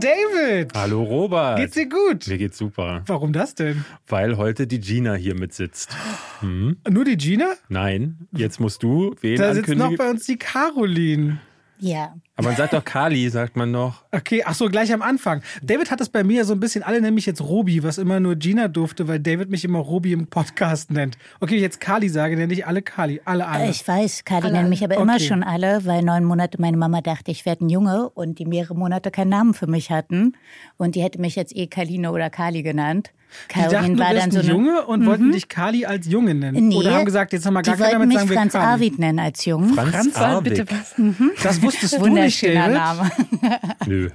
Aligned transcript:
David. 0.00 0.72
Hallo 0.74 1.02
Robert. 1.02 1.58
Geht's 1.58 1.74
dir 1.74 1.86
gut? 1.86 2.26
Mir 2.26 2.38
geht's 2.38 2.56
super. 2.56 3.02
Warum 3.06 3.34
das 3.34 3.54
denn? 3.54 3.84
Weil 4.08 4.38
heute 4.38 4.66
die 4.66 4.80
Gina 4.80 5.12
hier 5.12 5.34
mit 5.34 5.52
sitzt. 5.52 5.94
Hm? 6.40 6.78
Nur 6.88 7.04
die 7.04 7.18
Gina? 7.18 7.52
Nein, 7.68 8.26
jetzt 8.32 8.60
musst 8.60 8.82
du 8.82 9.14
wen 9.20 9.36
Da 9.36 9.52
sitzt 9.54 9.74
noch 9.76 9.94
bei 9.96 10.08
uns 10.08 10.24
die 10.24 10.38
Caroline. 10.38 11.38
Ja. 11.78 12.14
Aber 12.40 12.48
man 12.48 12.56
sagt 12.56 12.72
doch 12.72 12.82
Kali, 12.82 13.28
sagt 13.28 13.54
man 13.54 13.70
noch. 13.70 14.02
Okay, 14.12 14.42
ach 14.46 14.54
so, 14.54 14.70
gleich 14.70 14.90
am 14.94 15.02
Anfang. 15.02 15.42
David 15.62 15.90
hat 15.90 16.00
es 16.00 16.08
bei 16.08 16.24
mir 16.24 16.46
so 16.46 16.54
ein 16.54 16.60
bisschen, 16.60 16.82
alle 16.82 16.98
nennen 17.02 17.14
mich 17.14 17.26
jetzt 17.26 17.42
Robi, 17.42 17.82
was 17.82 17.98
immer 17.98 18.18
nur 18.18 18.34
Gina 18.34 18.66
durfte, 18.68 19.06
weil 19.08 19.20
David 19.20 19.50
mich 19.50 19.62
immer 19.62 19.80
Robi 19.80 20.14
im 20.14 20.26
Podcast 20.26 20.90
nennt. 20.90 21.18
Okay, 21.40 21.50
wenn 21.50 21.56
ich 21.56 21.62
jetzt 21.62 21.80
Kali 21.80 22.08
sage, 22.08 22.36
nenne 22.36 22.50
ich 22.54 22.66
alle 22.66 22.80
Kali. 22.80 23.20
Alle, 23.26 23.46
alle. 23.46 23.68
Ich 23.68 23.86
weiß, 23.86 24.24
Kali 24.24 24.50
nennen 24.50 24.70
mich 24.70 24.82
aber 24.82 24.94
immer 24.94 25.16
Okay. 25.16 25.24
schon 25.24 25.42
alle, 25.42 25.84
weil 25.84 26.02
neun 26.02 26.24
Monate 26.24 26.58
meine 26.58 26.78
Mama 26.78 27.02
dachte, 27.02 27.30
ich 27.30 27.44
werde 27.44 27.66
ein 27.66 27.68
Junge 27.68 28.08
und 28.08 28.38
die 28.38 28.46
mehrere 28.46 28.74
Monate 28.74 29.10
keinen 29.10 29.28
Namen 29.28 29.52
für 29.52 29.66
mich 29.66 29.90
hatten. 29.90 30.32
Und 30.78 30.94
die 30.94 31.02
hätte 31.02 31.20
mich 31.20 31.36
jetzt 31.36 31.54
eh 31.54 31.66
Kaline 31.66 32.10
oder 32.10 32.30
Kali 32.30 32.62
genannt. 32.62 33.12
Die 33.48 33.58
dachten, 33.58 33.70
Caroline 33.70 33.94
du 33.96 34.02
war 34.02 34.10
bist 34.10 34.22
dann 34.22 34.30
so 34.30 34.38
ein. 34.38 34.46
Junge 34.46 34.86
und 34.86 35.06
wollten 35.06 35.32
dich 35.32 35.48
Kali 35.48 35.86
als 35.86 36.06
Junge 36.06 36.34
nennen. 36.34 36.68
Nee, 36.68 36.76
Oder 36.76 36.94
haben 36.94 37.04
gesagt, 37.04 37.32
jetzt 37.32 37.46
haben 37.46 37.54
wir 37.54 37.62
gar 37.62 37.76
keiner 37.76 37.90
damit 37.90 38.08
mich 38.08 38.18
sagen, 38.18 38.30
wir 38.30 38.36
Franz 38.36 38.52
Kali. 38.52 38.64
Arvid 38.64 38.98
nennen 38.98 39.18
als 39.18 39.44
Jungen. 39.44 39.74
Franz, 39.74 39.90
Franz 39.90 40.16
Arwig. 40.16 40.54
Bitte 40.54 40.66
was? 40.70 40.94
Das 41.42 41.62
wusstest 41.62 41.94
du 41.94 42.06
nicht, 42.06 42.10
Wunderschöner 42.10 42.68
David. 42.68 43.12
Name. 43.42 43.60
Nö. 43.86 44.10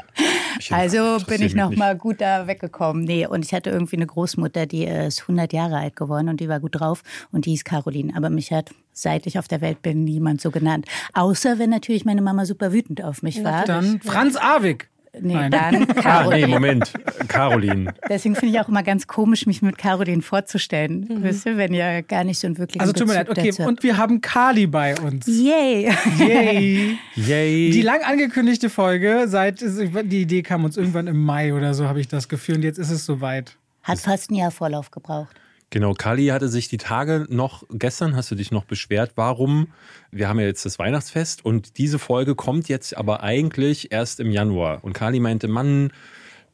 Also 0.72 1.18
bin 1.28 1.36
ich 1.36 1.42
mich 1.42 1.56
noch 1.56 1.70
nicht. 1.70 1.80
mal 1.80 1.96
gut 1.98 2.22
da 2.22 2.48
weggekommen. 2.48 3.04
Nee, 3.04 3.28
und 3.28 3.46
ich 3.46 3.54
hatte 3.54 3.70
irgendwie 3.70 3.98
eine 3.98 4.08
Großmutter, 4.08 4.66
die 4.66 4.86
ist 4.86 5.22
100 5.22 5.54
Jahre 5.54 5.78
alt 5.78 5.96
geworden 5.96 6.30
und 6.30 6.40
die 6.40 6.50
war 6.50 6.60
gut 6.60 6.80
drauf 6.80 7.04
und 7.32 7.46
die 7.46 7.52
hieß 7.52 7.64
Caroline. 7.64 8.14
Aber 8.16 8.30
mich 8.30 8.52
hat, 8.52 8.70
seit 8.94 9.28
ich 9.28 9.38
auf 9.40 9.48
der 9.48 9.62
Welt 9.62 9.82
bin, 9.82 10.04
niemand 10.04 10.42
so 10.42 10.52
genannt. 10.52 10.86
Außer 11.14 11.60
wenn 11.60 11.70
natürlich 11.70 12.06
meine 12.06 12.22
Mama 12.22 12.46
super 12.46 12.72
wütend 12.74 13.04
auf 13.04 13.22
mich 13.22 13.44
war. 13.44 13.66
Dann 13.66 14.00
Franz 14.02 14.36
Arwig. 14.36 14.90
Nee, 15.22 15.34
Nein. 15.34 15.52
dann 15.52 15.76
Ah, 15.76 15.84
nee, 15.84 16.02
Caroline. 16.02 16.48
Moment. 16.48 16.94
Caroline. 17.28 17.94
Deswegen 18.10 18.36
finde 18.36 18.54
ich 18.54 18.62
auch 18.62 18.68
immer 18.68 18.84
ganz 18.84 19.08
komisch, 19.08 19.46
mich 19.46 19.62
mit 19.62 19.78
Caroline 19.78 20.22
vorzustellen. 20.22 21.08
Wisst 21.24 21.46
ihr, 21.46 21.58
wenn 21.58 21.74
ihr 21.74 22.02
gar 22.04 22.24
nicht 22.24 22.40
so 22.40 22.48
einen 22.48 22.58
wirklichen 22.58 22.82
Also 22.82 22.94
tut 22.94 23.08
mir 23.08 23.14
leid, 23.16 23.30
okay. 23.30 23.54
Und 23.64 23.84
wir 23.84 23.98
haben 23.98 24.22
Kali 24.22 24.68
bei 24.68 24.98
uns. 25.00 25.26
Yay! 25.28 25.92
Yay. 26.20 26.98
Yay. 27.16 27.72
Die 27.72 27.82
lang 27.82 28.02
angekündigte 28.04 28.70
Folge, 28.70 29.26
seit 29.28 29.62
die 29.62 30.22
Idee 30.22 30.42
kam 30.42 30.66
uns 30.66 30.78
irgendwann 30.78 31.08
im 31.08 31.24
Mai 31.24 31.54
oder 31.54 31.74
so, 31.74 31.88
habe 31.88 32.00
ich 32.00 32.08
das 32.08 32.30
Gefühl. 32.30 32.56
Und 32.56 32.64
jetzt 32.64 32.78
ist 32.78 32.92
es 32.92 33.06
soweit. 33.06 33.58
Hat 33.84 34.00
fast 34.00 34.32
ein 34.32 34.36
Jahr 34.36 34.52
Vorlauf 34.52 34.92
gebraucht. 34.92 35.36
Genau, 35.76 35.92
Kali 35.92 36.28
hatte 36.28 36.48
sich 36.48 36.70
die 36.70 36.78
Tage 36.78 37.26
noch, 37.28 37.64
gestern 37.70 38.16
hast 38.16 38.32
du 38.32 38.36
dich 38.36 38.50
noch 38.50 38.64
beschwert, 38.64 39.12
warum, 39.16 39.68
wir 40.10 40.30
haben 40.30 40.40
ja 40.40 40.46
jetzt 40.46 40.66
das 40.66 40.80
Weihnachtsfest 40.80 41.44
und 41.44 41.78
diese 41.78 42.00
Folge 42.00 42.34
kommt 42.34 42.70
jetzt 42.70 42.96
aber 42.96 43.24
eigentlich 43.24 43.92
erst 43.92 44.22
im 44.22 44.32
Januar. 44.32 44.86
Und 44.86 44.94
Kali 44.94 45.20
meinte, 45.20 45.50
Mann, 45.50 45.92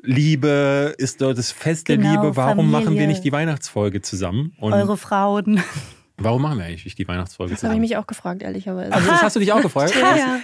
Liebe 0.02 0.96
ist 0.98 1.22
dort 1.22 1.38
das 1.38 1.52
Fest 1.52 1.88
der 1.88 1.98
Genau, 1.98 2.10
Liebe, 2.24 2.36
warum 2.36 2.72
machen 2.72 2.82
wir 2.82 2.86
Familie. 2.86 3.08
nicht 3.10 3.24
die 3.24 3.32
Weihnachtsfolge 3.32 4.02
zusammen? 4.02 4.56
Und 4.58 4.74
Eure 4.74 4.98
Frauen. 4.98 5.62
Warum 6.24 6.42
machen 6.42 6.58
wir 6.60 6.66
eigentlich 6.66 6.86
nicht 6.86 6.98
die 6.98 7.08
Weihnachtsfolge 7.08 7.54
Das 7.54 7.64
habe 7.64 7.74
ich 7.76 7.80
mich 7.80 7.98
auch 7.98 8.08
gefragt, 8.08 8.42
ehrlicherweise. 8.42 8.92
Also 8.94 9.10
das 9.10 9.22
hast 9.22 9.36
du 9.36 9.40
dich 9.40 9.52
auch 9.52 9.62
gefragt? 9.62 9.94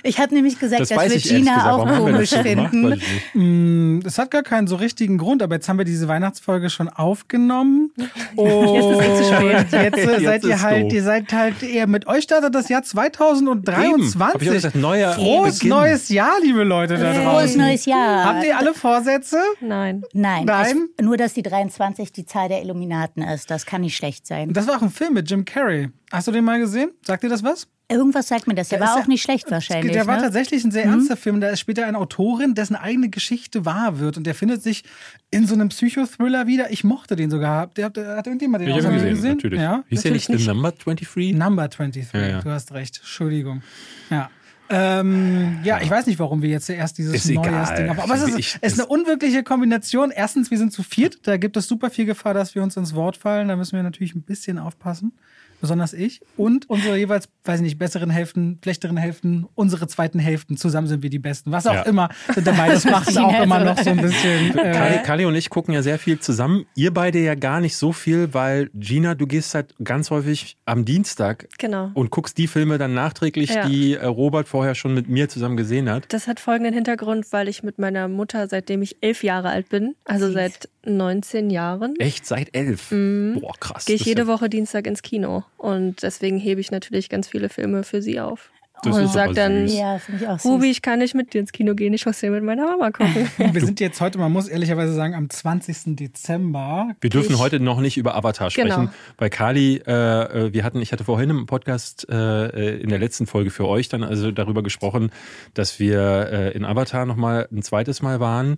Ich 0.04 0.20
habe 0.20 0.34
nämlich 0.34 0.60
gesagt, 0.60 0.82
Das 0.82 0.90
dass 0.90 1.10
wir 1.10 1.20
Gina 1.20 1.56
gesagt. 1.56 1.68
auch 1.74 1.78
Warum 1.86 1.90
das 1.90 1.98
komisch 2.00 2.30
so 2.32 2.42
finden. 2.42 2.92
Ich 2.94 3.36
nicht. 3.36 4.06
Es 4.06 4.18
hat 4.18 4.32
gar 4.32 4.44
keinen 4.44 4.68
so 4.68 4.76
richtigen 4.76 5.18
Grund, 5.18 5.42
aber 5.44 5.56
jetzt 5.56 5.68
haben 5.70 5.78
wir 5.78 5.86
diese 5.86 6.08
Weihnachtsfolge 6.08 6.70
schon 6.70 6.90
aufgenommen. 6.90 7.92
Und 8.36 8.48
Jetzt 8.76 8.86
ist 9.02 9.08
es 9.10 9.28
zu 9.28 9.34
spät. 9.36 9.52
Jetzt, 9.72 9.74
äh, 9.74 9.84
Jetzt 9.84 10.24
seid 10.24 10.44
ihr 10.44 10.62
halt, 10.62 10.84
doof. 10.86 10.94
ihr 10.94 11.04
seid 11.04 11.34
halt 11.34 11.64
eher 11.64 11.88
mit 11.88 12.08
euch 12.08 12.24
startet 12.24 12.54
das 12.56 12.70
Jahr 12.70 12.82
Eben. 12.82 12.98
Hab 12.98 13.06
ich 13.08 13.20
auch 13.22 13.36
2023. 13.36 14.50
gesagt, 14.52 14.76
neuer 14.76 15.14
Frohes 15.14 15.56
Beginn. 15.60 15.70
neues 15.70 16.10
Jahr, 16.10 16.34
liebe 16.42 16.64
Leute 16.64 16.98
da 16.98 17.14
Frohes 17.14 17.24
draußen. 17.54 17.62
neues 17.62 17.86
Jahr. 17.86 18.24
Habt 18.26 18.44
ihr 18.46 18.58
alle 18.58 18.74
Vorsätze? 18.74 19.38
Nein. 19.62 20.04
Nein, 20.14 20.46
Nein? 20.46 20.90
Ich, 20.98 21.04
nur 21.06 21.18
dass 21.18 21.34
die 21.34 21.44
23 21.44 22.12
die 22.12 22.26
Zahl 22.26 22.50
der 22.50 22.62
Illuminaten 22.62 23.24
ist. 23.24 23.50
Das 23.52 23.66
kann 23.66 23.82
nicht 23.82 23.96
schlecht 23.96 24.28
sein. 24.28 24.54
Das 24.54 24.68
war 24.68 24.78
auch 24.78 24.82
ein 24.82 24.90
Film 24.90 25.14
mit 25.14 25.30
Jim 25.30 25.46
Carrey. 25.46 25.67
Hast 26.12 26.28
du 26.28 26.32
den 26.32 26.44
mal 26.44 26.60
gesehen? 26.60 26.92
Sagt 27.06 27.24
dir 27.24 27.30
das 27.30 27.44
was? 27.44 27.68
Irgendwas 27.90 28.28
sagt 28.28 28.48
mir 28.48 28.54
das. 28.56 28.68
Der 28.68 28.80
Der 28.80 28.88
war 28.88 28.96
auch 28.96 29.00
ja- 29.02 29.08
nicht 29.08 29.22
schlecht 29.22 29.50
wahrscheinlich. 29.50 29.94
Der 29.94 30.06
war 30.08 30.18
ne? 30.18 30.24
tatsächlich 30.24 30.62
ein 30.66 30.72
sehr 30.72 30.84
ernster 30.84 31.16
Film. 31.16 31.40
Da 31.40 31.48
ist 31.50 31.62
später 31.62 31.86
eine 31.86 31.98
Autorin, 31.98 32.54
dessen 32.54 32.76
eigene 32.76 33.08
Geschichte 33.10 33.66
wahr 33.66 34.00
wird. 34.00 34.18
Und 34.18 34.26
der 34.28 34.36
findet 34.36 34.62
sich 34.62 34.84
in 35.32 35.48
so 35.48 35.54
einem 35.54 35.70
Psychothriller 35.70 36.48
wieder. 36.48 36.70
Ich 36.72 36.84
mochte 36.84 37.16
den 37.16 37.30
sogar. 37.32 37.62
Habt 37.62 37.78
ihr- 37.78 37.86
Hat, 37.86 37.98
hat 37.98 38.28
irgendjemand 38.28 38.62
den 38.64 38.70
Ich 38.76 38.84
ihn 38.84 38.92
mir 38.92 39.10
gesehen, 39.10 39.36
natürlich. 39.36 39.62
Ja? 39.62 39.84
Hieß 39.88 40.02
der 40.02 40.12
nicht 40.12 40.28
The 40.28 40.48
Number 40.48 40.72
23? 40.74 41.34
Number 41.34 41.68
23. 41.70 42.14
Ja, 42.22 42.28
ja. 42.28 42.42
Du 42.42 42.50
hast 42.50 42.74
recht. 42.74 42.98
Entschuldigung. 42.98 43.62
Ja. 44.10 44.30
Ähm, 44.70 45.60
ja, 45.64 45.80
ich 45.82 45.90
weiß 45.90 46.08
nicht, 46.08 46.20
warum 46.20 46.42
wir 46.42 46.50
jetzt 46.50 46.70
erst 46.70 46.98
dieses 46.98 47.16
Ist 47.16 47.30
egal. 47.30 47.46
Neujahrsding 47.52 47.90
haben. 47.90 48.00
Aber 48.02 48.16
es 48.16 48.24
ist, 48.24 48.38
Ich- 48.38 48.58
es 48.60 48.74
ist 48.74 48.80
eine 48.80 48.90
unwirkliche 48.90 49.44
Kombination. 49.44 50.12
Erstens, 50.12 50.52
wir 50.52 50.58
sind 50.58 50.74
zu 50.74 50.84
viert. 50.84 51.20
Da 51.26 51.38
gibt 51.38 51.56
es 51.56 51.68
super 51.68 51.90
viel 51.90 52.04
Gefahr, 52.06 52.34
dass 52.34 52.54
wir 52.54 52.64
uns 52.64 52.76
ins 52.76 52.94
Wort 52.94 53.16
fallen. 53.16 53.48
Da 53.48 53.56
müssen 53.56 53.78
wir 53.78 53.84
natürlich 53.84 54.14
ein 54.14 54.24
bisschen 54.24 54.60
aufpassen. 54.60 55.14
Besonders 55.60 55.94
ich. 55.94 56.22
Und 56.38 56.70
unsere 56.70 56.98
jeweils, 56.98 57.30
weiß 57.44 57.58
ich 57.60 57.64
nicht, 57.64 57.80
besseren 57.80 58.10
Hälften, 58.10 58.60
schlechteren 58.64 58.98
Hälften, 58.98 59.48
unsere 59.56 59.88
zweiten 59.88 60.20
Hälften. 60.20 60.56
Zusammen 60.58 60.88
sind 60.88 61.02
wir 61.04 61.10
die 61.10 61.20
Besten. 61.20 61.52
Was 61.52 61.66
auch 61.66 61.74
Ja. 61.74 61.82
immer 61.84 62.10
sind 62.34 62.46
dabei. 62.46 62.70
Das 62.70 62.86
macht 62.90 63.10
es 63.10 63.18
auch 63.18 63.32
Also- 63.32 63.44
immer 63.44 63.60
noch 63.64 63.78
so 63.80 63.90
ein 63.90 63.98
bisschen. 63.98 64.54
Kali, 64.54 64.96
Äh, 64.96 65.04
Kali 65.04 65.26
und 65.26 65.36
ich 65.36 65.50
gucken 65.50 65.74
ja 65.74 65.82
sehr 65.82 65.98
viel 66.00 66.20
zusammen. 66.20 66.66
Ihr 66.76 66.94
beide 66.94 67.20
ja 67.20 67.36
gar 67.36 67.60
nicht 67.60 67.76
so 67.76 67.92
viel, 67.92 68.34
weil 68.34 68.70
Gina, 68.76 69.16
du 69.16 69.26
gehst 69.28 69.56
halt 69.56 69.74
ganz 69.84 70.12
häufig 70.12 70.58
am 70.66 70.86
Dienstag 70.86 71.48
Genau. 71.58 71.90
und 71.94 72.12
guckst 72.12 72.38
die 72.38 72.48
Filme 72.48 72.78
dann 72.78 72.94
nachträglich, 72.94 73.50
Ja. 73.56 73.68
die 73.68 73.94
äh, 73.96 74.06
Robert 74.06 74.48
vorher 74.48 74.76
schon 74.76 74.94
mit 74.94 75.08
mir 75.10 75.28
zusammen 75.30 75.58
gesehen 75.58 75.90
hat. 75.90 76.14
Das 76.14 76.28
hat 76.28 76.40
folgenden 76.40 76.74
Hintergrund, 76.74 77.26
weil 77.32 77.48
ich 77.48 77.64
mit 77.64 77.80
meiner 77.80 78.08
Mutter, 78.08 78.48
seitdem 78.48 78.82
ich 78.82 78.98
elf 79.02 79.24
Jahre 79.24 79.50
alt 79.50 79.70
bin, 79.70 79.96
also 80.06 80.32
seit 80.32 80.70
19 80.96 81.50
Jahren, 81.50 81.96
Echt 82.00 82.26
seit 82.26 82.56
elf? 82.56 82.90
Boah, 82.90 83.54
krass. 83.60 83.86
gehe 83.86 83.96
ich 83.96 84.06
jede 84.06 84.22
ja- 84.22 84.28
Woche 84.28 84.50
Dienstag 84.50 84.88
ins 84.88 85.02
Kino. 85.02 85.44
Und 85.58 86.04
deswegen 86.04 86.38
hebe 86.38 86.62
ich 86.62 86.72
natürlich 86.72 87.10
ganz 87.10 87.28
viele 87.28 87.50
Filme 87.50 87.84
für 87.84 88.02
sie 88.02 88.20
auf. 88.20 88.52
Das 88.84 88.96
und 88.96 89.08
sag 89.12 89.34
dann. 89.34 89.68
Ja, 89.68 89.96
ich. 89.98 90.46
Ruby, 90.46 90.70
ich 90.70 90.84
kann 90.84 91.00
nicht 91.00 91.16
mit 91.16 91.34
dir 91.34 91.40
ins 91.42 91.52
Kino 91.52 91.74
gehen, 91.74 91.96
ich 91.96 92.06
muss 92.06 92.20
hier 92.20 92.30
mit 92.30 92.44
meiner 92.44 92.66
Mama 92.68 92.92
gucken. 92.92 93.28
wir 93.52 93.66
sind 93.66 93.80
jetzt 93.80 94.00
heute, 94.02 94.20
man 94.20 94.32
muss 94.32 94.48
ehrlicherweise 94.48 94.94
sagen, 94.94 95.16
am 95.16 95.32
20. 95.32 95.96
Dezember. 95.96 96.90
Wir 97.02 97.10
dürfen 97.10 97.34
Ich- 97.34 97.40
heute 97.40 97.60
noch 97.60 97.80
nicht 97.82 97.98
über 97.98 98.14
Avatar 98.16 98.52
sprechen, 98.52 98.70
Genau. 98.70 98.90
weil 99.18 99.32
Kali, 99.32 99.82
äh, 99.88 99.92
äh, 99.92 100.54
wir 100.54 100.64
hatten, 100.64 100.80
ich 100.80 100.92
hatte 100.92 101.04
vorhin 101.04 101.32
im 101.32 101.46
Podcast 101.48 102.08
äh, 102.08 102.46
äh, 102.76 102.80
in 102.80 102.90
der 102.90 103.00
letzten 103.00 103.26
Folge 103.26 103.50
für 103.50 103.68
euch 103.68 103.90
dann 103.90 104.04
also 104.04 104.30
darüber 104.30 104.62
gesprochen, 104.62 105.10
dass 105.56 105.80
wir 105.80 106.30
äh, 106.32 106.52
in 106.56 106.64
Avatar 106.64 107.08
nochmal 107.08 107.48
ein 107.52 107.64
zweites 107.64 108.04
Mal 108.04 108.20
waren. 108.20 108.58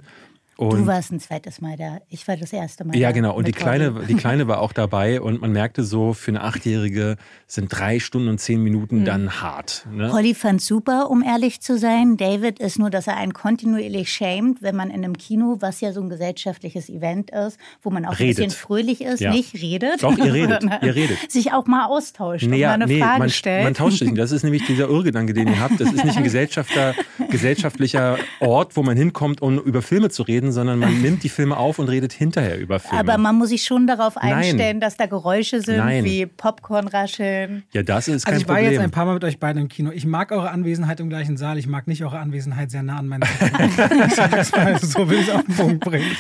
Und 0.59 0.77
Du 0.79 0.87
warst 0.87 1.11
ein 1.11 1.19
zweites 1.19 1.61
Mal 1.61 1.77
da. 1.77 1.99
Ich 2.09 2.27
war 2.27 2.35
das 2.35 2.51
erste 2.51 2.83
Mal 2.85 2.95
Ja, 2.95 3.09
da. 3.09 3.11
genau. 3.13 3.33
Und 3.35 3.47
die 3.47 3.53
Kleine, 3.53 3.93
die 4.07 4.15
Kleine 4.15 4.47
war 4.49 4.59
auch 4.61 4.73
dabei 4.73 5.21
und 5.21 5.39
man 5.41 5.51
merkte 5.53 5.83
so, 5.83 6.13
für 6.13 6.31
eine 6.31 6.43
Achtjährige 6.43 7.15
sind 7.47 7.69
drei 7.69 7.99
Stunden 7.99 8.27
und 8.27 8.39
zehn. 8.39 8.59
Minuten 8.59 9.05
dann 9.05 9.41
hart. 9.41 9.87
Ne? 9.89 10.11
Holly 10.11 10.33
fand 10.33 10.61
super, 10.61 11.09
um 11.09 11.23
ehrlich 11.23 11.61
zu 11.61 11.77
sein. 11.77 12.17
David 12.17 12.59
ist 12.59 12.77
nur, 12.77 12.89
dass 12.89 13.07
er 13.07 13.15
einen 13.15 13.31
kontinuierlich 13.33 14.11
schämt, 14.11 14.61
wenn 14.61 14.75
man 14.75 14.89
in 14.89 14.95
einem 15.05 15.17
Kino, 15.17 15.57
was 15.61 15.79
ja 15.79 15.93
so 15.93 16.01
ein 16.01 16.09
gesellschaftliches 16.09 16.89
Event 16.89 17.31
ist, 17.31 17.57
wo 17.81 17.89
man 17.89 18.05
auch 18.05 18.19
Redet. 18.19 18.39
ein 18.39 18.47
bisschen 18.47 18.51
fröhlich 18.59 19.01
ist, 19.01 19.21
Ja. 19.21 19.31
nicht 19.31 19.53
redet. 19.53 20.03
Doch, 20.03 20.17
ihr 20.17 20.33
redet, 20.33 20.63
ihr 20.81 20.93
redet. 20.93 21.17
Sich 21.31 21.53
auch 21.53 21.67
mal 21.67 21.85
austauscht 21.85 22.43
und 22.43 22.49
mal 22.51 22.65
eine 22.65 22.85
nee, 22.85 22.99
Frage 22.99 23.19
man, 23.19 23.29
stellt. 23.29 23.63
man 23.63 23.73
tauscht 23.75 23.99
sich. 23.99 24.09
nicht. 24.09 24.19
Das 24.19 24.33
ist 24.33 24.43
nämlich 24.43 24.65
dieser 24.65 24.89
Irrgedanke, 24.89 25.33
den 25.33 25.47
ihr 25.47 25.59
habt. 25.61 25.79
Das 25.79 25.89
ist 25.93 26.03
nicht 26.03 26.17
ein 26.17 26.23
gesellschaftlicher 27.29 28.17
Ort, 28.41 28.75
wo 28.75 28.83
man 28.83 28.97
hinkommt, 28.97 29.41
um 29.41 29.57
über 29.59 29.81
Filme 29.81 30.09
zu 30.09 30.23
reden, 30.23 30.48
sondern 30.51 30.79
man 30.79 31.01
nimmt 31.01 31.23
die 31.23 31.29
Filme 31.29 31.57
auf 31.57 31.79
und 31.79 31.89
redet 31.89 32.13
hinterher 32.13 32.57
über 32.59 32.79
Filme. 32.79 32.99
Aber 32.99 33.17
man 33.17 33.35
muss 33.37 33.49
sich 33.49 33.63
schon 33.63 33.87
darauf 33.87 34.15
Nein. 34.15 34.33
einstellen, 34.33 34.79
dass 34.79 34.97
da 34.97 35.05
Geräusche 35.05 35.61
sind, 35.61 35.77
Nein. 35.77 36.03
wie 36.05 36.25
Popcornrascheln. 36.25 37.63
ja, 37.73 37.83
das 37.83 38.07
ist 38.07 38.25
kein 38.25 38.33
Also 38.33 38.43
ich 38.43 38.47
war 38.47 38.55
Problem. 38.55 38.73
jetzt 38.73 38.81
ein 38.81 38.91
paar 38.91 39.05
Mal 39.05 39.13
mit 39.13 39.23
euch 39.23 39.39
beiden 39.39 39.61
im 39.63 39.67
Kino. 39.69 39.91
Ich 39.91 40.05
mag 40.05 40.31
eure 40.31 40.51
Anwesenheit 40.51 40.99
im 40.99 41.09
gleichen 41.09 41.37
Saal. 41.37 41.57
Ich 41.57 41.67
mag 41.67 41.87
nicht 41.87 42.03
eure 42.03 42.19
Anwesenheit 42.19 42.71
sehr 42.71 42.83
nah 42.83 42.97
an 42.97 43.07
meiner 43.07 43.25
so 44.81 45.09
will 45.09 45.19
ich 45.19 45.27
es 45.27 45.33
auf 45.33 45.43
den 45.45 45.55
Punkt 45.55 45.85
bringen. 45.85 46.11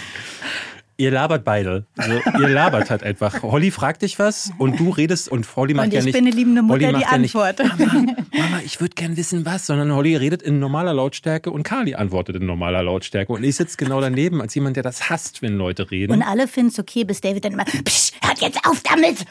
Ihr 0.99 1.11
labert 1.11 1.45
beide. 1.45 1.85
Also, 1.95 2.19
ihr 2.39 2.49
labert 2.49 2.89
halt 2.89 3.03
einfach. 3.03 3.41
Holly 3.41 3.71
fragt 3.71 4.01
dich 4.01 4.19
was 4.19 4.51
und 4.57 4.77
du 4.81 4.89
redest 4.89 5.29
und 5.29 5.47
Holly 5.55 5.73
macht 5.73 5.85
Und 5.87 5.93
ja 5.93 5.99
ich 5.99 6.05
nicht. 6.07 6.13
bin 6.13 6.27
eine 6.27 6.35
liebende 6.35 6.61
Holly 6.61 6.87
Mutter, 6.87 6.87
die 6.87 7.03
macht 7.05 7.11
ja 7.13 7.17
nicht, 7.17 7.35
antwortet. 7.35 7.71
Mama, 7.77 8.59
ich 8.65 8.81
würde 8.81 8.95
gern 8.95 9.15
wissen, 9.15 9.45
was, 9.45 9.65
sondern 9.65 9.93
Holly 9.93 10.17
redet 10.17 10.41
in 10.41 10.59
normaler 10.59 10.93
Lautstärke 10.93 11.51
und 11.51 11.63
Kali 11.63 11.95
antwortet 11.95 12.35
in 12.35 12.45
normaler 12.45 12.83
Lautstärke. 12.83 13.31
Und 13.31 13.45
ich 13.45 13.55
sitze 13.55 13.77
genau 13.77 14.01
daneben 14.01 14.41
als 14.41 14.53
jemand, 14.55 14.75
der 14.75 14.83
das 14.83 15.09
hasst, 15.09 15.41
wenn 15.41 15.55
Leute 15.55 15.89
reden. 15.89 16.11
Und 16.11 16.21
alle 16.21 16.49
finden 16.49 16.71
es 16.71 16.79
okay, 16.79 17.05
bis 17.05 17.21
David 17.21 17.45
dann 17.45 17.53
immer, 17.53 17.63
Psch, 17.63 18.11
hört 18.21 18.39
jetzt 18.41 18.59
auf 18.67 18.81
damit! 18.83 19.25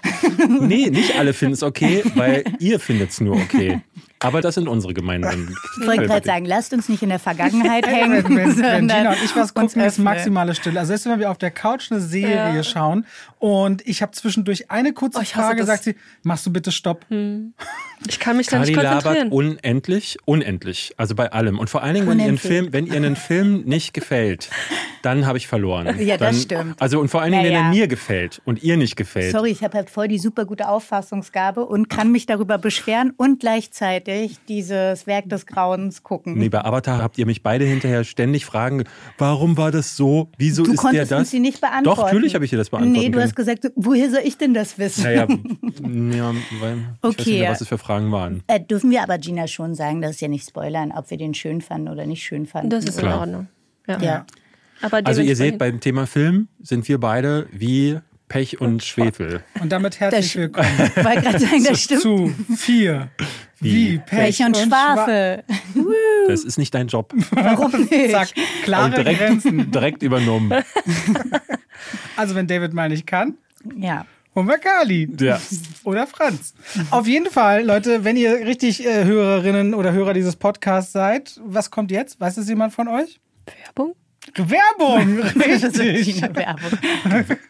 nee, 0.62 0.88
nicht 0.88 1.18
alle 1.18 1.34
finden 1.34 1.52
es 1.52 1.62
okay, 1.62 2.02
weil 2.14 2.44
ihr 2.60 2.80
findet 2.80 3.10
es 3.10 3.20
nur 3.20 3.36
okay. 3.36 3.82
Aber 4.20 4.40
das 4.40 4.56
sind 4.56 4.68
unsere 4.68 4.94
gemeinsamen. 4.94 5.54
Ich 5.80 5.86
wollte 5.86 6.06
gerade 6.06 6.26
sagen, 6.26 6.44
lasst 6.44 6.72
uns 6.72 6.88
nicht 6.88 7.02
in 7.02 7.08
der 7.08 7.20
Vergangenheit 7.20 7.86
hängen, 7.86 8.24
Wenn, 8.24 8.36
wenn, 8.36 8.58
wenn 8.58 8.88
Gina 8.88 9.10
und 9.10 9.22
ich 9.24 9.34
was 9.36 9.54
gucken, 9.54 9.80
ist 9.82 9.98
maximale 9.98 10.54
Stille. 10.54 10.80
Also 10.80 10.88
selbst 10.88 11.06
wenn 11.06 11.20
wir 11.20 11.30
auf 11.30 11.38
der 11.38 11.50
Couch 11.52 11.90
eine 11.92 12.00
Serie 12.00 12.56
Ja. 12.56 12.62
schauen 12.64 13.06
und 13.38 13.87
ich 13.87 14.02
habe 14.02 14.12
zwischendurch 14.12 14.70
eine 14.70 14.93
kurze 14.93 15.20
Oh, 15.20 15.25
Frage, 15.25 15.58
das. 15.58 15.67
sagt 15.67 15.85
sie, 15.85 15.94
machst 16.23 16.44
du 16.46 16.52
bitte 16.52 16.73
Stopp. 16.73 17.05
Ich 18.08 18.20
kann 18.20 18.37
mich 18.37 18.46
da 18.46 18.58
Kali 18.58 18.70
nicht 18.70 18.82
labert 18.82 19.02
konzentrieren. 19.05 19.32
unendlich, 19.32 20.19
unendlich. 20.25 20.94
Also 20.96 21.14
bei 21.14 21.32
allem. 21.32 21.58
Und 21.58 21.69
vor 21.69 21.82
allen 21.82 21.94
Dingen, 21.94 22.08
wenn 22.08 22.19
ihr, 22.20 22.26
einen. 22.26 22.38
Film, 22.38 22.73
wenn 22.73 22.87
ihr 22.87 22.94
einen 22.94 23.17
Film 23.17 23.62
nicht 23.64 23.93
gefällt, 23.94 24.50
dann 25.02 25.26
habe 25.26 25.38
ich 25.38 25.46
verloren. 25.49 25.99
Ja, 26.00 26.17
das 26.17 26.31
dann, 26.31 26.35
stimmt. 26.40 26.82
Also 26.82 27.00
und 27.00 27.08
vor 27.08 27.23
allen 27.23 27.32
Dingen, 27.32 27.44
wenn 27.44 27.52
Naja. 27.52 27.67
er 27.67 27.70
mir 27.70 27.88
gefällt 27.88 28.40
und 28.44 28.62
ihr 28.62 28.76
nicht 28.76 28.96
gefällt. 28.96 29.32
Sorry, 29.32 29.50
ich 29.50 29.62
habe 29.64 29.76
halt 29.76 29.90
voll 29.90 30.06
die 30.08 30.19
super 30.19 30.44
gute 30.44 30.69
Auffassungsgabe 30.69 31.64
und 31.67 31.88
kann 31.88 32.12
mich 32.12 32.26
darüber 32.26 32.58
beschweren 32.58 33.12
und 33.17 33.40
gleichzeitig 33.40 34.37
dieses 34.49 35.06
Werk 35.06 35.29
des 35.29 35.46
Grauens 35.46 36.02
gucken. 36.02 36.38
Nee, 36.38 36.49
bei 36.49 36.64
Avatar 36.64 37.02
habt 37.02 37.19
ihr 37.19 37.26
mich 37.26 37.43
beide 37.43 37.64
hinterher 37.64 38.05
ständig 38.05 38.44
fragen, 38.46 38.85
warum 39.19 39.56
war 39.56 39.70
das 39.73 39.96
so? 39.96 40.31
Wieso 40.38 40.62
du 40.62 40.73
ist 40.73 40.76
der 40.82 40.90
konntest 40.90 41.12
das? 41.12 41.19
uns 41.20 41.31
sie 41.31 41.40
nicht 41.40 41.61
beantworten. 41.61 42.00
Doch, 42.00 42.05
natürlich 42.06 42.35
habe 42.35 42.44
ich 42.44 42.50
dir 42.50 42.58
das 42.58 42.70
beantworten 42.70 42.93
Nee, 43.00 43.08
du. 43.08 43.19
Hast 43.28 43.36
gesagt, 43.36 43.72
woher 43.76 44.10
soll 44.10 44.20
ich 44.25 44.36
denn 44.38 44.54
das 44.54 44.78
wissen? 44.78 45.04
Naja, 45.04 45.26
ja, 45.28 45.28
weil 45.30 46.38
ich 46.38 46.60
weiß 46.60 46.76
nicht 46.76 46.86
Okay. 47.02 47.38
mehr, 47.40 47.50
was 47.50 47.60
es 47.60 47.69
für 47.69 47.78
Fragen 47.78 48.10
waren. 48.12 48.42
Äh, 48.46 48.60
dürfen 48.60 48.90
wir 48.90 49.02
aber 49.02 49.19
Gina 49.19 49.46
schon 49.46 49.75
sagen, 49.75 50.02
das 50.02 50.12
ist 50.12 50.20
ja 50.20 50.28
nicht 50.28 50.46
spoilern, 50.48 50.92
ob 50.96 51.10
wir 51.10 51.16
den 51.19 51.34
schön 51.34 51.60
fanden 51.60 51.88
oder 51.88 52.06
nicht 52.06 52.22
schön 52.22 52.46
fanden. 52.46 52.70
Das 52.70 52.84
ist 52.84 52.96
in 52.96 53.02
Klar. 53.06 53.20
Ordnung. 53.20 53.48
Ja. 53.86 53.98
ja. 54.00 54.26
Aber 54.80 55.00
Also 55.04 55.22
ihr 55.22 55.34
seht, 55.34 55.58
beim 55.58 55.80
Thema 55.80 56.06
Film 56.06 56.48
sind 56.62 56.86
wir 56.88 56.98
beide 57.00 57.46
wie 57.50 57.98
Pech 58.28 58.60
und 58.60 58.84
Schwefel. 58.84 59.42
Und 59.60 59.70
damit 59.72 60.00
herzlich 60.00 60.26
Das- 60.32 60.36
willkommen 60.36 60.69
Ich 60.96 61.04
wollte 61.04 61.22
gerade 61.22 61.38
sagen, 61.38 61.64
das 61.64 61.82
stimmt. 61.82 62.00
zu 62.02 62.34
vier 62.56 63.08
wie 63.60 63.98
Pech, 63.98 64.38
Pech 64.38 64.46
und 64.46 64.56
Schwafel. 64.56 65.42
Das 66.28 66.44
ist 66.44 66.58
nicht 66.58 66.75
dein 66.75 66.88
Job. 66.88 67.12
Warum 67.32 67.72
nicht? 67.90 68.10
Zack, 68.12 68.28
klare 68.64 68.86
Und 68.86 68.96
direkt, 68.98 69.19
Grenzen. 69.19 69.70
direkt 69.72 70.02
übernommen. 70.02 70.62
Also 72.16 72.34
wenn 72.34 72.46
David 72.46 72.72
mal 72.75 72.88
nicht 72.88 73.06
kann, 73.06 73.34
Ja. 73.76 74.04
holen 74.34 74.46
wir 74.46 74.58
Kali. 74.58 75.10
Ja. 75.19 75.40
Oder 75.84 76.06
Franz. 76.06 76.54
Auf 76.90 77.06
jeden 77.06 77.30
Fall, 77.30 77.64
Leute, 77.64 78.04
wenn 78.04 78.16
ihr 78.16 78.46
richtig 78.46 78.84
äh, 78.86 79.04
Hörerinnen 79.04 79.75
oder 79.75 79.92
Hörer 79.92 80.12
dieses 80.14 80.36
Podcasts 80.36 80.92
seid, 80.92 81.40
was 81.44 81.70
kommt 81.70 81.90
jetzt? 81.90 82.20
Weiß 82.20 82.36
es 82.36 82.48
jemand 82.48 82.72
von 82.75 82.88
euch? 82.88 83.20
Werbung? 83.64 83.94
Werbung! 84.36 85.19
Das 85.48 85.62
ist 85.62 85.78
Richtig. 85.78 86.16
Gina-Werbung. 86.16 86.78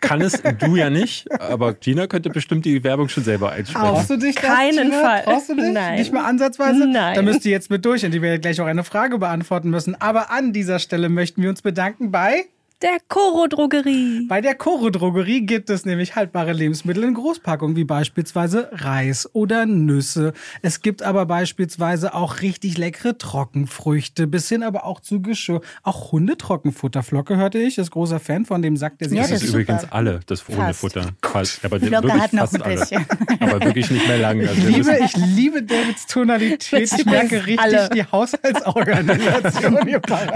Kann 0.01 0.21
es 0.21 0.41
du 0.59 0.77
ja 0.77 0.91
nicht, 0.91 1.31
aber 1.41 1.75
Gina 1.75 2.07
könnte 2.07 2.31
bestimmt 2.31 2.65
die 2.65 2.83
Werbung 2.85 3.09
schon 3.09 3.25
selber 3.25 3.53
einsprechen. 3.53 3.89
Traust 3.89 4.11
du 4.11 4.17
dich 4.17 4.35
das, 4.37 4.45
Keinen 4.45 4.91
Gina? 4.91 5.01
Fall. 5.01 5.23
Traust 5.25 5.49
du 5.51 5.55
dich? 5.55 5.73
Nein. 5.73 5.99
Nicht 5.99 6.13
mal 6.13 6.25
ansatzweise? 6.25 6.87
Nein. 6.87 7.15
Da 7.15 7.23
müsst 7.23 7.45
ihr 7.45 7.51
jetzt 7.53 7.71
mit 7.71 7.85
durch 7.85 8.05
und 8.05 8.13
die 8.13 8.23
wir 8.23 8.39
gleich 8.39 8.61
auch 8.61 8.67
eine 8.67 8.85
Frage 8.85 9.19
beantworten 9.19 9.71
müssen. 9.71 10.01
Aber 10.01 10.31
an 10.31 10.53
dieser 10.53 10.79
Stelle 10.79 11.09
möchten 11.09 11.43
wir 11.43 11.51
uns 11.51 11.63
bedanken 11.63 12.11
bei 12.11 12.47
Der 12.81 12.99
Koro-Drogerie. 13.09 14.27
Bei 14.29 14.41
der 14.41 14.55
Koro 14.55 14.91
Drogerie 14.91 15.41
gibt 15.45 15.69
es 15.69 15.85
nämlich 15.85 16.15
haltbare 16.15 16.53
Lebensmittel 16.53 17.03
in 17.03 17.15
Großpackungen, 17.15 17.75
wie 17.75 17.83
beispielsweise 17.83 18.69
Reis 18.71 19.29
oder 19.33 19.67
Nüsse. 19.67 20.33
Es 20.63 20.81
gibt 20.81 21.03
aber 21.03 21.27
beispielsweise 21.27 22.15
auch 22.15 22.41
richtig 22.41 22.79
leckere 22.79 23.19
Trockenfrüchte, 23.19 24.29
bis 24.29 24.49
hin 24.49 24.63
aber 24.63 24.85
auch 24.85 25.01
zu 25.01 25.21
Geschirr. 25.21 25.61
Auch 25.83 26.13
Hundetrockenfutterflocke 26.13 27.37
hörte 27.37 27.59
ich, 27.59 27.79
ist 27.79 27.91
großer 27.91 28.21
Fan 28.21 28.45
von 28.45 28.63
dem 28.63 28.77
Sack, 28.77 28.97
der 28.99 29.09
sich 29.09 29.19
Ja, 29.19 29.27
Das 29.27 29.43
ist 29.43 29.49
übrigens 29.49 29.81
super. 29.81 29.95
alle, 29.97 30.21
das 30.27 30.47
Hundefutter. 30.47 31.07
Fast. 31.21 31.65
Aber 31.65 31.81
Flocke 31.81 31.91
wirklich 32.05 32.23
hat 32.23 32.33
noch 32.33 32.53
ein 32.53 32.63
alle. 32.63 32.75
bisschen. 32.79 33.05
Aber 33.41 33.61
wirklich 33.65 33.91
nicht 33.91 34.07
mehr 34.07 34.19
lang. 34.19 34.41
Also 34.47 34.53
Ich 34.69 34.77
liebe, 34.77 34.99
ich 35.05 35.17
liebe 35.17 35.63
Davids 35.65 36.07
Tonalität. 36.07 36.93
Ich 36.97 37.05
merke 37.07 37.45
richtig 37.45 37.59
alle. 37.59 37.91
die 37.93 38.05
Haushaltsorganisation. 38.05 39.79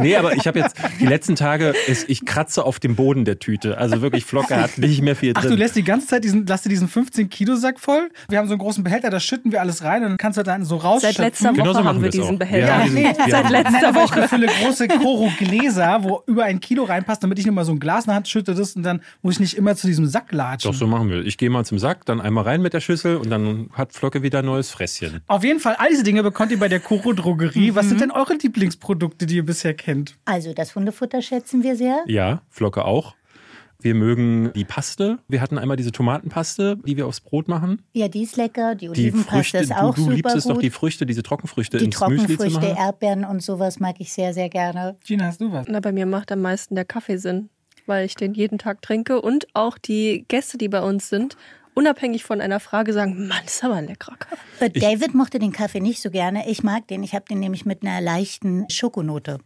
Nee, 0.00 0.16
aber 0.16 0.34
ich 0.34 0.44
habe 0.48 0.58
jetzt 0.58 0.74
die 0.98 1.06
letzten 1.06 1.36
Tage, 1.36 1.72
ist, 1.86 2.10
ich 2.10 2.24
kratze 2.32 2.64
auf 2.64 2.80
dem 2.80 2.96
Boden 2.96 3.24
der 3.24 3.38
Tüte. 3.38 3.78
Also 3.78 4.00
wirklich, 4.02 4.24
Flocke 4.24 4.56
hat 4.56 4.78
nicht 4.78 5.02
mehr 5.02 5.16
viel 5.16 5.32
Ach, 5.36 5.42
drin. 5.42 5.50
du 5.52 5.56
lässt 5.56 5.76
die 5.76 5.82
ganze 5.84 6.06
Zeit 6.06 6.24
diesen, 6.24 6.46
lass 6.46 6.62
dir 6.62 6.68
diesen 6.70 6.88
15-Kilo-Sack 6.88 7.78
voll. 7.80 8.10
Wir 8.28 8.38
haben 8.38 8.46
so 8.48 8.54
einen 8.54 8.60
großen 8.60 8.82
Behälter, 8.84 9.10
da 9.10 9.20
schütten 9.20 9.52
wir 9.52 9.60
alles 9.60 9.82
rein 9.84 10.02
und 10.02 10.08
dann 10.10 10.16
kannst 10.18 10.38
du 10.38 10.42
dann 10.42 10.64
so 10.64 10.76
rausschöpfen. 10.76 11.14
Seit 11.16 11.18
letzter 11.24 11.48
Woche 11.50 11.56
Genau 11.56 11.72
so 11.72 11.78
machen 11.80 11.86
haben 11.88 11.96
wir 11.96 12.02
wir 12.02 12.08
es 12.08 12.14
diesen 12.14 12.34
auch. 12.34 12.38
Behälter. 12.38 12.74
Haben 12.74 12.82
diesen- 12.84 12.96
wir 12.96 13.14
Seit 13.30 13.50
letzter 13.50 13.70
Nein, 13.70 13.84
aber 13.84 14.04
ich 14.04 14.10
Woche. 14.10 14.20
befülle 14.22 14.46
große 14.46 14.88
Koro-Gläser, 14.88 15.98
wo 16.02 16.22
über 16.26 16.44
ein 16.44 16.60
Kilo 16.60 16.84
reinpasst, 16.84 17.22
damit 17.22 17.38
ich 17.38 17.46
nur 17.46 17.54
mal 17.54 17.64
so 17.64 17.72
ein 17.72 17.80
Glas 17.80 18.04
in 18.04 18.08
der 18.08 18.16
Hand 18.16 18.28
schütte 18.28 18.54
das 18.54 18.74
und 18.76 18.82
dann 18.82 19.00
muss 19.22 19.34
ich 19.34 19.40
nicht 19.40 19.56
immer 19.56 19.76
zu 19.76 19.86
diesem 19.86 20.06
Sack 20.06 20.32
latschen. 20.32 20.70
Doch, 20.70 20.78
so 20.78 20.86
machen 20.86 21.08
wir. 21.10 21.24
Ich 21.24 21.38
gehe 21.38 21.50
mal 21.50 21.64
zum 21.64 21.78
Sack, 21.78 22.04
dann 22.06 22.20
einmal 22.20 22.44
rein 22.44 22.62
mit 22.62 22.72
der 22.74 22.80
Schüssel 22.80 23.16
und 23.16 23.30
dann 23.30 23.70
hat 23.72 23.92
Flocke 23.92 24.22
wieder 24.22 24.40
ein 24.40 24.46
neues 24.46 24.70
Fresschen. 24.70 25.20
Auf 25.26 25.44
jeden 25.44 25.60
Fall, 25.60 25.76
all 25.78 25.88
diese 25.90 26.02
Dinge 26.02 26.22
bekommt 26.22 26.50
ihr 26.52 26.58
bei 26.58 26.68
der 26.68 26.80
Koro 26.80 27.12
Drogerie. 27.12 27.74
Was 27.74 27.86
Mhm. 27.86 27.88
sind 27.90 28.00
denn 28.00 28.10
eure 28.10 28.34
Lieblingsprodukte, 28.34 29.26
die 29.26 29.36
ihr 29.36 29.44
bisher 29.46 29.74
kennt? 29.74 30.16
Also 30.24 30.52
das 30.54 30.74
Hundefutter 30.74 31.22
schätzen 31.22 31.62
wir 31.62 31.76
sehr. 31.76 32.04
Ja, 32.06 32.21
Flocke 32.50 32.84
auch. 32.84 33.14
Wir 33.80 33.94
mögen 33.96 34.52
die 34.54 34.64
Paste. 34.64 35.18
Wir 35.26 35.40
hatten 35.40 35.58
einmal 35.58 35.76
diese 35.76 35.90
Tomatenpaste, 35.90 36.78
die 36.86 36.96
wir 36.96 37.06
aufs 37.08 37.20
Brot 37.20 37.48
machen. 37.48 37.82
Ja, 37.92 38.06
die 38.06 38.22
ist 38.22 38.36
lecker. 38.36 38.76
Die 38.76 38.86
Die 38.86 38.90
Olivenpaste 38.90 39.32
Früchte, 39.32 39.58
ist 39.58 39.70
du, 39.70 39.74
auch 39.74 39.94
du 39.96 40.02
super 40.02 40.14
liebst 40.14 40.36
es 40.36 40.44
gut. 40.44 40.52
doch, 40.52 40.60
die 40.60 40.70
Früchte, 40.70 41.04
diese 41.04 41.24
Trockenfrüchte 41.24 41.78
die 41.78 41.86
ins 41.86 41.98
Müsli 42.00 42.18
zu 42.18 42.36
Trockenfrüchte, 42.36 42.60
machen. 42.60 42.76
Erdbeeren 42.76 43.24
und 43.24 43.42
sowas 43.42 43.80
mag 43.80 43.96
ich 43.98 44.12
sehr, 44.12 44.34
sehr 44.34 44.48
gerne. 44.48 44.96
Gina, 45.04 45.24
hast 45.24 45.40
du 45.40 45.50
was? 45.50 45.66
Na, 45.68 45.80
bei 45.80 45.90
mir 45.90 46.06
macht 46.06 46.30
am 46.30 46.40
meisten 46.42 46.76
der 46.76 46.84
Kaffee 46.84 47.16
Sinn, 47.16 47.48
weil 47.86 48.06
ich 48.06 48.14
den 48.14 48.34
jeden 48.34 48.58
Tag 48.58 48.82
trinke 48.82 49.20
und 49.20 49.48
auch 49.54 49.78
die 49.78 50.26
Gäste, 50.28 50.58
die 50.58 50.68
bei 50.68 50.80
uns 50.80 51.08
sind, 51.08 51.36
unabhängig 51.74 52.24
von 52.24 52.40
einer 52.40 52.60
Frage 52.60 52.92
sagen, 52.92 53.26
Mann, 53.28 53.38
das 53.44 53.54
ist 53.54 53.64
aber 53.64 53.74
ein 53.74 53.86
leckerer 53.86 54.16
Kaffee. 54.16 54.36
Äh, 54.60 54.70
David 54.70 55.14
mochte 55.14 55.38
den 55.38 55.52
Kaffee 55.52 55.80
nicht 55.80 56.00
so 56.02 56.10
gerne. 56.10 56.48
Ich 56.48 56.62
mag 56.62 56.86
den. 56.88 57.02
Ich 57.02 57.14
habe 57.14 57.24
den 57.28 57.40
nämlich 57.40 57.64
mit 57.64 57.82
einer 57.82 58.00
leichten 58.00 58.66
Schokonote. 58.70 59.38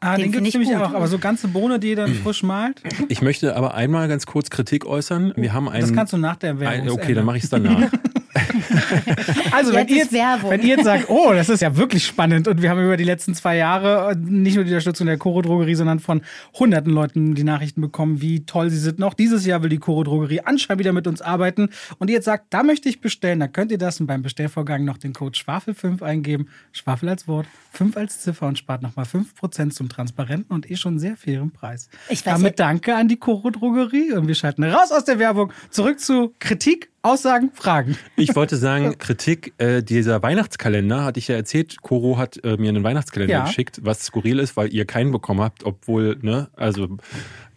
Ah, 0.00 0.16
den, 0.16 0.24
Den 0.24 0.32
gibt's 0.32 0.36
find 0.36 0.46
ich 0.48 0.54
nämlich 0.54 0.78
gut. 0.78 0.88
auch. 0.88 0.94
Aber 0.94 1.08
so 1.08 1.18
ganze 1.18 1.48
Bohne, 1.48 1.78
die 1.78 1.90
ihr 1.90 1.96
dann 1.96 2.14
frisch 2.14 2.42
malt, 2.42 2.82
Ich 3.08 3.22
möchte 3.22 3.56
aber 3.56 3.74
einmal 3.74 4.08
ganz 4.08 4.26
kurz 4.26 4.50
Kritik 4.50 4.86
äußern. 4.86 5.32
Wir 5.36 5.52
haben 5.52 5.68
einen. 5.68 5.82
das 5.82 5.92
kannst 5.92 6.12
du 6.12 6.16
nach 6.16 6.36
der 6.36 6.60
Werbung. 6.60 6.80
ein, 6.82 6.90
okay, 6.90 7.14
dann 7.14 7.24
mache 7.24 7.38
ich 7.38 7.44
es 7.44 7.50
danach. 7.50 7.90
Also, 9.52 9.72
wenn 9.72 9.80
Jetzt 9.88 9.90
ihr, 9.90 9.96
ist 9.96 10.02
jetzt, 10.04 10.12
Werbung. 10.12 10.50
wenn 10.50 10.60
ihr 10.62 10.68
jetzt 10.68 10.84
sagt, 10.84 11.08
oh, 11.08 11.32
das 11.32 11.48
ist 11.48 11.60
ja 11.60 11.76
wirklich 11.76 12.04
spannend 12.06 12.48
und 12.48 12.62
wir 12.62 12.70
haben 12.70 12.82
über 12.84 12.96
die 12.96 13.04
letzten 13.04 13.34
zwei 13.34 13.56
Jahre 13.56 14.12
äh, 14.12 14.16
nicht 14.16 14.54
nur 14.54 14.64
die 14.64 14.70
Unterstützung 14.70 15.06
der 15.06 15.18
Koro 15.18 15.42
Drogerie, 15.42 15.74
sondern 15.74 16.00
von 16.00 16.22
hunderten 16.58 16.92
Leuten 16.92 17.34
die 17.34 17.44
Nachrichten 17.44 17.80
bekommen, 17.80 18.20
wie 18.20 18.44
toll 18.46 18.70
sie 18.70 18.78
sind. 18.78 18.98
Noch 18.98 19.14
dieses 19.14 19.44
Jahr 19.46 19.62
will 19.62 19.70
die 19.70 19.78
Koro 19.78 20.02
Drogerie 20.04 20.40
anscheinend 20.44 20.80
wieder 20.80 20.92
mit 20.92 21.06
uns 21.06 21.22
arbeiten 21.22 21.68
und 21.98 22.08
ihr 22.10 22.14
jetzt 22.16 22.24
sagt, 22.24 22.46
da 22.50 22.62
möchte 22.62 22.88
ich 22.88 23.00
bestellen, 23.00 23.40
dann 23.40 23.52
könnt 23.52 23.70
ihr 23.72 23.78
das 23.78 24.00
und 24.00 24.06
beim 24.06 24.22
Bestellvorgang 24.22 24.84
noch 24.84 24.98
den 24.98 25.12
Code 25.12 25.36
Schwafel5 25.38 26.02
eingeben. 26.02 26.48
Schwafel 26.72 27.08
als 27.08 27.28
Wort, 27.28 27.46
5 27.72 27.96
als 27.96 28.20
Ziffer 28.20 28.46
und 28.46 28.58
spart 28.58 28.82
nochmal 28.82 29.04
5% 29.06 29.70
zum 29.70 29.88
transparenten 29.88 30.54
und 30.54 30.70
eh 30.70 30.76
schon 30.76 30.98
sehr 30.98 31.16
fairen 31.16 31.50
Preis. 31.50 31.88
Ich 32.08 32.24
weiß 32.24 32.34
Damit 32.34 32.58
ja- 32.58 32.66
danke 32.66 32.94
an 32.94 33.08
die 33.08 33.16
Koro 33.16 33.50
Drogerie 33.50 34.12
und 34.12 34.28
wir 34.28 34.34
schalten 34.34 34.64
raus 34.64 34.90
aus 34.92 35.04
der 35.04 35.18
Werbung, 35.18 35.52
zurück 35.70 36.00
zu 36.00 36.32
Kritik, 36.38 36.90
Aussagen, 37.04 37.50
Fragen. 37.52 37.98
Ich 38.16 38.34
wollte 38.34 38.56
sagen, 38.56 38.94
Kritik, 38.98 39.52
äh, 39.58 39.82
dieser 39.82 40.22
Weihnachtskalender, 40.22 41.04
hatte 41.04 41.18
ich 41.18 41.28
ja 41.28 41.36
erzählt, 41.36 41.82
Coro 41.82 42.16
hat 42.16 42.42
äh, 42.44 42.56
mir 42.56 42.70
einen 42.70 42.82
Weihnachtskalender 42.82 43.34
Ja. 43.34 43.44
geschickt, 43.44 43.80
was 43.82 44.02
skurril 44.06 44.38
ist, 44.38 44.56
weil 44.56 44.72
ihr 44.72 44.86
keinen 44.86 45.12
bekommen 45.12 45.40
habt, 45.42 45.64
obwohl, 45.64 46.16
ne, 46.22 46.48
also 46.56 46.88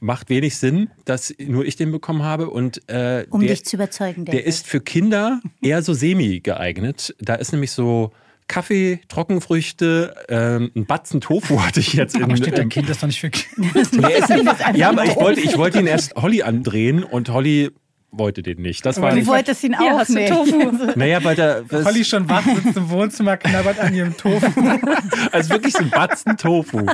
macht 0.01 0.29
wenig 0.29 0.57
Sinn, 0.57 0.89
dass 1.05 1.33
nur 1.39 1.65
ich 1.65 1.77
den 1.77 1.93
bekommen 1.93 2.23
habe 2.23 2.49
und 2.49 2.87
äh, 2.89 3.25
Um 3.29 3.39
der, 3.39 3.51
dich 3.51 3.63
zu 3.63 3.77
überzeugen, 3.77 4.25
der 4.25 4.45
ist 4.45 4.67
für 4.67 4.81
Kinder 4.81 5.39
eher 5.61 5.81
so 5.81 5.93
semi 5.93 6.41
geeignet. 6.41 7.15
Da 7.19 7.35
ist 7.35 7.53
nämlich 7.53 7.71
so 7.71 8.11
Kaffee, 8.49 8.99
Trockenfrüchte, 9.07 10.13
ähm, 10.27 10.71
ein 10.75 10.85
Batzen 10.85 11.21
Tofu 11.21 11.61
hatte 11.63 11.79
ich 11.79 11.93
jetzt 11.93 12.15
in, 12.15 12.23
Aber 12.23 12.35
steht 12.35 12.57
da 12.57 12.61
im, 12.61 12.69
Kind, 12.69 12.89
das 12.89 12.97
ist 12.97 13.03
doch 13.03 13.07
nicht 13.07 13.21
für 13.21 13.29
Kinder. 13.29 13.69
Der 14.09 14.17
ist, 14.17 14.77
ja, 14.77 14.89
aber 14.89 15.05
ich 15.05 15.15
wollte, 15.15 15.39
ich 15.39 15.57
wollte 15.57 15.79
ihn 15.79 15.87
erst 15.87 16.15
Holly 16.15 16.43
andrehen 16.43 17.03
und 17.03 17.29
Holly 17.29 17.71
wollte 18.11 18.41
den 18.41 18.61
nicht. 18.61 18.85
Das 18.85 19.01
war 19.01 19.09
Du 19.11 19.17
nicht. 19.17 19.27
wolltest 19.27 19.63
ihn 19.63 19.75
auch 19.75 20.03
du 20.05 20.13
nicht. 20.13 20.29
Tofu. 20.31 20.71
Naja, 20.95 21.23
weil 21.23 21.35
das, 21.35 21.85
Holly 21.85 22.03
schon 22.05 22.29
wach 22.29 22.43
sitzt 22.43 22.77
im 22.77 22.89
Wohnzimmer, 22.89 23.37
knabbert 23.37 23.79
an 23.79 23.93
ihrem 23.93 24.15
Tofu. 24.15 24.45
also 25.31 25.49
wirklich 25.51 25.73
so 25.73 25.79
ein 25.79 25.89
Batzen 25.89 26.37
Tofu. 26.37 26.85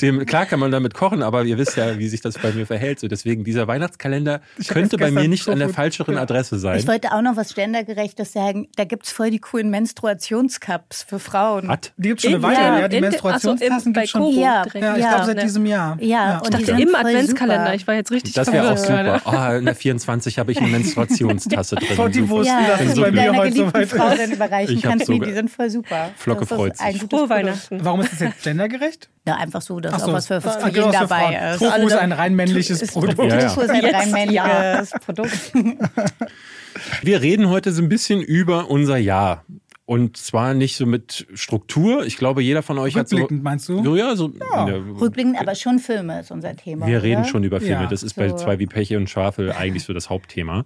Dem, 0.00 0.26
klar 0.26 0.44
kann 0.46 0.58
man 0.60 0.70
damit 0.72 0.92
kochen, 0.94 1.22
aber 1.22 1.44
ihr 1.44 1.56
wisst 1.56 1.76
ja, 1.76 1.98
wie 1.98 2.08
sich 2.08 2.20
das 2.20 2.38
bei 2.38 2.52
mir 2.52 2.66
verhält. 2.66 2.98
So 3.00 3.08
deswegen 3.08 3.44
dieser 3.44 3.66
Weihnachtskalender 3.68 4.40
Ich 4.58 4.68
könnte 4.68 4.98
bei 4.98 5.10
mir 5.10 5.28
nicht 5.28 5.48
an 5.48 5.58
der 5.58 5.68
Tofu- 5.68 5.76
falscheren 5.76 6.14
ja. 6.16 6.22
Adresse 6.22 6.58
sein. 6.58 6.78
Ich 6.78 6.86
wollte 6.88 7.12
auch 7.12 7.22
noch 7.22 7.36
was 7.36 7.54
Gendergerechtes 7.54 8.32
sagen. 8.32 8.68
Da 8.76 8.84
gibt's 8.84 9.12
voll 9.12 9.30
die 9.30 9.38
coolen 9.38 9.70
Menstruationscups 9.70 11.04
für 11.08 11.18
Frauen. 11.18 11.68
Hat? 11.68 11.92
Die 11.96 12.08
gibt 12.08 12.22
schon 12.22 12.28
eine 12.34 12.36
In- 12.38 12.42
Weile, 12.42 12.56
ja, 12.56 12.78
ja. 12.80 12.88
Die 12.88 12.96
in- 12.96 13.02
Menstruationstassen 13.02 13.92
gibt 13.92 14.08
schon. 14.08 14.20
bei 14.20 14.26
Koro 14.30 14.40
Ja, 14.42 14.62
direkt. 14.64 14.84
Ja, 14.84 14.94
ich 14.96 15.02
Ja. 15.02 15.08
glaube 15.10 15.26
seit 15.26 15.36
Ne. 15.36 15.42
diesem 15.42 15.66
Jahr. 15.66 15.96
Ja, 16.00 16.38
und 16.38 16.58
die 16.58 16.64
Dachte, 16.64 16.82
Im 16.82 16.94
Adventskalender. 16.94 17.64
super. 17.64 17.74
Ich 17.74 17.86
war 17.86 17.94
jetzt 17.94 18.10
richtig 18.10 18.34
Das 18.34 18.52
wäre 18.52 18.72
auch 18.72 18.76
super. 18.76 19.20
Ah, 19.26 19.56
in 19.56 19.64
der 19.64 19.74
24 19.74 20.38
habe 20.38 20.52
ich 20.52 20.55
eine 20.58 20.68
Menstruationstasse 20.68 21.76
drin. 21.76 21.96
Vor 21.96 22.08
die. 22.08 22.28
Wurst, 22.28 22.48
Ja, 22.48 22.66
dass 22.68 22.80
es 22.80 22.94
du 22.94 23.00
bei 23.02 23.10
mir 23.10 23.16
deiner 23.26 23.38
heute 23.38 23.50
geliebten 23.52 23.70
soweit 23.72 23.88
Frau 23.88 24.08
ist. 24.08 24.18
dann 24.20 24.32
überreichen 24.32 24.74
Ich 24.76 24.82
kannst, 24.82 25.08
nee, 25.08 25.18
die 25.20 25.32
sind 25.32 25.50
voll 25.50 25.70
super. 25.70 26.10
Flocke 26.16 26.40
das 26.46 26.48
freut 26.48 26.76
sich. 26.76 27.02
Frohe. 27.10 27.28
Weihnachten. 27.28 27.84
Warum 27.84 28.00
ist 28.00 28.12
das 28.12 28.20
jetzt 28.20 28.42
gendergerecht? 28.42 29.08
Ja, 29.26 29.36
einfach 29.36 29.62
so, 29.62 29.80
dass 29.80 30.00
so, 30.02 30.08
auch 30.08 30.12
was 30.12 30.26
für, 30.26 30.40
für 30.40 30.50
jeden 30.64 30.72
genau, 30.74 30.90
dabei 30.92 31.20
Frauen. 31.20 31.34
ist. 31.54 31.58
Tofu 31.60 31.86
ist 31.86 31.92
ein 31.94 32.12
rein 32.12 32.34
männliches 32.34 32.82
Ist- 32.82 32.92
Produkt. 32.92 33.18
Ja, 33.18 33.38
ja. 33.38 33.48
Tofu 33.48 33.60
ist 33.62 33.70
ein 33.70 33.82
Jetzt, 33.82 33.94
rein 33.94 34.10
männliches 34.12 34.90
Produkt. 35.04 35.52
Wir 37.02 37.22
reden 37.22 37.48
heute 37.48 37.72
so 37.72 37.82
ein 37.82 37.88
bisschen 37.88 38.20
über 38.20 38.68
unser 38.70 38.98
Jahr. 38.98 39.44
Und 39.86 40.16
zwar 40.16 40.52
nicht 40.52 40.76
so 40.76 40.84
mit 40.84 41.28
Struktur. 41.34 42.04
Ich 42.04 42.16
glaube, 42.16 42.42
jeder 42.42 42.62
von 42.62 42.76
euch 42.76 42.96
hat 42.96 43.08
so. 43.08 43.16
Rückblickend, 43.16 43.44
meinst 43.44 43.68
du? 43.68 43.84
So, 43.84 43.94
ja, 43.94 44.16
so. 44.16 44.32
Ja. 44.38 44.68
Ja, 44.68 44.74
Rückblickend, 45.00 45.40
aber 45.40 45.54
schon 45.54 45.78
Filme 45.78 46.20
ist 46.20 46.32
unser 46.32 46.56
Thema. 46.56 46.88
wir 46.88 47.04
reden 47.04 47.20
oder? 47.20 47.28
schon 47.28 47.44
über 47.44 47.60
Filme. 47.60 47.84
Ja, 47.84 47.86
das 47.86 48.02
ist 48.02 48.14
bei 48.14 48.28
so. 48.28 48.36
zwei 48.36 48.58
wie 48.58 48.66
Peche 48.66 48.96
und 48.96 49.08
Schwafel 49.08 49.52
eigentlich 49.52 49.84
so 49.84 49.92
das 49.92 50.10
Hauptthema. 50.10 50.64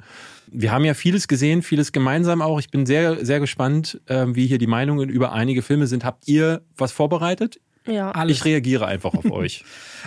Wir 0.51 0.73
haben 0.73 0.87
ja 0.87 0.95
vieles 0.95 1.29
gesehen, 1.29 1.61
vieles 1.61 1.93
gemeinsam 1.93 2.41
auch. 2.41 2.59
Ich 2.61 2.71
bin 2.71 2.87
sehr, 2.87 3.23
sehr 3.23 3.41
gespannt, 3.41 4.01
äh, 4.07 4.25
wie 4.29 4.47
hier 4.47 4.59
die 4.59 4.67
Meinungen 4.67 5.11
über 5.11 5.33
einige 5.33 5.61
Filme 5.61 5.87
sind. 5.87 6.03
Habt 6.03 6.27
ihr 6.27 6.63
was 6.79 6.91
vorbereitet? 6.91 7.61
Ja. 7.87 8.11
Alles. 8.11 8.39
Ich 8.39 8.45
reagiere 8.45 8.87
einfach 8.87 9.15
auf 9.15 9.25
euch. 9.31 9.65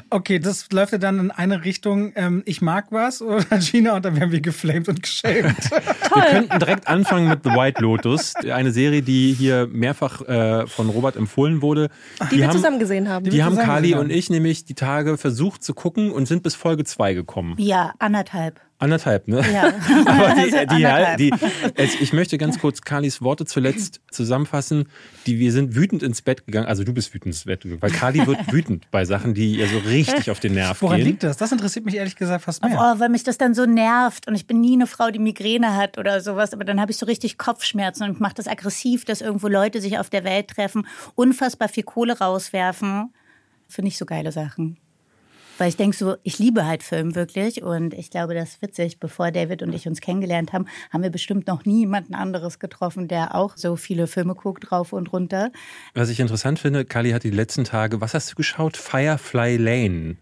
Okay, 0.10 0.40
das 0.40 0.72
läuft 0.72 0.92
ja 0.92 0.98
dann 0.98 1.20
in 1.20 1.32
eine 1.32 1.66
Richtung, 1.66 2.14
ähm, 2.16 2.44
ich 2.46 2.62
mag 2.62 2.88
was 2.92 3.22
oder 3.22 3.58
Gina 3.60 3.96
und 3.96 4.06
dann 4.06 4.16
werden 4.16 4.32
wir 4.32 4.42
geflamed 4.42 4.90
und 4.90 5.04
geschämt. 5.04 5.72
Wir 6.14 6.22
könnten 6.26 6.60
direkt 6.60 6.88
anfangen 6.88 7.28
mit 7.28 7.40
The 7.44 7.50
White 7.50 7.82
Lotus, 7.82 8.36
eine 8.36 8.72
Serie, 8.72 9.02
die 9.02 9.34
hier 9.34 9.68
mehrfach 9.68 10.22
äh, 10.22 10.68
von 10.68 10.90
Robert 10.90 11.16
empfohlen 11.16 11.62
wurde. 11.62 11.90
Die, 12.30 12.38
wir 12.38 12.48
haben, 12.48 12.56
zusammen 12.56 12.78
gesehen 12.78 13.10
haben. 13.10 13.26
Die 13.26 13.32
wir 13.32 13.46
haben 13.46 13.58
Kali 13.58 13.96
und 13.96 14.12
ich 14.12 14.30
nämlich 14.30 14.66
die 14.66 14.76
Tage 14.76 15.18
versucht 15.18 15.64
zu 15.64 15.74
gucken 15.74 16.12
und 16.12 16.28
sind 16.28 16.44
bis 16.44 16.54
Folge 16.54 16.84
2 16.84 17.16
gekommen. 17.16 17.56
Ja, 17.58 17.94
anderthalb. 17.98 18.60
Anderthalb, 18.84 19.28
ne? 19.28 19.44
Ja. 19.54 19.64
Aber 20.06 20.36
die, 20.36 20.42
Also 20.54 20.58
die, 20.58 20.86
anderthalb. 20.86 21.18
die, 21.18 21.34
es, 21.76 21.96
ich 22.02 22.12
möchte 22.12 22.38
ganz 22.38 22.60
kurz 22.60 22.82
Kalis 22.82 23.22
Worte 23.22 23.46
zuletzt 23.46 24.02
zusammenfassen. 24.12 24.90
Die, 25.26 25.40
wir 25.40 25.52
sind 25.52 25.76
wütend 25.76 26.04
ins 26.04 26.22
Bett 26.22 26.46
gegangen. 26.46 26.68
Also 26.68 26.84
du 26.84 26.94
bist 26.94 27.14
wütend 27.14 27.28
ins 27.34 27.46
Bett 27.46 27.62
gegangen, 27.62 27.82
weil 27.82 27.92
Kali 27.92 28.28
wird 28.28 28.52
wütend 28.52 28.92
bei 28.92 29.06
Sachen, 29.06 29.34
die 29.34 29.56
ihr 29.56 29.68
so 29.68 29.78
richtig 29.78 30.30
auf 30.32 30.40
den 30.40 30.54
Nerv 30.56 30.82
Woran 30.82 30.98
gehen. 30.98 31.08
liegt 31.08 31.24
das? 31.24 31.38
Das 31.38 31.52
interessiert 31.52 31.86
mich 31.86 31.96
ehrlich 31.96 32.16
gesagt 32.16 32.44
fast 32.44 32.64
mehr. 32.64 32.78
Oh, 32.78 33.00
weil 33.00 33.10
mich 33.10 33.24
das 33.24 33.38
dann 33.38 33.54
so 33.54 33.66
nervt 33.66 34.28
und 34.28 34.36
ich 34.36 34.48
bin 34.48 34.60
nie 34.60 34.74
eine 34.74 34.88
Frau, 34.88 35.10
die 35.12 35.20
Migräne 35.20 35.76
hat 35.76 35.98
oder 35.98 36.20
sowas, 36.20 36.54
aber 36.54 36.66
dann 36.66 36.82
habe 36.82 36.92
ich 36.92 36.98
so 36.98 37.06
richtig 37.06 37.38
Kopfschmerzen 37.38 38.04
und 38.04 38.20
mache 38.20 38.36
das 38.36 38.48
aggressiv, 38.48 39.06
dass 39.06 39.22
irgendwo 39.22 39.48
Leute 39.48 39.80
sich 39.80 39.98
auf 39.98 40.10
der 40.10 40.24
Welt 40.26 40.50
treffen, 40.50 40.86
unfassbar 41.16 41.70
viel 41.70 41.84
Kohle 41.84 42.20
rauswerfen. 42.20 43.14
Finde 43.70 43.88
ich 43.88 43.98
so 43.98 44.06
geile 44.06 44.32
Sachen. 44.32 44.78
Weil 45.58 45.70
ich 45.70 45.78
denke 45.78 45.96
so, 45.96 46.16
ich 46.24 46.40
liebe 46.40 46.66
halt 46.66 46.84
Film 46.84 47.16
wirklich 47.16 47.62
und 47.62 47.94
ich 47.94 48.10
glaube, 48.10 48.34
das 48.34 48.50
ist 48.50 48.62
witzig. 48.62 49.00
Bevor 49.00 49.32
David 49.32 49.62
und 49.62 49.74
ich 49.74 49.88
uns 49.88 50.02
kennengelernt 50.02 50.52
haben, 50.52 50.66
haben 50.92 51.04
wir 51.04 51.12
bestimmt 51.12 51.48
noch 51.48 51.66
nie 51.66 51.82
jemanden 51.82 52.16
anderes 52.16 52.60
getroffen, 52.60 53.08
der 53.08 53.36
auch 53.36 53.56
so 53.56 53.76
viele 53.76 54.08
Filme 54.08 54.36
guckt, 54.36 54.72
rauf 54.72 54.94
und 54.94 55.14
runter. 55.14 55.52
Was 55.94 56.10
ich 56.10 56.20
interessant 56.20 56.60
finde, 56.60 56.86
Kali 56.86 57.12
hat 57.12 57.24
die 57.24 57.30
letzten 57.30 57.64
Tage, 57.64 58.02
was 58.02 58.14
hast 58.14 58.32
du 58.32 58.36
geschaut? 58.36 58.78
Firefly 58.78 59.58
Lane. 59.58 60.16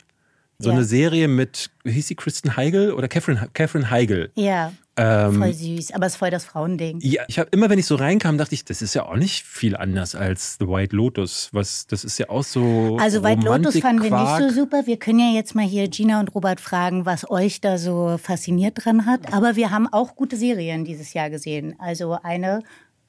So 0.61 0.69
Ja. 0.69 0.75
eine 0.75 0.85
Serie 0.85 1.27
mit, 1.27 1.69
wie 1.83 1.91
hieß 1.91 2.07
sie, 2.07 2.15
Kristen 2.15 2.55
Heigl 2.55 2.91
oder 2.93 3.07
Catherine, 3.07 3.49
Catherine 3.53 3.89
Heigl. 3.89 4.31
Ja, 4.35 4.71
Ähm, 4.97 5.35
voll 5.35 5.53
süß, 5.53 5.93
aber 5.93 6.05
es 6.05 6.13
ist 6.13 6.17
voll 6.19 6.29
das 6.31 6.43
Frauending. 6.45 6.99
Ja, 7.01 7.23
ich 7.29 7.39
habe 7.39 7.49
immer, 7.51 7.69
wenn 7.69 7.79
ich 7.79 7.85
so 7.85 7.95
reinkam, 7.95 8.37
dachte 8.37 8.53
ich, 8.53 8.65
das 8.65 8.81
ist 8.81 8.93
ja 8.93 9.05
auch 9.05 9.15
nicht 9.15 9.43
viel 9.45 9.75
anders 9.77 10.15
als 10.15 10.57
The 10.59 10.67
White 10.67 10.93
Lotus. 10.95 11.49
Was, 11.53 11.87
das 11.87 12.03
ist 12.03 12.17
ja 12.19 12.29
auch 12.29 12.43
so. 12.43 12.97
Also 12.99 13.23
White 13.23 13.41
Lotus 13.41 13.79
fanden 13.79 14.03
wir 14.03 14.11
nicht 14.11 14.37
so 14.37 14.49
super. 14.61 14.85
Wir 14.85 14.97
können 14.97 15.19
ja 15.19 15.31
jetzt 15.33 15.55
mal 15.55 15.65
hier 15.65 15.87
Gina 15.87 16.19
und 16.19 16.35
Robert 16.35 16.59
fragen, 16.59 17.05
was 17.05 17.27
euch 17.31 17.61
da 17.61 17.77
so 17.77 18.17
fasziniert 18.21 18.83
dran 18.83 19.05
hat. 19.05 19.33
Aber 19.33 19.55
wir 19.55 19.71
haben 19.71 19.87
auch 19.91 20.15
gute 20.15 20.35
Serien 20.35 20.83
dieses 20.83 21.13
Jahr 21.13 21.29
gesehen. 21.29 21.73
Also 21.79 22.17
eine, 22.21 22.61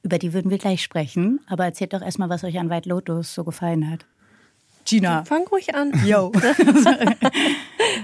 über 0.05 0.19
die 0.19 0.33
würden 0.33 0.51
wir 0.53 0.59
gleich 0.59 0.83
sprechen. 0.85 1.41
Aber 1.49 1.65
erzählt 1.65 1.93
doch 1.95 2.01
erstmal, 2.03 2.29
was 2.31 2.45
euch 2.45 2.59
an 2.59 2.71
White 2.71 2.89
Lotus 2.89 3.35
so 3.35 3.43
gefallen 3.45 3.91
hat. 3.91 4.07
Gina. 4.93 5.25
Fang 5.25 5.47
ruhig 5.47 5.75
an. 5.75 5.93
Yo. 6.05 6.33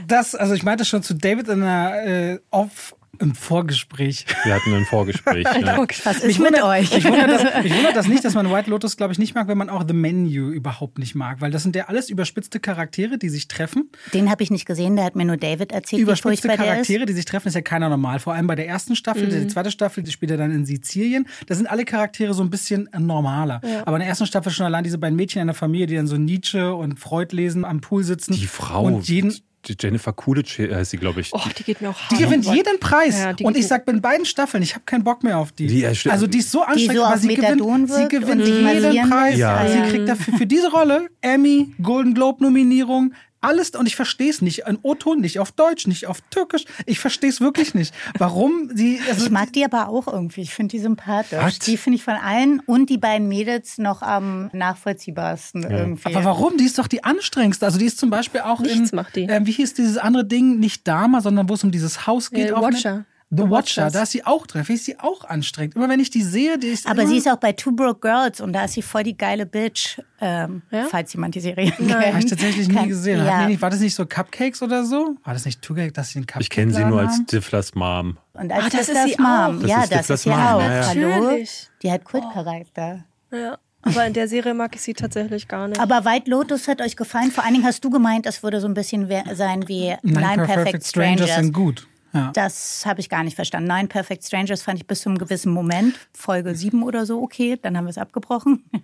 Das, 0.06 0.34
also 0.34 0.54
ich 0.54 0.62
meinte 0.62 0.84
schon 0.84 1.02
zu 1.02 1.14
David 1.14 1.48
in 1.48 1.62
einer 1.62 2.02
äh, 2.02 2.38
Off 2.50 2.96
im 3.18 3.34
Vorgespräch. 3.34 4.26
Wir 4.44 4.54
hatten 4.54 4.72
ein 4.74 4.84
Vorgespräch. 4.84 5.44
ja. 5.60 5.84
Was 6.04 6.18
ist 6.20 6.38
mit 6.38 6.62
euch? 6.62 6.96
Ich 6.96 7.04
wundert 7.04 7.30
das, 7.30 7.62
mich 7.64 7.74
wundert 7.74 7.96
das 7.96 8.06
nicht, 8.06 8.24
dass 8.24 8.34
man 8.34 8.50
White 8.50 8.70
Lotus, 8.70 8.96
glaube 8.96 9.12
ich, 9.12 9.18
nicht 9.18 9.34
mag, 9.34 9.48
wenn 9.48 9.58
man 9.58 9.68
auch 9.70 9.84
The 9.86 9.94
Menu 9.94 10.50
überhaupt 10.50 10.98
nicht 10.98 11.14
mag. 11.14 11.40
Weil 11.40 11.50
das 11.50 11.62
sind 11.62 11.74
ja 11.74 11.86
alles 11.86 12.10
überspitzte 12.10 12.60
Charaktere, 12.60 13.18
die 13.18 13.28
sich 13.28 13.48
treffen. 13.48 13.90
Den 14.14 14.30
habe 14.30 14.42
ich 14.42 14.50
nicht 14.50 14.66
gesehen, 14.66 14.96
der 14.96 15.04
hat 15.04 15.16
mir 15.16 15.24
nur 15.24 15.36
David 15.36 15.72
erzählt, 15.72 16.02
Überspitzte. 16.02 16.48
Charaktere, 16.48 17.06
die 17.06 17.12
sich 17.12 17.24
treffen, 17.24 17.48
ist 17.48 17.54
ja 17.54 17.60
keiner 17.62 17.88
normal. 17.88 18.18
Vor 18.20 18.34
allem 18.34 18.46
bei 18.46 18.54
der 18.54 18.68
ersten 18.68 18.94
Staffel, 18.94 19.26
Mhm. 19.26 19.30
die 19.42 19.46
zweite 19.48 19.70
Staffel, 19.70 20.02
die 20.04 20.10
spielt 20.12 20.30
er 20.30 20.36
dann 20.36 20.50
in 20.52 20.64
Sizilien. 20.64 21.26
Da 21.46 21.54
sind 21.54 21.66
alle 21.68 21.84
Charaktere 21.84 22.34
so 22.34 22.42
ein 22.42 22.50
bisschen 22.50 22.88
normaler. 22.96 23.60
Aber 23.84 23.96
in 23.96 24.00
der 24.00 24.08
ersten 24.08 24.26
Staffel 24.26 24.52
schon 24.52 24.66
allein 24.66 24.84
diese 24.84 24.98
beiden 24.98 25.16
Mädchen 25.16 25.40
in 25.40 25.48
der 25.48 25.54
Familie, 25.54 25.86
die 25.86 25.96
dann 25.96 26.06
so 26.06 26.16
Nietzsche 26.16 26.74
und 26.74 27.00
Freud 27.00 27.34
lesen, 27.34 27.64
am 27.64 27.80
Pool 27.80 28.04
sitzen. 28.04 28.34
Die 28.34 28.46
Frau, 28.46 28.84
Und 28.84 29.08
jeden, 29.08 29.30
die 29.30 29.42
Jennifer 29.66 30.12
Coolidge 30.12 30.74
heißt 30.74 30.92
sie, 30.92 30.96
glaube 30.96 31.20
ich. 31.20 31.32
Oh, 31.32 31.40
die 31.58 31.62
geht 31.62 31.80
mir 31.80 31.90
auch 31.90 31.98
Die 32.10 32.14
hart. 32.16 32.24
gewinnt 32.24 32.44
jeden 32.46 32.80
Preis. 32.80 33.18
Ja, 33.18 33.32
die 33.32 33.44
und 33.44 33.56
ich 33.56 33.66
sag 33.66 33.86
in 33.88 34.00
beiden 34.00 34.24
Staffeln, 34.24 34.62
ich 34.62 34.74
habe 34.74 34.84
keinen 34.84 35.04
Bock 35.04 35.22
mehr 35.22 35.38
auf 35.38 35.52
die. 35.52 35.66
Die, 35.66 35.94
stimmt. 35.94 36.12
also 36.12 36.26
die 36.26 36.38
ist 36.38 36.50
so 36.50 36.62
anstrengend, 36.62 36.96
so 36.96 37.04
aber 37.04 37.18
sie 37.18 37.34
gewinnt, 37.34 37.90
sie 37.90 38.08
gewinnt 38.08 38.46
jeden 38.46 39.10
Preis. 39.10 39.36
Ja. 39.36 39.66
Sie 39.68 39.90
kriegt 39.90 40.08
dafür 40.08 40.34
für 40.38 40.46
diese 40.46 40.70
Rolle 40.70 41.08
Emmy, 41.20 41.74
Golden 41.82 42.14
Globe 42.14 42.42
Nominierung, 42.42 43.12
alles 43.40 43.70
und 43.70 43.86
ich 43.86 43.96
verstehe 43.96 44.30
es 44.30 44.42
nicht. 44.42 44.66
Ein 44.66 44.78
O-Ton, 44.82 45.20
nicht 45.20 45.38
auf 45.38 45.52
Deutsch, 45.52 45.86
nicht 45.86 46.06
auf 46.06 46.20
Türkisch. 46.30 46.64
Ich 46.86 46.98
verstehe 46.98 47.30
es 47.30 47.40
wirklich 47.40 47.74
nicht. 47.74 47.94
Warum 48.18 48.70
sie 48.74 49.00
also 49.08 49.24
Ich 49.26 49.30
mag 49.30 49.52
die 49.52 49.64
aber 49.64 49.88
auch 49.88 50.06
irgendwie. 50.08 50.40
Ich 50.42 50.54
finde 50.54 50.72
die 50.72 50.80
sympathisch. 50.80 51.38
Was? 51.40 51.58
Die 51.60 51.76
finde 51.76 51.96
ich 51.96 52.04
von 52.04 52.14
allen 52.14 52.60
und 52.60 52.90
die 52.90 52.98
beiden 52.98 53.28
Mädels 53.28 53.78
noch 53.78 54.02
am 54.02 54.50
nachvollziehbarsten 54.52 55.62
irgendwie. 55.70 56.14
aber 56.14 56.24
warum? 56.24 56.56
Die 56.56 56.64
ist 56.64 56.78
doch 56.78 56.86
die 56.88 57.04
anstrengendste. 57.04 57.66
Also 57.66 57.78
die 57.78 57.84
ist 57.86 57.98
zum 57.98 58.10
Beispiel 58.10 58.40
auch 58.40 58.60
Nichts 58.60 58.90
in, 58.90 58.96
macht 58.96 59.16
die. 59.16 59.22
Ähm, 59.22 59.46
wie 59.46 59.52
hieß 59.52 59.74
dieses 59.74 59.98
andere 59.98 60.24
Ding? 60.24 60.58
Nicht 60.58 60.86
Dama, 60.88 61.20
sondern 61.20 61.48
wo 61.48 61.54
es 61.54 61.64
um 61.64 61.70
dieses 61.70 62.06
Haus 62.06 62.30
geht. 62.30 62.48
Ja, 62.50 62.56
auf 62.56 62.62
Watcher. 62.64 62.94
Net- 62.98 63.04
The 63.30 63.36
The 63.36 63.42
Watcher, 63.42 63.50
Watchers. 63.82 63.92
da 63.92 64.02
ist 64.04 64.12
sie 64.12 64.24
auch 64.24 64.46
drin. 64.46 64.64
Finde 64.64 64.78
ich 64.80 64.84
sie 64.86 64.98
auch 64.98 65.22
anstrengend. 65.24 65.76
Immer 65.76 65.88
wenn 65.90 66.00
ich 66.00 66.08
die 66.08 66.22
sehe, 66.22 66.58
die 66.58 66.68
ist 66.68 66.86
Aber 66.86 67.06
sie 67.06 67.18
ist 67.18 67.28
auch 67.28 67.36
bei 67.36 67.52
Two 67.52 67.72
Broke 67.72 68.00
Girls 68.00 68.40
und 68.40 68.54
da 68.54 68.64
ist 68.64 68.72
sie 68.72 68.80
voll 68.80 69.02
die 69.02 69.18
geile 69.18 69.44
Bitch, 69.44 69.98
ähm, 70.20 70.62
Ja? 70.70 70.86
falls 70.90 71.12
jemand 71.12 71.34
die 71.34 71.40
Serie 71.40 71.70
Habe 71.72 71.82
ich 71.82 71.88
kennt. 72.14 72.30
tatsächlich 72.30 72.68
nie 72.68 72.86
gesehen. 72.88 73.24
Ja. 73.26 73.46
Nicht, 73.46 73.60
war 73.60 73.68
das 73.68 73.80
nicht 73.80 73.94
so 73.94 74.06
Cupcakes 74.06 74.62
oder 74.62 74.84
so? 74.86 75.16
War 75.24 75.34
das 75.34 75.44
nicht 75.44 75.60
Tugek, 75.60 75.92
dass 75.92 76.08
sie 76.10 76.20
einen 76.20 76.26
Cupcake 76.26 76.40
Ich 76.42 76.48
kenne 76.50 76.72
sie 76.72 76.84
nur 76.84 77.00
als? 77.00 77.16
Stiflers 77.16 77.74
Mom. 77.74 78.16
Und 78.32 78.50
als 78.50 78.64
Ah, 78.64 78.68
das 78.70 78.86
das 78.86 78.88
ist 78.88 79.04
sie 79.16 79.22
Mom. 79.22 79.28
auch. 79.30 79.60
Das 79.60 79.70
ja, 79.70 79.82
ist 79.82 79.92
das 79.92 79.98
Stiflers 79.98 80.10
ist 80.10 80.22
sie 80.22 80.28
Mom, 80.30 80.38
auch. 80.40 80.60
ja, 80.62 80.74
ja. 80.74 80.86
Hallo? 80.86 81.38
Die 81.82 81.92
hat 81.92 82.04
Kultcharakter. 82.04 83.04
Ja. 83.30 83.58
Aber 83.82 84.06
in 84.06 84.12
der 84.14 84.26
Serie 84.26 84.54
mag 84.54 84.74
ich 84.74 84.80
sie 84.80 84.94
tatsächlich 84.94 85.46
gar 85.48 85.68
nicht. 85.68 85.80
Aber 85.80 86.04
White 86.04 86.30
Lotus 86.30 86.66
hat 86.66 86.80
euch 86.80 86.96
gefallen. 86.96 87.30
Vor 87.30 87.44
allen 87.44 87.54
Dingen 87.54 87.66
hast 87.66 87.84
du 87.84 87.90
gemeint, 87.90 88.26
das 88.26 88.42
würde 88.42 88.60
so 88.60 88.66
ein 88.66 88.74
bisschen 88.74 89.06
sein 89.34 89.68
wie 89.68 89.94
Nine, 90.02 90.20
Nine 90.20 90.44
Perfect, 90.46 90.84
Strangers. 90.86 91.34
sind 91.36 91.52
gut. 91.52 91.86
Ja. 92.12 92.30
Das 92.32 92.84
habe 92.86 93.00
ich 93.00 93.08
gar 93.08 93.22
nicht 93.22 93.36
verstanden. 93.36 93.68
Nine 93.68 93.88
Perfect 93.88 94.24
Strangers 94.24 94.62
fand 94.62 94.78
ich 94.78 94.86
bis 94.86 95.02
zu 95.02 95.08
einem 95.08 95.18
gewissen 95.18 95.52
Moment, 95.52 95.94
Folge 96.12 96.54
7 96.54 96.82
oder 96.82 97.06
so, 97.06 97.22
okay, 97.22 97.58
dann 97.60 97.76
haben 97.76 97.84
wir 97.84 97.90
es 97.90 97.98
abgebrochen. 97.98 98.64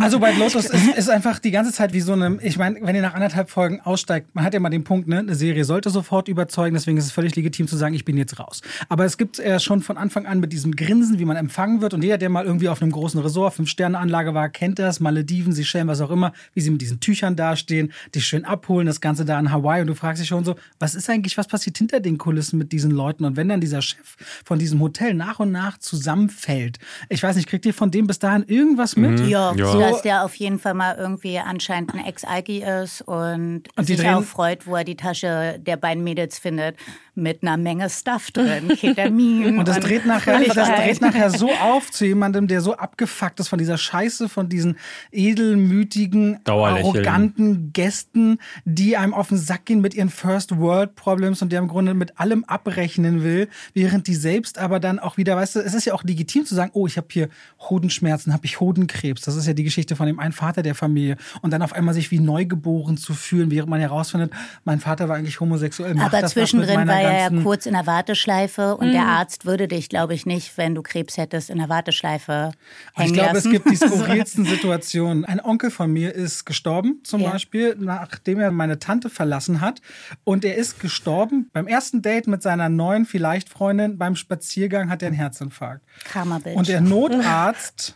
Also 0.00 0.20
White 0.20 0.38
Lotus 0.38 0.66
ist, 0.66 0.96
ist 0.96 1.10
einfach 1.10 1.40
die 1.40 1.50
ganze 1.50 1.72
Zeit 1.72 1.92
wie 1.92 2.00
so 2.00 2.12
eine, 2.12 2.38
ich 2.40 2.56
meine, 2.56 2.78
wenn 2.82 2.94
ihr 2.94 3.02
nach 3.02 3.14
anderthalb 3.14 3.50
Folgen 3.50 3.80
aussteigt, 3.80 4.34
man 4.34 4.44
hat 4.44 4.54
ja 4.54 4.60
mal 4.60 4.70
den 4.70 4.84
Punkt, 4.84 5.08
ne, 5.08 5.18
eine 5.18 5.34
Serie 5.34 5.64
sollte 5.64 5.90
sofort 5.90 6.28
überzeugen, 6.28 6.74
deswegen 6.74 6.98
ist 6.98 7.06
es 7.06 7.12
völlig 7.12 7.34
legitim 7.34 7.66
zu 7.66 7.76
sagen, 7.76 7.94
ich 7.94 8.04
bin 8.04 8.16
jetzt 8.16 8.38
raus. 8.38 8.60
Aber 8.88 9.04
es 9.04 9.18
gibt 9.18 9.38
ja 9.38 9.58
schon 9.58 9.82
von 9.82 9.96
Anfang 9.96 10.26
an 10.26 10.38
mit 10.38 10.52
diesem 10.52 10.76
Grinsen, 10.76 11.18
wie 11.18 11.24
man 11.24 11.36
empfangen 11.36 11.80
wird 11.80 11.94
und 11.94 12.02
jeder, 12.02 12.18
der 12.18 12.28
mal 12.28 12.44
irgendwie 12.44 12.68
auf 12.68 12.80
einem 12.80 12.92
großen 12.92 13.20
Resort, 13.20 13.54
Fünf-Sterne-Anlage 13.54 14.34
war, 14.34 14.48
kennt 14.48 14.78
das, 14.78 15.00
Malediven, 15.00 15.52
Seychellen, 15.52 15.88
was 15.88 16.00
auch 16.00 16.10
immer, 16.10 16.32
wie 16.54 16.60
sie 16.60 16.70
mit 16.70 16.80
diesen 16.80 17.00
Tüchern 17.00 17.34
dastehen, 17.34 17.92
dich 18.14 18.24
schön 18.24 18.44
abholen, 18.44 18.86
das 18.86 19.00
Ganze 19.00 19.24
da 19.24 19.38
in 19.38 19.50
Hawaii 19.50 19.80
und 19.80 19.88
du 19.88 19.94
fragst 19.94 20.22
dich 20.22 20.28
schon 20.28 20.44
so, 20.44 20.54
was 20.78 20.94
ist 20.94 21.10
eigentlich, 21.10 21.36
was 21.36 21.48
passiert 21.48 21.76
hinter 21.82 22.00
den 22.00 22.16
Kulissen 22.16 22.58
mit 22.58 22.70
diesen 22.70 22.92
Leuten 22.92 23.24
und 23.24 23.36
wenn 23.36 23.48
dann 23.48 23.60
dieser 23.60 23.82
Chef 23.82 24.16
von 24.44 24.58
diesem 24.58 24.80
Hotel 24.80 25.14
nach 25.14 25.40
und 25.40 25.50
nach 25.50 25.78
zusammenfällt, 25.78 26.78
ich 27.08 27.22
weiß 27.22 27.34
nicht, 27.36 27.48
kriegt 27.48 27.66
ihr 27.66 27.74
von 27.74 27.90
dem 27.90 28.06
bis 28.06 28.18
dahin 28.20 28.44
irgendwas 28.46 28.96
mit? 28.96 29.18
Ja, 29.20 29.52
Ja. 29.54 29.66
so, 29.66 29.80
dass 29.80 30.02
der 30.02 30.24
auf 30.24 30.34
jeden 30.36 30.58
Fall 30.58 30.74
mal 30.74 30.96
irgendwie 30.96 31.38
anscheinend 31.38 31.92
ein 31.92 32.04
Ex-Alki 32.04 32.62
ist 32.62 33.02
und, 33.02 33.64
Und 33.76 33.86
sich 33.86 34.06
auch 34.08 34.22
freut, 34.22 34.66
wo 34.66 34.76
er 34.76 34.84
die 34.84 34.96
Tasche 34.96 35.58
der 35.58 35.76
beiden 35.76 36.04
Mädels 36.04 36.38
findet 36.38 36.76
mit 37.14 37.42
einer 37.42 37.56
Menge 37.56 37.90
Stuff 37.90 38.30
drin, 38.30 38.68
Ketamin. 38.68 39.58
Und 39.58 39.68
das 39.68 39.80
dreht 39.80 40.06
nachher, 40.06 40.42
das 40.42 40.68
dreht 40.68 41.00
nachher 41.00 41.30
so 41.30 41.50
auf 41.60 41.90
zu 41.90 42.06
jemandem, 42.06 42.48
der 42.48 42.62
so 42.62 42.74
abgefuckt 42.74 43.40
ist 43.40 43.48
von 43.48 43.58
dieser 43.58 43.76
Scheiße, 43.76 44.28
von 44.28 44.48
diesen 44.48 44.78
edelmütigen, 45.10 46.40
arroganten 46.46 47.72
Gästen, 47.72 48.38
die 48.64 48.96
einem 48.96 49.12
auf 49.12 49.28
den 49.28 49.36
Sack 49.36 49.66
gehen 49.66 49.82
mit 49.82 49.94
ihren 49.94 50.08
First 50.08 50.58
World 50.58 50.94
Problems 50.94 51.42
und 51.42 51.52
der 51.52 51.58
im 51.58 51.68
Grunde 51.68 51.92
mit 51.92 52.18
allem 52.18 52.44
abrechnen 52.44 53.22
will, 53.22 53.48
während 53.74 54.06
die 54.06 54.14
selbst 54.14 54.58
aber 54.58 54.80
dann 54.80 54.98
auch 54.98 55.16
wieder, 55.18 55.36
weißt 55.36 55.56
du, 55.56 55.60
es 55.60 55.74
ist 55.74 55.84
ja 55.84 55.94
auch 55.94 56.04
legitim 56.04 56.46
zu 56.46 56.54
sagen, 56.54 56.70
oh, 56.74 56.86
ich 56.86 56.96
habe 56.96 57.08
hier 57.10 57.28
Hodenschmerzen, 57.60 58.32
habe 58.32 58.46
ich 58.46 58.60
Hodenkrebs. 58.60 59.22
Das 59.22 59.36
ist 59.36 59.46
ja 59.46 59.52
die 59.52 59.64
Geschichte 59.64 59.96
von 59.96 60.06
dem 60.06 60.18
einen 60.18 60.32
Vater 60.32 60.62
der 60.62 60.74
Familie. 60.74 61.16
Und 61.42 61.52
dann 61.52 61.62
auf 61.62 61.74
einmal 61.74 61.94
sich 61.94 62.10
wie 62.10 62.20
neugeboren 62.20 62.96
zu 62.96 63.12
fühlen, 63.12 63.50
während 63.50 63.68
man 63.68 63.80
herausfindet, 63.80 64.32
mein 64.64 64.80
Vater 64.80 65.08
war 65.08 65.16
eigentlich 65.16 65.40
homosexuell. 65.40 65.94
macht 65.94 66.06
Aber 66.06 66.20
das 66.20 66.30
was 66.30 66.36
mit 66.36 66.44
zwischendrin 66.44 66.74
meiner 66.74 66.92
war 66.92 67.01
er 67.02 67.32
ja 67.32 67.42
kurz 67.42 67.64
in 67.64 67.72
der 67.72 67.86
Warteschleife 67.86 68.76
und 68.76 68.92
der 68.92 69.06
Arzt 69.06 69.46
würde 69.46 69.68
dich, 69.68 69.88
glaube 69.88 70.12
ich, 70.12 70.26
nicht, 70.26 70.58
wenn 70.58 70.74
du 70.74 70.82
Krebs 70.82 71.16
hättest, 71.16 71.48
in 71.48 71.58
der 71.58 71.70
Warteschleife 71.70 72.52
hängen 72.94 73.08
Ich 73.08 73.14
glaube, 73.14 73.38
es 73.38 73.44
gibt 73.44 73.70
die 73.70 73.76
skurrilsten 73.76 74.44
Situationen. 74.44 75.24
Ein 75.24 75.40
Onkel 75.40 75.70
von 75.70 75.90
mir 75.90 76.14
ist 76.14 76.44
gestorben, 76.44 77.00
zum 77.04 77.22
Ja. 77.22 77.30
Beispiel, 77.30 77.76
nachdem 77.78 78.40
er 78.40 78.50
meine 78.50 78.78
Tante 78.78 79.08
verlassen 79.08 79.60
hat. 79.62 79.80
Und 80.24 80.44
er 80.44 80.56
ist 80.56 80.78
gestorben 80.80 81.48
bei 81.52 81.62
Beim 81.62 81.68
ersten 81.68 82.02
Date 82.02 82.26
mit 82.26 82.42
seiner 82.42 82.68
neuen 82.68 83.06
vielleicht 83.06 83.48
Freundin 83.48 83.96
beim 83.96 84.16
Spaziergang 84.16 84.90
hat 84.90 85.00
er 85.00 85.06
einen 85.06 85.14
Herzinfarkt. 85.16 85.84
Karma-Bitch. 86.10 86.56
Und 86.56 86.66
der 86.66 86.80
Notarzt, 86.80 87.94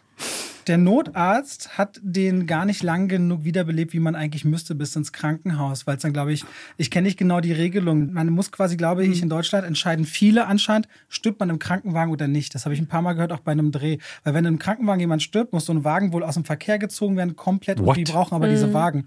der 0.66 0.78
Notarzt 0.78 1.78
hat 1.78 2.00
den 2.02 2.46
gar 2.46 2.64
nicht 2.64 2.82
lang 2.82 3.08
genug 3.08 3.44
wiederbelebt, 3.44 3.92
wie 3.92 4.00
man 4.00 4.14
eigentlich 4.16 4.44
müsste, 4.44 4.74
bis 4.74 4.96
ins 4.96 5.12
Krankenhaus. 5.12 5.86
Weil 5.86 5.96
es 5.96 6.02
dann, 6.02 6.12
glaube 6.12 6.32
ich, 6.32 6.44
ich 6.76 6.90
kenne 6.90 7.06
nicht 7.06 7.18
genau 7.18 7.40
die 7.40 7.52
Regelung. 7.52 8.12
Man 8.12 8.30
muss 8.30 8.50
quasi, 8.50 8.76
glaube 8.76 9.04
ich, 9.04 9.22
in 9.22 9.28
Deutschland 9.28 9.66
entscheiden 9.66 10.04
viele 10.04 10.46
anscheinend, 10.46 10.88
stirbt 11.08 11.38
man 11.40 11.50
im 11.50 11.58
Krankenwagen 11.58 12.12
oder 12.12 12.26
nicht. 12.26 12.54
Das 12.54 12.64
habe 12.64 12.74
ich 12.74 12.80
ein 12.80 12.88
paar 12.88 13.02
Mal 13.02 13.12
gehört, 13.12 13.32
auch 13.32 13.40
bei 13.40 13.52
einem 13.52 13.70
Dreh. 13.70 13.98
Weil 14.24 14.34
wenn 14.34 14.44
im 14.44 14.58
Krankenwagen 14.58 15.00
jemand 15.00 15.22
stirbt, 15.22 15.52
muss 15.52 15.66
so 15.66 15.72
ein 15.72 15.84
Wagen 15.84 16.12
wohl 16.12 16.24
aus 16.24 16.34
dem 16.34 16.44
Verkehr 16.44 16.78
gezogen 16.78 17.16
werden, 17.16 17.36
komplett. 17.36 17.78
Und 17.78 17.86
What? 17.86 17.96
die 17.96 18.04
brauchen 18.04 18.34
aber 18.34 18.48
diese 18.48 18.72
Wagen. 18.72 19.06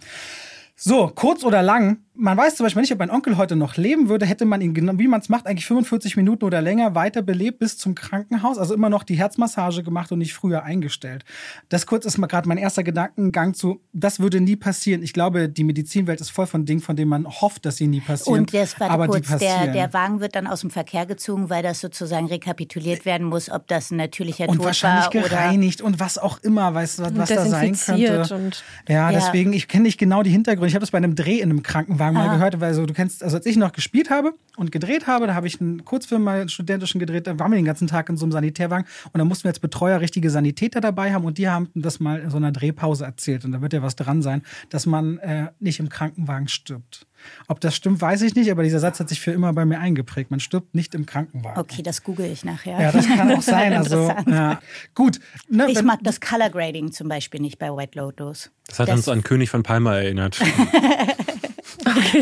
So, 0.82 1.12
kurz 1.14 1.44
oder 1.44 1.62
lang, 1.62 1.98
man 2.16 2.38
weiß 2.38 2.56
zum 2.56 2.66
Beispiel 2.66 2.82
nicht, 2.82 2.94
ob 2.94 3.00
mein 3.00 3.12
Onkel 3.12 3.36
heute 3.36 3.58
noch 3.58 3.76
leben 3.76 4.08
würde, 4.08 4.26
hätte 4.26 4.46
man 4.46 4.62
ihn, 4.62 4.74
wie 4.98 5.08
man 5.10 5.20
es 5.20 5.28
macht, 5.28 5.46
eigentlich 5.46 5.66
45 5.66 6.16
Minuten 6.16 6.46
oder 6.46 6.62
länger 6.62 6.96
weiter 6.96 7.22
belebt 7.22 7.60
bis 7.60 7.78
zum 7.78 7.96
Krankenhaus, 7.96 8.58
also 8.58 8.74
immer 8.74 8.90
noch 8.90 9.04
die 9.04 9.16
Herzmassage 9.16 9.84
gemacht 9.84 10.10
und 10.14 10.20
nicht 10.20 10.34
früher 10.34 10.64
eingestellt. 10.64 11.26
Das 11.68 11.86
kurz 11.86 12.06
ist 12.06 12.18
mal 12.18 12.28
gerade 12.28 12.48
mein 12.48 12.58
erster 12.58 12.84
Gedankengang 12.84 13.54
zu, 13.56 13.82
das 13.92 14.22
würde 14.22 14.40
nie 14.40 14.56
passieren. 14.56 15.04
Ich 15.04 15.12
glaube, 15.12 15.50
die 15.50 15.66
Medizinwelt 15.66 16.22
ist 16.22 16.30
voll 16.30 16.48
von 16.48 16.66
Dingen, 16.66 16.80
von 16.80 16.96
denen 16.96 17.10
man 17.10 17.28
hofft, 17.28 17.66
dass 17.66 17.76
sie 17.76 17.88
nie 17.88 18.00
passieren. 18.00 18.40
Und 18.40 18.54
das 18.54 18.80
war 18.80 18.90
aber 18.90 19.08
kurz, 19.08 19.28
die 19.28 19.38
der, 19.38 19.48
passieren. 19.48 19.74
der 19.74 19.94
Wagen 19.94 20.22
wird 20.22 20.36
dann 20.36 20.48
aus 20.48 20.62
dem 20.62 20.70
Verkehr 20.70 21.06
gezogen, 21.06 21.50
weil 21.50 21.62
das 21.64 21.82
sozusagen 21.82 22.28
rekapituliert 22.28 23.04
werden 23.04 23.28
muss, 23.28 23.50
ob 23.50 23.68
das 23.68 23.92
ein 23.92 23.98
natürlicher 23.98 24.48
und 24.48 24.58
Tod 24.58 24.66
wahrscheinlich 24.66 25.06
war 25.14 25.22
oder 25.26 25.30
gereinigt 25.30 25.82
und 25.82 26.00
was 26.00 26.18
auch 26.18 26.42
immer, 26.42 26.74
weißt 26.74 27.00
du, 27.00 27.04
was, 27.04 27.18
was 27.18 27.30
da 27.30 27.46
sein 27.46 27.72
desinfiziert 27.74 28.30
könnte. 28.30 28.36
und- 28.36 28.64
ja, 28.88 29.10
Ja. 29.10 29.20
deswegen, 29.20 29.52
ich 29.52 29.68
kenne 29.68 29.84
nicht 29.84 29.98
genau 29.98 30.24
die 30.24 30.30
Hintergründe. 30.32 30.69
Ich 30.70 30.76
habe 30.76 30.82
das 30.82 30.92
bei 30.92 30.98
einem 30.98 31.16
Dreh 31.16 31.40
in 31.40 31.50
einem 31.50 31.64
Krankenwagen 31.64 32.14
mal 32.16 32.30
Ah. 32.30 32.34
gehört, 32.36 32.60
weil 32.62 32.74
so, 32.74 32.86
du 32.86 32.94
kennst, 32.94 33.24
also 33.24 33.38
als 33.38 33.46
ich 33.46 33.58
noch 33.58 33.72
gespielt 33.74 34.10
habe 34.10 34.34
und 34.56 34.72
gedreht 34.72 35.08
habe, 35.08 35.28
da 35.28 35.36
habe 35.36 35.48
ich 35.48 35.60
einen 35.60 35.84
Kurzfilm 35.84 36.24
mal 36.24 36.40
einen 36.42 36.50
studentischen 36.50 37.00
gedreht, 37.00 37.28
da 37.28 37.38
waren 37.40 37.52
wir 37.52 37.58
den 37.58 37.66
ganzen 37.66 37.88
Tag 37.88 38.08
in 38.10 38.18
so 38.18 38.26
einem 38.26 38.32
Sanitärwagen 38.32 38.86
und 39.12 39.18
da 39.18 39.26
mussten 39.26 39.46
wir 39.46 39.50
als 39.50 39.60
Betreuer 39.60 40.00
richtige 40.00 40.30
Sanitäter 40.30 40.80
dabei 40.82 41.14
haben 41.14 41.26
und 41.26 41.38
die 41.38 41.50
haben 41.50 41.70
das 41.76 42.00
mal 42.00 42.20
in 42.20 42.30
so 42.30 42.38
einer 42.38 42.52
Drehpause 42.52 43.04
erzählt 43.06 43.44
und 43.46 43.52
da 43.52 43.62
wird 43.62 43.74
ja 43.74 43.82
was 43.82 43.96
dran 43.96 44.22
sein, 44.22 44.44
dass 44.70 44.86
man 44.86 45.18
äh, 45.20 45.48
nicht 45.60 45.80
im 45.80 45.90
Krankenwagen 45.90 46.48
stirbt. 46.48 47.06
Ob 47.48 47.60
das 47.60 47.76
stimmt, 47.76 48.02
weiß 48.02 48.22
ich 48.24 48.36
nicht, 48.36 48.52
aber 48.52 48.64
dieser 48.64 48.80
Satz 48.80 49.00
hat 49.00 49.10
sich 49.10 49.20
für 49.22 49.32
immer 49.32 49.54
bei 49.54 49.66
mir 49.66 49.80
eingeprägt. 49.80 50.32
Man 50.32 50.40
stirbt 50.40 50.76
nicht 50.76 50.94
im 50.96 51.06
Krankenwagen. 51.06 51.60
Okay, 51.60 51.82
das 51.84 52.04
google 52.04 52.26
ich 52.32 52.44
nachher. 52.46 52.80
Ja, 52.82 52.92
das 52.92 53.08
kann 53.08 53.32
auch 53.32 53.42
sein. 53.42 53.74
Also, 53.80 54.12
ja. 54.28 54.60
Gut. 54.96 55.20
Ne, 55.50 55.68
Ich 55.70 55.78
wenn- 55.78 55.86
mag 55.86 56.00
das 56.04 56.20
Color 56.22 56.50
Grading 56.50 56.92
zum 56.92 57.08
Beispiel 57.08 57.40
nicht 57.42 57.60
bei 57.60 57.70
White 57.76 57.98
Lotus. 57.98 58.52
Das 58.68 58.80
hat 58.80 58.90
uns 58.90 59.08
an 59.10 59.24
König 59.24 59.50
von 59.50 59.64
Palma 59.64 59.96
erinnert. 59.98 60.40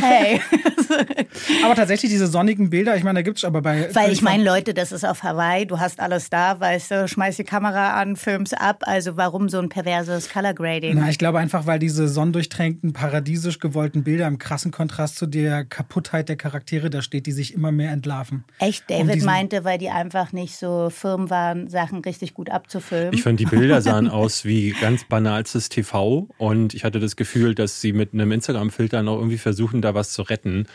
Hey, 0.02 0.42
Aber 1.64 1.76
tatsächlich 1.76 2.12
diese 2.12 2.28
sonnigen 2.28 2.70
Bilder, 2.70 2.96
ich 2.96 3.04
meine, 3.04 3.20
da 3.20 3.22
gibt's 3.24 3.44
aber 3.44 3.62
bei. 3.62 3.90
weil 3.94 4.12
ich 4.12 4.22
meine, 4.22 4.44
Leute, 4.44 4.74
das 4.74 4.92
ist 4.92 5.06
auf 5.06 5.24
Hawaii, 5.24 5.66
du 5.66 5.80
hast 5.80 6.00
alles 6.00 6.30
da, 6.30 6.60
weißt 6.60 6.92
du, 6.92 7.08
schmeiß 7.08 7.36
die 7.38 7.44
Kamera 7.44 8.00
an, 8.00 8.16
film's 8.16 8.54
ab. 8.54 8.84
Also 8.86 9.18
warum 9.18 9.50
so 9.50 9.60
ein 9.60 9.70
perverses 9.70 10.30
Color 10.30 10.54
Grading? 10.54 10.96
Na, 11.00 11.10
ich 11.10 11.18
glaube 11.18 11.40
einfach, 11.40 11.66
weil 11.66 11.80
diese 11.80 12.08
sonnendurchtränkten, 12.08 12.94
paradiesisch 12.94 13.60
gewollten 13.60 14.04
Bilder 14.04 14.28
im 14.28 14.38
krassen 14.38 14.72
Kontrast 14.72 15.18
zu 15.18 15.26
der 15.26 15.66
Kaputtheit 15.66 16.30
der 16.30 16.36
Charaktere 16.38 16.90
da 16.90 17.02
steht, 17.02 17.26
die 17.26 17.32
sich 17.32 17.54
immer 17.54 17.72
mehr 17.72 17.92
entlarven. 17.92 18.44
Echt, 18.60 18.90
Um 18.90 18.98
David 19.00 19.16
diesen- 19.16 19.26
meinte, 19.26 19.64
weil 19.64 19.78
die 19.78 19.90
einfach 19.90 20.32
nicht 20.34 20.56
so 20.58 20.90
firm 20.90 21.30
waren, 21.30 21.70
Sachen 21.70 22.00
richtig 22.00 22.34
gut 22.34 22.50
abzufilmen. 22.50 23.14
Ich 23.14 23.24
fand, 23.24 23.40
die 23.40 23.46
Bilder 23.46 23.82
sahen 23.82 24.08
aus 24.10 24.46
wie 24.46 24.74
ganz 24.80 25.04
banalstes 25.04 25.70
TV 25.70 26.28
und 26.38 26.74
ich 26.74 26.84
hatte 26.84 27.00
das 27.00 27.16
Gefühl, 27.16 27.56
dass 27.56 27.82
sie 27.82 27.94
mit 27.94 28.14
einem 28.14 28.32
Instagram-Filter 28.32 29.04
noch 29.04 29.18
irgendwie 29.18 29.38
versuchen, 29.58 29.82
da 29.82 29.96
was 29.96 30.12
zu 30.12 30.22
retten. 30.22 30.68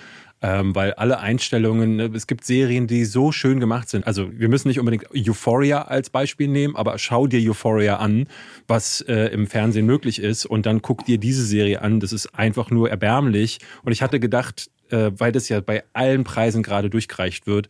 Ähm, 0.45 0.75
weil 0.75 0.95
alle 0.95 1.21
Einstellungen, 1.21 1.95
ne, 1.95 2.11
es 2.15 2.27
gibt 2.27 2.45
Serien, 2.45 2.89
die 2.89 3.05
so 3.05 3.31
schön 3.31 3.61
gemacht 3.61 3.89
sind. 3.89 4.09
Also 4.09 4.29
wir 4.33 4.49
müssen 4.49 4.67
nicht 4.67 4.81
unbedingt 4.81 5.07
Euphoria 5.15 5.83
als 5.83 6.11
Beispiel 6.11 6.49
nehmen, 6.49 6.75
aber 6.75 6.99
schau 6.99 7.29
dir 7.29 7.49
Euphoria 7.49 7.99
an, 7.99 8.27
was 8.67 9.03
äh, 9.03 9.27
im 9.27 9.47
Fernsehen 9.47 9.87
möglich 9.87 10.21
ist 10.21 10.45
und 10.45 10.67
dann 10.67 10.83
guck 10.83 11.05
dir 11.05 11.19
diese 11.19 11.45
Serie 11.45 11.81
an. 11.81 12.01
Das 12.01 12.13
ist 12.13 12.35
einfach 12.35 12.71
nur 12.71 12.91
erbärmlich. 12.91 13.61
Und 13.85 13.93
ich 13.93 14.03
hatte 14.03 14.19
gedacht, 14.19 14.69
äh, 14.93 15.11
weil 15.19 15.33
das 15.33 15.49
ja 15.49 15.61
bei 15.61 15.83
allen 15.93 16.25
Preisen 16.25 16.63
gerade 16.63 16.91
durchgereicht 16.91 17.47
wird, 17.47 17.69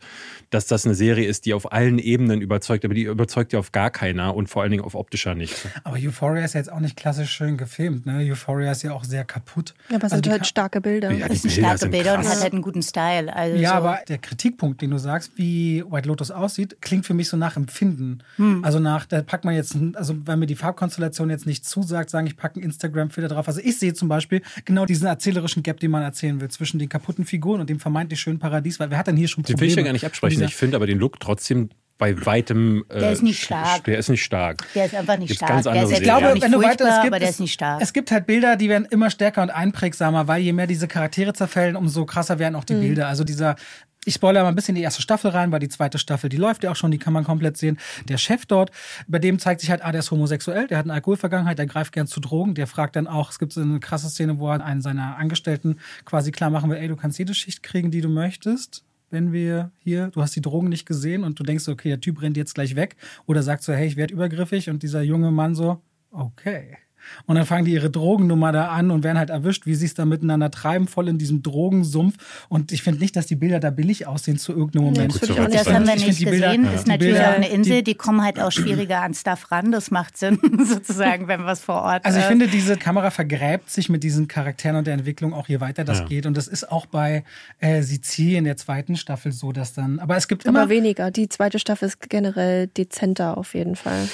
dass 0.49 0.67
das 0.67 0.85
eine 0.85 0.95
Serie 0.95 1.27
ist, 1.27 1.45
die 1.45 1.53
auf 1.53 1.71
allen 1.71 1.97
Ebenen 1.99 2.41
überzeugt, 2.41 2.85
aber 2.85 2.93
die 2.93 3.03
überzeugt 3.03 3.53
ja 3.53 3.59
auf 3.59 3.71
gar 3.71 3.89
keiner 3.89 4.35
und 4.35 4.47
vor 4.49 4.61
allen 4.61 4.71
Dingen 4.71 4.83
auf 4.83 4.95
optischer 4.95 5.33
nicht. 5.35 5.55
Aber 5.83 5.97
Euphoria 5.97 6.43
ist 6.45 6.53
ja 6.53 6.59
jetzt 6.59 6.71
auch 6.71 6.79
nicht 6.79 6.95
klassisch 6.95 7.31
schön 7.31 7.57
gefilmt. 7.57 8.05
Ne? 8.05 8.29
Euphoria 8.29 8.71
ist 8.71 8.83
ja 8.83 8.93
auch 8.93 9.03
sehr 9.03 9.23
kaputt. 9.25 9.73
Ja, 9.89 9.95
aber 9.95 10.05
es 10.07 10.11
Also 10.13 10.23
sind 10.23 10.31
halt 10.31 10.47
starke 10.47 10.81
Bilder. 10.81 11.11
Ja, 11.11 11.27
die 11.27 11.33
das 11.33 11.41
sind 11.41 11.51
Bilder 11.53 11.67
starke 11.67 11.79
sind 11.79 11.91
Bilder 11.91 12.13
und 12.15 12.21
krass. 12.21 12.35
hat 12.35 12.41
halt 12.43 12.53
einen 12.53 12.61
guten 12.61 12.81
Style. 12.83 13.35
Also 13.35 13.57
Ja, 13.57 13.69
so. 13.69 13.75
aber 13.75 13.99
der 14.07 14.17
Kritikpunkt, 14.17 14.81
den 14.81 14.91
du 14.91 14.97
sagst, 14.97 15.31
wie 15.35 15.83
White 15.89 16.07
Lotus 16.07 16.31
aussieht, 16.31 16.77
klingt 16.81 17.05
für 17.05 17.13
mich 17.13 17.29
so 17.29 17.37
nach 17.37 17.55
Empfinden. 17.57 18.19
Hm. 18.37 18.63
Also 18.63 18.79
nach, 18.79 19.05
da 19.05 19.21
packt 19.21 19.45
man 19.45 19.55
jetzt, 19.55 19.75
also 19.93 20.15
wenn 20.25 20.39
mir 20.39 20.45
die 20.47 20.55
Farbkonstellation 20.55 21.29
jetzt 21.29 21.45
nicht 21.45 21.65
zusagt, 21.65 22.09
sagen, 22.09 22.27
ich 22.27 22.37
packe 22.37 22.55
einen 22.55 22.65
Instagram-Filter 22.65 23.29
drauf. 23.29 23.47
Also 23.47 23.61
ich 23.63 23.79
sehe 23.79 23.93
zum 23.93 24.07
Beispiel 24.07 24.41
genau 24.65 24.85
diesen 24.85 25.07
erzählerischen 25.07 25.63
Gap, 25.63 25.79
den 25.79 25.91
man 25.91 26.03
erzählen 26.03 26.39
will, 26.41 26.49
zwischen 26.49 26.79
den 26.79 26.89
kaputten 26.89 27.12
Figuren 27.25 27.61
und 27.61 27.69
dem 27.69 27.79
vermeintlich 27.79 28.19
schönen 28.19 28.39
Paradies, 28.39 28.79
weil 28.79 28.89
wer 28.89 28.97
hat 28.97 29.07
denn 29.07 29.15
hier 29.17 29.27
schon 29.27 29.43
Den 29.43 29.53
Probleme? 29.53 29.61
will 29.61 29.69
ich 29.69 29.75
ja 29.77 29.83
gar 29.83 29.93
nicht 29.93 30.05
absprechen. 30.05 30.43
Ich 30.43 30.55
finde 30.55 30.75
aber 30.77 30.87
den 30.87 30.97
Look 30.99 31.19
trotzdem 31.19 31.69
bei 31.99 32.25
weitem. 32.25 32.83
Äh, 32.89 32.99
Der 32.99 33.11
ist 33.11 33.21
nicht 33.21 33.43
stark. 33.43 33.83
Der 33.83 33.97
ist 33.99 34.09
nicht 34.09 34.23
stark. 34.23 34.65
Der 34.73 34.85
ist 34.85 34.95
einfach 34.95 35.17
nicht 35.17 35.27
Gibt's 35.27 35.37
stark. 35.45 35.51
ganz 35.51 35.63
Der 35.65 35.83
ist 35.83 35.91
Ich 35.91 36.01
glaube, 36.01 36.33
wenn 36.41 36.51
du 36.51 36.57
weiter, 36.61 36.85
es 36.89 37.01
gibt, 37.01 37.07
aber 37.13 37.19
der 37.19 37.29
es, 37.29 37.35
ist 37.35 37.39
nicht 37.39 37.53
stark. 37.53 37.81
es 37.81 37.93
gibt 37.93 38.11
halt 38.11 38.25
Bilder, 38.25 38.55
die 38.55 38.67
werden 38.67 38.87
immer 38.89 39.09
stärker 39.11 39.43
und 39.43 39.51
einprägsamer, 39.51 40.27
weil 40.27 40.41
je 40.41 40.53
mehr 40.53 40.65
diese 40.67 40.87
Charaktere 40.87 41.33
zerfällen, 41.33 41.75
umso 41.75 42.05
krasser 42.05 42.39
werden 42.39 42.53
Mhm. 42.53 42.59
auch 42.59 42.63
die 42.63 42.73
Bilder. 42.73 43.07
Also 43.07 43.23
dieser, 43.23 43.55
ich 44.05 44.15
spoilere 44.15 44.43
mal 44.43 44.49
ein 44.49 44.55
bisschen 44.55 44.75
die 44.75 44.81
erste 44.81 45.01
Staffel 45.01 45.31
rein, 45.31 45.51
weil 45.51 45.59
die 45.59 45.69
zweite 45.69 45.97
Staffel, 45.97 46.29
die 46.29 46.37
läuft 46.37 46.63
ja 46.63 46.71
auch 46.71 46.75
schon, 46.75 46.91
die 46.91 46.97
kann 46.97 47.13
man 47.13 47.23
komplett 47.23 47.57
sehen. 47.57 47.79
Der 48.07 48.17
Chef 48.17 48.45
dort, 48.45 48.71
bei 49.07 49.19
dem 49.19 49.39
zeigt 49.39 49.61
sich 49.61 49.69
halt, 49.69 49.83
ah, 49.83 49.91
der 49.91 49.99
ist 49.99 50.11
homosexuell, 50.11 50.67
der 50.67 50.77
hat 50.77 50.85
eine 50.85 50.93
Alkoholvergangenheit, 50.93 51.57
der 51.57 51.65
greift 51.65 51.93
gern 51.93 52.07
zu 52.07 52.19
Drogen, 52.19 52.55
der 52.55 52.67
fragt 52.67 52.95
dann 52.95 53.07
auch, 53.07 53.31
es 53.31 53.39
gibt 53.39 53.53
so 53.53 53.61
eine 53.61 53.79
krasse 53.79 54.09
Szene, 54.09 54.39
wo 54.39 54.49
er 54.49 54.63
einen 54.63 54.81
seiner 54.81 55.17
Angestellten 55.17 55.79
quasi 56.05 56.31
klar 56.31 56.49
machen 56.49 56.69
will, 56.69 56.77
ey, 56.77 56.87
du 56.87 56.95
kannst 56.95 57.19
jede 57.19 57.33
Schicht 57.33 57.63
kriegen, 57.63 57.91
die 57.91 58.01
du 58.01 58.09
möchtest 58.09 58.83
wenn 59.13 59.31
wir 59.31 59.71
hier, 59.77 60.07
du 60.07 60.23
hast 60.23 60.35
die 60.35 60.41
Drogen 60.41 60.69
nicht 60.69 60.87
gesehen 60.87 61.23
und 61.23 61.39
du 61.39 61.43
denkst, 61.43 61.67
okay, 61.67 61.89
der 61.89 62.01
Typ 62.01 62.23
rennt 62.23 62.35
jetzt 62.35 62.55
gleich 62.55 62.75
weg 62.75 62.95
oder 63.27 63.43
sagt 63.43 63.61
so, 63.61 63.71
hey, 63.71 63.85
ich 63.85 63.95
werde 63.95 64.11
übergriffig 64.11 64.71
und 64.71 64.81
dieser 64.81 65.03
junge 65.03 65.29
Mann 65.29 65.53
so, 65.53 65.81
okay. 66.09 66.77
Und 67.25 67.35
dann 67.35 67.45
fangen 67.45 67.65
die 67.65 67.73
ihre 67.73 67.89
Drogennummer 67.89 68.51
da 68.51 68.67
an 68.69 68.91
und 68.91 69.03
werden 69.03 69.17
halt 69.17 69.29
erwischt, 69.29 69.65
wie 69.65 69.75
sie 69.75 69.85
es 69.85 69.93
da 69.93 70.05
miteinander 70.05 70.51
treiben, 70.51 70.87
voll 70.87 71.07
in 71.07 71.17
diesem 71.17 71.41
Drogensumpf. 71.43 72.15
Und 72.49 72.71
ich 72.71 72.83
finde 72.83 72.99
nicht, 72.99 73.15
dass 73.15 73.25
die 73.27 73.35
Bilder 73.35 73.59
da 73.59 73.69
billig 73.69 74.07
aussehen 74.07 74.37
zu 74.37 74.51
irgendeinem 74.51 74.85
Moment. 74.85 75.13
das 75.15 75.21
Gut, 75.21 75.29
würde 75.29 75.33
ich 75.33 75.39
auch 75.39 75.43
soweit 75.43 75.49
nicht 75.53 75.65
Das 75.67 75.73
haben 75.73 75.87
wir 75.87 75.95
Ich 75.95 76.07
nicht 76.07 76.19
die 76.19 76.25
Bilder- 76.25 76.47
gesehen. 76.47 76.65
ja. 76.65 76.71
Ist 76.73 76.87
natürlich 76.87 77.13
Bilder- 77.13 77.29
auch 77.29 77.35
eine 77.35 77.49
Insel. 77.49 77.77
die- 77.77 77.83
Die, 77.83 77.95
kommen 77.95 78.23
halt 78.23 78.39
auch 78.39 78.51
schwieriger 78.51 79.01
an 79.01 79.13
Stuff 79.13 79.51
ran. 79.51 79.71
Das 79.71 79.91
macht 79.91 80.17
Sinn, 80.17 80.39
sozusagen, 80.65 81.27
wenn 81.27 81.45
was 81.45 81.59
vor 81.61 81.81
Ort 81.83 82.05
Also 82.05 82.19
ich 82.19 82.25
finde, 82.25 82.47
diese 82.47 82.75
Kamera 82.77 83.11
vergräbt 83.11 83.69
sich 83.69 83.89
mit 83.89 84.03
diesen 84.03 84.27
Charakteren 84.27 84.77
und 84.77 84.87
der 84.87 84.93
Entwicklung 84.95 85.33
auch 85.33 85.47
je 85.47 85.59
weiter 85.59 85.83
das 85.83 85.99
Ja. 85.99 86.05
geht. 86.05 86.25
Und 86.25 86.35
das 86.37 86.47
ist 86.47 86.71
auch 86.71 86.85
bei 86.85 87.23
äh, 87.59 87.81
Sizilien 87.81 88.43
der 88.45 88.57
zweiten 88.57 88.95
Staffel 88.95 89.31
so, 89.31 89.51
dass 89.51 89.73
dann. 89.73 89.99
Aber 89.99 90.17
es 90.17 90.27
gibt 90.27 90.45
immer. 90.45 90.61
Aber 90.61 90.69
weniger. 90.69 91.11
Die 91.11 91.29
zweite 91.29 91.59
Staffel 91.59 91.87
ist 91.87 92.09
generell 92.09 92.67
dezenter 92.67 93.37
auf 93.37 93.53
jeden 93.53 93.75
Fall. 93.75 94.07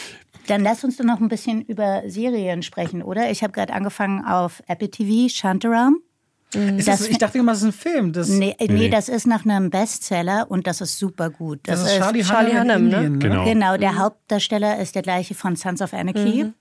Dann 0.50 0.64
lass 0.64 0.84
uns 0.84 0.98
doch 0.98 1.06
noch 1.06 1.20
ein 1.20 1.28
bisschen 1.28 1.62
über 1.62 2.02
Serien 2.08 2.64
sprechen, 2.64 3.04
oder? 3.04 3.30
Ich 3.30 3.44
habe 3.44 3.54
gerade 3.54 3.72
angefangen 3.72 4.26
auf 4.26 4.64
Apple 4.66 4.90
TV, 4.90 5.32
Shantaram. 5.32 6.02
Ist 6.54 6.88
das- 6.88 7.00
das, 7.00 7.08
ich 7.10 7.18
dachte 7.18 7.38
immer, 7.38 7.52
das 7.52 7.62
ist 7.62 7.68
ein 7.68 7.72
Film. 7.74 8.12
Das, 8.14 8.28
Nee, 8.30 8.56
nee, 8.60 8.68
nee. 8.68 8.90
das 8.90 9.08
ist 9.10 9.28
nach 9.28 9.46
einem 9.46 9.70
Bestseller 9.70 10.48
und 10.50 10.66
das 10.68 10.82
ist 10.82 10.98
super 10.98 11.30
gut. 11.30 11.60
das, 11.64 11.82
ist 11.84 11.98
Charlie, 11.98 12.24
Charlie 12.24 12.58
Hunnam 12.60 12.84
in 12.86 12.90
ne? 12.90 12.96
Indien, 12.98 13.14
ne? 13.14 13.20
Genau. 13.20 13.46
Genau, 13.46 13.78
der 13.78 13.98
Hauptdarsteller 13.98 14.80
ist 14.80 14.96
der 14.96 15.02
gleiche 15.04 15.36
von 15.36 15.56
Sons 15.56 15.82
of 15.82 15.94
Anarchy. 15.94 16.52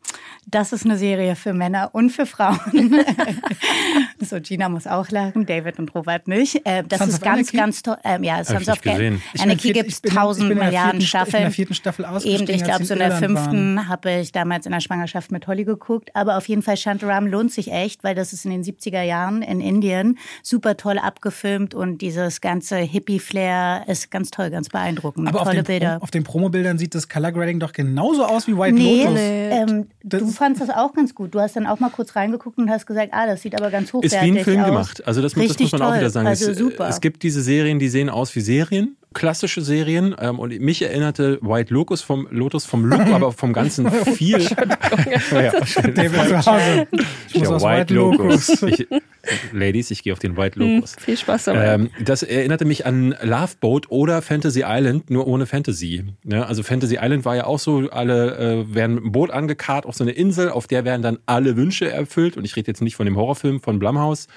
Das 0.47 0.73
ist 0.73 0.85
eine 0.87 0.97
Serie 0.97 1.37
für 1.37 1.53
Männer 1.53 1.91
und 1.93 2.11
für 2.11 2.25
Frauen. 2.27 2.59
so, 4.21 4.41
Gina 4.41 4.69
muss 4.69 4.87
auch 4.87 5.11
lachen, 5.11 5.47
David 5.47 5.79
und 5.79 5.95
Robert 5.95 6.29
nicht. 6.29 6.65
Äh, 6.67 6.85
das 6.87 6.99
Sons 7.01 7.15
ist 7.15 7.23
ganz, 7.23 7.39
Anarchy? 7.39 7.57
ganz 7.57 7.83
toll. 7.83 7.97
Ähm, 8.05 8.25
ja, 8.25 8.43
Sons 8.45 8.69
of 8.69 8.81
gesehen. 8.81 9.23
Ich 9.35 9.41
bin 9.41 9.51
Anarchy 9.51 9.73
gibt 9.73 9.89
ich 9.89 9.95
es 9.95 10.01
bin- 10.01 10.11
ich 10.13 10.17
tausend 10.17 10.49
bin 10.49 10.59
Milliarden 10.59 11.01
vierten 11.01 11.07
Sta- 11.07 11.19
Staffeln. 11.21 11.37
in 11.37 11.43
der 11.43 11.51
vierten 11.53 11.75
Staffel 11.75 12.07
Eben, 12.25 12.49
ich 12.51 12.65
glaube, 12.65 12.85
so 12.85 12.95
in 12.95 13.01
der 13.01 13.13
fünften 13.13 13.89
habe 13.89 14.13
ich 14.21 14.33
damals 14.33 14.67
in 14.67 14.73
der 14.73 14.81
Schwangerschaft 14.81 15.31
mit 15.33 15.47
Holly 15.47 15.65
geguckt. 15.65 16.11
Aber 16.15 16.37
auf 16.37 16.49
jeden 16.49 16.63
Fall 16.63 16.77
Shantaram 16.77 17.27
lohnt 17.27 17.53
sich 17.53 17.71
echt, 17.73 18.05
weil 18.05 18.15
das 18.15 18.33
ist 18.33 18.45
in 18.45 18.51
den 18.51 18.63
70er 18.65 19.03
Jahren 19.03 19.43
in 19.43 19.61
Indien 19.61 19.78
super 20.43 20.77
toll 20.77 20.99
abgefilmt 20.99 21.75
und 21.75 21.99
dieses 21.99 22.41
ganze 22.41 22.77
Hippie-Flair 22.77 23.85
ist 23.87 24.11
ganz 24.11 24.31
toll, 24.31 24.51
ganz 24.51 24.69
beeindruckend. 24.69 25.29
Aber 25.29 25.41
auf 25.41 25.45
Tolle 25.49 25.63
den, 25.63 25.65
Bilder. 25.65 25.97
Pro- 25.99 26.05
auf 26.05 26.11
den 26.11 26.25
Promobildern 26.25 26.79
sieht 26.79 26.95
das 26.95 27.09
Color 27.09 27.33
Grading 27.33 27.59
doch 27.61 27.73
genauso 27.73 28.25
aus 28.25 28.47
wie 28.47 28.57
White 28.57 28.75
Nee, 28.75 29.05
Lotus. 29.05 29.19
ähm, 29.21 29.87
Das- 30.03 30.21
du 30.21 30.29
fandst 30.29 30.61
das 30.63 30.71
auch 30.71 30.93
ganz 30.95 31.15
gut. 31.15 31.35
Du 31.35 31.41
hast 31.41 31.57
dann 31.57 31.67
auch 31.67 31.81
mal 31.81 31.91
kurz 31.91 32.17
reingeguckt 32.17 32.59
und 32.59 32.71
hast 32.71 32.87
gesagt, 32.87 33.11
ah, 33.13 33.27
das 33.27 33.43
sieht 33.43 33.55
aber 33.55 33.71
ganz 33.71 33.89
Ist 33.89 33.95
hochwertig 33.95 34.21
wie 34.35 34.39
ein 34.39 34.45
Film 34.45 34.61
aus. 34.61 34.67
gemacht. 34.67 35.07
Also 35.07 35.23
das, 35.23 35.37
muss- 35.37 35.49
das 35.49 35.59
muss 35.59 35.73
man 35.73 35.83
auch 35.83 35.89
toll. 35.91 35.99
wieder 35.99 36.11
sagen. 36.11 36.27
Also 36.27 36.51
es, 36.51 36.59
super. 36.59 36.89
es 36.89 37.01
gibt 37.01 37.23
diese 37.23 37.43
Serien, 37.43 37.79
die 37.79 37.89
sehen 37.89 38.09
aus 38.11 38.35
wie 38.35 38.41
Serien, 38.41 38.97
klassische 39.15 39.63
Serien. 39.63 40.15
Ähm, 40.19 40.39
und 40.39 40.59
mich 40.61 40.83
erinnerte 40.83 41.39
White 41.43 41.73
Lotus 41.73 42.03
vom 42.03 42.29
Lotus 42.31 42.65
vom 42.65 42.85
Look, 42.85 43.01
aber 43.13 43.33
vom 43.33 43.53
ganzen 43.53 43.91
viel. 43.91 44.41
ja, 44.43 45.53
David 45.95 46.29
zu 46.29 46.47
Hause. 46.47 46.87
Ich 47.33 47.49
muss 47.49 47.63
ja, 47.63 47.79
White 47.79 47.95
Locus. 47.95 48.63
Ich, 48.69 48.87
Ladies, 49.53 49.91
ich 49.91 50.03
gehe 50.03 50.13
auf 50.13 50.21
den 50.21 50.37
White 50.37 50.59
Locust. 50.59 50.97
Hm, 50.97 51.05
viel 51.05 51.17
Spaß 51.17 51.45
dabei. 51.45 51.75
Ähm, 51.75 51.91
das 52.03 52.23
erinnerte 52.23 52.65
mich 52.65 52.87
an 52.87 53.15
Love 53.23 53.53
Boat 53.61 53.91
oder 53.91 54.23
Fantasy 54.23 54.63
Island, 54.65 55.11
nur 55.11 55.27
ohne 55.27 55.45
Fantasy. 55.45 56.05
Ne? 56.25 56.47
Also 56.47 56.63
Fantasy 56.63 56.99
Island 57.01 57.25
war 57.25 57.37
ja 57.37 57.45
auch 57.45 57.59
so, 57.59 57.91
alle 57.91 58.37
äh, 58.37 58.75
werden 58.75 58.95
mit 58.95 59.05
dem 59.05 59.13
Boot 59.13 59.31
angekarrt 59.31 59.85
auf 59.85 59.97
so 59.97 60.05
eine 60.05 60.13
Insel, 60.13 60.51
auf 60.51 60.67
der 60.67 60.85
werden 60.85 61.03
dann 61.03 61.19
alle 61.27 61.57
Wünsche 61.57 61.91
erfüllt. 61.91 62.37
Und 62.37 62.45
ich 62.45 62.57
rede 62.57 62.69
jetzt 62.69 62.81
nicht 62.81 62.97
von 62.97 63.07
dem 63.07 63.17
Horrorfilm 63.17 63.61
von 63.61 63.79
Blumhouse, 63.79 64.29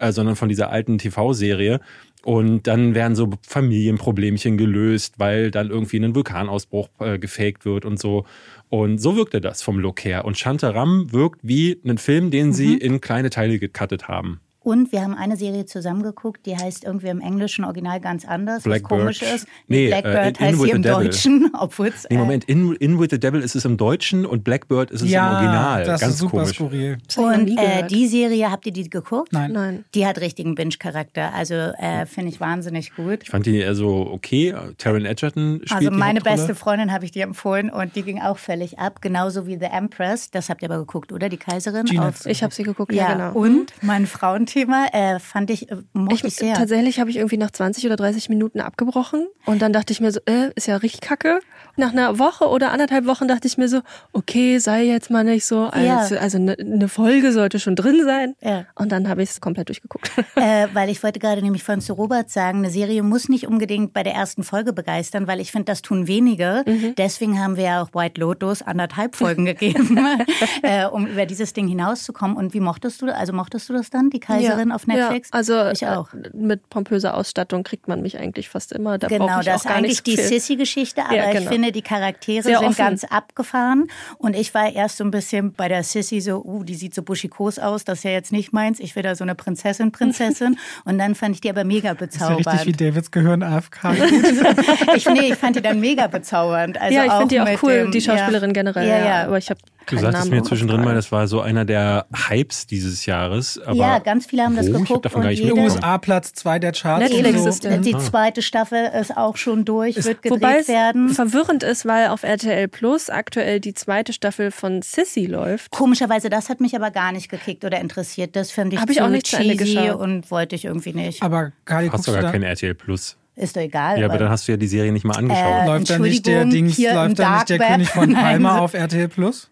äh, 0.00 0.12
sondern 0.12 0.36
von 0.36 0.48
dieser 0.48 0.70
alten 0.70 0.98
TV-Serie. 0.98 1.80
Und 2.22 2.66
dann 2.66 2.94
werden 2.94 3.14
so 3.14 3.30
Familienproblemchen 3.46 4.58
gelöst, 4.58 5.14
weil 5.18 5.50
dann 5.50 5.70
irgendwie 5.70 5.98
ein 5.98 6.14
Vulkanausbruch 6.14 6.88
äh, 6.98 7.18
gefaked 7.18 7.64
wird 7.64 7.84
und 7.84 7.98
so. 7.98 8.26
Und 8.68 8.98
so 8.98 9.16
wirkte 9.16 9.40
das 9.40 9.62
vom 9.62 9.78
Look 9.78 10.04
her. 10.04 10.24
Und 10.24 10.38
Shantaram 10.38 11.12
wirkt 11.12 11.40
wie 11.42 11.80
ein 11.84 11.98
Film, 11.98 12.30
den 12.30 12.52
sie 12.52 12.74
in 12.76 13.00
kleine 13.00 13.30
Teile 13.30 13.58
gecuttet 13.58 14.08
haben. 14.08 14.40
Und 14.62 14.92
wir 14.92 15.00
haben 15.02 15.14
eine 15.14 15.36
Serie 15.36 15.64
zusammengeguckt, 15.64 16.44
die 16.44 16.54
heißt 16.56 16.84
irgendwie 16.84 17.08
im 17.08 17.20
englischen 17.20 17.64
Original 17.64 17.98
ganz 18.00 18.26
anders, 18.26 18.62
Blackbird. 18.64 18.90
was 18.90 19.18
komisch 19.18 19.22
ist. 19.22 19.46
Nee, 19.68 19.88
Blackbird 19.88 20.16
äh, 20.16 20.28
In- 20.28 20.34
In 20.34 20.40
heißt 20.46 20.58
with 20.58 20.64
hier 20.66 20.74
im 20.76 20.82
the 20.82 20.88
Devil. 20.90 21.04
Deutschen, 21.06 21.50
obwohl 21.58 21.86
es 21.88 22.06
Nee, 22.10 22.16
äh, 22.16 22.18
Moment, 22.18 22.44
in, 22.44 22.74
in 22.76 23.00
with 23.00 23.08
the 23.10 23.18
Devil 23.18 23.40
ist 23.40 23.54
es 23.56 23.64
im 23.64 23.76
Deutschen 23.78 24.26
und 24.26 24.44
Blackbird 24.44 24.90
ist 24.90 25.00
es 25.02 25.10
im 25.10 25.18
Original. 25.18 25.84
das 25.84 26.00
Ganz 26.02 26.12
ist 26.14 26.18
super 26.18 26.42
komisch. 26.42 26.54
skurril. 26.56 26.98
Und 27.16 27.48
äh, 27.58 27.86
die 27.86 28.06
Serie, 28.06 28.50
habt 28.50 28.66
ihr 28.66 28.72
die 28.72 28.88
geguckt? 28.90 29.32
Nein. 29.32 29.52
Nein. 29.52 29.84
Die 29.94 30.06
hat 30.06 30.20
richtigen 30.20 30.54
Binge-Charakter. 30.54 31.32
Also 31.34 31.54
äh, 31.54 32.04
finde 32.06 32.30
ich 32.30 32.40
wahnsinnig 32.40 32.94
gut. 32.94 33.20
Ich 33.22 33.30
fand 33.30 33.46
die 33.46 33.56
eher 33.58 33.74
so 33.74 34.08
okay. 34.12 34.54
Taron 34.78 35.06
Egerton 35.06 35.62
spielt 35.64 35.72
Also 35.72 35.90
meine 35.90 36.20
beste 36.20 36.54
Freundin 36.54 36.92
habe 36.92 37.04
ich 37.06 37.12
dir 37.12 37.22
empfohlen 37.24 37.70
und 37.70 37.96
die 37.96 38.02
ging 38.02 38.20
auch 38.20 38.36
völlig 38.38 38.78
ab, 38.78 39.00
genauso 39.00 39.46
wie 39.46 39.54
The 39.58 39.66
Empress. 39.72 40.30
Das 40.30 40.48
habt 40.50 40.62
ihr 40.62 40.70
aber 40.70 40.78
geguckt, 40.80 41.12
oder? 41.12 41.28
Die 41.30 41.36
Kaiserin. 41.38 41.86
Auf, 41.98 42.26
Ich 42.26 42.42
habe 42.42 42.52
sie 42.54 42.62
geguckt, 42.62 42.92
ja, 42.92 43.08
ja, 43.08 43.12
genau. 43.14 43.32
und 43.38 43.72
mein 43.82 44.06
Frauenthema 44.50 44.86
äh, 44.92 45.18
fand 45.20 45.50
ich, 45.50 45.70
äh, 45.70 45.76
mochte 45.92 46.14
ich, 46.14 46.24
Ich, 46.24 46.36
sehr. 46.36 46.54
tatsächlich 46.54 46.98
habe 47.00 47.10
ich 47.10 47.16
irgendwie 47.16 47.36
nach 47.36 47.50
20 47.50 47.86
oder 47.86 47.96
30 47.96 48.28
Minuten 48.28 48.60
abgebrochen 48.60 49.28
und 49.46 49.62
dann 49.62 49.72
dachte 49.72 49.92
ich 49.92 50.00
mir 50.00 50.10
so, 50.10 50.20
äh, 50.26 50.50
ist 50.56 50.66
ja 50.66 50.76
richtig 50.76 51.00
kacke. 51.00 51.40
Nach 51.80 51.92
einer 51.92 52.18
Woche 52.18 52.46
oder 52.46 52.72
anderthalb 52.72 53.06
Wochen 53.06 53.26
dachte 53.26 53.46
ich 53.48 53.56
mir 53.56 53.66
so, 53.68 53.80
okay, 54.12 54.58
sei 54.58 54.84
jetzt 54.84 55.10
mal 55.10 55.24
nicht 55.24 55.46
so, 55.46 55.70
Ja. 55.74 55.98
also, 56.00 56.16
also 56.18 56.36
eine, 56.36 56.56
eine 56.58 56.88
Folge 56.88 57.32
sollte 57.32 57.58
schon 57.58 57.74
drin 57.74 58.02
sein. 58.04 58.34
Ja. 58.42 58.66
Und 58.74 58.92
dann 58.92 59.08
habe 59.08 59.22
ich 59.22 59.30
es 59.30 59.40
komplett 59.40 59.68
durchgeguckt. 59.68 60.10
äh, 60.36 60.66
weil 60.74 60.90
ich 60.90 61.02
wollte 61.02 61.18
gerade 61.20 61.40
nämlich 61.42 61.64
von 61.64 61.80
zu 61.80 61.94
Robert 61.94 62.28
sagen, 62.28 62.58
eine 62.58 62.70
Serie 62.70 63.02
muss 63.02 63.28
nicht 63.30 63.46
unbedingt 63.46 63.94
bei 63.94 64.02
der 64.02 64.12
ersten 64.14 64.42
Folge 64.42 64.72
begeistern, 64.74 65.26
weil 65.26 65.40
ich 65.40 65.52
finde, 65.52 65.64
das 65.64 65.80
tun 65.80 66.06
wenige. 66.06 66.64
Mhm. 66.66 66.94
Deswegen 66.96 67.40
haben 67.42 67.56
wir 67.56 67.64
ja 67.64 67.82
auch 67.82 67.94
White 67.94 68.20
Lotus 68.20 68.60
anderthalb 68.60 69.16
Folgen 69.16 69.46
gegeben, 69.46 69.98
äh, 70.62 70.84
um 70.86 71.06
über 71.06 71.24
dieses 71.24 71.54
Ding 71.54 71.66
hinauszukommen. 71.66 72.36
Und 72.36 72.52
wie 72.52 72.60
mochtest 72.60 73.00
du, 73.00 73.14
also 73.14 73.32
mochtest 73.32 73.68
du 73.70 73.72
das 73.72 73.88
dann, 73.88 74.10
die 74.10 74.20
Kaiserin 74.20 74.70
auf 74.70 74.86
Netflix? 74.86 75.30
Ja, 75.32 75.34
also 75.38 75.70
ich 75.70 75.86
auch. 75.86 76.12
äh, 76.12 76.28
mit 76.34 76.68
pompöser 76.68 77.14
Ausstattung 77.16 77.62
kriegt 77.62 77.88
man 77.88 78.02
mich 78.02 78.18
eigentlich 78.18 78.48
fast 78.50 78.72
immer. 78.72 78.98
Da 78.98 79.08
Genau, 79.08 79.40
ich 79.40 79.46
das 79.46 79.54
auch 79.54 79.56
ist 79.56 79.68
gar 79.68 79.76
eigentlich 79.76 80.02
die. 80.02 80.16
Sissy-Geschichte, 80.16 81.04
aber 81.04 81.16
Ja, 81.16 81.28
ich 81.30 81.38
genau. 81.38 81.50
Finde, 81.70 81.72
die 81.72 81.82
Charaktere 81.82 82.42
Sehr 82.42 82.58
sind 82.58 82.68
offen. 82.68 82.76
ganz 82.76 83.04
abgefahren. 83.04 83.88
Und 84.18 84.36
ich 84.36 84.52
war 84.54 84.72
erst 84.72 84.98
so 84.98 85.04
ein 85.04 85.10
bisschen 85.10 85.52
bei 85.52 85.68
der 85.68 85.82
Sissy 85.82 86.20
so, 86.20 86.42
uh, 86.44 86.64
die 86.64 86.74
sieht 86.74 86.94
so 86.94 87.02
buschikos 87.02 87.58
aus, 87.58 87.84
das 87.84 87.98
ist 87.98 88.04
ja 88.04 88.10
jetzt 88.10 88.32
nicht 88.32 88.52
meins. 88.52 88.80
Ich 88.80 88.96
will 88.96 89.02
da 89.02 89.14
so 89.14 89.24
eine 89.24 89.34
Prinzessin, 89.34 89.92
Prinzessin. 89.92 90.58
Und 90.84 90.98
dann 90.98 91.14
fand 91.14 91.34
ich 91.34 91.40
die 91.40 91.50
aber 91.50 91.64
mega 91.64 91.94
Das 91.94 92.14
ist 92.14 92.20
ja 92.20 92.28
richtig 92.28 92.66
wie 92.66 92.72
bezaubernd. 92.72 92.80
Davids 92.80 93.10
Gehirn 93.10 93.42
AFK. 93.42 93.84
ich, 94.96 95.06
nee, 95.06 95.32
ich 95.32 95.36
fand 95.36 95.56
die 95.56 95.62
dann 95.62 95.80
mega 95.80 96.06
bezaubernd. 96.06 96.80
Also 96.80 96.94
ja, 96.94 97.04
ich 97.04 97.12
finde 97.12 97.28
die 97.28 97.40
auch 97.40 97.62
cool, 97.62 97.72
dem, 97.72 97.90
die 97.90 98.00
Schauspielerin 98.00 98.50
ja, 98.50 98.54
generell. 98.54 98.88
Ja, 98.88 98.98
ja. 98.98 99.24
Aber 99.24 99.38
ich 99.38 99.50
habe 99.50 99.60
Du 99.90 99.98
sagtest 99.98 100.24
Namen 100.26 100.36
mir 100.38 100.42
zwischendrin 100.42 100.80
mal, 100.82 100.94
das 100.94 101.10
war 101.12 101.26
so 101.26 101.40
einer 101.40 101.64
der 101.64 102.06
Hypes 102.28 102.66
dieses 102.66 103.06
Jahres. 103.06 103.60
Aber 103.64 103.74
Ja, 103.76 103.98
ganz 103.98 104.26
viele 104.26 104.44
haben 104.44 104.56
das 104.56 104.66
wo? 104.66 104.70
Ich 104.70 104.74
hab 104.76 104.82
geguckt 104.82 105.04
davon 105.04 105.22
gar 105.22 105.30
und 105.30 105.38
mitbekommen. 105.38 105.64
USA 105.64 105.98
Platz 105.98 106.32
2 106.34 106.58
der 106.58 106.72
Charts. 106.72 107.10
Netflix 107.10 107.42
so. 107.42 107.48
ist. 107.48 107.64
Die 107.84 107.94
Ah. 107.94 107.98
zweite 107.98 108.42
Staffel 108.42 108.90
ist 109.00 109.16
auch 109.16 109.36
schon 109.36 109.64
durch, 109.64 109.96
wird 110.04 110.22
gedreht 110.22 110.40
Wobei 110.42 110.58
es 110.58 110.68
werden. 110.68 111.08
verwirrend 111.10 111.62
ist, 111.62 111.86
weil 111.86 112.08
auf 112.08 112.22
RTL 112.22 112.68
Plus 112.68 113.10
aktuell 113.10 113.60
die 113.60 113.74
zweite 113.74 114.12
Staffel 114.12 114.50
von 114.50 114.82
Sissy 114.82 115.26
läuft. 115.26 115.70
Komischerweise, 115.70 116.30
das 116.30 116.48
hat 116.48 116.60
mich 116.60 116.74
aber 116.76 116.90
gar 116.90 117.12
nicht 117.12 117.28
gekickt 117.28 117.64
oder 117.64 117.80
interessiert. 117.80 118.36
Das 118.36 118.50
finde 118.50 118.76
ich 118.76 118.82
Hab 118.82 118.90
ich 118.90 119.02
auch 119.02 119.08
nicht 119.08 119.26
cheesy 119.26 119.56
geschaut. 119.56 120.00
und 120.00 120.30
wollte 120.30 120.54
ich 120.54 120.64
irgendwie 120.64 120.92
nicht. 120.92 121.22
Aber 121.22 121.52
Kali, 121.64 121.88
Hast 121.88 122.06
du 122.08 122.12
gar 122.12 122.30
kein 122.32 122.42
RTL 122.42 122.74
Plus. 122.74 123.16
Ist 123.36 123.56
doch 123.56 123.62
egal. 123.62 123.98
Ja, 123.98 124.06
aber 124.06 124.18
dann 124.18 124.28
hast 124.28 124.46
du 124.46 124.52
ja 124.52 124.56
die 124.58 124.66
Serie 124.66 124.92
nicht 124.92 125.04
mal 125.04 125.16
angeschaut. 125.16 125.62
Äh, 125.62 125.66
Läuft 125.66 125.88
da 125.90 125.98
nicht 125.98 126.26
der 126.26 126.44
Dings, 126.44 126.76
läuft 126.78 127.18
da 127.18 127.36
nicht 127.36 127.48
der 127.48 127.58
Web? 127.60 127.68
König 127.68 127.88
von 127.88 128.10
Nein, 128.12 128.22
Palma 128.42 128.58
auf 128.58 128.74
RTL 128.74 129.08
Plus? 129.08 129.49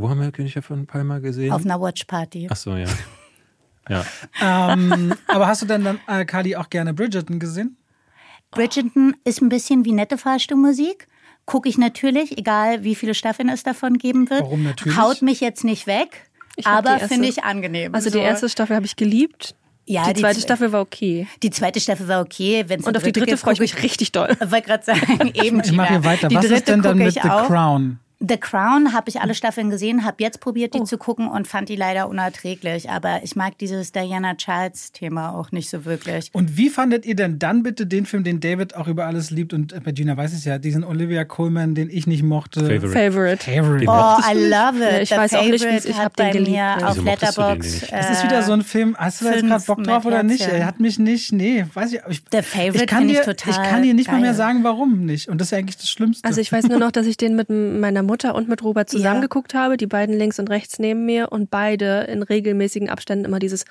Wo 0.00 0.08
haben 0.10 0.20
wir 0.20 0.30
König 0.32 0.58
von 0.62 0.86
Palma 0.86 1.18
gesehen? 1.18 1.52
auf 1.52 1.64
einer 1.64 1.80
Watchparty. 1.80 2.48
Ach 2.50 2.56
so, 2.56 2.76
ja. 2.76 2.86
Ja. 3.88 4.04
ähm, 4.72 5.14
aber 5.26 5.46
hast 5.48 5.62
du 5.62 5.66
denn 5.66 5.82
dann, 5.84 5.98
äh, 6.06 6.24
Kali, 6.24 6.54
auch 6.56 6.70
gerne 6.70 6.94
Bridgerton 6.94 7.38
gesehen? 7.40 7.76
Bridgerton 8.50 9.16
ist 9.24 9.40
ein 9.42 9.48
bisschen 9.48 9.84
wie 9.84 9.92
nette 9.92 10.18
Fahrstuhlmusik. 10.18 11.06
Gucke 11.46 11.68
ich 11.68 11.78
natürlich, 11.78 12.36
egal 12.38 12.84
wie 12.84 12.94
viele 12.94 13.14
Staffeln 13.14 13.48
es 13.48 13.62
davon 13.62 13.98
geben 13.98 14.30
wird. 14.30 14.42
Warum 14.42 14.62
natürlich? 14.62 14.96
Haut 14.98 15.22
mich 15.22 15.40
jetzt 15.40 15.64
nicht 15.64 15.86
weg, 15.86 16.30
Ich 16.56 16.66
aber 16.66 16.98
die 16.98 17.06
finde 17.08 17.28
ich 17.28 17.42
angenehm. 17.44 17.94
Also 17.94 18.10
die 18.10 18.18
So. 18.18 18.22
erste 18.22 18.48
Staffel 18.48 18.76
habe 18.76 18.86
ich 18.86 18.94
geliebt. 18.96 19.54
ja, 19.86 20.12
die 20.12 20.20
zweite 20.20 20.38
zwe- 20.38 20.42
Staffel 20.42 20.72
war 20.72 20.80
okay. 20.82 21.26
Die 21.42 21.50
zweite 21.50 21.80
Staffel 21.80 22.06
war 22.06 22.20
okay. 22.20 22.64
Wenn's 22.68 22.86
Und 22.86 22.96
auf 22.96 23.02
die 23.02 23.12
dritte 23.12 23.36
freue 23.36 23.54
ich 23.54 23.60
mich 23.60 23.82
richtig 23.82 24.12
doll. 24.12 24.28
Ich 24.40 24.50
wollte 24.52 24.66
gerade 24.68 24.84
sagen, 24.84 25.30
eben. 25.34 25.60
Ich 25.64 25.72
mache 25.72 25.88
hier 25.88 26.04
weiter. 26.04 26.28
Die 26.28 26.36
Was 26.36 26.44
ist 26.44 26.68
denn 26.68 26.82
dann 26.82 26.98
mit 26.98 27.14
The 27.14 27.22
auch. 27.22 27.46
Crown? 27.48 27.98
The 28.22 28.36
Crown 28.36 28.92
habe 28.92 29.08
ich 29.08 29.20
alle 29.22 29.34
Staffeln 29.34 29.70
gesehen, 29.70 30.04
habe 30.04 30.16
jetzt 30.20 30.40
probiert, 30.40 30.74
Oh. 30.74 30.78
die 30.80 30.84
zu 30.84 30.98
gucken 30.98 31.26
und 31.26 31.48
fand 31.48 31.70
die 31.70 31.76
leider 31.76 32.06
unerträglich. 32.08 32.90
Aber 32.90 33.20
ich 33.22 33.34
mag 33.34 33.56
dieses 33.56 33.92
Diana 33.92 34.34
Charles-Thema 34.34 35.34
auch 35.34 35.52
nicht 35.52 35.70
so 35.70 35.86
wirklich. 35.86 36.28
Und 36.34 36.56
wie 36.58 36.68
fandet 36.68 37.06
ihr 37.06 37.16
denn 37.16 37.38
dann 37.38 37.62
bitte 37.62 37.86
den 37.86 38.04
Film, 38.04 38.22
den 38.22 38.40
David 38.40 38.76
auch 38.76 38.88
über 38.88 39.06
alles 39.06 39.30
liebt 39.30 39.54
und 39.54 39.72
äh, 39.72 39.80
bei 39.80 39.92
Gina 39.92 40.16
weiß 40.18 40.34
es 40.34 40.44
ja, 40.44 40.58
diesen 40.58 40.84
Olivia 40.84 41.24
Colman, 41.24 41.74
den 41.74 41.88
ich 41.88 42.06
nicht 42.06 42.22
mochte? 42.22 42.60
Favorite. 42.60 42.88
Favorite. 42.88 43.44
Favorite. 43.44 43.86
Oh, 43.88 44.18
I 44.30 44.34
love 44.50 44.76
it. 44.84 44.92
Ja, 44.92 45.00
ich 45.00 45.08
The 45.08 45.16
weiß 45.16 45.34
auch 45.36 45.44
nicht, 45.46 45.64
wie 45.64 45.68
es- 45.68 45.86
Favorite 45.86 45.88
ich 45.88 45.96
hab 45.96 46.04
hat 46.04 46.18
den 46.18 46.32
geliebt. 46.32 46.50
mir 46.50 46.88
auf 46.88 47.02
Letterboxd. 47.02 47.82
nicht? 47.82 47.92
Es 47.92 48.10
ist 48.10 48.24
wieder 48.24 48.42
so 48.42 48.52
ein 48.52 48.62
Film, 48.62 48.96
hast 48.98 49.22
du 49.22 49.24
da 49.24 49.32
jetzt 49.32 49.46
gerade 49.46 49.64
Bock 49.64 49.82
drauf 49.82 50.04
oder 50.04 50.22
nicht? 50.22 50.42
Er 50.46 50.66
hat 50.66 50.78
mich 50.78 50.98
nicht, 50.98 51.32
nee, 51.32 51.64
weiß 51.72 51.94
ich. 51.94 52.00
ich 52.10 52.22
The 52.30 52.42
Favorite 52.42 52.80
ich 52.84 52.86
kann 52.86 52.98
find 52.98 53.12
ich 53.12 53.18
dir, 53.20 53.24
total 53.24 53.50
Ich 53.50 53.56
kann 53.70 53.82
dir 53.82 53.94
nicht 53.94 54.08
mal 54.08 54.20
mehr 54.20 54.30
geil. 54.32 54.36
sagen, 54.36 54.62
warum 54.62 55.06
nicht. 55.06 55.28
Und 55.30 55.40
das 55.40 55.46
ist 55.48 55.52
ja 55.52 55.58
eigentlich 55.58 55.78
das 55.78 55.88
Schlimmste. 55.88 56.28
Also 56.28 56.40
ich 56.42 56.52
weiß 56.52 56.68
nur 56.68 56.78
noch, 56.78 56.92
dass 56.92 57.06
ich 57.06 57.16
den 57.16 57.34
mit 57.34 57.48
meiner 57.48 58.02
Mutter 58.02 58.09
und 58.34 58.48
mit 58.48 58.62
Robert 58.62 58.88
zusammen 58.90 59.16
Ja. 59.16 59.20
habe, 59.54 59.76
die 59.76 59.86
beiden 59.86 60.16
links 60.16 60.38
und 60.38 60.50
rechts 60.50 60.78
neben 60.78 61.06
mir 61.06 61.30
und 61.32 61.50
beide 61.50 62.02
in 62.02 62.22
regelmäßigen 62.22 62.88
Abständen 62.90 63.24
immer 63.24 63.38
dieses 63.38 63.64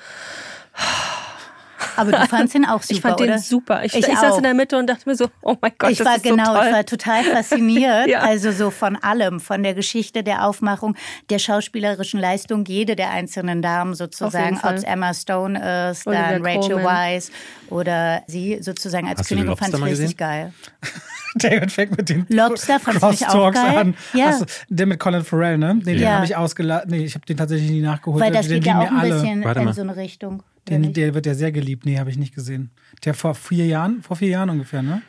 Aber 1.96 2.12
du 2.12 2.26
fandst 2.28 2.56
ihn 2.56 2.65
auch 2.65 2.82
super, 2.82 2.92
Ich 2.92 3.02
fand 3.02 3.22
oder? 3.22 3.26
den 3.34 3.39
super. 3.39 3.84
Ich, 3.86 3.94
Ich 3.96 4.08
ich, 4.08 4.18
saß 4.18 4.38
in 4.38 4.44
der 4.44 4.54
Mitte 4.54 4.78
und 4.78 4.88
dachte 4.88 5.08
mir 5.08 5.15
so, 5.15 5.28
oh 5.42 5.56
mein 5.62 5.72
Gott, 5.78 5.92
ich 5.92 5.98
das 6.00 6.08
war 6.08 6.15
ist 6.18 6.24
genau, 6.24 6.46
so 6.46 6.54
toll. 6.54 6.65
ich 6.68 6.74
war 6.74 6.86
total 6.86 7.24
fasziniert. 7.24 8.08
Ja. 8.10 8.20
Also 8.22 8.52
so 8.52 8.72
von 8.72 8.96
allem, 8.96 9.39
von 9.39 9.62
der 9.63 9.74
Geschichte, 9.74 10.24
der 10.24 10.46
Aufmachung, 10.46 10.96
der 11.30 11.39
schauspielerischen 11.39 12.20
Leistung, 12.20 12.65
jede 12.65 12.96
der 12.96 13.12
einzelnen 13.12 13.62
Damen 13.62 13.94
sozusagen, 13.94 14.60
ob 14.63 14.72
es 14.74 14.84
Emma 14.84 15.13
Stone 15.13 15.89
ist, 15.92 16.08
Olivia 16.08 16.32
dann 16.39 16.46
Rachel. 16.46 16.84
Weisz 16.84 17.32
oder 17.70 18.24
sie 18.28 18.60
sozusagen 18.62 19.08
als 19.08 19.20
Hast 19.20 19.30
Königin 19.30 19.56
fand 19.56 19.74
ich 19.74 19.82
richtig 19.84 20.00
gesehen? 20.02 20.18
geil. 20.18 20.54
David 21.36 21.72
fängt 21.72 21.96
mit 21.98 22.10
den 22.10 22.26
Lobster 22.30 22.80
Crosstalks 22.80 23.56
geil? 23.62 23.78
an. 23.78 23.96
Ja. 24.13 24.30
Achso, 24.30 24.46
der 24.70 24.86
mit 24.88 25.00
Colin 25.00 25.24
Farrell, 25.24 25.58
ne? 25.60 25.76
Nee, 25.76 25.94
den 25.94 26.02
Ja. 26.02 26.15
habe 26.15 26.26
ich 26.26 26.36
ausgeladen. 26.36 26.89
Nee, 26.89 27.06
ich 27.06 27.13
habe 27.15 27.26
den 27.26 27.38
tatsächlich 27.38 27.70
nie 27.70 27.82
nachgeholt. 27.82 28.24
Weil 28.24 28.32
das 28.32 28.48
den 28.48 28.56
geht 28.62 28.65
ja 28.65 28.80
auch 28.82 28.92
ein 28.92 29.02
bisschen 29.10 29.44
in 29.44 29.74
so 29.74 29.82
eine 29.82 29.96
Richtung. 29.96 30.42
Den, 30.70 30.94
der 30.94 31.14
wird 31.14 31.26
ja 31.26 31.34
sehr 31.34 31.52
geliebt. 31.52 31.86
Nee, 31.86 31.98
habe 31.98 32.10
ich 32.10 32.18
nicht 32.18 32.36
gesehen. 32.36 32.72
Der 33.04 33.14
vor 33.14 33.36
vier 33.36 33.66
Jahren, 33.66 34.02
vor 34.02 34.18
vier 34.18 34.30
Jahren 34.30 34.50
ungefähr, 34.50 34.82
ne? 34.82 35.02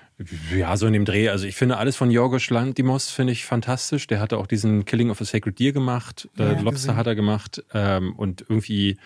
Ja, 0.55 0.77
so 0.77 0.87
in 0.87 0.93
dem 0.93 1.05
Dreh. 1.05 1.29
Also 1.31 1.47
ich 1.47 1.57
finde 1.57 1.79
alles 1.79 1.97
von 1.97 2.11
Jorgos 2.11 2.51
Lantimos 2.51 3.11
finde 3.11 3.33
ich 3.33 3.47
fantastisch. 3.47 4.07
Der 4.07 4.21
hatte 4.21 4.37
auch 4.37 4.47
diesen 4.47 4.85
Killing 4.85 5.11
of 5.11 5.21
a 5.21 5.25
Sacred 5.25 5.59
Deer 5.59 5.73
gemacht. 5.73 6.29
Ja, 6.37 6.47
äh, 6.47 6.61
Lobster 6.61 6.71
gesehen. 6.73 6.97
hat 6.97 7.07
er 7.07 7.15
gemacht. 7.15 7.65
Ähm, 7.73 8.15
und 8.17 8.43
irgendwie 8.43 8.99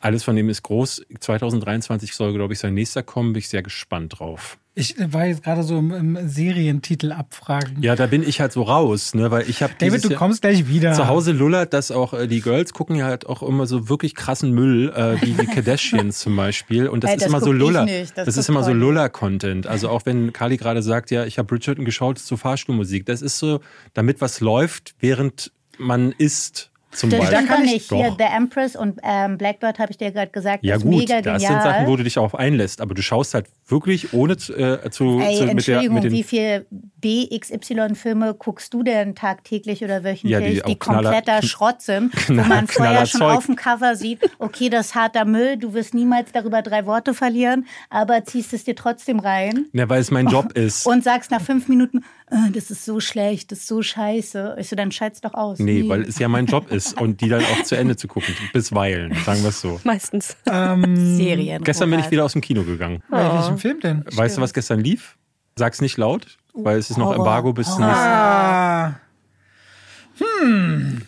alles 0.00 0.24
von 0.24 0.36
dem 0.36 0.48
ist 0.48 0.62
groß. 0.62 1.04
2023 1.20 2.14
soll, 2.14 2.32
glaube 2.32 2.54
ich, 2.54 2.58
sein 2.58 2.74
nächster 2.74 3.02
kommen. 3.02 3.32
Bin 3.34 3.40
ich 3.40 3.48
sehr 3.48 3.62
gespannt 3.62 4.18
drauf. 4.18 4.58
Ich 4.76 4.96
war 4.98 5.26
jetzt 5.26 5.44
gerade 5.44 5.62
so 5.62 5.78
im, 5.78 5.92
im 5.92 6.28
Serientitel 6.28 7.12
abfragen. 7.12 7.80
Ja, 7.80 7.94
da 7.94 8.06
bin 8.06 8.22
ich 8.28 8.40
halt 8.40 8.52
so 8.52 8.62
raus, 8.62 9.14
ne, 9.14 9.30
weil 9.30 9.48
ich 9.48 9.62
habe 9.62 9.72
David, 9.78 10.02
du 10.04 10.12
kommst 10.16 10.42
gleich 10.42 10.66
wieder. 10.68 10.92
zu 10.94 11.06
Hause 11.06 11.30
lullert, 11.30 11.72
dass 11.72 11.92
auch 11.92 12.12
äh, 12.12 12.26
die 12.26 12.40
Girls 12.40 12.72
gucken 12.72 12.96
ja 12.96 13.04
halt 13.06 13.26
auch 13.28 13.44
immer 13.44 13.66
so 13.66 13.88
wirklich 13.88 14.16
krassen 14.16 14.50
Müll, 14.52 14.92
äh, 14.96 15.20
wie 15.22 15.32
die 15.34 15.46
Kardashians 15.54 16.18
zum 16.18 16.34
Beispiel. 16.34 16.88
Und 16.88 17.04
das 17.04 17.10
Ey, 17.12 17.16
ist 17.18 17.22
das 17.22 17.28
immer 17.28 17.40
so 17.40 17.52
Luller. 17.52 17.86
das 17.86 18.14
Das, 18.14 18.36
ist 18.36 18.48
immer 18.48 18.64
so 18.64 18.70
Conny. 18.70 18.80
Luller-Content. 18.80 19.66
Also 19.68 19.88
auch 19.90 20.06
wenn 20.06 20.32
Kali 20.32 20.56
gerade 20.56 20.82
sagt, 20.82 21.12
ja, 21.12 21.24
ich 21.24 21.38
habe 21.38 21.46
Bridgerton 21.46 21.84
geschaut 21.84 22.18
zur 22.18 22.36
Fahrstuhlmusik. 22.36 23.06
Das 23.06 23.22
ist 23.22 23.38
so, 23.38 23.60
damit 23.92 24.20
was 24.20 24.40
läuft, 24.40 24.96
während 24.98 25.52
man 25.78 26.10
isst. 26.18 26.70
Zum 26.90 27.10
Das 27.10 27.18
Beispiel. 27.28 27.38
kann 27.48 27.58
doch 27.58 27.64
ich- 27.64 27.72
nicht. 27.72 27.88
Hier, 27.92 28.08
Doch. 28.10 28.18
The 28.18 28.24
Empress 28.36 28.76
und 28.76 29.00
ähm, 29.02 29.36
Blackbird 29.36 29.80
habe 29.80 29.90
ich 29.90 29.98
dir 29.98 30.12
gerade 30.12 30.30
gesagt, 30.30 30.64
Ja 30.64 30.76
ist 30.76 30.82
gut, 30.82 30.98
mega 30.98 31.20
das 31.22 31.42
genial. 31.42 31.60
sind 31.60 31.62
Sachen, 31.72 31.86
wo 31.88 31.96
du 31.96 32.04
dich 32.04 32.14
darauf 32.14 32.36
einlässt, 32.36 32.80
aber 32.80 32.94
du 32.94 33.02
schaust 33.02 33.34
halt 33.34 33.46
wirklich 33.66 34.12
ohne 34.12 34.36
zu, 34.36 34.52
äh, 34.54 34.90
zu, 34.90 35.20
Ey, 35.20 35.36
zu 35.38 35.44
mit, 35.46 35.66
der, 35.66 35.78
Entschuldigung, 35.80 35.94
mit 35.94 36.04
den 36.04 36.12
wie 36.12 36.22
viel 36.22 36.66
BXY-Filme 37.00 38.34
guckst 38.34 38.72
du 38.74 38.82
denn 38.82 39.14
tagtäglich 39.14 39.82
oder 39.84 40.04
wöchentlich, 40.04 40.30
Ja, 40.30 40.40
die 40.40 40.60
die, 40.66 40.76
kompletter 40.78 41.42
Schrott 41.42 41.80
sind, 41.82 42.12
wo 42.14 42.32
Knaller- 42.34 42.48
man 42.48 42.66
vorher 42.66 43.06
schon 43.06 43.20
Knallerzeug. 43.20 43.38
auf 43.38 43.46
dem 43.46 43.56
Cover 43.56 43.96
sieht, 43.96 44.20
okay, 44.38 44.68
das 44.68 44.86
ist 44.86 44.94
harter 44.94 45.24
Müll, 45.24 45.56
du 45.56 45.74
wirst 45.74 45.94
niemals 45.94 46.32
darüber 46.32 46.62
drei 46.62 46.86
Worte 46.86 47.14
verlieren, 47.14 47.66
aber 47.90 48.24
ziehst 48.24 48.52
es 48.52 48.64
dir 48.64 48.74
trotzdem 48.76 49.18
rein 49.18 49.66
Ja, 49.72 49.88
weil 49.88 50.00
es 50.00 50.10
mein 50.10 50.28
Job 50.28 50.52
ist. 50.52 50.86
und 50.86 51.02
sagst 51.04 51.30
nach 51.30 51.40
fünf 51.40 51.68
Minuten, 51.68 52.04
äh, 52.30 52.50
das 52.52 52.70
ist 52.70 52.84
so 52.84 53.00
schlecht, 53.00 53.52
das 53.52 53.60
ist 53.60 53.66
so 53.68 53.82
scheiße. 53.82 54.56
Ich 54.58 54.68
so, 54.68 54.76
dann 54.76 54.92
scheid's 54.92 55.20
doch 55.20 55.34
aus. 55.34 55.58
Nee, 55.58 55.88
weil 55.88 56.02
es 56.02 56.18
ja 56.18 56.28
mein 56.28 56.46
Job 56.46 56.70
ist 56.70 57.00
und 57.00 57.20
die 57.20 57.28
dann 57.28 57.42
auch 57.44 57.62
zu 57.64 57.76
Ende 57.76 57.96
zu 57.96 58.08
gucken, 58.08 58.34
bisweilen, 58.52 59.14
sagen 59.24 59.42
wir 59.42 59.50
es 59.50 59.60
so. 59.60 59.80
Meistens. 59.84 60.36
Ähm, 60.50 61.16
Serien. 61.16 61.62
Gestern 61.64 61.90
bin 61.90 62.00
ich 62.00 62.10
wieder 62.10 62.24
aus 62.24 62.32
dem 62.32 62.40
Kino 62.40 62.62
gegangen. 62.62 63.02
bei 63.10 63.18
welchem 63.54 63.80
Film 63.80 63.80
denn? 63.80 64.04
Weißt 64.12 64.36
du, 64.36 64.40
was 64.40 64.52
gestern 64.54 64.80
lief? 64.80 65.16
Sag's 65.56 65.80
nicht 65.80 65.96
laut, 65.96 66.38
weil 66.52 66.78
es 66.78 66.90
ist 66.90 66.96
noch 66.96 67.06
Horror. 67.06 67.18
Embargo 67.18 67.52
bis 67.52 67.66
zum 67.66 67.84
nächsten. 67.84 68.04
Ah, 68.04 68.94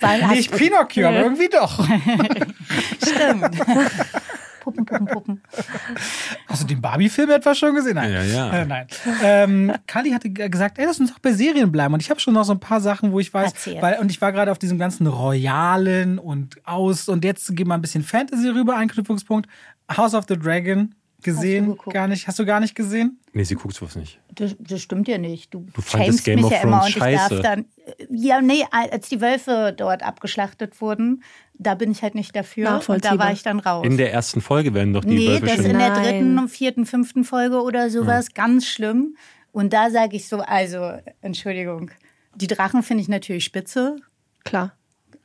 Weil 0.00 0.22
hast, 0.22 0.36
nicht 0.36 0.52
Pinocchio, 0.54 1.08
aber 1.08 1.20
irgendwie 1.20 1.48
doch. 1.48 1.82
stimmt. 3.02 3.58
Puppen, 4.60 4.84
Puppen, 4.84 5.06
Puppen. 5.06 5.40
Hast 6.46 6.62
du 6.62 6.66
den 6.66 6.82
Barbie-Film 6.82 7.30
etwa 7.30 7.54
schon 7.54 7.74
gesehen? 7.74 7.94
Nein. 7.94 8.12
Ja, 8.12 8.22
ja. 8.22 8.50
Äh, 8.52 8.66
nein. 8.66 8.86
Ähm, 9.22 9.72
Kali 9.86 10.10
hatte 10.10 10.28
gesagt, 10.28 10.78
ey, 10.78 10.84
lass 10.84 11.00
uns 11.00 11.10
doch 11.10 11.20
bei 11.20 11.32
Serien 11.32 11.72
bleiben. 11.72 11.94
Und 11.94 12.02
ich 12.02 12.10
habe 12.10 12.20
schon 12.20 12.34
noch 12.34 12.44
so 12.44 12.52
ein 12.52 12.60
paar 12.60 12.82
Sachen, 12.82 13.12
wo 13.12 13.20
ich 13.20 13.32
weiß, 13.32 13.52
Erzähl. 13.52 13.80
weil, 13.80 13.98
und 13.98 14.10
ich 14.10 14.20
war 14.20 14.30
gerade 14.30 14.50
auf 14.52 14.58
diesem 14.58 14.78
ganzen 14.78 15.06
Royalen 15.06 16.18
und 16.18 16.58
aus 16.66 17.08
und 17.08 17.24
jetzt 17.24 17.56
gehen 17.56 17.68
wir 17.68 17.74
ein 17.74 17.80
bisschen 17.80 18.04
Fantasy 18.04 18.50
rüber, 18.50 18.76
Anknüpfungspunkt. 18.76 19.48
House 19.96 20.14
of 20.14 20.24
the 20.28 20.38
Dragon 20.38 20.94
gesehen, 21.22 21.76
gar 21.92 22.06
nicht. 22.06 22.28
Hast 22.28 22.38
du 22.38 22.46
gar 22.46 22.60
nicht 22.60 22.74
gesehen? 22.74 23.18
Nee, 23.32 23.42
sie 23.44 23.56
guckt 23.56 23.74
sowas 23.74 23.96
nicht. 23.96 24.20
Das, 24.34 24.54
das 24.58 24.80
stimmt 24.80 25.08
ja 25.08 25.18
nicht. 25.18 25.52
Du, 25.52 25.66
Du 25.72 25.80
fandest 25.82 26.24
Game 26.24 26.36
mich 26.36 26.44
of 26.44 26.52
ja 26.52 26.60
immer 26.62 26.80
Thrones 26.80 26.96
und 26.96 27.06
ich 27.08 27.16
darf 27.16 27.28
scheiße. 27.28 27.42
dann. 27.42 27.64
Ja, 28.10 28.40
nee, 28.40 28.64
als 28.70 29.08
die 29.08 29.20
Wölfe 29.20 29.74
dort 29.76 30.02
abgeschlachtet 30.02 30.80
wurden, 30.80 31.22
da 31.54 31.74
bin 31.74 31.90
ich 31.90 32.02
halt 32.02 32.14
nicht 32.14 32.36
dafür. 32.36 32.80
Und 32.86 33.04
da 33.04 33.18
war 33.18 33.32
ich 33.32 33.42
dann 33.42 33.58
raus. 33.58 33.84
In 33.84 33.96
der 33.96 34.12
ersten 34.12 34.40
Folge 34.40 34.74
werden 34.74 34.92
doch 34.92 35.04
die 35.04 35.16
nee, 35.16 35.28
Wölfe 35.28 35.46
das 35.46 35.56
schon. 35.56 35.64
in 35.66 35.78
der 35.78 35.90
dritten, 35.94 36.48
vierten, 36.48 36.86
fünften 36.86 37.24
Folge 37.24 37.62
oder 37.62 37.90
sowas. 37.90 38.32
Ganz 38.34 38.66
schlimm. 38.66 39.16
Und 39.50 39.72
da 39.72 39.90
sage 39.90 40.16
ich 40.16 40.28
so, 40.28 40.38
also, 40.40 40.92
Entschuldigung. 41.20 41.90
Die 42.36 42.46
Drachen 42.46 42.84
finde 42.84 43.02
ich 43.02 43.08
natürlich 43.08 43.44
spitze. 43.44 43.96
Klar. 44.44 44.74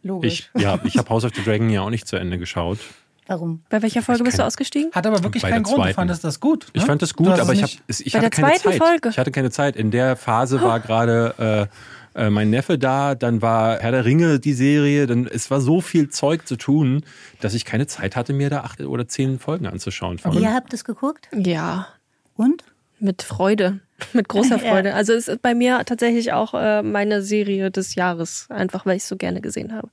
Logisch. 0.02 0.49
Ich, 0.56 0.62
ja, 0.62 0.80
ich 0.84 0.97
habe 0.97 1.10
House 1.10 1.23
of 1.23 1.32
the 1.36 1.43
Dragon 1.43 1.69
ja 1.69 1.82
auch 1.82 1.89
nicht 1.89 2.08
zu 2.08 2.15
Ende 2.15 2.38
geschaut. 2.39 2.80
Warum? 3.27 3.63
Bei 3.69 3.81
welcher 3.81 4.01
Folge 4.01 4.23
bist 4.23 4.39
du 4.39 4.43
ausgestiegen? 4.43 4.91
Hat 4.91 5.07
aber 5.07 5.23
wirklich 5.23 5.43
Bei 5.43 5.51
keinen 5.51 5.63
Grund. 5.63 5.89
Du 5.89 5.93
fandest 5.93 6.23
das 6.23 6.39
gut. 6.39 6.67
Ich 6.73 6.81
ne? 6.81 6.88
fand 6.88 7.01
das 7.01 7.13
gut, 7.13 7.29
aber 7.29 7.53
ich, 7.53 7.63
hab, 7.63 7.69
ich 7.88 8.12
Bei 8.12 8.19
hatte 8.19 8.19
der 8.19 8.29
keine 8.29 8.47
zweiten 8.47 8.63
Zeit. 8.63 8.77
Folge? 8.77 9.09
Ich 9.09 9.17
hatte 9.17 9.31
keine 9.31 9.51
Zeit. 9.51 9.75
In 9.75 9.91
der 9.91 10.15
Phase 10.15 10.62
war 10.62 10.79
gerade 10.79 11.69
äh, 12.15 12.25
äh, 12.25 12.29
mein 12.29 12.49
Neffe 12.49 12.77
da, 12.77 13.15
dann 13.15 13.41
war 13.41 13.79
Herr 13.79 13.91
der 13.91 14.05
Ringe 14.05 14.39
die 14.39 14.53
Serie, 14.53 15.07
dann 15.07 15.25
es 15.25 15.49
war 15.49 15.62
so 15.62 15.81
viel 15.81 16.09
Zeug 16.09 16.47
zu 16.47 16.57
tun, 16.57 17.03
dass 17.39 17.53
ich 17.53 17.65
keine 17.65 17.88
Zeit 17.88 18.15
hatte, 18.15 18.33
mir 18.33 18.49
da 18.49 18.62
acht 18.62 18.81
oder 18.81 19.07
zehn 19.07 19.39
Folgen 19.39 19.65
anzuschauen. 19.65 20.19
Von. 20.19 20.33
Ihr 20.39 20.53
habt 20.53 20.73
es 20.73 20.83
geguckt? 20.83 21.29
Ja, 21.33 21.88
Und? 22.36 22.63
mit 22.99 23.21
Freude. 23.21 23.81
Mit 24.13 24.27
großer 24.27 24.57
Ja. 24.63 24.71
Freude. 24.71 24.93
Also 24.95 25.13
es 25.13 25.27
ist 25.27 25.41
bei 25.41 25.53
mir 25.53 25.83
tatsächlich 25.86 26.33
auch 26.33 26.53
äh, 26.53 26.81
meine 26.81 27.21
Serie 27.21 27.71
des 27.71 27.95
Jahres. 27.95 28.47
Einfach 28.49 28.86
weil 28.86 28.97
ich 28.97 29.03
es 29.03 29.09
so 29.09 29.15
gerne 29.17 29.39
gesehen 29.39 29.73
habe. 29.73 29.89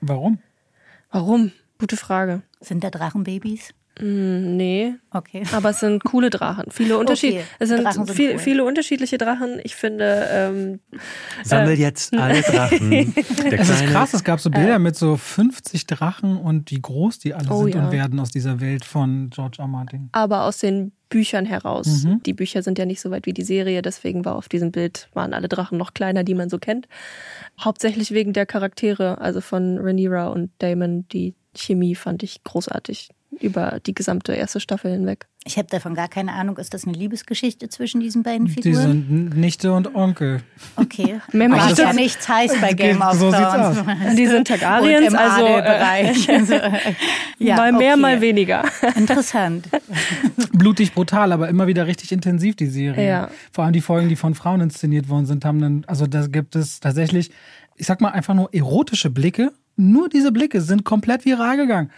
Warum? 0.00 0.38
Warum? 1.10 1.52
Gute 1.78 1.96
Frage. 1.96 2.42
Sind 2.66 2.82
da 2.84 2.90
Drachenbabys? 2.90 3.70
Hm, 3.98 4.56
nee, 4.58 4.94
Okay. 5.10 5.42
aber 5.52 5.70
es 5.70 5.80
sind 5.80 6.04
coole 6.04 6.28
Drachen. 6.28 6.66
Viele, 6.70 6.98
Unterschied 6.98 7.32
Okay, 7.36 7.44
es 7.60 7.68
sind 7.70 7.90
sind 7.90 8.10
viel, 8.10 8.32
cool. 8.32 8.38
viele 8.38 8.64
unterschiedliche 8.64 9.16
Drachen. 9.16 9.58
Ich 9.64 9.74
finde, 9.74 10.26
ähm, 10.30 10.80
Sammel 11.44 11.78
jetzt 11.78 12.12
alle 12.14 12.42
Drachen. 12.42 12.90
Der 13.50 13.58
Es 13.60 13.70
ist 13.70 13.86
krass, 13.86 14.12
es 14.12 14.22
gab 14.22 14.40
so 14.40 14.50
Bilder 14.50 14.78
mit 14.78 14.96
so 14.96 15.16
50 15.16 15.86
Drachen 15.86 16.36
und 16.36 16.70
wie 16.70 16.80
groß 16.82 17.20
die 17.20 17.32
alle 17.32 17.48
Oh 17.50 17.62
sind 17.62 17.74
ja. 17.74 17.86
und 17.86 17.92
werden 17.92 18.20
aus 18.20 18.30
dieser 18.30 18.60
Welt 18.60 18.84
von 18.84 19.30
George 19.30 19.56
R. 19.60 19.64
R. 19.64 19.68
Martin. 19.68 20.08
aber 20.12 20.44
aus 20.44 20.58
den 20.58 20.92
Büchern 21.08 21.46
heraus. 21.46 22.02
Mhm. 22.04 22.20
Die 22.26 22.34
Bücher 22.34 22.62
sind 22.62 22.78
ja 22.78 22.84
nicht 22.84 23.00
so 23.00 23.10
weit 23.10 23.24
wie 23.24 23.32
die 23.32 23.44
Serie, 23.44 23.80
deswegen 23.80 24.26
war 24.26 24.34
auf 24.36 24.48
diesem 24.50 24.72
Bild 24.72 25.08
waren 25.14 25.32
alle 25.32 25.48
Drachen 25.48 25.78
noch 25.78 25.94
kleiner, 25.94 26.22
die 26.24 26.34
man 26.34 26.50
so 26.50 26.58
kennt. 26.58 26.86
Hauptsächlich 27.60 28.10
wegen 28.10 28.32
der 28.34 28.44
Charaktere, 28.44 29.18
also 29.22 29.40
von 29.40 29.78
Rhaenyra 29.78 30.26
und 30.26 30.50
Damon. 30.58 31.06
Die 31.08 31.34
Chemie 31.56 31.94
fand 31.94 32.22
ich 32.22 32.42
großartig 32.44 33.10
über 33.40 33.80
die 33.84 33.94
gesamte 33.94 34.32
erste 34.32 34.60
Staffel 34.60 34.92
hinweg. 34.92 35.26
Ich 35.44 35.58
habe 35.58 35.68
davon 35.68 35.94
gar 35.94 36.08
keine 36.08 36.32
Ahnung. 36.32 36.56
Ist 36.58 36.74
das 36.74 36.86
eine 36.86 36.96
Liebesgeschichte 36.96 37.68
zwischen 37.68 38.00
diesen 38.00 38.24
beiden 38.24 38.46
Die 38.46 38.52
Figuren? 38.52 38.82
sind 38.82 39.36
Nichte 39.36 39.72
und 39.72 39.94
Onkel. 39.94 40.42
Okay. 40.74 41.20
Mehr 41.32 41.48
möchte 41.48 41.82
ja 41.82 41.90
ich 41.90 41.96
nichts 41.96 42.28
heißt 42.28 42.60
bei 42.60 42.72
Game 42.72 43.00
of 43.00 43.14
So 43.14 43.30
sieht's 43.30 43.42
Thrones. 43.42 43.78
Die 44.16 44.26
sind 44.26 44.48
Targaryens, 44.48 45.14
also 45.14 45.46
äh, 45.46 45.50
Adelbereich. 45.50 46.30
Also, 46.30 46.54
ja, 47.38 47.56
mal 47.56 47.72
mehr, 47.72 47.92
okay. 47.92 48.00
mal 48.00 48.20
weniger. 48.20 48.64
Interessant. 48.96 49.68
Blutig 50.52 50.94
brutal, 50.94 51.30
aber 51.30 51.48
immer 51.48 51.68
wieder 51.68 51.86
richtig 51.86 52.10
intensiv, 52.10 52.56
die 52.56 52.66
Serie. 52.66 53.06
Ja. 53.06 53.30
Vor 53.52 53.64
allem 53.64 53.72
die 53.72 53.80
Folgen, 53.80 54.08
die 54.08 54.16
von 54.16 54.34
Frauen 54.34 54.60
inszeniert 54.60 55.08
worden 55.08 55.26
sind, 55.26 55.44
haben 55.44 55.60
dann, 55.60 55.84
also 55.86 56.06
da 56.06 56.26
gibt 56.26 56.56
es 56.56 56.80
tatsächlich, 56.80 57.30
ich 57.76 57.86
sag 57.86 58.00
mal 58.00 58.10
einfach 58.10 58.34
nur 58.34 58.52
erotische 58.52 59.10
Blicke. 59.10 59.52
Nur 59.76 60.08
diese 60.08 60.32
Blicke 60.32 60.60
sind 60.60 60.84
komplett 60.84 61.24
viral 61.24 61.56
gegangen. 61.56 61.90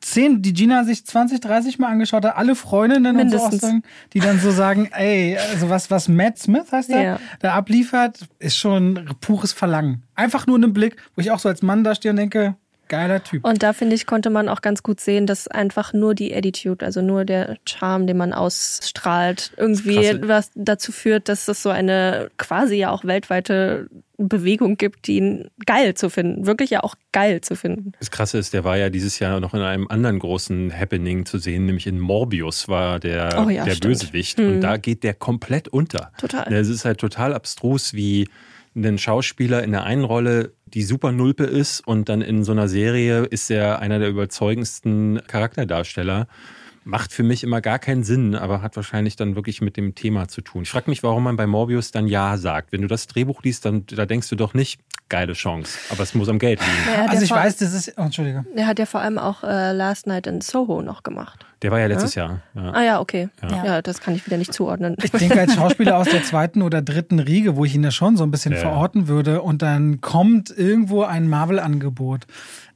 Zehn, 0.00 0.42
die 0.42 0.52
Gina 0.52 0.84
sich 0.84 1.06
20, 1.06 1.40
30 1.40 1.78
Mal 1.78 1.88
angeschaut 1.88 2.24
hat, 2.26 2.36
alle 2.36 2.54
Freundinnen 2.54 3.16
und 3.18 3.30
so 3.30 3.38
Mindestens. 3.38 3.82
die 4.12 4.20
dann 4.20 4.38
so 4.38 4.50
sagen, 4.50 4.86
ey, 4.92 5.38
also 5.38 5.70
was, 5.70 5.90
was 5.90 6.08
Matt 6.08 6.38
Smith 6.38 6.70
heißt 6.70 6.90
der, 6.90 7.02
Ja. 7.02 7.20
da 7.40 7.54
abliefert, 7.54 8.28
ist 8.38 8.56
schon 8.58 9.08
pures 9.22 9.52
Verlangen. 9.54 10.02
Einfach 10.14 10.46
nur 10.46 10.56
einen 10.56 10.74
Blick, 10.74 10.96
wo 11.16 11.22
ich 11.22 11.30
auch 11.30 11.38
so 11.38 11.48
als 11.48 11.62
Mann 11.62 11.84
da 11.84 11.94
stehe 11.94 12.10
und 12.10 12.16
denke, 12.18 12.54
geiler 12.94 13.22
Typ. 13.22 13.44
Und 13.44 13.62
da 13.62 13.72
finde 13.72 13.94
ich, 13.94 14.06
konnte 14.06 14.30
man 14.30 14.48
auch 14.48 14.60
ganz 14.60 14.82
gut 14.82 15.00
sehen, 15.00 15.26
dass 15.26 15.48
einfach 15.48 15.92
nur 15.92 16.14
die 16.14 16.34
Attitude, 16.34 16.84
also 16.84 17.02
nur 17.02 17.24
der 17.24 17.56
Charme, 17.66 18.06
den 18.06 18.16
man 18.16 18.32
ausstrahlt, 18.32 19.52
irgendwie 19.56 20.20
was 20.22 20.50
dazu 20.54 20.92
führt, 20.92 21.28
dass 21.28 21.48
es 21.48 21.62
so 21.62 21.70
eine 21.70 22.30
quasi 22.36 22.76
ja 22.76 22.90
auch 22.90 23.04
weltweite 23.04 23.88
Bewegung 24.16 24.76
gibt, 24.76 25.08
die 25.08 25.16
ihn 25.16 25.50
geil 25.66 25.94
zu 25.94 26.08
finden, 26.08 26.46
wirklich 26.46 26.70
ja 26.70 26.84
auch 26.84 26.94
geil 27.12 27.40
zu 27.40 27.56
finden. 27.56 27.92
Das 27.98 28.12
Krasse 28.12 28.38
ist, 28.38 28.52
der 28.54 28.62
war 28.62 28.76
ja 28.76 28.88
dieses 28.88 29.18
Jahr 29.18 29.40
noch 29.40 29.54
in 29.54 29.60
einem 29.60 29.88
anderen 29.88 30.20
großen 30.20 30.72
Happening 30.72 31.26
zu 31.26 31.38
sehen, 31.38 31.66
nämlich 31.66 31.86
in 31.86 31.98
Morbius 31.98 32.68
war 32.68 33.00
der, 33.00 33.44
Oh 33.44 33.48
ja, 33.48 33.64
der 33.64 33.72
stimmt. 33.72 33.98
Bösewicht. 33.98 34.38
Und 34.38 34.60
da 34.60 34.76
geht 34.76 35.02
der 35.02 35.14
komplett 35.14 35.66
unter. 35.68 36.12
Total. 36.18 36.52
Es 36.52 36.68
ist 36.68 36.84
halt 36.84 36.98
total 36.98 37.34
abstrus, 37.34 37.92
wie 37.94 38.28
ein 38.76 38.98
Schauspieler 38.98 39.62
in 39.62 39.72
der 39.72 39.84
einen 39.84 40.04
Rolle 40.04 40.52
die 40.74 40.82
super 40.82 41.12
Nulpe 41.12 41.44
ist 41.44 41.86
und 41.86 42.08
dann 42.08 42.20
in 42.20 42.42
so 42.42 42.52
einer 42.52 42.68
Serie 42.68 43.24
ist 43.24 43.50
er 43.50 43.78
einer 43.78 44.00
der 44.00 44.08
überzeugendsten 44.08 45.22
Charakterdarsteller. 45.28 46.26
Macht 46.82 47.12
für 47.12 47.22
mich 47.22 47.44
immer 47.44 47.60
gar 47.60 47.78
keinen 47.78 48.02
Sinn, 48.02 48.34
aber 48.34 48.60
hat 48.60 48.76
wahrscheinlich 48.76 49.16
dann 49.16 49.36
wirklich 49.36 49.62
mit 49.62 49.76
dem 49.76 49.94
Thema 49.94 50.28
zu 50.28 50.42
tun. 50.42 50.64
Ich 50.64 50.70
frage 50.70 50.90
mich, 50.90 51.02
warum 51.02 51.22
man 51.22 51.36
bei 51.36 51.46
Morbius 51.46 51.92
dann 51.92 52.08
Ja 52.08 52.36
sagt. 52.36 52.72
Wenn 52.72 52.82
du 52.82 52.88
das 52.88 53.06
Drehbuch 53.06 53.42
liest, 53.42 53.64
dann 53.64 53.86
da 53.86 54.04
denkst 54.04 54.28
du 54.28 54.36
doch 54.36 54.52
nicht, 54.52 54.80
geile 55.08 55.34
Chance. 55.34 55.78
Aber 55.90 56.02
es 56.02 56.14
muss 56.14 56.28
am 56.28 56.38
Geld 56.38 56.60
liegen. 56.60 56.72
Er 56.90 57.02
hat 57.02 57.10
Also 57.10 57.16
ja 57.18 57.22
ich 57.22 57.28
vor, 57.28 57.36
weiß, 57.38 57.56
das 57.58 57.72
ist, 57.74 57.94
oh, 57.96 58.02
Entschuldige. 58.02 58.44
Er 58.56 58.66
hat 58.66 58.78
ja 58.78 58.86
vor 58.86 59.00
allem 59.00 59.18
auch 59.18 59.44
äh, 59.44 59.72
Last 59.72 60.06
Night 60.06 60.26
in 60.26 60.40
Soho 60.40 60.82
noch 60.82 61.02
gemacht. 61.02 61.44
Der 61.62 61.70
war 61.70 61.78
ja 61.78 61.86
letztes 61.86 62.14
Jahr. 62.14 62.40
Ja. 62.54 62.72
Ah 62.72 62.82
ja, 62.82 63.00
okay. 63.00 63.28
Ja. 63.42 63.64
Ja, 63.64 63.82
das 63.82 64.00
kann 64.00 64.14
ich 64.14 64.26
wieder 64.26 64.36
nicht 64.36 64.52
zuordnen. 64.52 64.96
Ich 65.02 65.10
denke, 65.12 65.40
als 65.40 65.54
Schauspieler 65.54 65.96
aus 65.98 66.08
der 66.08 66.22
zweiten 66.24 66.62
oder 66.62 66.82
dritten 66.82 67.18
Riege, 67.20 67.56
wo 67.56 67.64
ich 67.64 67.74
ihn 67.74 67.82
da 67.82 67.90
schon 67.90 68.16
so 68.16 68.24
ein 68.24 68.30
bisschen 68.30 68.52
Ja. 68.52 68.58
verorten 68.58 69.08
würde, 69.08 69.40
und 69.42 69.62
dann 69.62 70.00
kommt 70.00 70.50
irgendwo 70.56 71.02
ein 71.04 71.28
Marvel-Angebot. 71.28 72.26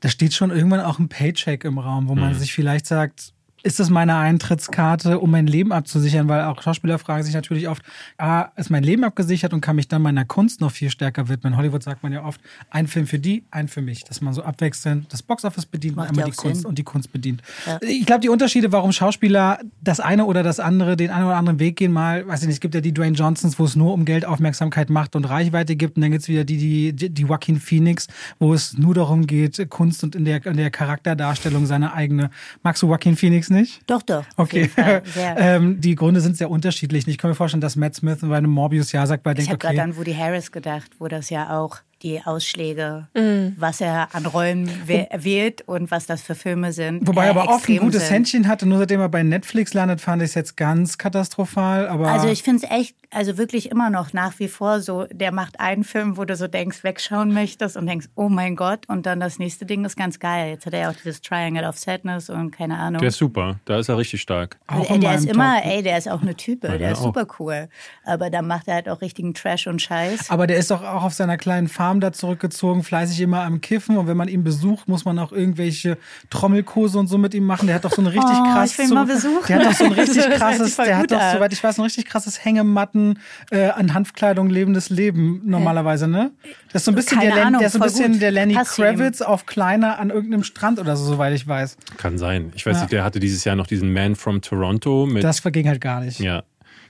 Da 0.01 0.09
steht 0.09 0.33
schon 0.35 0.51
irgendwann 0.51 0.81
auch 0.81 0.99
ein 0.99 1.09
Paycheck 1.09 1.65
im 1.65 1.79
Raum, 1.79 2.09
wo 2.09 2.15
man 2.15 2.35
sich 2.35 2.55
vielleicht 2.55 2.87
sagt, 2.87 3.33
ist 3.63 3.81
das 3.81 3.91
meine 3.91 4.17
Eintrittskarte, 4.17 5.19
um 5.19 5.31
mein 5.31 5.47
Leben 5.47 5.73
abzusichern? 5.73 6.29
Weil 6.29 6.45
auch 6.45 6.63
Schauspieler 6.63 6.99
fragen 6.99 7.25
sich 7.25 7.35
natürlich 7.35 7.69
oft, 7.69 7.83
ah, 8.17 8.49
ist 8.57 8.71
mein 8.71 8.83
Leben 8.83 9.05
abgesichert 9.05 9.53
und 9.53 9.61
kann 9.61 9.77
mich 9.77 9.89
dann 9.89 10.03
meiner 10.03 10.25
Kunst 10.25 10.61
noch 10.61 10.71
viel 10.71 10.91
stärker 10.91 11.29
widmen? 11.29 11.53
In 11.53 11.59
Hollywood 11.59 11.83
sagt 11.83 12.03
man 12.03 12.13
ja 12.13 12.25
oft, 12.25 12.41
ein 12.71 12.87
Film 12.87 13.07
für 13.07 13.19
die, 13.19 13.45
ein 13.51 13.69
für 13.69 13.83
mich. 13.83 14.05
Dass 14.05 14.21
man 14.21 14.33
so 14.33 14.43
abwechselnd 14.43 15.13
das 15.13 15.23
Boxoffice 15.23 15.67
bedient 15.67 15.97
Macht 15.97 16.11
und 16.11 16.19
einmal 16.19 16.31
die 16.31 16.33
auch 16.33 16.43
Kunst 16.43 16.61
Sinn. 16.63 16.69
und 16.69 16.79
die 16.79 16.85
Kunst 16.85 17.13
bedient. 17.13 17.43
Ja. 17.67 17.79
Ich 17.83 18.07
glaube, 18.07 18.21
die 18.21 18.29
Unterschiede, 18.29 18.71
warum 18.71 18.93
Schauspieler 18.93 19.59
das 19.81 19.99
eine 20.01 20.25
oder 20.25 20.43
das 20.43 20.61
andere, 20.61 20.97
den 20.97 21.11
einen 21.11 21.27
oder 21.27 21.37
anderen 21.37 21.59
Weg 21.59 21.77
gehen, 21.77 21.93
mal, 21.93 22.27
weiß 22.27 22.43
ich 22.43 22.47
nicht, 22.47 22.57
es 22.57 22.61
gibt 22.61 22.75
ja 22.75 22.81
die 22.81 22.95
Dwayne 22.95 23.17
Johnsons, 23.17 23.59
wo 23.59 23.65
es 23.65 23.75
nur 23.75 23.93
um 23.93 24.05
Geld, 24.05 24.25
Aufmerksamkeit, 24.25 24.89
Macht 24.89 25.17
und 25.17 25.25
Reichweite 25.25 25.75
gibt. 25.75 25.97
Und 25.97 26.03
dann 26.03 26.13
gibt's 26.13 26.29
wieder 26.29 26.45
die, 26.45 26.93
die, 26.93 27.11
die 27.11 27.23
Joaquin 27.23 27.59
Phoenix, 27.59 28.07
wo 28.39 28.55
es 28.55 28.79
nur 28.79 28.95
darum 28.95 29.27
geht, 29.27 29.69
Kunst 29.69 30.05
und 30.05 30.15
in 30.15 30.25
der, 30.25 30.45
in 30.47 30.57
der 30.57 30.71
Charakterdarstellung 30.71 31.67
seine 31.67 31.93
eigene. 31.93 32.31
Magst 32.63 32.83
du 32.83 32.87
Joaquin 32.87 33.17
Phoenix 33.17 33.48
nicht? 33.51 33.83
Doch, 33.87 34.03
doch. 34.03 34.25
Okay. 34.37 34.71
ähm, 35.17 35.81
die 35.81 35.95
Gründe 35.95 36.21
sind 36.21 36.37
sehr 36.37 36.51
unterschiedlich. 36.51 37.07
Ich 37.07 37.19
kann 37.19 37.31
mir 37.31 37.35
vorstellen, 37.35 37.61
dass 37.61 37.77
Matt 37.77 37.95
Smith 37.95 38.19
bei 38.23 38.37
einem 38.37 38.51
Morbius 38.51 38.93
ja 38.93 39.07
sagt, 39.07 39.25
weil 39.25 39.37
er 39.37 39.43
ich 39.43 39.49
habe 39.49 39.57
okay. 39.57 39.69
gerade 39.69 39.83
an 39.83 39.97
Woody 39.97 40.15
Harris 40.15 40.53
gedacht, 40.53 40.91
wo 40.99 41.09
das 41.09 41.31
ja 41.31 41.59
auch 41.59 41.79
die 42.03 42.23
Ausschläge, 42.25 43.09
mhm. 43.15 43.55
was 43.59 43.81
er 43.81 44.15
an 44.15 44.27
Rollen 44.27 44.71
wählt 44.87 45.63
und 45.67 45.91
was 45.91 46.07
das 46.07 46.23
für 46.23 46.35
Filme 46.35 46.73
sind. 46.73 47.07
Wobei 47.07 47.27
er 47.27 47.31
aber 47.31 47.49
oft 47.49 47.69
ein 47.69 47.79
gutes 47.79 48.07
sind. 48.07 48.15
Händchen 48.15 48.49
hatte, 48.49 48.67
nur 48.67 48.79
seitdem 48.79 49.01
er 49.01 49.09
bei 49.09 49.23
Netflix 49.23 49.75
landet, 49.75 50.01
fand 50.01 50.23
ich 50.23 50.31
es 50.31 50.35
jetzt 50.35 50.57
ganz 50.57 50.99
katastrophal. 50.99 51.89
Aber 51.89 52.09
also 52.09 52.29
ich 52.29 52.43
finde 52.43 52.65
es 52.65 52.71
echt, 52.71 52.97
also 53.11 53.39
wirklich 53.39 53.71
immer 53.71 53.91
noch 53.91 54.13
nach 54.13 54.39
wie 54.39 54.49
vor 54.49 54.81
so, 54.81 55.07
der 55.11 55.33
macht 55.33 55.61
einen 55.61 55.85
Film, 55.85 56.17
wo 56.17 56.25
du 56.25 56.37
so 56.37 56.47
denkst, 56.47 56.85
wegschauen 56.85 57.33
möchtest 57.33 57.77
und 57.77 57.87
denkst, 57.87 58.07
oh 58.15 58.29
mein 58.29 58.55
Gott, 58.55 58.89
und 58.89 59.07
dann 59.07 59.21
das 59.21 59.39
nächste 59.39 59.67
Ding 59.67 59.85
ist 59.85 59.97
ganz 59.97 60.19
geil. 60.19 60.51
Jetzt 60.51 60.67
hat 60.67 60.75
er 60.75 60.81
ja 60.81 60.91
auch 60.91 60.97
dieses 60.97 61.21
Triangle 61.21 61.67
of 61.67 61.79
Sadness 61.79 62.31
und 62.31 62.53
keine 62.53 62.77
Ahnung. 62.79 63.01
Der 63.01 63.09
ist 63.09 63.19
super, 63.19 63.57
da 63.65 63.79
ist 63.79 63.89
er 63.89 63.99
richtig 63.99 64.23
stark. 64.23 64.57
Auch 64.67 64.89
ey, 64.89 65.01
der 65.01 65.15
ist 65.15 65.27
immer, 65.27 65.65
ey, 65.65 65.83
der 65.83 65.99
ist 65.99 66.09
auch 66.09 66.23
eine 66.23 66.35
Type, 66.35 66.69
ja, 66.69 66.79
der 66.79 66.93
ist 66.93 66.99
auch. 66.99 67.05
super 67.05 67.27
cool. 67.39 67.69
Aber 68.05 68.31
da 68.31 68.43
macht 68.43 68.69
er 68.69 68.75
halt 68.75 68.89
auch 68.89 69.01
richtigen 69.01 69.35
Trash 69.35 69.67
und 69.67 69.83
Scheiß. 69.83 70.31
Aber 70.31 70.47
der 70.47 70.59
ist 70.59 70.71
doch 70.71 70.83
auch 70.83 71.03
auf 71.03 71.15
seiner 71.15 71.37
kleinen 71.37 71.69
Farm 71.69 71.88
Farm 71.89 72.01
da 72.01 72.13
zurückgezogen, 72.13 72.83
fleißig 72.83 73.19
immer 73.23 73.45
am 73.45 73.63
Kiffen. 73.63 73.97
Und 73.97 74.07
wenn 74.09 74.17
man 74.17 74.29
ihn 74.29 74.45
besucht, 74.45 74.89
muss 74.89 75.07
man 75.07 75.19
auch 75.19 75.33
irgendwelche 75.33 75.97
Trommelkurse 76.29 76.99
und 76.99 77.07
so 77.07 77.17
mit 77.17 77.33
ihm 77.33 77.45
machen. 77.45 77.67
Der 77.67 77.77
hat 77.77 77.87
doch 77.87 77.93
so 77.93 78.03
ein 78.03 78.07
richtig 78.07 78.31
oh, 78.39 78.43
krasses. 78.45 78.73
Ich 78.73 78.79
will 78.79 78.95
mal 78.95 79.07
besuchen. 79.07 79.47
Der 79.49 79.59
hat 79.59 79.67
doch 79.67 79.73
so 79.73 79.85
ein 79.85 79.93
richtig 79.93 80.31
krasses, 80.37 80.77
der 80.77 80.99
hat 80.99 81.11
doch, 81.11 81.33
soweit 81.33 81.51
ich 81.55 81.65
weiß, 81.65 81.79
ein 81.79 81.83
richtig 81.85 82.05
krasses 82.05 82.45
Hängematten 82.45 83.21
äh, 83.51 83.69
an 83.69 83.95
Hanfkleidung 83.95 84.51
lebendes 84.51 84.91
Leben 84.91 85.41
normalerweise, 85.47 86.09
ne? 86.09 86.31
Das 86.73 86.83
ist 86.83 86.85
so 86.85 86.93
ein 86.93 86.95
bisschen, 86.95 87.21
der, 87.21 87.47
Ahnung, 87.47 87.61
der, 87.61 87.69
ist 87.69 87.73
so 87.73 87.79
ein 87.79 87.85
bisschen 87.85 88.21
der 88.21 88.33
Lenny 88.33 88.53
Passt 88.53 88.77
Kravitz 88.77 89.21
ihm. 89.21 89.27
auf 89.27 89.47
kleiner 89.47 89.99
an 89.99 90.11
irgendeinem 90.11 90.45
Strand 90.45 90.79
oder 90.79 90.95
so, 90.95 91.07
soweit 91.07 91.33
ich 91.33 91.49
weiß. 91.49 91.79
Kann 91.97 92.19
sein. 92.19 92.53
Ich 92.55 92.67
weiß 92.67 92.77
ja. 92.77 92.83
nicht, 92.83 92.93
der 92.93 93.03
hatte 93.03 93.19
dieses 93.19 93.45
Jahr 93.45 93.57
noch 93.57 93.67
diesen 93.67 93.95
Man 93.95 94.15
from 94.15 94.43
Toronto 94.43 95.07
mit. 95.07 95.25
Das 95.25 95.41
verging 95.41 95.69
halt 95.69 95.81
gar 95.81 96.01
nicht. 96.01 96.21
Ja. 96.21 96.43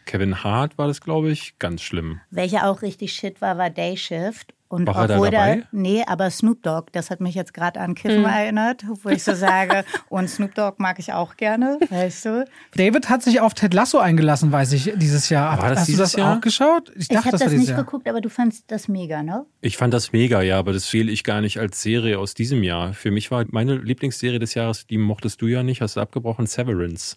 Kevin 0.07 0.43
Hart 0.43 0.77
war 0.79 0.89
das, 0.89 1.03
glaube 1.03 1.31
ich, 1.31 1.57
ganz 1.59 1.83
schlimm. 1.83 2.21
Welcher 2.31 2.67
auch 2.69 2.83
richtig 2.83 3.13
shit 3.13 3.41
war, 3.41 3.59
war 3.59 3.71
Day 3.71 3.97
Shift. 3.97 4.55
Und 4.68 4.87
War 4.87 5.04
obwohl 5.04 5.28
er 5.28 5.31
da 5.31 5.46
dabei? 5.46 5.66
nee, 5.72 6.04
aber 6.07 6.31
Snoop 6.31 6.62
Dogg, 6.62 6.88
das 6.92 7.11
hat 7.11 7.20
mich 7.20 7.35
jetzt 7.35 7.54
gerade 7.54 7.81
an 7.81 7.94
Kiffen 7.94 8.20
mhm. 8.20 8.26
erinnert, 8.26 8.85
wo 9.02 9.09
ich 9.09 9.24
so 9.24 9.35
sage, 9.35 9.83
und 10.11 10.28
Snoop 10.28 10.54
Dogg 10.54 10.74
mag 10.76 10.98
ich 10.98 11.14
auch 11.14 11.37
gerne, 11.37 11.78
weißt 11.88 12.24
du. 12.26 12.44
David 12.76 13.09
hat 13.09 13.22
sich 13.22 13.40
auf 13.40 13.54
Ted 13.54 13.72
Lasso 13.72 13.98
eingelassen, 13.98 14.52
weiß 14.52 14.72
ich, 14.72 14.92
dieses 14.96 15.31
Jahr. 15.31 15.57
War 15.59 15.70
das 15.70 15.81
Hast 15.81 15.88
du 15.88 15.96
das 15.96 16.12
Jahr? 16.12 16.37
auch 16.37 16.40
geschaut? 16.42 16.92
Ich, 16.96 17.11
ich 17.11 17.16
habe 17.16 17.31
das, 17.31 17.40
das 17.40 17.52
nicht 17.52 17.70
Jahr. 17.70 17.83
geguckt, 17.83 18.07
aber 18.07 18.20
du 18.20 18.28
fandst 18.28 18.64
das 18.70 18.88
mega, 18.88 19.22
ne? 19.22 19.46
Ich 19.62 19.78
fand 19.78 19.94
das 19.94 20.12
mega, 20.12 20.42
ja, 20.42 20.59
aber 20.59 20.74
das 20.74 20.85
fehle 20.85 21.11
ich 21.11 21.24
gar 21.24 21.40
nicht 21.40 21.59
als 21.59 21.81
Serie 21.81 22.18
aus 22.18 22.35
diesem 22.35 22.62
Jahr. 22.62 22.92
Für 22.92 23.11
mich 23.11 23.31
war 23.31 23.46
meine 23.48 23.76
Lieblingsserie 23.76 24.38
des 24.38 24.52
Jahres, 24.52 24.87
die 24.87 24.98
mochtest 24.98 25.40
du 25.40 25.46
ja 25.46 25.62
nicht, 25.62 25.81
hast 25.81 25.96
du 25.96 26.00
abgebrochen, 26.00 26.46
Severance. 26.46 27.16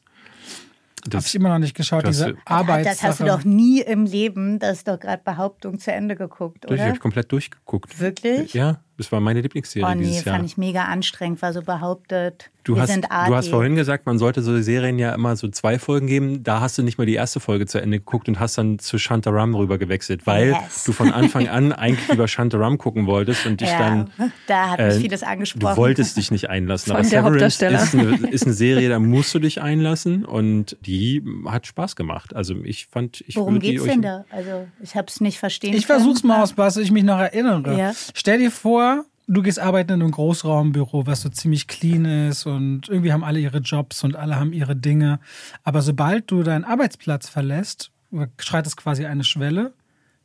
Das 1.05 1.23
habe 1.23 1.27
ich 1.27 1.35
immer 1.35 1.49
noch 1.49 1.59
nicht 1.59 1.75
geschaut, 1.75 2.07
diese 2.07 2.35
Arbeit. 2.45 2.85
Das 2.85 3.03
hast 3.03 3.19
du 3.19 3.25
doch 3.25 3.43
nie 3.43 3.81
im 3.81 4.05
Leben, 4.05 4.59
das 4.59 4.79
ist 4.79 4.87
doch 4.87 4.99
gerade 4.99 5.21
Behauptung 5.23 5.79
zu 5.79 5.91
Ende 5.91 6.15
geguckt, 6.15 6.65
oder? 6.65 6.75
Ich 6.75 6.81
habe 6.81 6.99
komplett 6.99 7.31
durchgeguckt. 7.31 7.99
Wirklich? 7.99 8.53
Ja, 8.53 8.81
das 8.97 9.11
war 9.11 9.19
meine 9.19 9.41
Lieblingsserie 9.41 9.87
oh, 9.87 9.93
nee, 9.95 10.03
dieses 10.03 10.25
Jahr. 10.25 10.35
fand 10.35 10.47
ich 10.47 10.57
mega 10.57 10.85
anstrengend, 10.85 11.41
war 11.41 11.53
so 11.53 11.61
behauptet. 11.61 12.51
Du 12.63 12.79
hast, 12.79 12.95
du 12.95 13.35
hast 13.35 13.47
vorhin 13.47 13.75
gesagt, 13.75 14.05
man 14.05 14.19
sollte 14.19 14.43
so 14.43 14.61
Serien 14.61 14.99
ja 14.99 15.15
immer 15.15 15.35
so 15.35 15.47
zwei 15.47 15.79
Folgen 15.79 16.05
geben. 16.05 16.43
Da 16.43 16.61
hast 16.61 16.77
du 16.77 16.83
nicht 16.83 16.99
mal 16.99 17.07
die 17.07 17.15
erste 17.15 17.39
Folge 17.39 17.65
zu 17.65 17.81
Ende 17.81 17.97
geguckt 17.97 18.27
und 18.27 18.39
hast 18.39 18.55
dann 18.59 18.77
zu 18.77 18.99
Shantaram 18.99 19.55
rüber 19.55 19.79
gewechselt, 19.79 20.27
weil 20.27 20.49
yes. 20.49 20.83
du 20.83 20.91
von 20.91 21.11
Anfang 21.11 21.47
an 21.47 21.71
eigentlich 21.73 22.07
lieber 22.09 22.27
Shantaram 22.27 22.77
gucken 22.77 23.07
wolltest 23.07 23.47
und 23.47 23.61
dich 23.61 23.69
ja, 23.69 23.79
dann. 23.79 24.11
Da 24.45 24.69
hat 24.69 24.79
mich 24.79 24.95
äh, 24.95 24.99
vieles 24.99 25.23
angesprochen. 25.23 25.75
Du 25.75 25.81
wolltest 25.81 26.17
dich 26.17 26.29
nicht 26.29 26.51
einlassen. 26.51 26.91
Von 26.91 26.97
Aber 26.97 27.03
Severance 27.03 27.65
ist 27.65 27.95
eine, 27.95 28.27
ist 28.29 28.45
eine 28.45 28.53
Serie, 28.53 28.89
da 28.89 28.99
musst 28.99 29.33
du 29.33 29.39
dich 29.39 29.59
einlassen 29.59 30.23
und 30.23 30.77
die 30.81 31.23
hat 31.47 31.65
Spaß 31.65 31.95
gemacht. 31.95 32.35
Also 32.35 32.53
ich 32.63 32.85
fand, 32.85 33.23
ich 33.25 33.37
Worum 33.37 33.59
geht's 33.59 33.85
denn 33.85 34.03
da? 34.03 34.25
Also 34.29 34.67
ich 34.83 34.95
habe 34.95 35.07
es 35.07 35.19
nicht 35.19 35.39
verstehen. 35.39 35.73
Ich 35.73 35.87
versuch's 35.87 36.23
mal 36.23 36.43
aus, 36.43 36.59
was 36.59 36.77
ich 36.77 36.91
mich 36.91 37.03
noch 37.03 37.19
erinnere. 37.19 37.75
Ja. 37.75 37.93
Stell 38.13 38.37
dir 38.37 38.51
vor, 38.51 38.90
du 39.31 39.41
gehst 39.41 39.59
arbeiten 39.59 39.93
in 39.93 40.01
einem 40.01 40.11
Großraumbüro, 40.11 41.07
was 41.07 41.21
so 41.21 41.29
ziemlich 41.29 41.67
clean 41.67 42.05
ist 42.05 42.45
und 42.45 42.89
irgendwie 42.89 43.13
haben 43.13 43.23
alle 43.23 43.39
ihre 43.39 43.59
Jobs 43.59 44.03
und 44.03 44.15
alle 44.15 44.35
haben 44.35 44.53
ihre 44.53 44.75
Dinge. 44.75 45.19
Aber 45.63 45.81
sobald 45.81 46.29
du 46.29 46.43
deinen 46.43 46.65
Arbeitsplatz 46.65 47.29
verlässt, 47.29 47.91
schreitest 48.37 48.77
quasi 48.77 49.05
eine 49.05 49.23
Schwelle 49.23 49.73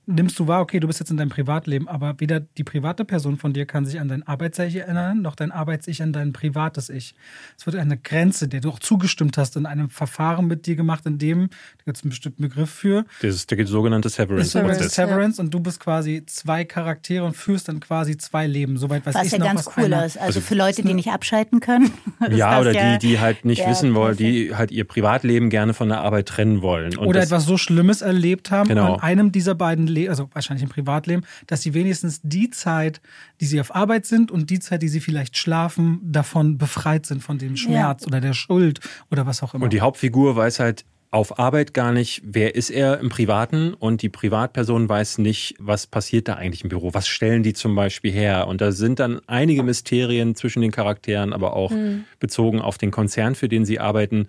nimmst 0.06 0.38
du 0.38 0.46
wahr, 0.46 0.60
okay, 0.60 0.80
du 0.80 0.86
bist 0.86 1.00
jetzt 1.00 1.10
in 1.10 1.16
deinem 1.16 1.30
Privatleben, 1.30 1.88
aber 1.88 2.14
weder 2.18 2.40
die 2.40 2.64
private 2.64 3.04
Person 3.04 3.36
von 3.36 3.52
dir 3.52 3.66
kann 3.66 3.84
sich 3.84 4.00
an 4.00 4.08
dein 4.08 4.26
Arbeits-Ich 4.26 4.76
erinnern, 4.76 5.20
noch 5.20 5.34
dein 5.34 5.50
Arbeits-Ich 5.50 6.02
an 6.02 6.12
dein 6.12 6.32
privates 6.32 6.88
Ich. 6.88 7.14
Es 7.58 7.66
wird 7.66 7.76
eine 7.76 7.96
Grenze, 7.96 8.48
der 8.48 8.60
du 8.60 8.70
auch 8.70 8.78
zugestimmt 8.78 9.36
hast, 9.36 9.56
in 9.56 9.66
einem 9.66 9.90
Verfahren 9.90 10.46
mit 10.46 10.66
dir 10.66 10.76
gemacht, 10.76 11.04
in 11.06 11.18
dem, 11.18 11.48
da 11.48 11.84
gibt 11.84 11.96
es 11.96 12.04
einen 12.04 12.10
bestimmten 12.10 12.42
Begriff 12.42 12.70
für. 12.70 13.04
Das 13.20 13.34
ist 13.34 13.50
der 13.50 13.66
sogenannte 13.66 14.08
Severance. 14.08 14.50
Severance, 14.50 14.88
Severance 14.88 15.38
ja. 15.38 15.44
und 15.44 15.52
du 15.52 15.60
bist 15.60 15.80
quasi 15.80 16.24
zwei 16.26 16.64
Charaktere 16.64 17.24
und 17.24 17.36
führst 17.36 17.68
dann 17.68 17.80
quasi 17.80 18.16
zwei 18.16 18.46
Leben. 18.46 18.76
Soweit 18.76 19.04
weiß 19.04 19.14
was 19.14 19.26
ich 19.26 19.32
ja 19.32 19.38
noch, 19.38 19.46
ganz 19.46 19.66
was 19.66 19.76
cool 19.76 19.92
ist. 19.92 19.92
Also, 19.92 20.20
also, 20.20 20.40
für 20.40 20.54
Leute, 20.54 20.82
die 20.82 20.94
nicht 20.94 21.08
abschalten 21.08 21.60
können. 21.60 21.90
Ja, 22.30 22.60
oder 22.60 22.72
ja 22.72 22.98
die, 22.98 23.06
die 23.06 23.20
halt 23.20 23.44
nicht 23.44 23.66
wissen 23.66 23.94
wollen, 23.94 24.16
die 24.16 24.54
halt 24.54 24.70
ihr 24.70 24.84
Privatleben 24.84 25.48
gerne 25.48 25.74
von 25.74 25.88
der 25.88 26.00
Arbeit 26.00 26.26
trennen 26.26 26.60
wollen. 26.60 26.96
Und 26.96 27.06
oder 27.06 27.22
etwas 27.22 27.44
so 27.44 27.56
Schlimmes 27.56 28.02
erlebt 28.02 28.50
haben 28.50 28.68
genau. 28.68 28.94
an 28.94 29.00
einem 29.00 29.32
dieser 29.32 29.54
beiden 29.54 29.86
Leben, 29.86 29.95
also 30.08 30.28
wahrscheinlich 30.32 30.62
im 30.62 30.68
Privatleben, 30.68 31.24
dass 31.46 31.62
sie 31.62 31.74
wenigstens 31.74 32.20
die 32.22 32.50
Zeit, 32.50 33.00
die 33.40 33.46
sie 33.46 33.60
auf 33.60 33.74
Arbeit 33.74 34.06
sind 34.06 34.30
und 34.30 34.50
die 34.50 34.58
Zeit, 34.58 34.82
die 34.82 34.88
sie 34.88 35.00
vielleicht 35.00 35.36
schlafen, 35.36 36.00
davon 36.02 36.58
befreit 36.58 37.06
sind 37.06 37.22
von 37.22 37.38
dem 37.38 37.56
Schmerz 37.56 38.02
ja. 38.02 38.08
oder 38.08 38.20
der 38.20 38.34
Schuld 38.34 38.80
oder 39.10 39.26
was 39.26 39.42
auch 39.42 39.54
immer. 39.54 39.64
Und 39.64 39.72
die 39.72 39.80
Hauptfigur 39.80 40.36
weiß 40.36 40.60
halt 40.60 40.84
auf 41.10 41.38
Arbeit 41.38 41.72
gar 41.72 41.92
nicht, 41.92 42.20
wer 42.24 42.54
ist 42.54 42.68
er 42.68 43.00
im 43.00 43.08
Privaten 43.08 43.74
und 43.74 44.02
die 44.02 44.08
Privatperson 44.08 44.88
weiß 44.88 45.18
nicht, 45.18 45.54
was 45.58 45.86
passiert 45.86 46.28
da 46.28 46.34
eigentlich 46.34 46.62
im 46.62 46.68
Büro, 46.68 46.92
was 46.94 47.08
stellen 47.08 47.42
die 47.42 47.54
zum 47.54 47.74
Beispiel 47.74 48.12
her. 48.12 48.48
Und 48.48 48.60
da 48.60 48.72
sind 48.72 48.98
dann 48.98 49.20
einige 49.26 49.62
Mysterien 49.62 50.34
zwischen 50.34 50.62
den 50.62 50.72
Charakteren, 50.72 51.32
aber 51.32 51.54
auch 51.54 51.70
mhm. 51.70 52.04
bezogen 52.18 52.60
auf 52.60 52.76
den 52.76 52.90
Konzern, 52.90 53.34
für 53.34 53.48
den 53.48 53.64
sie 53.64 53.78
arbeiten, 53.78 54.28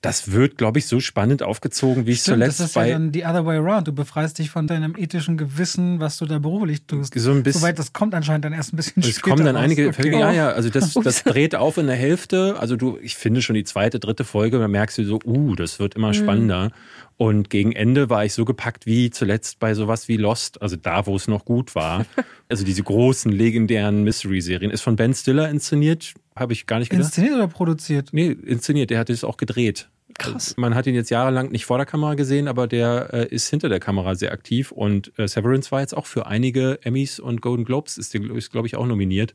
das 0.00 0.30
wird, 0.30 0.58
glaube 0.58 0.78
ich, 0.78 0.86
so 0.86 1.00
spannend 1.00 1.42
aufgezogen, 1.42 2.06
wie 2.06 2.12
ich 2.12 2.22
zuletzt 2.22 2.60
das 2.60 2.68
ist 2.68 2.74
bei. 2.74 2.88
Ja 2.88 2.94
dann 2.94 3.12
die 3.12 3.24
other 3.24 3.44
way 3.44 3.56
around. 3.56 3.88
Du 3.88 3.92
befreist 3.92 4.38
dich 4.38 4.50
von 4.50 4.66
deinem 4.66 4.94
ethischen 4.96 5.36
Gewissen, 5.36 5.98
was 6.00 6.18
du 6.18 6.26
da 6.26 6.38
beruflich 6.38 6.84
tust. 6.86 7.12
So 7.16 7.32
ein 7.32 7.42
bisschen. 7.42 7.60
Soweit 7.60 7.78
das 7.78 7.92
kommt 7.92 8.14
anscheinend 8.14 8.44
dann 8.44 8.52
erst 8.52 8.72
ein 8.72 8.76
bisschen 8.76 9.02
später. 9.02 9.16
Es 9.16 9.22
kommen 9.22 9.44
dann 9.44 9.56
einige. 9.56 9.88
Okay. 9.88 10.18
Ja, 10.18 10.30
ja. 10.30 10.50
Also 10.50 10.70
das, 10.70 10.94
das 10.94 11.24
dreht 11.24 11.56
auf 11.56 11.78
in 11.78 11.86
der 11.86 11.96
Hälfte. 11.96 12.56
Also 12.58 12.76
du, 12.76 12.98
ich 13.02 13.16
finde 13.16 13.42
schon 13.42 13.54
die 13.54 13.64
zweite, 13.64 13.98
dritte 13.98 14.24
Folge, 14.24 14.58
da 14.58 14.68
merkst 14.68 14.98
du 14.98 15.04
so, 15.04 15.18
uh, 15.24 15.54
das 15.56 15.80
wird 15.80 15.94
immer 15.94 16.08
mhm. 16.08 16.14
spannender. 16.14 16.70
Und 17.18 17.50
gegen 17.50 17.72
Ende 17.72 18.10
war 18.10 18.24
ich 18.24 18.32
so 18.32 18.44
gepackt 18.44 18.86
wie 18.86 19.10
zuletzt 19.10 19.58
bei 19.58 19.74
sowas 19.74 20.06
wie 20.06 20.16
Lost, 20.16 20.62
also 20.62 20.76
da, 20.76 21.04
wo 21.06 21.16
es 21.16 21.26
noch 21.26 21.44
gut 21.44 21.74
war. 21.74 22.06
also 22.48 22.64
diese 22.64 22.84
großen, 22.84 23.32
legendären 23.32 24.04
Mystery-Serien. 24.04 24.70
Ist 24.70 24.82
von 24.82 24.94
Ben 24.94 25.12
Stiller 25.12 25.50
inszeniert, 25.50 26.14
habe 26.36 26.52
ich 26.52 26.66
gar 26.66 26.78
nicht 26.78 26.90
gedacht. 26.90 27.06
Inszeniert 27.06 27.34
oder 27.34 27.48
produziert? 27.48 28.10
Nee, 28.12 28.28
inszeniert. 28.28 28.90
Der 28.90 29.00
hat 29.00 29.10
es 29.10 29.24
auch 29.24 29.36
gedreht. 29.36 29.88
Krass. 30.16 30.54
Man 30.56 30.76
hat 30.76 30.86
ihn 30.86 30.94
jetzt 30.94 31.10
jahrelang 31.10 31.50
nicht 31.50 31.66
vor 31.66 31.76
der 31.76 31.86
Kamera 31.86 32.14
gesehen, 32.14 32.46
aber 32.46 32.68
der 32.68 33.12
äh, 33.12 33.26
ist 33.26 33.48
hinter 33.48 33.68
der 33.68 33.80
Kamera 33.80 34.14
sehr 34.14 34.30
aktiv. 34.30 34.70
Und 34.70 35.12
äh, 35.18 35.26
Severance 35.26 35.72
war 35.72 35.80
jetzt 35.80 35.96
auch 35.96 36.06
für 36.06 36.28
einige 36.28 36.78
Emmys 36.82 37.18
und 37.18 37.42
Golden 37.42 37.64
Globes, 37.64 37.98
ist, 37.98 38.14
ist 38.14 38.52
glaube 38.52 38.68
ich, 38.68 38.76
auch 38.76 38.86
nominiert. 38.86 39.34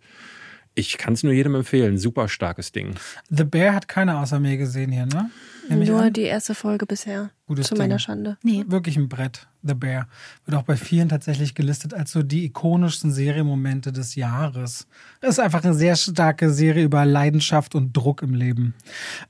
Ich 0.76 0.98
kann 0.98 1.14
es 1.14 1.24
nur 1.24 1.34
jedem 1.34 1.56
empfehlen. 1.56 1.98
Super 1.98 2.28
starkes 2.28 2.72
Ding. 2.72 2.96
The 3.30 3.44
Bear 3.44 3.76
hat 3.76 3.88
keiner 3.88 4.20
außer 4.20 4.40
mir 4.40 4.58
gesehen 4.58 4.92
hier, 4.92 5.06
ne? 5.06 5.30
Nur 5.70 6.02
an. 6.02 6.14
die 6.14 6.24
erste 6.24 6.56
Folge 6.56 6.86
bisher. 6.86 7.30
Gutes 7.48 7.68
zu 7.68 7.76
meiner 7.76 7.96
Ding. 7.96 8.00
Schande. 8.00 8.38
Nee. 8.44 8.66
Wirklich 8.68 8.98
ein 8.98 9.08
Brett. 9.08 9.48
The 9.62 9.76
Bear. 9.76 10.08
Wird 10.46 10.58
auch 10.58 10.64
bei 10.64 10.76
vielen 10.76 11.10
tatsächlich 11.10 11.56
gelistet 11.56 11.94
als 11.94 12.12
so 12.12 12.24
die 12.24 12.46
ikonischsten 12.46 13.12
Serienmomente 13.12 13.92
des 13.92 14.16
Jahres. 14.16 14.88
Das 15.22 15.32
ist 15.32 15.40
einfach 15.40 15.64
eine 15.64 15.74
sehr 15.74 15.96
starke 15.96 16.50
Serie 16.50 16.84
über 16.84 17.06
Leidenschaft 17.06 17.76
und 17.76 17.96
Druck 17.96 18.24
im 18.24 18.34
Leben. 18.34 18.74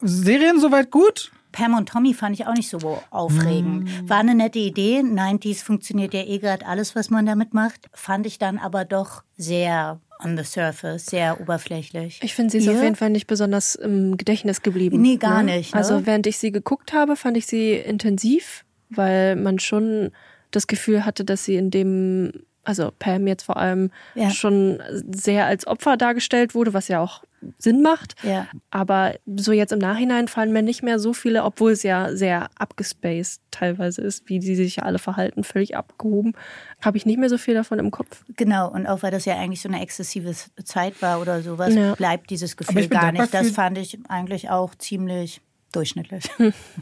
Serien 0.02 0.60
soweit 0.60 0.92
gut? 0.92 1.32
Pam 1.52 1.76
und 1.76 1.90
Tommy 1.90 2.14
fand 2.16 2.40
ich 2.40 2.48
auch 2.48 2.56
nicht 2.56 2.70
so 2.70 3.04
aufregend. 3.12 3.84
Mm. 3.84 4.10
War 4.10 4.20
eine 4.20 4.34
nette 4.34 4.58
Idee. 4.58 5.02
90s 5.02 5.64
funktioniert 5.64 6.14
ja 6.16 6.22
eh 6.22 6.40
gerade 6.40 6.66
alles, 6.66 6.96
was 6.96 7.12
man 7.12 7.28
damit 7.28 7.54
macht. 7.54 7.90
Fand 7.94 8.26
ich 8.26 8.40
dann 8.40 8.58
aber 8.58 8.86
doch 8.86 9.24
sehr 9.38 10.00
on 10.24 10.38
the 10.38 10.44
surface, 10.44 11.06
sehr 11.08 11.40
oberflächlich. 11.40 12.20
Ich 12.24 12.34
finde, 12.34 12.52
sie 12.52 12.60
ist 12.60 12.66
Ihr? 12.66 12.74
auf 12.74 12.84
jeden 12.84 12.96
Fall 12.96 13.10
nicht 13.10 13.28
besonders 13.28 13.76
im 13.76 14.18
Gedächtnis 14.18 14.62
geblieben. 14.62 15.02
Nee, 15.02 15.18
gar 15.18 15.44
ne? 15.44 15.58
nicht. 15.58 15.74
Ne? 15.74 15.78
Also 15.80 16.06
während 16.06 16.28
ich 16.28 16.38
sie 16.38 16.52
geguckt 16.52 16.94
habe, 16.94 17.16
fand 17.16 17.38
ich 17.38 17.46
sie 17.46 17.74
intensiv, 17.74 18.66
weil 18.90 19.36
man 19.36 19.60
schon 19.60 20.12
das 20.52 20.68
Gefühl 20.68 21.06
hatte, 21.06 21.26
dass 21.26 21.46
sie 21.46 21.56
in 21.56 21.72
dem 21.72 22.32
also 22.64 22.92
Pam 22.98 23.28
jetzt 23.28 23.44
vor 23.44 23.58
allem 23.58 23.92
ja. 24.16 24.30
schon 24.30 24.82
sehr 25.12 25.46
als 25.46 25.68
Opfer 25.68 25.98
dargestellt 25.98 26.56
wurde, 26.56 26.74
was 26.74 26.88
ja 26.88 27.00
auch 27.00 27.24
Sinn 27.58 27.82
macht. 27.82 28.16
Ja. 28.24 28.48
Aber 28.72 29.16
so 29.36 29.52
jetzt 29.52 29.74
im 29.74 29.80
Nachhinein 29.80 30.28
fallen 30.28 30.54
mir 30.54 30.62
nicht 30.62 30.82
mehr 30.82 30.98
so 31.00 31.14
viele, 31.14 31.44
obwohl 31.44 31.72
es 31.74 31.84
ja 31.84 32.16
sehr 32.16 32.50
abgespaced 32.56 33.42
teilweise 33.52 34.02
ist, 34.02 34.30
wie 34.30 34.40
die 34.40 34.56
sich 34.56 34.78
ja 34.78 34.84
alle 34.84 35.00
verhalten, 35.00 35.44
völlig 35.44 35.76
abgehoben, 35.76 36.34
habe 36.82 36.98
ich 36.98 37.06
nicht 37.06 37.20
mehr 37.20 37.30
so 37.30 37.38
viel 37.38 37.54
davon 37.54 37.80
im 37.80 37.92
Kopf. 37.92 38.24
Genau, 38.36 38.72
und 38.72 38.88
auch 38.88 39.04
weil 39.04 39.12
das 39.12 39.26
ja 39.26 39.38
eigentlich 39.38 39.62
so 39.62 39.70
eine 39.70 39.82
exzessive 39.82 40.34
Zeit 40.64 41.02
war 41.02 41.22
oder 41.22 41.42
sowas, 41.42 41.74
ja. 41.76 41.96
bleibt 41.96 42.30
dieses 42.30 42.56
Gefühl 42.56 42.88
gar 42.88 43.12
nicht. 43.12 43.34
Das 43.34 43.52
fand 43.52 43.78
ich 43.78 44.00
eigentlich 44.08 44.50
auch 44.50 44.74
ziemlich 44.76 45.42
durchschnittlich. 45.76 46.24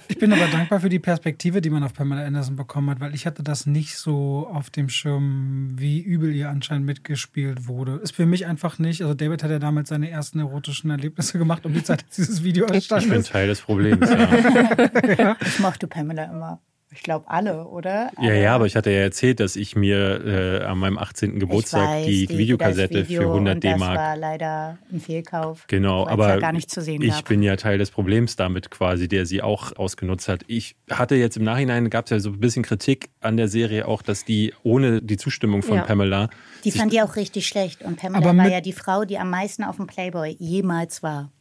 Ich 0.07 0.17
bin 0.17 0.31
aber 0.33 0.47
dankbar 0.47 0.79
für 0.79 0.89
die 0.89 0.99
Perspektive, 0.99 1.61
die 1.61 1.69
man 1.69 1.83
auf 1.83 1.93
Pamela 1.93 2.25
Anderson 2.25 2.55
bekommen 2.55 2.89
hat, 2.89 2.99
weil 2.99 3.15
ich 3.15 3.25
hatte 3.25 3.43
das 3.43 3.65
nicht 3.65 3.97
so 3.97 4.47
auf 4.51 4.69
dem 4.69 4.89
Schirm, 4.89 5.71
wie 5.75 6.01
übel 6.01 6.33
ihr 6.33 6.49
anscheinend 6.49 6.85
mitgespielt 6.85 7.67
wurde. 7.67 7.95
Ist 8.03 8.15
für 8.15 8.25
mich 8.25 8.45
einfach 8.45 8.79
nicht. 8.79 9.01
Also 9.01 9.13
David 9.13 9.43
hat 9.43 9.51
ja 9.51 9.59
damals 9.59 9.89
seine 9.89 10.09
ersten 10.09 10.39
erotischen 10.39 10.89
Erlebnisse 10.89 11.37
gemacht, 11.37 11.65
um 11.65 11.73
die 11.73 11.83
Zeit, 11.83 12.03
als 12.03 12.15
dieses 12.15 12.43
Video 12.43 12.65
entstanden 12.65 13.05
Ich 13.05 13.09
bin 13.09 13.21
ist. 13.21 13.31
Teil 13.31 13.47
des 13.47 13.61
Problems, 13.61 14.09
ja. 14.09 15.37
Ich 15.45 15.59
mochte 15.59 15.87
Pamela 15.87 16.25
immer. 16.25 16.61
Ich 16.93 17.03
glaube 17.03 17.29
alle, 17.29 17.67
oder? 17.67 18.11
Ja, 18.21 18.33
ja, 18.33 18.53
aber 18.53 18.65
ich 18.65 18.75
hatte 18.75 18.91
ja 18.91 18.99
erzählt, 18.99 19.39
dass 19.39 19.55
ich 19.55 19.77
mir 19.77 20.59
äh, 20.61 20.65
an 20.65 20.77
meinem 20.77 20.97
18. 20.97 21.39
Geburtstag 21.39 21.87
weiß, 21.87 22.05
die, 22.05 22.27
Videokassette 22.27 22.99
das 22.99 23.07
Video 23.09 23.21
für 23.21 23.27
100 23.29 23.55
und 23.55 23.63
Das 23.63 23.73
D-Mark. 23.75 23.97
war 23.97 24.17
leider 24.17 24.77
ein 24.91 24.99
Fehlkauf. 24.99 25.65
Genau, 25.67 26.05
aber 26.05 26.27
ja 26.27 26.37
gar 26.39 26.51
nicht 26.51 26.69
zu 26.69 26.81
sehen 26.81 27.01
ich 27.01 27.11
gab. 27.15 27.29
bin 27.29 27.41
ja 27.43 27.55
Teil 27.55 27.77
des 27.77 27.91
Problems 27.91 28.35
damit 28.35 28.71
quasi, 28.71 29.07
der 29.07 29.25
sie 29.25 29.41
auch 29.41 29.73
ausgenutzt 29.77 30.27
hat. 30.27 30.41
Ich 30.47 30.75
hatte 30.89 31.15
jetzt 31.15 31.37
im 31.37 31.43
Nachhinein, 31.43 31.89
gab 31.89 32.05
es 32.05 32.11
ja 32.11 32.19
so 32.19 32.31
ein 32.31 32.39
bisschen 32.41 32.63
Kritik 32.63 33.09
an 33.21 33.37
der 33.37 33.47
Serie 33.47 33.87
auch, 33.87 34.01
dass 34.01 34.25
die 34.25 34.53
ohne 34.63 35.01
die 35.01 35.15
Zustimmung 35.15 35.61
von 35.63 35.77
Ja. 35.77 35.83
Pamela, 35.83 36.29
Die 36.65 36.71
fand 36.71 36.91
die 36.91 37.01
auch 37.01 37.15
richtig 37.15 37.47
schlecht. 37.47 37.83
Und 37.83 37.97
Pamela 38.01 38.27
Aber 38.29 38.37
war 38.37 38.49
ja 38.49 38.59
die 38.59 38.73
Frau, 38.73 39.05
die 39.05 39.17
am 39.17 39.29
meisten 39.29 39.63
auf 39.63 39.77
dem 39.77 39.87
Playboy 39.87 40.35
jemals 40.39 41.01
war. 41.01 41.31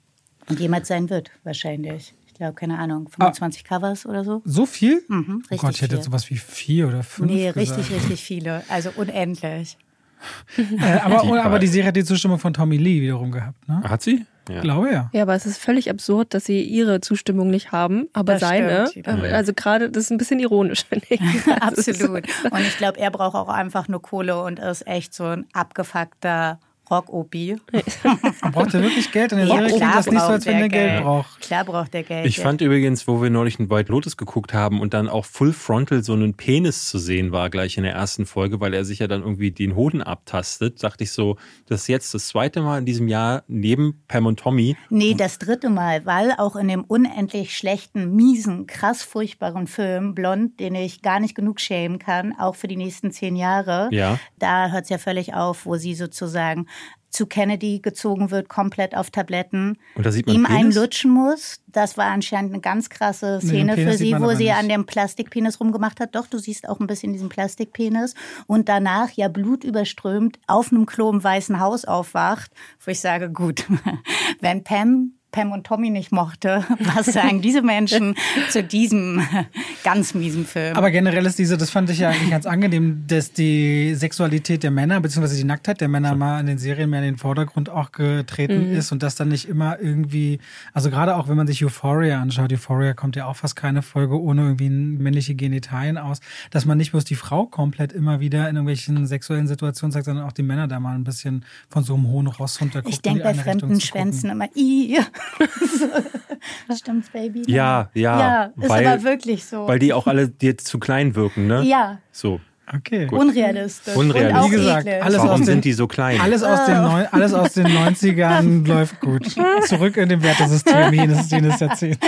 Und 0.48 0.58
jemals 0.60 0.88
sein 0.88 1.10
wird, 1.10 1.30
wahrscheinlich. 1.44 2.14
Ich 2.40 2.42
glaube, 2.42 2.54
keine 2.54 2.78
Ahnung, 2.78 3.06
25 3.10 3.64
Covers 3.64 4.06
oder 4.06 4.24
so. 4.24 4.40
So 4.46 4.64
viel? 4.64 5.02
Mhm, 5.08 5.42
oh 5.44 5.48
richtig 5.50 5.60
Gott, 5.60 5.70
ich 5.74 5.82
hätte 5.82 5.88
viel. 5.90 5.98
jetzt 5.98 6.06
sowas 6.06 6.30
wie 6.30 6.38
vier 6.38 6.88
oder 6.88 7.02
fünf. 7.02 7.30
Nee, 7.30 7.52
gesagt. 7.52 7.56
richtig, 7.78 7.90
richtig 7.94 8.24
viele. 8.24 8.62
Also 8.70 8.88
unendlich. 8.96 9.76
Äh, 10.56 10.98
aber, 11.02 11.22
Die 11.22 11.32
aber 11.38 11.58
die 11.58 11.66
Serie 11.66 11.88
hat 11.88 11.96
die 11.96 12.04
Zustimmung 12.04 12.38
von 12.38 12.52
Tommy 12.54 12.76
Lee 12.78 13.00
wiederum 13.02 13.30
gehabt, 13.30 13.66
ne? 13.68 13.82
hat 13.84 14.00
sie? 14.02 14.24
Ja. 14.50 14.60
Glaube 14.62 14.90
ja. 14.90 15.10
Ja, 15.12 15.22
aber 15.22 15.34
es 15.34 15.44
ist 15.46 15.58
völlig 15.58 15.88
absurd, 15.90 16.32
dass 16.34 16.44
sie 16.46 16.62
ihre 16.62 17.00
Zustimmung 17.02 17.48
nicht 17.50 17.72
haben, 17.72 18.08
aber 18.14 18.32
Das 18.34 18.40
seine. 18.42 18.86
stimmt. 18.88 19.06
äh, 19.06 19.32
Also 19.32 19.52
gerade, 19.54 19.90
das 19.90 20.04
ist 20.04 20.10
ein 20.10 20.18
bisschen 20.18 20.38
ironisch, 20.40 20.84
finde 20.88 21.06
ich. 21.10 21.20
Absolut. 21.60 22.24
Und 22.50 22.60
ich 22.60 22.76
glaube, 22.78 22.98
er 22.98 23.10
braucht 23.10 23.34
auch 23.34 23.48
einfach 23.48 23.88
nur 23.88 24.00
Kohle 24.02 24.42
und 24.42 24.58
ist 24.58 24.86
echt 24.86 25.12
so 25.14 25.24
ein 25.24 25.46
abgefuckter 25.52 26.58
Rock-Opi. 26.90 27.56
Man 28.42 28.52
braucht 28.52 28.74
ja 28.74 28.80
wirklich 28.82 29.10
Geld. 29.12 29.32
In 29.32 29.38
der 29.38 29.46
Serie 29.46 29.68
klingt 29.68 29.94
das 29.94 30.06
nicht 30.06 30.20
so, 30.20 30.26
als 30.26 30.46
wenn 30.46 30.54
der 30.54 30.62
er 30.62 30.68
Geld 30.68 31.02
braucht. 31.02 31.40
Klar 31.40 31.64
braucht 31.64 31.94
der 31.94 32.02
Geld. 32.02 32.26
Ich 32.26 32.38
ja. 32.38 32.42
fand 32.42 32.60
übrigens, 32.60 33.06
wo 33.06 33.22
wir 33.22 33.30
neulich 33.30 33.58
einen 33.58 33.70
White 33.70 33.90
Lotus 33.90 34.16
geguckt 34.16 34.52
haben 34.52 34.80
und 34.80 34.94
dann 34.94 35.08
auch 35.08 35.24
Full 35.24 35.52
Frontal 35.52 36.02
so 36.02 36.12
einen 36.12 36.34
Penis 36.34 36.88
zu 36.88 36.98
sehen 36.98 37.32
war 37.32 37.50
gleich 37.50 37.76
in 37.76 37.84
der 37.84 37.92
ersten 37.92 38.26
Folge, 38.26 38.60
weil 38.60 38.74
er 38.74 38.84
sich 38.84 38.98
ja 38.98 39.06
dann 39.06 39.22
irgendwie 39.22 39.50
den 39.50 39.76
Hoden 39.76 40.02
abtastet, 40.02 40.82
dachte 40.82 41.04
ich 41.04 41.12
so, 41.12 41.36
das 41.66 41.82
ist 41.82 41.88
jetzt 41.88 42.14
das 42.14 42.28
zweite 42.28 42.60
Mal 42.62 42.78
in 42.78 42.86
diesem 42.86 43.08
Jahr 43.08 43.44
neben 43.48 44.02
Pam 44.08 44.26
und 44.26 44.40
Tommy. 44.40 44.76
Nee, 44.88 45.14
das 45.14 45.38
dritte 45.38 45.70
Mal, 45.70 46.06
weil 46.06 46.32
auch 46.38 46.56
in 46.56 46.68
dem 46.68 46.84
unendlich 46.84 47.56
schlechten, 47.56 48.14
miesen, 48.14 48.66
krass 48.66 49.02
furchtbaren 49.02 49.66
Film 49.66 50.14
Blond, 50.14 50.58
den 50.60 50.74
ich 50.74 51.02
gar 51.02 51.20
nicht 51.20 51.34
genug 51.34 51.60
schämen 51.60 51.98
kann, 51.98 52.34
auch 52.38 52.54
für 52.56 52.68
die 52.68 52.76
nächsten 52.76 53.10
zehn 53.12 53.36
Jahre, 53.36 53.88
Ja. 53.92 54.18
da 54.38 54.68
hört 54.70 54.84
es 54.84 54.90
ja 54.90 54.98
völlig 54.98 55.34
auf, 55.34 55.66
wo 55.66 55.76
sie 55.76 55.94
sozusagen 55.94 56.66
zu 57.10 57.26
Kennedy 57.26 57.80
gezogen 57.80 58.30
wird, 58.30 58.48
komplett 58.48 58.96
auf 58.96 59.10
Tabletten, 59.10 59.78
Und 59.94 60.06
da 60.06 60.12
sieht 60.12 60.26
man 60.26 60.36
ihm 60.36 60.46
einen 60.46 60.72
lutschen 60.72 61.10
muss. 61.10 61.60
Das 61.66 61.96
war 61.96 62.06
anscheinend 62.06 62.52
eine 62.52 62.60
ganz 62.60 62.88
krasse 62.88 63.40
Nee, 63.42 63.48
Szene 63.48 63.74
Penis 63.74 63.92
für 63.92 63.98
sie, 63.98 64.14
wo 64.18 64.30
sie 64.30 64.44
nicht. 64.44 64.54
an 64.54 64.68
dem 64.68 64.86
Plastikpenis 64.86 65.60
rumgemacht 65.60 66.00
hat. 66.00 66.14
Doch, 66.14 66.26
du 66.26 66.38
siehst 66.38 66.68
auch 66.68 66.80
ein 66.80 66.86
bisschen 66.86 67.12
diesen 67.12 67.28
Plastikpenis. 67.28 68.14
Und 68.46 68.68
danach 68.68 69.10
ja 69.12 69.28
blutüberströmt 69.28 70.38
auf 70.46 70.72
einem 70.72 70.86
Klo 70.86 71.10
im 71.10 71.22
Weißen 71.22 71.60
Haus 71.60 71.84
aufwacht, 71.84 72.52
wo 72.84 72.90
ich 72.90 73.00
sage, 73.00 73.30
gut, 73.30 73.64
wenn 74.40 74.64
Pam 74.64 75.12
Pam 75.30 75.52
und 75.52 75.66
Tommy 75.66 75.90
nicht 75.90 76.12
mochte, 76.12 76.64
was 76.94 77.06
sagen 77.06 77.40
diese 77.40 77.62
Menschen 77.62 78.16
zu 78.50 78.62
diesem 78.62 79.22
ganz 79.84 80.14
miesen 80.14 80.46
Film? 80.46 80.76
Aber 80.76 80.90
generell 80.90 81.26
ist 81.26 81.38
diese, 81.38 81.56
das 81.56 81.70
fand 81.70 81.90
ich 81.90 81.98
ja 82.00 82.10
eigentlich 82.10 82.30
ganz 82.30 82.46
angenehm, 82.46 83.04
dass 83.06 83.32
die 83.32 83.94
Sexualität 83.94 84.62
der 84.62 84.70
Männer, 84.70 85.00
beziehungsweise 85.00 85.36
die 85.36 85.44
Nacktheit 85.44 85.80
der 85.80 85.88
Männer 85.88 86.14
mal 86.14 86.40
in 86.40 86.46
den 86.46 86.58
Serien 86.58 86.90
mehr 86.90 87.00
in 87.00 87.06
den 87.06 87.18
Vordergrund 87.18 87.68
auch 87.68 87.92
getreten 87.92 88.72
ist 88.72 88.92
und 88.92 89.02
das 89.02 89.14
dann 89.14 89.28
nicht 89.28 89.48
immer 89.48 89.80
irgendwie, 89.80 90.40
also 90.72 90.90
gerade 90.90 91.16
auch 91.16 91.28
wenn 91.28 91.36
man 91.36 91.46
sich 91.46 91.64
Euphoria 91.64 92.20
anschaut, 92.20 92.52
Euphoria 92.52 92.94
kommt 92.94 93.16
ja 93.16 93.26
auch 93.26 93.36
fast 93.36 93.56
keine 93.56 93.82
Folge 93.82 94.20
ohne 94.20 94.42
irgendwie 94.42 94.70
männliche 94.70 95.34
Genitalien 95.34 95.98
aus, 95.98 96.20
dass 96.50 96.66
man 96.66 96.78
nicht 96.78 96.92
bloß 96.92 97.04
die 97.04 97.14
Frau 97.14 97.46
komplett 97.46 97.92
immer 97.92 98.20
wieder 98.20 98.48
in 98.48 98.56
irgendwelchen 98.56 99.06
sexuellen 99.06 99.46
Situationen 99.46 99.92
zeigt, 99.92 100.06
sondern 100.06 100.24
auch 100.26 100.32
die 100.32 100.42
Männer 100.42 100.68
da 100.68 100.80
mal 100.80 100.94
ein 100.94 101.04
bisschen 101.04 101.44
von 101.68 101.84
so 101.84 101.94
einem 101.94 102.08
hohen 102.08 102.26
Ross 102.26 102.60
runtergucken. 102.60 102.92
ich 102.92 103.00
denke 103.00 103.22
bei 103.22 103.34
fremden 103.34 103.80
Schwänzen 103.80 104.30
immer, 104.30 104.48
i. 104.56 104.98
Stimmt's, 106.76 107.10
Baby? 107.10 107.42
Ja, 107.46 107.90
ja, 107.94 108.18
Ja, 108.20 108.44
ist 108.60 108.68
weil- 108.68 108.86
aber 108.86 109.02
wirklich 109.02 109.44
so. 109.44 109.66
Weil 109.68 109.78
die 109.78 109.92
auch 109.92 110.06
alle 110.06 110.28
dir 110.28 110.56
zu 110.58 110.78
klein 110.78 111.14
wirken, 111.14 111.46
ne? 111.46 111.62
ja, 111.62 111.98
So. 112.12 112.40
Okay. 112.72 113.08
unrealistisch. 113.10 113.96
Unrealistisch. 113.96 114.32
Und 114.32 114.36
auch 114.44 114.46
Wie 114.46 114.54
gesagt, 114.54 114.86
eklig. 114.86 115.02
alles 115.02 115.18
aus 115.18 115.26
Warum 115.26 115.40
den- 115.40 115.44
sind 115.46 115.64
die 115.64 115.72
so 115.72 115.88
klein? 115.88 116.20
Alles 116.20 116.44
aus, 116.44 116.66
den 116.66 116.80
Neu 116.82 117.04
alles 117.10 117.34
aus 117.34 117.52
den 117.54 117.66
90ern 117.66 118.64
läuft 118.68 119.00
gut. 119.00 119.26
Zurück 119.66 119.96
in 119.96 120.08
dem 120.08 120.22
Wertesystem 120.22 120.92
jenes, 120.92 121.28
jenes 121.32 121.58
Jahrzehnts. 121.58 121.98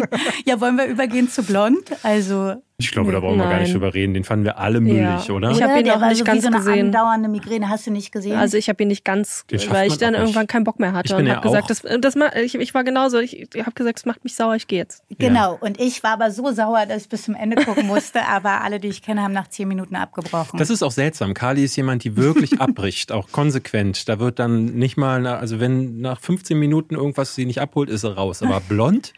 Ja, 0.46 0.60
wollen 0.60 0.76
wir 0.76 0.84
übergehen 0.86 1.28
zu 1.28 1.42
blond? 1.42 1.90
Also, 2.04 2.54
Ich 2.84 2.90
glaube, 2.90 3.12
da 3.12 3.20
brauchen 3.20 3.38
wir 3.38 3.48
gar 3.48 3.60
nicht 3.60 3.72
drüber 3.72 3.94
reden. 3.94 4.14
Den 4.14 4.24
fanden 4.24 4.44
wir 4.44 4.58
alle 4.58 4.80
müllig, 4.80 5.26
Ja. 5.28 5.34
oder? 5.34 5.50
Ich 5.50 5.58
oder? 5.58 5.68
hab 5.68 5.80
ihn 5.80 5.90
auch 5.90 6.08
nicht 6.08 6.18
so 6.18 6.24
ganz 6.24 6.38
wie 6.38 6.42
so 6.42 6.48
eine 6.48 6.56
gesehen. 6.58 6.86
andauernde 6.86 7.28
Migräne. 7.28 7.68
Hast 7.68 7.86
du 7.86 7.90
nicht 7.90 8.12
gesehen? 8.12 8.36
Also 8.36 8.56
ich 8.56 8.68
habe 8.68 8.82
ihn 8.82 8.88
nicht 8.88 9.04
ganz, 9.04 9.44
weil 9.68 9.88
ich 9.88 9.98
dann 9.98 10.14
irgendwann 10.14 10.46
keinen 10.46 10.64
Bock 10.64 10.80
mehr 10.80 10.92
hatte 10.92 11.16
und 11.16 11.26
ja 11.26 11.36
habe 11.36 11.42
gesagt, 11.48 11.70
das, 11.70 11.82
das 12.00 12.16
ich, 12.42 12.54
ich 12.54 12.74
war 12.74 12.84
genauso, 12.84 13.18
ich, 13.18 13.54
ich 13.54 13.60
habe 13.60 13.72
gesagt, 13.72 13.98
das 13.98 14.06
macht 14.06 14.24
mich 14.24 14.34
sauer, 14.34 14.56
ich 14.56 14.66
gehe 14.66 14.78
jetzt. 14.78 15.02
genau. 15.18 15.56
Und 15.60 15.80
ich 15.80 16.02
war 16.02 16.12
aber 16.12 16.30
so 16.30 16.50
sauer, 16.52 16.86
dass 16.86 17.02
ich 17.02 17.08
bis 17.08 17.22
zum 17.24 17.34
Ende 17.34 17.62
gucken 17.62 17.86
musste. 17.86 18.22
aber 18.28 18.62
alle, 18.62 18.80
die 18.80 18.88
ich 18.88 19.02
kenne, 19.02 19.22
haben 19.22 19.32
nach 19.32 19.48
zehn 19.48 19.68
Minuten 19.68 19.96
abgebrochen. 19.96 20.58
Das 20.58 20.70
ist 20.70 20.82
auch 20.82 20.90
seltsam. 20.90 21.34
Kali 21.34 21.64
ist 21.64 21.76
jemand, 21.76 22.04
die 22.04 22.16
wirklich 22.16 22.60
abbricht, 22.60 23.12
auch 23.12 23.30
konsequent. 23.30 24.08
Da 24.08 24.18
wird 24.18 24.38
dann 24.38 24.66
nicht 24.66 24.96
mal, 24.96 25.20
nach, 25.20 25.40
also 25.40 25.60
wenn 25.60 26.00
nach 26.00 26.20
15 26.20 26.58
Minuten 26.58 26.94
irgendwas 26.94 27.34
sie 27.34 27.46
nicht 27.46 27.60
abholt, 27.60 27.90
ist 27.90 28.04
er 28.04 28.14
raus. 28.14 28.42
Aber 28.42 28.60
blond 28.60 29.12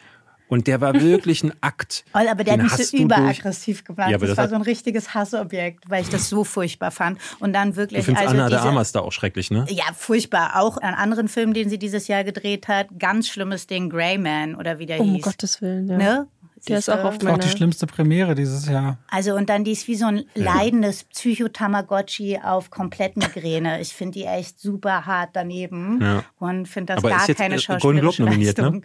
und 0.48 0.66
der 0.66 0.80
war 0.80 0.94
wirklich 1.00 1.42
ein 1.44 1.52
Akt. 1.60 2.04
Oh, 2.14 2.18
aber 2.18 2.44
der 2.44 2.56
Den 2.56 2.62
hat 2.70 2.72
mich 2.72 2.72
hast 2.72 2.90
so 2.90 2.96
überaggressiv 2.96 3.84
gemacht. 3.84 4.10
Ja, 4.10 4.18
das, 4.18 4.28
das 4.28 4.36
war 4.36 4.44
hat- 4.44 4.50
so 4.50 4.56
ein 4.56 4.62
richtiges 4.62 5.14
Hassobjekt, 5.14 5.88
weil 5.88 6.02
ich 6.02 6.08
das 6.08 6.28
so 6.28 6.44
furchtbar 6.44 6.90
fand. 6.90 7.18
Und 7.40 7.52
dann 7.52 7.76
wirklich. 7.76 8.00
Du 8.00 8.04
findest 8.06 8.26
also 8.28 8.36
Anna 8.40 8.48
de 8.48 8.58
diese- 8.58 8.68
Armas 8.68 8.92
da 8.92 9.00
auch 9.00 9.12
schrecklich, 9.12 9.50
ne? 9.50 9.66
Ja, 9.68 9.84
furchtbar. 9.96 10.52
Auch 10.56 10.76
an 10.78 10.94
anderen 10.94 11.28
Filmen, 11.28 11.54
den 11.54 11.68
sie 11.70 11.78
dieses 11.78 12.08
Jahr 12.08 12.24
gedreht 12.24 12.68
hat. 12.68 12.88
Ganz 12.98 13.28
schlimmes 13.28 13.66
Ding, 13.66 13.90
Grey 13.90 14.18
Man 14.18 14.54
oder 14.54 14.78
wie 14.78 14.86
der 14.86 15.00
Um 15.00 15.14
hieß. 15.14 15.24
Gottes 15.24 15.60
Willen, 15.62 15.88
ja. 15.88 15.96
Ne? 15.96 16.26
Der 16.66 16.78
ist 16.78 16.88
auch 16.88 17.04
auf 17.04 17.18
Das 17.18 17.26
war 17.26 17.32
auch 17.34 17.38
die 17.38 17.42
meiner... 17.44 17.50
schlimmste 17.56 17.86
Premiere 17.86 18.34
dieses 18.34 18.66
Jahr. 18.66 18.96
Also 19.10 19.34
und 19.34 19.50
dann 19.50 19.64
die 19.64 19.72
ist 19.72 19.86
wie 19.86 19.96
so 19.96 20.06
ein 20.06 20.24
leidendes 20.34 21.04
Psychotamagotchi 21.04 22.38
auf 22.42 22.70
Komplettmigräne. 22.70 23.80
Ich 23.80 23.92
finde 23.92 24.12
die 24.18 24.24
echt 24.24 24.58
super 24.60 25.06
hart 25.06 25.30
daneben 25.34 26.00
Ja. 26.00 26.24
und 26.38 26.66
finde 26.66 26.94
das 26.94 27.04
Aber 27.04 27.10
gar 27.10 27.20
ist 27.22 27.28
jetzt, 27.28 27.38
keine 27.38 27.56
äh, 27.56 27.58
Golden 27.80 28.00
Globe 28.00 28.16
schauspielerische 28.16 28.22
nominiert, 28.22 28.58
ne? 28.58 28.80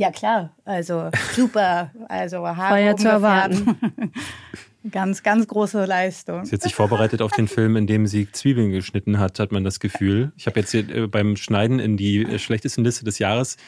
Ja 0.00 0.10
klar, 0.10 0.56
also 0.64 1.10
super, 1.36 1.90
also 2.08 2.46
Haare 2.46 2.82
ja 2.82 2.96
zu 2.96 3.06
umgefärbt. 3.06 3.62
ganz, 4.90 5.22
ganz 5.22 5.46
große 5.46 5.84
Leistung. 5.84 6.46
Sie 6.46 6.52
hat 6.52 6.62
sich 6.62 6.74
vorbereitet 6.74 7.20
auf 7.20 7.32
den 7.32 7.46
Film, 7.46 7.76
in 7.76 7.86
dem 7.86 8.06
sie 8.06 8.32
Zwiebeln 8.32 8.70
geschnitten 8.70 9.18
hat, 9.18 9.38
hat 9.38 9.52
man 9.52 9.62
das 9.62 9.78
Gefühl. 9.78 10.32
Ich 10.38 10.46
habe 10.46 10.58
jetzt 10.58 10.70
hier, 10.70 10.88
äh, 10.88 11.06
beim 11.06 11.36
Schneiden 11.36 11.80
in 11.80 11.98
die 11.98 12.22
äh, 12.22 12.38
schlechtesten 12.38 12.82
Liste 12.82 13.04
des 13.04 13.18
Jahres 13.18 13.58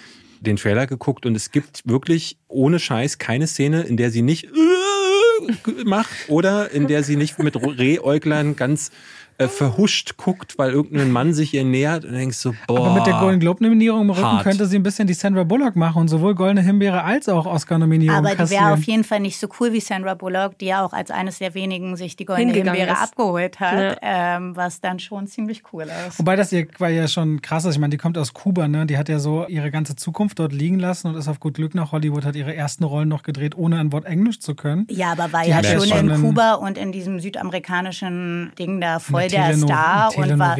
den 0.41 0.57
Trailer 0.57 0.87
geguckt 0.87 1.27
und 1.27 1.37
es 1.37 1.51
gibt 1.51 1.87
wirklich 1.87 2.39
ohne 2.49 2.79
Scheiß 2.79 3.19
keine 3.19 3.47
Szene, 3.47 3.83
in 3.83 3.99
der 3.99 4.11
sie 4.11 4.23
nicht 4.23 4.45
äh, 4.45 5.85
macht 5.85 6.09
oder 6.29 6.71
in 6.71 6.87
der 6.87 7.03
sie 7.03 7.17
nicht 7.17 7.39
mit 7.41 7.57
Rehäuglern 7.57 8.57
ganz 8.57 8.91
äh, 9.39 9.49
verhuscht 9.49 10.17
guckt, 10.17 10.59
weil 10.59 10.71
irgendein 10.73 11.11
Mann 11.11 11.33
sich 11.35 11.55
ihr 11.55 11.65
nähert 11.65 12.05
und 12.05 12.13
denkst 12.13 12.37
so, 12.39 12.55
boah. 12.67 12.79
Aber 12.79 12.95
mit 12.95 13.07
der 13.07 13.15
Golden 13.21 13.41
Globe-Nominierung 13.41 14.03
im 14.03 14.11
Rücken 14.11 14.23
hart. 14.25 14.43
könnte 14.45 14.67
sie 14.67 14.77
ein 14.77 14.83
bisschen 14.83 15.07
die 15.07 15.15
Sandra 15.15 15.45
Bullock 15.45 15.77
machen 15.77 16.03
und 16.03 16.09
sowohl 16.09 16.35
Goldene 16.35 16.63
Himbeere 16.63 17.03
als 17.05 17.29
auch 17.29 17.47
Oscar-Nominierung 17.47 18.17
Aber 18.19 18.29
die 18.31 18.39
wäre 18.39 18.43
kassieren. 18.49 18.73
auf 18.73 18.83
jeden 18.85 19.05
Fall 19.05 19.21
nicht 19.21 19.39
so 19.39 19.49
cool 19.61 19.73
wie 19.73 19.81
Sandra 19.81 20.15
Bullock, 20.15 20.59
die 20.59 20.67
ja 20.67 20.85
auch 20.85 20.93
als 20.93 21.11
eines 21.11 21.39
der 21.39 21.55
wenigen 21.55 21.97
sich 21.97 22.17
die 22.17 22.25
goldene 22.25 22.53
Himbeere 22.53 22.93
ist. 22.93 23.03
abgeholt 23.03 23.61
hat, 23.61 23.99
ähm, 24.03 24.55
was 24.57 24.81
dann 24.81 24.99
schon 24.99 25.27
ziemlich 25.27 25.63
cool 25.73 25.87
ist. 26.09 26.19
Wobei 26.19 26.37
das 26.37 26.53
ihr 26.53 26.67
war 26.79 26.91
ja 26.91 27.09
schon 27.09 27.41
krass 27.43 27.65
ist. 27.65 27.75
Ich 27.75 27.81
meine, 27.81 27.91
die 27.91 27.99
kommt 27.99 28.19
aus 28.19 28.33
Kuba, 28.35 28.69
ne? 28.69 28.87
Die 28.87 28.99
hat 28.99 29.09
ja 29.09 29.19
so 29.19 29.47
ihre 29.47 29.71
ganze 29.71 29.97
Zukunft 29.97 30.39
dort 30.39 30.53
liegen 30.53 30.79
lassen 30.79 31.09
und 31.09 31.17
ist 31.17 31.29
auf 31.29 31.41
gut 31.41 31.55
Glück 31.55 31.75
nach 31.75 31.93
Hollywood, 31.93 32.25
hat 32.25 32.37
ihre 32.37 32.55
ersten 32.55 32.85
Rollen 32.85 33.09
noch 33.09 33.23
gedreht, 33.23 33.57
ohne 33.57 33.79
ein 33.79 33.93
Wort 33.93 34.05
Englisch 34.05 34.41
zu 34.41 34.55
können. 34.55 34.87
Ja, 34.91 35.13
aber 35.13 35.33
war 35.33 35.43
Die 35.45 35.51
ja 35.51 35.61
ja 35.61 35.81
schon 35.81 36.11
in 36.11 36.21
Kuba 36.21 36.55
und 36.55 36.79
in 36.79 36.93
diesem 36.93 37.21
südamerikanischen 37.21 38.53
Ding 38.59 38.81
da 38.81 38.99
voll 38.99 39.22
Eine 39.23 39.31
der 39.31 39.45
Teleno- 39.55 39.67
Star 39.67 40.17
und 40.17 40.39
war, 40.39 40.57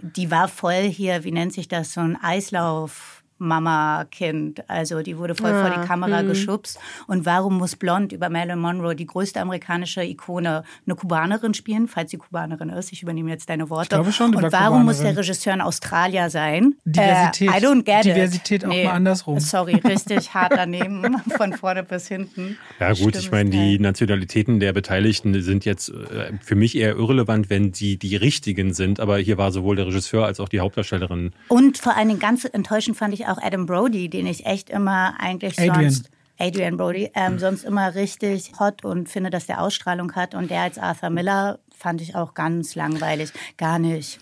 die 0.00 0.30
war 0.30 0.48
voll 0.48 0.82
hier, 0.82 1.24
wie 1.24 1.32
nennt 1.32 1.52
sich 1.52 1.68
das, 1.68 1.92
so 1.92 2.00
ein 2.00 2.16
Eislauf. 2.22 3.15
Mama-Kind. 3.38 4.68
Also 4.68 5.02
die 5.02 5.16
wurde 5.18 5.34
voll 5.34 5.50
vor 5.50 5.66
Ah, 5.66 5.80
die 5.80 5.86
Kamera 5.86 6.20
hm. 6.20 6.28
geschubst. 6.28 6.78
Und 7.06 7.26
warum 7.26 7.58
muss 7.58 7.76
Blond 7.76 8.12
über 8.12 8.28
Marilyn 8.28 8.58
Monroe, 8.58 8.94
die 8.94 9.06
größte 9.06 9.40
amerikanische 9.40 10.02
Ikone, 10.04 10.62
eine 10.86 10.94
Kubanerin 10.94 11.54
spielen, 11.54 11.88
falls 11.88 12.10
sie 12.10 12.18
Kubanerin 12.18 12.68
ist? 12.70 12.92
Ich 12.92 13.02
übernehme 13.02 13.30
jetzt 13.30 13.48
deine 13.48 13.68
Worte. 13.70 13.88
glaube 13.96 14.12
schon, 14.12 14.34
Und 14.34 14.42
war 14.42 14.52
warum 14.52 14.84
muss 14.84 14.96
Kubanerin. 14.98 15.16
der 15.16 15.22
Regisseur 15.24 15.52
ein 15.52 15.60
Australier 15.60 16.30
sein? 16.30 16.74
Diversität. 16.84 17.50
Äh, 17.52 17.58
I 17.58 17.64
don't 17.64 17.82
get 17.84 18.04
Diversität 18.04 18.62
it. 18.62 18.68
auch 18.68 18.74
mal 18.74 18.86
andersrum. 18.92 19.40
Sorry, 19.40 19.74
richtig 19.76 20.32
hart 20.34 20.52
daneben, 20.56 21.16
von 21.36 21.52
vorne 21.52 21.82
bis 21.82 22.08
hinten. 22.08 22.56
Ja 22.80 22.92
gut, 22.92 23.16
ich 23.16 23.30
meine, 23.30 23.50
die. 23.50 23.78
Nationalitäten 23.78 24.58
der 24.60 24.72
Beteiligten 24.72 25.40
sind 25.42 25.64
jetzt 25.64 25.90
äh, 25.90 26.32
für 26.40 26.54
mich 26.54 26.76
eher 26.76 26.96
irrelevant, 26.96 27.50
wenn 27.50 27.72
die 27.72 27.98
die 27.98 28.16
richtigen 28.16 28.72
sind. 28.74 29.00
Aber 29.00 29.18
hier 29.18 29.38
war 29.38 29.52
sowohl 29.52 29.76
der 29.76 29.86
Regisseur 29.86 30.24
als 30.24 30.40
auch 30.40 30.48
die 30.48 30.60
Hauptdarstellerin. 30.60 31.32
Und 31.48 31.78
vor 31.78 31.96
allen 31.96 32.08
Dingen 32.08 32.20
ganz 32.20 32.44
enttäuschend 32.44 32.96
fand 32.96 33.12
ich 33.14 33.25
auch 33.28 33.38
Adam 33.42 33.66
Brody, 33.66 34.08
den 34.08 34.26
ich 34.26 34.46
echt 34.46 34.70
immer 34.70 35.14
eigentlich 35.18 35.58
Adrian. 35.58 35.90
sonst. 35.90 36.10
Adrian 36.38 36.76
Brody, 36.76 37.10
ähm, 37.14 37.38
sonst 37.38 37.64
immer 37.64 37.94
richtig 37.94 38.52
hot 38.60 38.84
und 38.84 39.08
finde, 39.08 39.30
dass 39.30 39.46
der 39.46 39.60
Ausstrahlung 39.62 40.12
hat. 40.12 40.34
Und 40.34 40.50
der 40.50 40.62
als 40.62 40.78
Arthur 40.78 41.10
Miller 41.10 41.58
fand 41.74 42.00
ich 42.02 42.14
auch 42.14 42.34
ganz 42.34 42.74
langweilig. 42.74 43.32
Gar 43.56 43.78
nicht. 43.78 44.18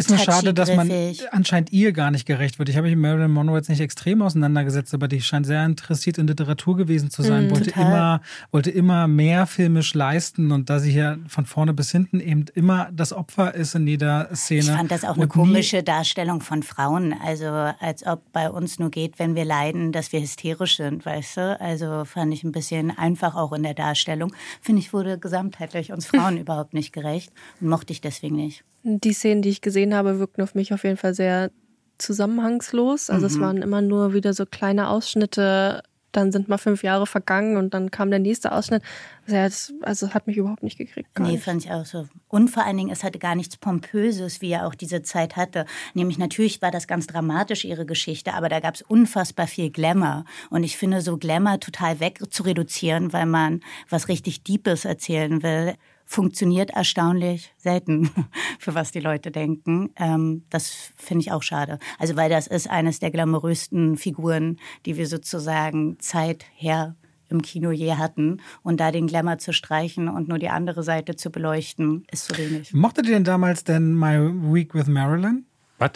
Ist 0.00 0.08
nur 0.08 0.18
schade, 0.18 0.54
dass 0.54 0.74
man 0.74 0.90
anscheinend 1.30 1.72
ihr 1.72 1.92
gar 1.92 2.10
nicht 2.10 2.24
gerecht 2.24 2.58
wird. 2.58 2.70
Ich 2.70 2.76
habe 2.76 2.86
mich 2.86 2.96
mit 2.96 3.02
Marilyn 3.02 3.30
Monroe 3.30 3.58
jetzt 3.58 3.68
nicht 3.68 3.80
extrem 3.80 4.22
auseinandergesetzt, 4.22 4.94
aber 4.94 5.08
die 5.08 5.20
scheint 5.20 5.44
sehr 5.44 5.62
interessiert 5.66 6.16
in 6.16 6.26
Literatur 6.26 6.76
gewesen 6.76 7.10
zu 7.10 7.22
sein. 7.22 7.50
wollte 7.50 7.70
total. 7.70 7.86
immer, 7.86 8.20
wollte 8.50 8.70
immer 8.70 9.06
mehr 9.06 9.46
filmisch 9.46 9.92
leisten 9.92 10.52
und 10.52 10.70
da 10.70 10.78
sie 10.78 10.90
hier 10.90 11.18
von 11.28 11.44
vorne 11.44 11.74
bis 11.74 11.90
hinten 11.90 12.18
eben 12.18 12.46
immer 12.54 12.88
das 12.92 13.12
Opfer 13.12 13.54
ist 13.54 13.74
in 13.74 13.86
jeder 13.86 14.34
Szene. 14.34 14.60
Ich 14.60 14.70
fand 14.70 14.90
das 14.90 15.04
auch 15.04 15.16
eine 15.16 15.28
komische 15.28 15.82
Darstellung 15.82 16.40
von 16.40 16.62
Frauen. 16.62 17.14
Also 17.22 17.46
als 17.46 18.06
ob 18.06 18.32
bei 18.32 18.48
uns 18.48 18.78
nur 18.78 18.90
geht, 18.90 19.18
wenn 19.18 19.34
wir 19.34 19.44
leiden, 19.44 19.92
dass 19.92 20.12
wir 20.12 20.22
hysterisch 20.22 20.78
sind, 20.78 21.04
weißt 21.04 21.36
du? 21.36 21.60
Also 21.60 22.06
fand 22.06 22.32
ich 22.32 22.42
ein 22.42 22.52
bisschen 22.52 22.96
einfach 22.96 23.34
auch 23.34 23.52
in 23.52 23.64
der 23.64 23.74
Darstellung. 23.74 24.32
Finde 24.62 24.80
ich, 24.80 24.94
wurde 24.94 25.18
gesamtheitlich 25.18 25.92
uns 25.92 26.06
Frauen 26.06 26.36
überhaupt 26.38 26.72
nicht 26.72 26.94
gerecht 26.94 27.30
und 27.60 27.68
mochte 27.68 27.92
ich 27.92 28.00
deswegen 28.00 28.36
nicht. 28.36 28.64
Die 28.82 29.12
Szenen, 29.12 29.42
die 29.42 29.50
ich 29.50 29.60
gesehen 29.60 29.94
habe, 29.94 30.18
wirkten 30.18 30.42
auf 30.42 30.54
mich 30.54 30.72
auf 30.72 30.84
jeden 30.84 30.96
Fall 30.96 31.14
sehr 31.14 31.50
zusammenhangslos. 31.98 33.10
Also 33.10 33.26
es 33.26 33.36
Mhm. 33.36 33.40
waren 33.40 33.56
immer 33.62 33.82
nur 33.82 34.14
wieder 34.14 34.32
so 34.32 34.46
kleine 34.46 34.88
Ausschnitte. 34.88 35.82
Dann 36.12 36.32
sind 36.32 36.48
mal 36.48 36.58
fünf 36.58 36.82
Jahre 36.82 37.06
vergangen 37.06 37.56
und 37.56 37.72
dann 37.72 37.92
kam 37.92 38.10
der 38.10 38.18
nächste 38.18 38.50
Ausschnitt. 38.50 38.82
Also, 39.28 39.74
also 39.82 40.12
hat 40.12 40.26
mich 40.26 40.38
überhaupt 40.38 40.64
nicht 40.64 40.76
gekriegt. 40.76 41.08
Nee, 41.20 41.32
nicht. 41.32 41.44
fand 41.44 41.64
ich 41.64 41.70
auch 41.70 41.86
so. 41.86 42.08
Und 42.26 42.48
vor 42.48 42.64
allen 42.66 42.76
Dingen, 42.78 42.90
es 42.90 43.04
hatte 43.04 43.20
gar 43.20 43.36
nichts 43.36 43.56
Pompöses, 43.56 44.40
wie 44.40 44.50
er 44.50 44.66
auch 44.66 44.74
diese 44.74 45.02
Zeit 45.02 45.36
hatte. 45.36 45.66
Nämlich 45.94 46.18
natürlich 46.18 46.60
war 46.62 46.72
das 46.72 46.88
ganz 46.88 47.06
dramatisch, 47.06 47.64
ihre 47.64 47.86
Geschichte, 47.86 48.34
aber 48.34 48.48
da 48.48 48.58
gab 48.58 48.74
es 48.74 48.82
unfassbar 48.82 49.46
viel 49.46 49.70
Glamour. 49.70 50.24
Und 50.48 50.64
ich 50.64 50.76
finde, 50.76 51.00
so 51.00 51.16
Glamour 51.16 51.60
total 51.60 52.00
weg 52.00 52.18
zu 52.30 52.42
reduzieren, 52.42 53.12
weil 53.12 53.26
man 53.26 53.60
was 53.88 54.08
richtig 54.08 54.42
Deepes 54.42 54.84
erzählen 54.84 55.44
will, 55.44 55.74
funktioniert 56.10 56.70
erstaunlich 56.70 57.52
selten, 57.56 58.10
für 58.58 58.74
was 58.74 58.90
die 58.90 58.98
Leute 58.98 59.30
denken. 59.30 59.90
Ähm, 59.96 60.42
das 60.50 60.72
finde 60.96 61.22
ich 61.22 61.30
auch 61.30 61.44
schade. 61.44 61.78
Also, 62.00 62.16
weil 62.16 62.28
das 62.28 62.48
ist 62.48 62.68
eines 62.68 62.98
der 62.98 63.12
glamourösten 63.12 63.96
Figuren, 63.96 64.58
die 64.86 64.96
wir 64.96 65.06
sozusagen 65.06 65.98
zeither 66.00 66.96
im 67.28 67.42
Kino 67.42 67.70
je 67.70 67.92
hatten. 67.94 68.40
Und 68.64 68.80
da 68.80 68.90
den 68.90 69.06
Glamour 69.06 69.38
zu 69.38 69.52
streichen 69.52 70.08
und 70.08 70.26
nur 70.26 70.40
die 70.40 70.48
andere 70.48 70.82
Seite 70.82 71.14
zu 71.14 71.30
beleuchten, 71.30 72.04
ist 72.10 72.26
zu 72.26 72.36
wenig. 72.36 72.74
Mochtet 72.74 73.06
ihr 73.06 73.12
denn 73.14 73.22
damals 73.22 73.62
denn 73.62 73.94
My 73.94 74.18
Week 74.52 74.74
with 74.74 74.88
Marilyn? 74.88 75.46
Was? 75.78 75.92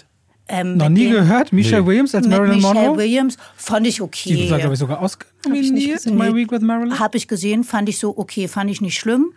Ähm, 0.47 0.77
Noch 0.77 0.91
nie 0.91 1.11
gehört? 1.11 1.53
Michelle 1.53 1.83
Nee. 1.83 1.89
Williams 1.89 2.15
als 2.15 2.29
Mit 2.29 2.37
Marilyn 2.37 2.57
Michelle 2.59 2.75
Monroe? 2.75 2.99
Williams 2.99 3.37
fand 3.57 3.85
ich 3.89 3.97
Die 3.97 4.03
okay. 4.03 4.49
war, 4.49 4.59
glaube 4.61 4.75
ich, 4.75 4.79
sogar 4.79 5.01
ausnominiert. 5.01 5.95
gesehen. 6.05 6.17
My 6.17 6.33
Week 6.33 6.53
with 6.53 6.61
Marilyn? 6.61 7.01
Habe 7.01 7.17
ich 7.17 7.27
gesehen, 7.27 7.65
fand 7.65 7.89
ich 7.89 7.99
so 7.99 8.17
okay, 8.17 8.47
fand 8.47 8.71
ich 8.71 8.81
nicht 8.81 8.97
schlimm. 8.97 9.33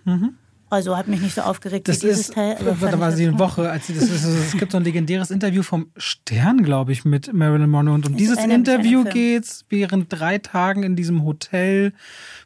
Also 0.70 0.98
hat 0.98 1.08
mich 1.08 1.22
nicht 1.22 1.34
so 1.36 1.42
aufgeregt. 1.42 1.88
Das 1.88 1.98
wie 2.04 2.08
dieses 2.08 2.28
ist, 2.30 2.34
Teil. 2.34 2.58
da 2.82 3.00
war 3.00 3.12
sie 3.14 3.28
eine. 3.28 3.40
Woche, 3.40 3.70
als 3.70 3.88
sie 3.88 3.94
das 3.94 4.04
ist, 4.10 4.26
es 4.26 4.52
gibt 4.58 4.74
so 4.74 4.78
ein 4.78 4.84
legendäres 4.84 5.32
Interview 5.32 5.64
vom 5.64 5.92
Stern, 5.96 6.62
glaube 6.64 6.92
ich, 6.92 7.06
mit 7.06 7.32
Marilyn 7.34 7.70
Monroe. 7.70 7.94
Und 7.94 8.06
um 8.06 8.12
Ich 8.14 8.18
dieses 8.18 8.44
Interview 8.44 9.04
Film. 9.04 9.14
geht's 9.14 9.64
während 9.70 10.08
drei 10.10 10.40
Tagen 10.40 10.84
in 10.84 10.96
diesem 10.98 11.24
Hotel, 11.24 11.94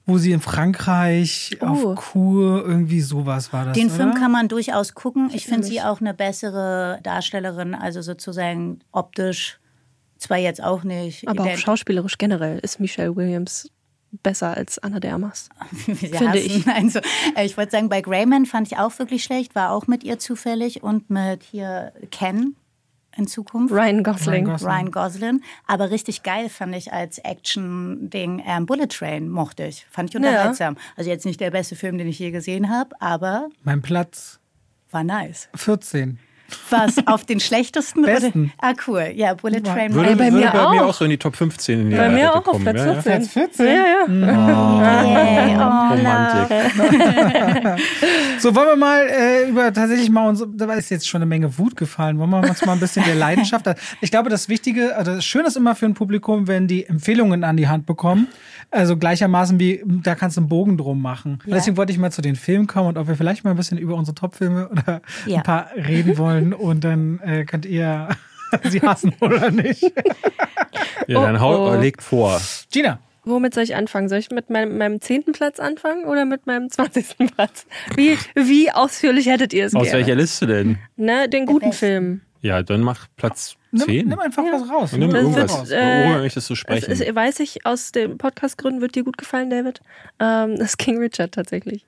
wo 0.05 0.19
sie 0.19 0.33
in 0.33 0.39
Frankreich 0.39 1.57
Oh. 1.61 1.65
auf 1.65 1.95
Kur, 1.95 2.63
irgendwie 2.65 3.01
sowas 3.01 3.51
war 3.53 3.65
das. 3.65 3.73
Den 3.75 3.87
oder? 3.87 3.95
Film 3.95 4.13
kann 4.13 4.31
man 4.31 4.47
durchaus 4.47 4.93
gucken. 4.93 5.31
Ich 5.33 5.45
finde 5.47 5.65
sie 5.65 5.81
auch 5.81 5.99
eine 6.01 6.13
bessere 6.13 6.99
Darstellerin, 7.03 7.73
also 7.75 8.01
sozusagen 8.01 8.79
optisch. 8.91 9.59
Zwar 10.17 10.37
jetzt 10.37 10.63
auch 10.63 10.83
nicht. 10.83 11.27
Aber 11.27 11.43
auch 11.45 11.57
schauspielerisch 11.57 12.19
generell 12.19 12.59
ist 12.59 12.79
Michelle 12.79 13.15
Williams 13.15 13.69
besser 14.23 14.55
als 14.55 14.79
Anna 14.79 14.99
de 14.99 15.11
Armas. 15.11 15.49
Finde 15.85 16.39
ich. 16.39 16.65
Also, 16.71 16.99
äh, 17.35 17.45
ich 17.45 17.57
wollte 17.57 17.71
sagen, 17.71 17.89
bei 17.89 18.01
Greyman 18.01 18.45
fand 18.45 18.67
ich 18.67 18.77
auch 18.77 18.97
wirklich 18.99 19.23
schlecht, 19.23 19.55
war 19.55 19.71
auch 19.71 19.87
mit 19.87 20.03
ihr 20.03 20.19
zufällig 20.19 20.83
und 20.83 21.09
mit 21.09 21.43
hier 21.43 21.93
Ken 22.11 22.55
in 23.17 23.27
Zukunft. 23.27 23.73
Ryan 23.73 24.03
Gosling. 24.03 24.45
Ryan 24.45 24.45
Gosling. 24.45 24.71
Ryan 24.71 24.91
Gosling. 24.91 25.41
Aber 25.67 25.91
richtig 25.91 26.23
geil 26.23 26.49
fand 26.49 26.75
ich 26.75 26.93
als 26.93 27.17
Action-Ding 27.19 28.41
ähm, 28.45 28.65
Bullet 28.65 28.87
Train, 28.87 29.29
mochte 29.29 29.65
ich. 29.65 29.85
Fand 29.89 30.09
ich 30.09 30.15
unterhaltsam. 30.15 30.77
Also 30.95 31.09
jetzt 31.09 31.25
nicht 31.25 31.39
der 31.39 31.51
beste 31.51 31.75
Film, 31.75 31.97
den 31.97 32.07
ich 32.07 32.19
je 32.19 32.31
gesehen 32.31 32.69
habe, 32.69 32.99
aber 33.01 33.49
Mein 33.63 33.81
Platz 33.81 34.39
war 34.91 35.03
nice. 35.03 35.49
14. 35.55 36.19
Was, 36.69 36.95
auf 37.07 37.25
den 37.25 37.39
schlechtesten? 37.39 38.03
Besten. 38.03 38.51
Oder? 38.59 38.69
Ah, 38.69 38.73
cool. 38.87 39.11
Ja, 39.15 39.33
Bullet 39.33 39.61
Train. 39.61 39.93
Würde, 39.93 40.09
war 40.09 40.15
bei 40.15 40.25
würde 40.31 40.37
mir 40.37 40.51
bei 40.51 40.71
mir 40.71 40.83
auch. 40.83 40.89
auch 40.89 40.93
so 40.93 41.05
in 41.05 41.11
die 41.11 41.17
Top 41.17 41.35
15 41.35 41.79
in 41.81 41.89
die 41.91 41.95
Bei 41.95 42.09
mir 42.09 42.31
auch 42.31 42.37
auf 42.37 42.43
kommen. 42.43 42.63
Platz 42.63 42.77
ja, 42.79 42.93
ja. 42.93 43.01
14. 43.01 43.11
Platz 43.11 43.27
14? 43.33 43.65
Ja, 43.65 43.73
ja. 43.73 44.05
Yay, 44.07 45.57
oh, 45.57 45.61
Romantik. 45.93 47.81
So, 48.39 48.55
wollen 48.55 48.67
wir 48.69 48.75
mal 48.75 49.07
äh, 49.07 49.49
über 49.49 49.71
tatsächlich 49.73 50.09
mal 50.09 50.27
uns, 50.27 50.43
da 50.55 50.71
ist 50.73 50.89
jetzt 50.89 51.07
schon 51.07 51.19
eine 51.21 51.27
Menge 51.27 51.57
Wut 51.57 51.75
gefallen, 51.75 52.17
wollen 52.19 52.29
wir 52.29 52.37
uns 52.39 52.65
mal 52.65 52.73
ein 52.73 52.79
bisschen 52.79 53.05
der 53.05 53.15
Leidenschaft. 53.15 53.65
Ich 54.01 54.11
glaube, 54.11 54.29
das 54.29 54.49
Wichtige, 54.49 54.95
also 54.95 55.15
das 55.15 55.25
Schöne 55.25 55.47
ist 55.47 55.57
immer 55.57 55.75
für 55.75 55.85
ein 55.85 55.93
Publikum, 55.93 56.47
wenn 56.47 56.67
die 56.67 56.85
Empfehlungen 56.85 57.43
an 57.43 57.57
die 57.57 57.67
Hand 57.67 57.85
bekommen. 57.85 58.27
Also 58.73 58.95
gleichermaßen 58.97 59.59
wie, 59.59 59.83
da 59.85 60.15
kannst 60.15 60.37
du 60.37 60.41
einen 60.41 60.47
Bogen 60.49 60.77
drum 60.77 61.01
machen. 61.01 61.39
Und 61.43 61.49
Ja. 61.49 61.55
deswegen 61.55 61.75
wollte 61.77 61.91
ich 61.91 61.99
mal 61.99 62.11
zu 62.11 62.21
den 62.21 62.35
Filmen 62.35 62.67
kommen 62.67 62.87
und 62.89 62.97
ob 62.97 63.07
wir 63.07 63.15
vielleicht 63.15 63.43
mal 63.43 63.51
ein 63.51 63.57
bisschen 63.57 63.77
über 63.77 63.95
unsere 63.95 64.15
Top-Filme 64.15 64.69
oder 64.69 65.01
Ja. 65.25 65.37
ein 65.39 65.43
paar 65.43 65.67
reden 65.75 66.17
wollen 66.17 66.40
und 66.53 66.83
dann 66.83 67.19
äh, 67.19 67.45
könnt 67.45 67.65
ihr 67.65 68.09
sie 68.69 68.81
hassen 68.81 69.13
oder 69.21 69.51
nicht. 69.51 69.83
Ja, 71.07 71.21
dann 71.21 71.39
hau, 71.39 71.67
Oh, 71.67 71.71
oh. 71.75 71.79
legt 71.79 72.01
vor. 72.01 72.39
Gina, 72.71 72.99
Womit 73.23 73.53
soll 73.53 73.63
ich 73.63 73.75
anfangen? 73.75 74.09
Soll 74.09 74.17
ich 74.17 74.31
mit 74.31 74.49
meinem, 74.49 74.79
meinem 74.79 74.99
zehnten 74.99 75.31
Platz 75.31 75.59
anfangen 75.59 76.05
oder 76.05 76.25
mit 76.25 76.47
meinem 76.47 76.71
zwanzigsten 76.71 77.29
Platz? 77.29 77.67
Wie, 77.95 78.17
wie 78.33 78.71
ausführlich 78.71 79.27
hättet 79.27 79.53
ihr 79.53 79.65
es 79.67 79.75
Aus 79.75 79.83
gerne? 79.83 79.99
welcher 79.99 80.15
Liste 80.15 80.47
denn? 80.47 80.79
Ne, 80.95 81.29
den 81.29 81.45
guten. 81.45 81.71
Film. 81.71 82.21
Ja, 82.41 82.63
dann 82.63 82.81
mach 82.81 83.05
Platz 83.17 83.55
nimm, 83.71 83.85
10. 83.85 84.07
nimm 84.07 84.17
einfach 84.19 84.41
was 84.51 84.67
raus. 84.67 84.93
Nimm 84.93 85.11
Das 85.11 85.21
irgendwas. 85.21 85.69
wird, 85.69 85.79
äh, 85.79 86.05
Worüber 86.07 86.21
möchtest 86.21 86.49
du 86.49 86.53
Es 86.53 86.59
sprechen? 86.59 86.91
ist, 86.91 87.13
weiß 87.15 87.39
ich, 87.41 87.63
aus 87.67 87.91
den 87.91 88.17
Podcastgründen 88.17 88.81
wird 88.81 88.95
dir 88.95 89.03
gut 89.03 89.19
gefallen, 89.19 89.51
David. 89.51 89.81
Ähm, 90.19 90.55
das 90.57 90.69
ist 90.69 90.77
King 90.79 90.97
Richard 90.97 91.31
tatsächlich. 91.31 91.85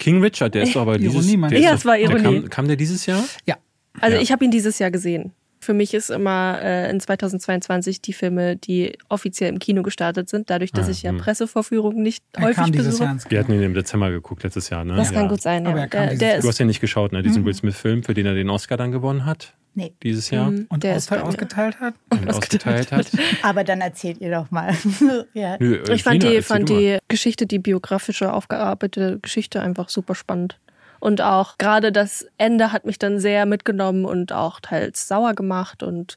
King 0.00 0.20
Richard, 0.22 0.54
der 0.54 0.62
ist 0.64 0.74
doch 0.74 0.80
aber 0.82 0.98
Ironie, 0.98 1.18
dieses 1.20 1.36
meinst 1.36 1.52
der 1.52 1.58
ist 1.60 1.64
Ja, 1.64 1.70
doch- 1.70 1.78
es 1.78 1.84
war 1.84 1.96
der 1.96 2.04
Ironie. 2.10 2.40
Kam, 2.40 2.50
kam 2.50 2.66
der 2.68 2.76
dieses 2.76 3.06
Jahr? 3.06 3.22
Ja. 3.46 3.56
Also 4.00 4.16
Ja. 4.16 4.22
ich 4.22 4.32
habe 4.32 4.44
ihn 4.44 4.50
dieses 4.50 4.78
Jahr 4.80 4.90
gesehen. 4.90 5.32
Für 5.62 5.74
mich 5.74 5.92
ist 5.92 6.08
immer 6.10 6.58
äh, 6.62 6.90
in 6.90 7.00
2022 7.00 8.00
die 8.00 8.14
Filme, 8.14 8.56
die 8.56 8.96
offiziell 9.10 9.50
im 9.50 9.58
Kino 9.58 9.82
gestartet 9.82 10.30
sind, 10.30 10.48
dadurch, 10.48 10.72
dass 10.72 10.88
Ah, 10.88 10.90
ich 10.90 11.02
ja 11.02 11.10
hm. 11.10 11.18
Pressevorführungen 11.18 12.02
nicht 12.02 12.24
Er 12.32 12.44
häufig 12.44 12.72
besuche. 12.72 13.04
Jahr 13.04 13.12
ins 13.12 13.30
Wir 13.30 13.38
hatten 13.40 13.52
ihn 13.52 13.62
im 13.62 13.74
Dezember 13.74 14.10
geguckt, 14.10 14.42
letztes 14.42 14.70
Jahr, 14.70 14.84
ne? 14.84 14.96
Das 14.96 15.10
ja. 15.10 15.18
kann 15.20 15.28
gut 15.28 15.42
sein, 15.42 15.64
ja. 15.64 15.70
Aber 15.70 15.80
er 15.80 15.88
kam 15.88 16.08
Der, 16.08 16.16
der. 16.16 16.40
Du 16.40 16.48
hast 16.48 16.58
ja 16.58 16.64
nicht 16.64 16.80
geschaut, 16.80 17.12
ne? 17.12 17.22
Diesen 17.22 17.44
Will 17.44 17.52
Smith-Film, 17.54 18.02
für 18.04 18.14
den 18.14 18.24
er 18.24 18.34
den 18.34 18.48
Oscar 18.48 18.78
dann 18.78 18.90
gewonnen 18.90 19.26
hat. 19.26 19.54
Nee, 19.74 19.92
Dieses 20.02 20.30
Jahr. 20.30 20.50
Mhm. 20.50 20.66
Und 20.68 20.82
der 20.82 20.92
aus, 20.92 21.02
ist 21.02 21.10
bei 21.10 21.18
mir. 21.18 21.24
ausgeteilt 21.24 21.78
hat. 21.78 21.94
Und 22.10 22.28
ausgeteilt 22.28 22.90
hat. 22.90 23.06
aber 23.42 23.62
dann 23.62 23.80
erzählt 23.80 24.20
ihr 24.20 24.30
doch 24.30 24.50
mal. 24.50 24.74
ja. 25.34 25.56
Nö, 25.60 25.82
ich 25.92 26.02
fand, 26.02 26.22
die, 26.22 26.42
fand 26.42 26.68
die 26.68 26.98
Geschichte, 27.08 27.46
die 27.46 27.58
biografische, 27.58 28.32
aufgearbeitete 28.32 29.18
Geschichte 29.20 29.60
einfach 29.60 29.88
super 29.88 30.14
spannend. 30.14 30.58
Und 31.00 31.22
auch 31.22 31.58
gerade 31.58 31.92
das 31.92 32.26
Ende 32.36 32.72
hat 32.72 32.84
mich 32.84 32.98
dann 32.98 33.18
sehr 33.18 33.46
mitgenommen 33.46 34.04
und 34.04 34.32
auch 34.32 34.60
teils 34.60 35.08
sauer 35.08 35.34
gemacht. 35.34 35.82
Und 35.82 36.16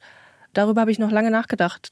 darüber 0.53 0.81
habe 0.81 0.91
ich 0.91 0.99
noch 0.99 1.11
lange 1.11 1.31
nachgedacht. 1.31 1.91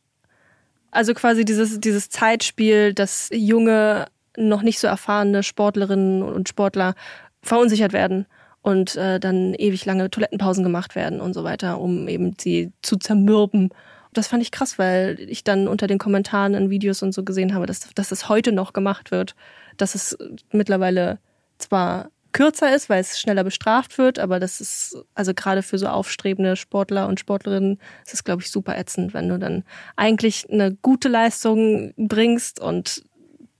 Also 0.91 1.13
quasi 1.13 1.45
dieses, 1.45 1.79
dieses 1.79 2.09
Zeitspiel, 2.09 2.93
dass 2.93 3.29
junge, 3.33 4.07
noch 4.37 4.61
nicht 4.61 4.79
so 4.79 4.87
erfahrene 4.87 5.41
Sportlerinnen 5.41 6.21
und 6.21 6.49
Sportler 6.49 6.95
verunsichert 7.41 7.93
werden 7.93 8.27
und 8.61 8.95
äh, 8.97 9.19
dann 9.19 9.53
ewig 9.53 9.85
lange 9.85 10.09
Toilettenpausen 10.09 10.63
gemacht 10.63 10.95
werden 10.95 11.21
und 11.21 11.33
so 11.33 11.43
weiter, 11.43 11.79
um 11.79 12.07
eben 12.07 12.35
sie 12.39 12.71
zu 12.81 12.97
zermürben. 12.97 13.69
Das 14.13 14.27
fand 14.27 14.43
ich 14.43 14.51
krass, 14.51 14.77
weil 14.77 15.17
ich 15.19 15.43
dann 15.43 15.67
unter 15.67 15.87
den 15.87 15.97
Kommentaren 15.97 16.53
in 16.53 16.69
Videos 16.69 17.01
und 17.01 17.13
so 17.13 17.23
gesehen 17.23 17.53
habe, 17.53 17.65
dass, 17.65 17.89
dass 17.95 18.11
es 18.11 18.27
heute 18.27 18.51
noch 18.51 18.73
gemacht 18.73 19.11
wird, 19.11 19.35
dass 19.77 19.95
es 19.95 20.17
mittlerweile 20.51 21.19
zwar 21.57 22.09
kürzer 22.31 22.73
ist, 22.75 22.89
weil 22.89 23.01
es 23.01 23.19
schneller 23.19 23.43
bestraft 23.43 23.97
wird. 23.97 24.19
Aber 24.19 24.39
das 24.39 24.61
ist, 24.61 24.97
also 25.15 25.33
gerade 25.33 25.63
für 25.63 25.77
so 25.77 25.87
aufstrebende 25.87 26.55
Sportler 26.55 27.07
und 27.07 27.19
Sportlerinnen, 27.19 27.79
ist 28.05 28.13
es, 28.13 28.23
glaube 28.23 28.41
ich, 28.41 28.51
super 28.51 28.77
ätzend, 28.77 29.13
wenn 29.13 29.29
du 29.29 29.37
dann 29.37 29.63
eigentlich 29.95 30.49
eine 30.49 30.73
gute 30.81 31.09
Leistung 31.09 31.93
bringst 31.97 32.59
und 32.59 33.03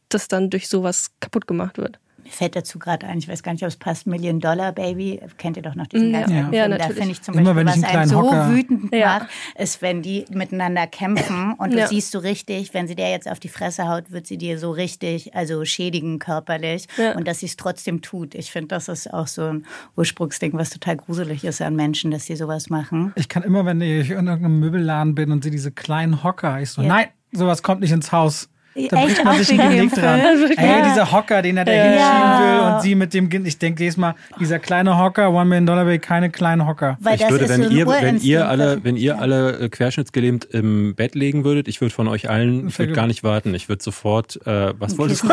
das 0.09 0.28
dann 0.28 0.49
durch 0.49 0.67
sowas 0.67 1.11
kaputt 1.19 1.47
gemacht 1.47 1.78
wird. 1.78 1.99
Mir 2.24 2.30
fällt 2.32 2.55
dazu 2.55 2.80
gerade 2.80 3.07
ein, 3.07 3.17
ich 3.17 3.28
weiß 3.28 3.43
gar 3.43 3.51
nicht, 3.53 3.63
ob 3.63 3.69
es 3.69 3.78
passt, 3.78 4.07
Million 4.07 4.39
Dollar 4.39 4.72
Baby. 4.72 5.19
Kennt 5.38 5.57
ihr 5.57 5.63
doch 5.63 5.76
noch 5.76 5.88
diesen 5.88 6.11
Ja. 6.11 6.22
ganz 6.22 6.32
alten 6.32 6.53
Ja, 6.53 6.63
Film? 6.63 6.72
Da 6.72 6.78
natürlich. 6.78 6.97
finde 6.97 7.11
ich 7.11 7.22
zum 7.22 7.38
Immer 7.38 7.53
Beispiel, 7.53 7.84
was 7.84 7.95
einen 7.95 8.09
so 8.09 8.22
Hocker- 8.22 8.49
wütend 8.49 8.93
Ja. 8.95 9.19
macht, 9.19 9.28
ist, 9.57 9.82
wenn 9.82 10.01
die 10.01 10.26
miteinander 10.32 10.88
kämpfen 10.88 11.53
und 11.57 11.74
Ja. 11.74 11.84
du 11.84 11.88
siehst 11.89 12.11
so 12.11 12.19
richtig, 12.19 12.74
wenn 12.74 12.88
sie 12.88 12.95
dir 12.95 13.09
jetzt 13.09 13.30
auf 13.30 13.39
die 13.39 13.49
Fresse 13.49 13.88
haut, 13.88 14.11
wird 14.11 14.28
sie 14.28 14.38
dir 14.38 14.59
so 14.59 14.72
richtig, 14.72 15.36
also 15.36 15.65
schädigen 15.65 16.19
körperlich 16.19 16.88
Ja. 16.97 17.15
und 17.15 17.28
dass 17.28 17.39
sie 17.39 17.45
es 17.47 17.57
trotzdem 17.57 18.01
tut. 18.01 18.36
Ich 18.36 18.51
finde, 18.51 18.67
das 18.69 18.88
ist 18.88 19.13
auch 19.13 19.28
so 19.28 19.43
ein 19.45 19.65
Ursprungsding, 19.97 20.53
was 20.53 20.69
total 20.69 20.97
gruselig 20.97 21.43
ist 21.43 21.61
an 21.61 21.76
Menschen, 21.76 22.11
dass 22.11 22.26
sie 22.26 22.36
sowas 22.36 22.69
machen. 22.69 23.13
Ich 23.15 23.30
kann 23.30 23.43
immer, 23.43 23.65
wenn 23.65 23.82
ich 23.82 24.09
in 24.11 24.28
irgendeinem 24.28 24.59
Möbelladen 24.59 25.15
bin 25.15 25.32
und 25.32 25.43
sehe 25.43 25.51
diese 25.51 25.72
kleinen 25.72 26.24
Hocker, 26.24 26.61
ich 26.61 26.69
so, 26.69 26.82
Ja. 26.82 26.88
nein, 26.89 27.05
sowas 27.32 27.63
kommt 27.63 27.82
nicht 27.82 27.91
ins 27.91 28.11
Haus. 28.11 28.49
Da 28.74 28.80
Echt? 28.80 28.91
bricht 28.91 29.24
man 29.26 29.38
sich 29.38 29.59
ein 29.59 29.69
Genick 29.69 29.93
dran. 29.93 30.22
Film? 30.22 30.51
Ey, 30.57 30.65
Ja. 30.80 30.89
dieser 30.89 31.11
Hocker, 31.11 31.41
den 31.41 31.57
er 31.57 31.65
da 31.65 31.74
Ja. 31.74 31.84
hinschieben 31.84 32.39
will 32.39 32.74
und 32.74 32.82
sie 32.82 32.95
mit 32.95 33.13
dem 33.13 33.30
Kind. 33.30 33.45
Ich 33.45 33.57
denke 33.57 33.84
jedes 33.84 33.97
Mal, 33.97 34.15
dieser 34.39 34.59
kleine 34.59 34.97
Hocker, 34.97 35.30
One 35.32 35.43
Million 35.45 35.65
Dollar 35.65 35.84
Bill, 35.84 35.99
keine 35.99 36.30
kleinen 36.30 36.65
Hocker. 36.65 36.97
Weil 37.01 37.15
ich 37.19 37.30
würde, 37.30 37.49
wenn 37.49 37.63
so 37.63 37.69
ihr, 37.69 37.86
wenn 37.88 38.19
ihr 38.22 38.47
alle, 38.47 38.80
wenn 38.84 38.95
ihr 38.95 39.19
alle 39.19 39.59
äh, 39.59 39.69
querschnittsgelähmt 39.69 40.45
im 40.45 40.95
Bett 40.95 41.15
legen 41.15 41.43
würdet, 41.43 41.67
ich 41.67 41.82
würde 41.82 41.93
von 41.93 42.07
euch 42.07 42.30
allen, 42.30 42.69
ich 42.69 42.80
würde 42.80 42.93
gar 42.93 43.07
nicht 43.07 43.26
warten, 43.26 43.53
ich 43.53 43.67
würde 43.67 43.84
sofort, 43.84 44.39
äh, 44.47 44.74
was 44.80 44.97
wolltest 44.97 45.24
du? 45.24 45.28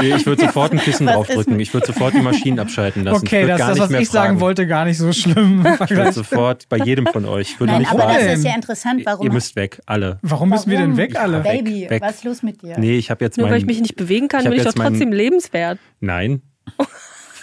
Nee, 0.00 0.14
ich 0.16 0.26
würde 0.26 0.42
sofort 0.46 0.72
ein 0.72 0.78
Kissen 0.78 1.06
Was 1.06 1.14
draufdrücken. 1.14 1.58
Ich 1.60 1.72
würde 1.74 1.86
sofort 1.86 2.14
die 2.14 2.20
Maschinen 2.20 2.58
abschalten 2.58 3.04
lassen. 3.04 3.26
Okay, 3.26 3.46
das 3.46 3.60
ist 3.60 3.66
das, 3.66 3.74
nicht 3.74 3.82
was 3.82 3.90
mehr 3.90 4.00
ich 4.00 4.08
sagen 4.10 4.26
fragen. 4.28 4.40
wollte, 4.40 4.66
gar 4.66 4.84
nicht 4.84 4.98
so 4.98 5.12
schlimm. 5.12 5.64
im 5.64 5.66
Ich 5.84 5.90
würde 5.90 6.12
sofort 6.12 6.68
bei 6.68 6.78
jedem 6.78 7.06
von 7.06 7.24
euch. 7.24 7.50
Ich 7.52 7.60
würde 7.60 7.72
Nein, 7.72 7.82
nicht 7.82 7.90
aber 7.90 8.02
fragen. 8.04 8.24
das 8.26 8.38
ist 8.38 8.44
ja 8.44 8.54
interessant, 8.54 9.02
warum. 9.04 9.26
Ihr 9.26 9.32
müsst 9.32 9.56
weg, 9.56 9.80
alle. 9.86 10.18
Warum 10.22 10.48
müssen 10.50 10.70
wir 10.70 10.78
denn 10.78 10.96
weg 10.96 11.18
alle? 11.24 11.44
Weg, 11.44 11.64
Baby, 11.64 11.86
weg. 11.90 12.02
was 12.02 12.16
ist 12.16 12.24
los 12.24 12.42
mit 12.42 12.62
dir? 12.62 12.78
Nee, 12.78 12.96
ich 12.96 13.10
habe 13.10 13.24
jetzt 13.24 13.36
Nur 13.38 13.46
weil 13.46 13.52
mein, 13.54 13.60
ich 13.62 13.66
mich 13.66 13.80
nicht 13.80 13.96
bewegen 13.96 14.28
kann, 14.28 14.42
ich 14.44 14.48
bin 14.50 14.58
ich 14.58 14.64
doch 14.64 14.74
mein- 14.76 14.88
trotzdem 14.92 15.12
lebenswert. 15.12 15.78
Nein. 16.00 16.42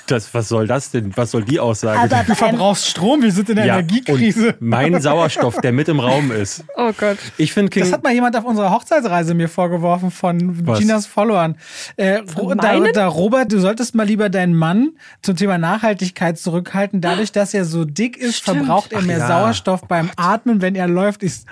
Das, 0.08 0.34
was 0.34 0.50
soll 0.50 0.68
das 0.68 0.92
denn? 0.92 1.16
Was 1.16 1.32
soll 1.32 1.46
die 1.46 1.58
Aussage 1.60 1.98
Aber 1.98 2.08
denn? 2.10 2.26
Du 2.26 2.36
verbrauchst 2.36 2.86
Strom, 2.88 3.22
wir 3.22 3.32
sind 3.32 3.50
in 3.50 3.56
der 3.56 3.66
Ja, 3.66 3.74
Energiekrise. 3.80 4.48
und 4.60 4.62
mein 4.62 5.00
Sauerstoff, 5.02 5.62
der 5.62 5.72
mit 5.72 5.88
im 5.88 6.02
Raum 6.02 6.32
ist. 6.32 6.66
Oh 6.76 6.92
Gott. 6.98 7.18
Ich 7.38 7.54
finde 7.54 7.70
King. 7.70 7.84
Das 7.84 7.94
hat 7.94 8.04
mal 8.04 8.12
jemand 8.12 8.36
auf 8.36 8.44
unserer 8.44 8.72
Hochzeitsreise 8.72 9.36
mir 9.36 9.48
vorgeworfen 9.48 10.12
von 10.12 10.68
Was? 10.68 10.80
Ginas 10.80 11.06
Followern. 11.06 11.56
Äh, 11.96 12.24
Ro- 12.38 12.54
da, 12.56 12.78
da, 12.92 13.08
Robert, 13.08 13.54
du 13.54 13.60
solltest 13.60 13.96
mal 13.96 14.06
lieber 14.06 14.28
deinen 14.30 14.54
Mann 14.56 14.90
zum 15.22 15.38
Thema 15.38 15.58
Nachhaltigkeit 15.58 16.38
zurückhalten. 16.38 17.00
Dadurch, 17.00 17.32
dass 17.32 17.54
er 17.54 17.64
so 17.64 17.86
dick 17.86 18.18
ist, 18.18 18.44
verbraucht 18.44 18.92
er 18.92 19.00
Ach 19.00 19.06
mehr 19.06 19.20
ja. 19.20 19.28
Sauerstoff 19.28 19.84
beim 19.88 20.10
Atmen, 20.18 20.62
wenn 20.62 20.76
er 20.76 20.90
läuft. 20.90 21.24
Ist 21.24 21.46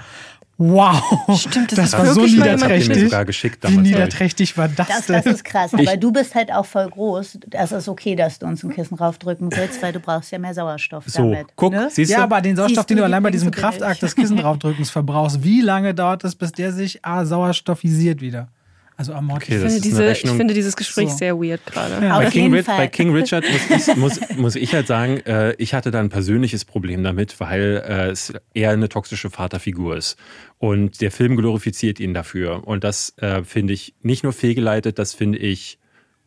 wow. 0.60 1.02
Stimmt, 1.40 1.72
das 1.72 1.78
das 1.78 1.86
ist 1.88 1.98
war 1.98 2.06
so 2.14 2.22
niederträchtig. 2.22 3.04
sogar 3.06 3.26
geschickt 3.26 3.64
Wie 3.68 3.78
niederträchtig 3.78 4.58
war 4.58 4.68
das, 4.68 4.88
Das, 4.88 5.06
denn? 5.08 5.16
das 5.24 5.26
ist 5.34 5.44
krass. 5.44 5.74
Aber 5.74 5.98
du 5.98 6.12
bist 6.12 6.36
halt 6.36 6.52
auch 6.52 6.66
voll 6.66 6.88
groß. 6.90 7.40
Das 7.48 7.72
ist 7.72 7.88
okay, 7.88 8.16
dass 8.16 8.38
du 8.40 8.46
uns 8.46 8.64
ein 8.64 8.70
Kissen 8.70 8.96
raufdrücken 8.96 9.50
willst, 9.56 9.82
weil 9.82 9.94
du 9.94 10.00
brauchst 10.00 10.32
ja 10.32 10.38
mehr 10.38 10.54
Sauerstoff 10.54 11.06
so, 11.08 11.24
damit. 11.24 11.48
guck, 11.56 11.74
ne? 11.74 11.88
siehst 11.92 12.12
du? 12.12 12.16
ja, 12.16 12.24
aber 12.24 12.42
den 12.42 12.56
Sauerstoff, 12.56 12.82
Siehst 12.84 12.90
den 12.92 12.98
du, 12.98 13.04
allein 13.04 13.24
bei 13.24 13.32
diesem. 13.32 13.50
Kraftakt 13.52 14.02
des 14.02 14.16
Kissen 14.16 14.38
draufdrückens 14.38 14.90
verbrauchst, 14.92 15.44
wie 15.44 15.62
lange 15.62 15.96
dauert 15.96 16.24
es, 16.24 16.36
bis 16.36 16.52
der 16.52 16.72
sich 16.74 17.04
A, 17.04 17.26
sauerstoffisiert 17.26 18.22
wieder? 18.22 18.50
Also 19.00 19.14
amortisiert. 19.14 19.62
Okay, 19.62 19.64
das 19.64 19.74
Ich 19.76 19.78
ist 19.78 19.96
finde, 19.96 20.12
diese, 20.14 20.28
ich 20.28 20.36
finde 20.36 20.54
dieses 20.54 20.76
Gespräch 20.76 21.10
So. 21.12 21.18
sehr 21.20 21.38
weird 21.38 21.66
gerade. 21.66 22.06
Ja. 22.06 22.20
Bei, 22.20 22.62
bei 22.64 22.88
King 22.90 23.14
Richard 23.16 23.46
muss 23.70 23.88
ich, 23.88 23.96
muss, 23.96 24.20
muss 24.36 24.56
ich 24.58 24.74
halt 24.74 24.88
sagen, 24.88 25.22
äh, 25.22 25.54
ich 25.54 25.74
hatte 25.74 25.90
da 25.90 26.02
ein 26.02 26.10
persönliches 26.10 26.66
Problem 26.66 27.02
damit, 27.02 27.40
weil 27.40 27.82
äh, 27.88 28.10
es 28.10 28.34
eher 28.54 28.72
eine 28.72 28.90
toxische 28.90 29.30
Vaterfigur 29.30 29.96
ist. 29.96 30.18
Und 30.58 31.00
der 31.00 31.12
Film 31.12 31.38
glorifiziert 31.38 32.02
ihn 32.02 32.14
dafür. 32.14 32.68
Und 32.68 32.84
das 32.84 33.14
äh, 33.20 33.42
finde 33.46 33.72
ich 33.72 33.96
nicht 34.02 34.24
nur 34.24 34.34
fehlgeleitet, 34.34 35.00
das 35.00 35.14
finde 35.14 35.38
ich 35.38 35.79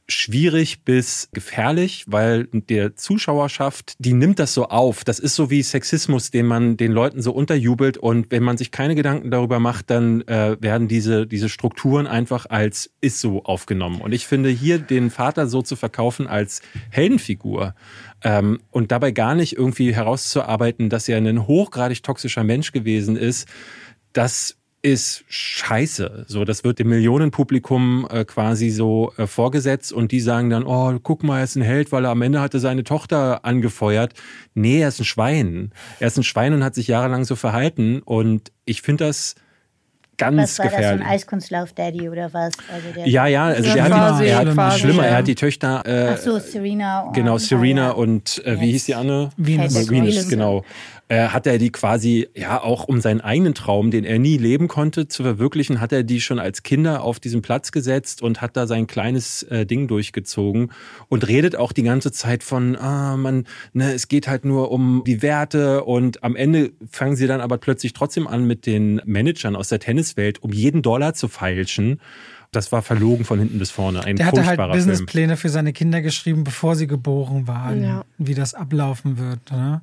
schwierig 0.09 0.85
bis 0.85 1.29
gefährlich, 1.33 2.05
weil 2.09 2.49
der 2.53 2.97
Zuschauerschaft, 2.97 3.95
die 3.99 4.13
nimmt 4.13 4.39
das 4.39 4.55
so 4.55 4.69
auf. 4.69 5.05
Das 5.05 5.19
ist 5.19 5.35
so 5.35 5.51
wie 5.51 5.63
Sexismus, 5.63 6.31
den 6.31 6.47
man 6.47 6.77
den 6.77 6.93
Leuten 6.93 7.23
so 7.23 7.33
unterjubelt. 7.33 7.99
Und 7.99 8.31
wenn 8.31 8.43
man 8.43 8.57
sich 8.57 8.71
keine 8.71 8.95
Gedanken 8.95 9.31
darüber 9.31 9.59
macht, 9.59 9.91
dann 9.91 10.23
äh, 10.23 10.57
werden 10.61 10.89
diese, 10.89 11.27
diese 11.27 11.49
Strukturen 11.49 12.07
einfach 12.07 12.47
als 12.47 12.91
ist 13.01 13.21
so 13.21 13.45
aufgenommen. 13.45 14.01
Und 14.01 14.13
ich 14.13 14.27
finde, 14.27 14.49
hier 14.49 14.79
den 14.79 15.11
Vater 15.11 15.47
so 15.47 15.63
zu 15.63 15.77
verkaufen 15.77 16.27
als 16.27 16.63
Heldenfigur 16.91 17.75
ähm, 18.23 18.61
und 18.71 18.93
dabei 18.93 19.11
gar 19.13 19.35
nicht 19.35 19.57
irgendwie 19.57 19.95
herauszuarbeiten, 19.95 20.89
dass 20.89 21.09
er 21.09 21.19
ein 21.19 21.47
hochgradig 21.47 22.03
toxischer 22.03 22.45
Mensch 22.45 22.73
gewesen 22.73 23.17
ist, 23.17 23.49
das 24.13 24.59
ist 24.83 25.25
scheiße. 25.29 26.25
So, 26.27 26.45
das 26.45 26.65
wird 26.65 26.81
dem 26.81 26.89
Millionenpublikum 26.89 28.07
äh, 28.11 28.25
quasi 28.25 28.71
so 28.71 29.13
äh, 29.17 29.29
vorgesetzt 29.29 29.93
und 29.93 30.11
die 30.11 30.21
sagen 30.21 30.51
dann, 30.51 30.65
oh, 30.65 30.99
guck 31.01 31.23
mal, 31.23 31.39
er 31.39 31.45
ist 31.45 31.55
ein 31.55 31.63
Held, 31.63 31.93
weil 31.93 32.05
er 32.05 32.11
am 32.11 32.21
Ende 32.23 32.41
hatte 32.41 32.59
seine 32.59 32.83
Tochter 32.83 33.45
angefeuert. 33.45 34.15
Nee, 34.55 34.81
er 34.81 34.89
ist 34.89 35.01
ein 35.01 35.05
Schwein. 35.05 35.71
Er 36.01 36.09
ist 36.09 36.19
ein 36.19 36.25
Schwein 36.25 36.53
und 36.53 36.65
hat 36.65 36.75
sich 36.75 36.89
jahrelang 36.89 37.25
so 37.25 37.37
verhalten 37.37 38.03
und 38.05 38.51
ich 38.65 38.83
finde 38.83 39.05
das 39.05 39.37
ganz 40.19 40.37
Was 40.37 40.59
war 40.59 40.65
das, 40.67 40.75
so 40.75 40.79
ein 40.79 40.83
gefährlich. 40.83 41.07
Eiskunstlauf-Daddy 41.07 42.09
oder 42.09 42.33
was? 42.33 42.53
Also 42.73 42.89
der 42.95 43.09
ja, 43.09 43.27
ja, 43.27 43.45
also 43.47 43.69
Ja, 43.69 43.75
der 43.75 43.85
hat, 43.85 44.21
die, 44.21 44.27
er 44.27 44.39
hat 44.39 44.79
schlimmer, 44.79 45.07
er 45.07 45.17
hat 45.19 45.29
die 45.29 45.35
Töchter, 45.35 45.83
äh, 45.87 46.15
Ach 46.15 46.19
so, 46.19 46.39
Serena. 46.39 47.03
Und, 47.03 47.13
genau, 47.15 47.39
Serena 47.39 47.91
und 47.91 48.45
äh, 48.45 48.61
wie 48.61 48.73
hieß 48.73 48.87
die 48.87 48.95
Anne? 48.95 49.31
Venus, 49.37 49.91
Venus. 49.91 50.29
genau. 50.29 50.65
Äh, 51.13 51.29
hat 51.29 51.47
er 51.47 51.59
die 51.59 51.71
quasi, 51.71 52.27
ja, 52.35 52.63
auch 52.63 52.85
um 52.85 53.03
seinen 53.03 53.21
eigenen 53.21 53.53
Traum, 53.53 53.91
den 53.91 54.05
er 54.05 54.19
nie 54.19 54.39
leben 54.39 54.67
konnte, 54.67 55.09
zu 55.09 55.23
verwirklichen, 55.23 55.79
hat 55.79 55.93
er 55.93 56.05
die 56.05 56.23
schon 56.23 56.39
als 56.39 56.63
Kinder 56.63 57.03
auf 57.03 57.21
diesen 57.21 57.43
Platz 57.43 57.71
gesetzt 57.71 58.23
und 58.23 58.41
hat 58.41 58.57
da 58.57 58.67
sein 58.67 58.87
kleines 58.87 59.43
äh, 59.43 59.67
Ding 59.67 59.89
durchgezogen 59.89 60.73
und 61.11 61.29
redet 61.29 61.55
auch 61.55 61.73
die 61.73 61.83
ganze 61.83 62.13
Zeit 62.13 62.43
von, 62.43 62.77
ah, 62.77 63.19
man, 63.19 63.47
ne, 63.75 63.93
es 63.93 64.09
geht 64.09 64.27
halt 64.27 64.47
nur 64.47 64.71
um 64.71 65.03
die 65.07 65.21
Werte 65.21 65.85
und 65.85 66.25
am 66.25 66.35
Ende 66.35 66.73
fangen 66.91 67.15
sie 67.15 67.27
dann 67.27 67.43
aber 67.43 67.59
plötzlich 67.59 67.93
trotzdem 67.93 68.27
an 68.27 68.47
mit 68.47 68.65
den 68.65 69.03
Managern 69.05 69.55
aus 69.55 69.69
der 69.69 69.81
Tenniswelt, 69.81 70.43
um 70.43 70.51
jeden 70.51 70.81
Dollar 70.81 71.13
zu 71.13 71.29
feilschen. 71.29 72.01
Das 72.53 72.73
war 72.73 72.81
verlogen 72.81 73.27
von 73.27 73.39
hinten 73.39 73.59
bis 73.59 73.71
vorne. 73.71 74.03
Ein 74.05 74.17
Der 74.17 74.27
hatte 74.29 74.47
halt. 74.47 74.59
Businesspläne 74.59 75.37
für 75.37 75.51
seine 75.51 75.75
Kinder 75.75 76.01
geschrieben, 76.01 76.43
bevor 76.43 76.75
sie 76.75 76.87
geboren 76.87 77.47
waren, 77.47 77.83
Ja. 77.85 78.05
wie 78.17 78.35
das 78.35 78.55
ablaufen 78.55 79.19
wird. 79.19 79.53
Ne? 79.53 79.83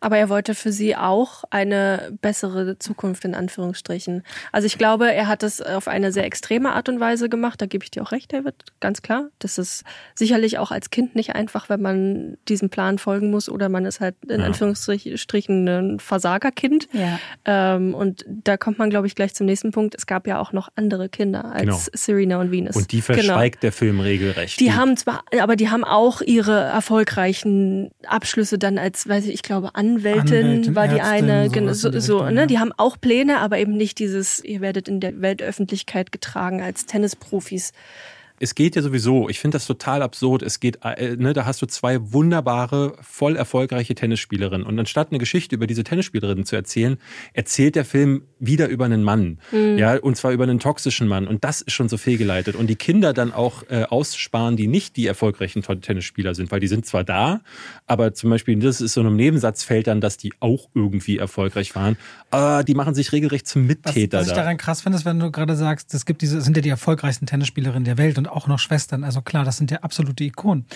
Aber 0.00 0.16
er 0.16 0.28
wollte 0.30 0.54
für 0.54 0.72
sie 0.72 0.96
auch 0.96 1.44
eine 1.50 2.16
bessere 2.22 2.78
Zukunft 2.78 3.24
in 3.24 3.34
Anführungsstrichen. 3.34 4.22
Also 4.50 4.66
ich 4.66 4.78
glaube, 4.78 5.12
er 5.12 5.28
hat 5.28 5.42
es 5.42 5.60
auf 5.60 5.88
eine 5.88 6.10
sehr 6.12 6.24
extreme 6.24 6.72
Art 6.72 6.88
und 6.88 7.00
Weise 7.00 7.28
gemacht. 7.28 7.60
Da 7.60 7.66
gebe 7.66 7.84
ich 7.84 7.90
dir 7.90 8.02
auch 8.02 8.12
recht, 8.12 8.32
David, 8.32 8.54
ganz 8.80 9.02
klar. 9.02 9.28
Das 9.38 9.58
ist 9.58 9.84
sicherlich 10.14 10.58
auch 10.58 10.70
als 10.70 10.90
Kind 10.90 11.14
nicht 11.16 11.34
einfach, 11.34 11.68
wenn 11.68 11.82
man 11.82 12.38
diesem 12.48 12.70
Plan 12.70 12.98
folgen 12.98 13.30
muss 13.30 13.48
oder 13.48 13.68
man 13.68 13.84
ist 13.84 14.00
halt 14.00 14.14
in 14.28 14.40
Ja. 14.40 14.46
Anführungsstrichen 14.46 15.68
ein 15.68 16.00
Versagerkind. 16.00 16.88
Ja. 16.92 17.18
Ähm, 17.44 17.94
und 17.94 18.24
da 18.26 18.56
kommt 18.56 18.78
man, 18.78 18.90
glaube 18.90 19.06
ich, 19.06 19.14
gleich 19.14 19.34
zum 19.34 19.46
nächsten 19.46 19.70
Punkt. 19.70 19.94
Es 19.94 20.06
gab 20.06 20.26
ja 20.26 20.40
auch 20.40 20.52
noch 20.52 20.68
andere 20.76 21.08
Kinder 21.08 21.44
als 21.46 21.60
Genau. 21.62 21.78
Serena 21.92 22.40
und 22.40 22.50
Venus. 22.50 22.76
Und 22.76 22.92
die 22.92 23.00
Genau. 23.00 23.14
verschweigt 23.22 23.62
der 23.62 23.72
Film 23.72 24.00
regelrecht. 24.00 24.58
Die 24.60 24.72
haben 24.72 24.96
zwar, 24.96 25.24
aber 25.40 25.56
die 25.56 25.68
haben 25.68 25.84
auch 25.84 26.20
ihre 26.22 26.58
erfolgreichen 26.60 27.90
Abschlüsse 28.06 28.58
dann 28.58 28.78
als, 28.78 29.08
weiß 29.08 29.26
ich, 29.26 29.34
ich 29.34 29.42
glaube, 29.42 29.74
Anwältin, 29.96 30.46
Anwältin, 30.46 30.74
war 30.74 30.88
die 30.88 30.98
Ärztin, 30.98 31.30
eine, 31.30 31.50
genau, 31.50 31.72
so, 31.72 31.90
so 31.98 32.18
Richtung, 32.18 32.34
ne? 32.34 32.40
ja. 32.42 32.46
Die 32.46 32.58
haben 32.58 32.72
auch 32.76 32.96
Pläne, 33.00 33.38
aber 33.40 33.58
eben 33.58 33.76
nicht 33.76 33.98
dieses, 33.98 34.42
ihr 34.44 34.60
werdet 34.60 34.88
in 34.88 35.00
der 35.00 35.20
Weltöffentlichkeit 35.20 36.12
getragen 36.12 36.62
als 36.62 36.86
Tennisprofis. 36.86 37.72
Es 38.42 38.54
geht 38.54 38.74
ja 38.74 38.80
sowieso, 38.80 39.28
ich 39.28 39.38
finde 39.38 39.56
das 39.56 39.66
total 39.66 40.00
absurd. 40.00 40.42
Es 40.42 40.60
geht, 40.60 40.78
äh, 40.82 41.14
ne, 41.16 41.34
da 41.34 41.44
hast 41.44 41.60
du 41.60 41.66
zwei 41.66 41.98
wunderbare, 42.12 42.94
voll 43.02 43.36
erfolgreiche 43.36 43.94
Tennisspielerinnen. 43.94 44.66
Und 44.66 44.78
anstatt 44.78 45.10
eine 45.10 45.18
Geschichte 45.18 45.54
über 45.54 45.66
diese 45.66 45.84
Tennisspielerinnen 45.84 46.46
zu 46.46 46.56
erzählen, 46.56 46.96
erzählt 47.34 47.76
der 47.76 47.84
Film 47.84 48.22
wieder 48.38 48.68
über 48.68 48.86
einen 48.86 49.04
Mann. 49.04 49.38
Ja, 49.52 49.98
und 49.98 50.16
zwar 50.16 50.32
über 50.32 50.44
einen 50.44 50.58
toxischen 50.58 51.06
Mann. 51.06 51.28
Und 51.28 51.44
das 51.44 51.60
ist 51.60 51.74
schon 51.74 51.90
so 51.90 51.98
fehlgeleitet. 51.98 52.56
Und 52.56 52.68
die 52.68 52.76
Kinder 52.76 53.12
dann 53.12 53.34
auch 53.34 53.64
äh, 53.68 53.82
aussparen, 53.82 54.56
die 54.56 54.68
nicht 54.68 54.96
die 54.96 55.06
erfolgreichen 55.06 55.62
Tennisspieler 55.62 56.34
sind, 56.34 56.50
weil 56.50 56.60
die 56.60 56.68
sind 56.68 56.86
zwar 56.86 57.04
da, 57.04 57.42
aber 57.86 58.14
zum 58.14 58.30
Beispiel, 58.30 58.58
das 58.58 58.80
ist 58.80 58.94
so 58.94 59.00
einem 59.00 59.16
Nebensatz 59.16 59.64
fällt 59.64 59.86
dann, 59.86 60.00
dass 60.00 60.16
die 60.16 60.32
auch 60.40 60.70
irgendwie 60.74 61.18
erfolgreich 61.18 61.74
waren. 61.74 61.98
Aber 62.30 62.64
die 62.64 62.74
machen 62.74 62.94
sich 62.94 63.12
regelrecht 63.12 63.46
zum 63.46 63.64
Was, 63.64 63.68
Mittäter 63.68 64.20
was 64.20 64.28
ich 64.28 64.32
da. 64.32 64.40
daran 64.40 64.56
krass 64.56 64.80
finde, 64.80 64.96
ist, 64.96 65.04
wenn 65.04 65.18
du 65.18 65.30
gerade 65.30 65.56
sagst, 65.56 65.92
es 65.92 66.06
gibt 66.06 66.22
diese, 66.22 66.38
es 66.38 66.44
sind 66.44 66.56
ja 66.56 66.62
die 66.62 66.70
erfolgreichsten 66.70 67.26
Tennisspielerinnen 67.26 67.84
der 67.84 67.98
Welt 67.98 68.16
und 68.16 68.29
auch 68.30 68.46
noch 68.46 68.58
Schwestern. 68.58 69.04
Also 69.04 69.22
klar, 69.22 69.44
das 69.44 69.56
sind 69.56 69.70
ja 69.70 69.78
absolute 69.78 70.24
Ikonen. 70.24 70.66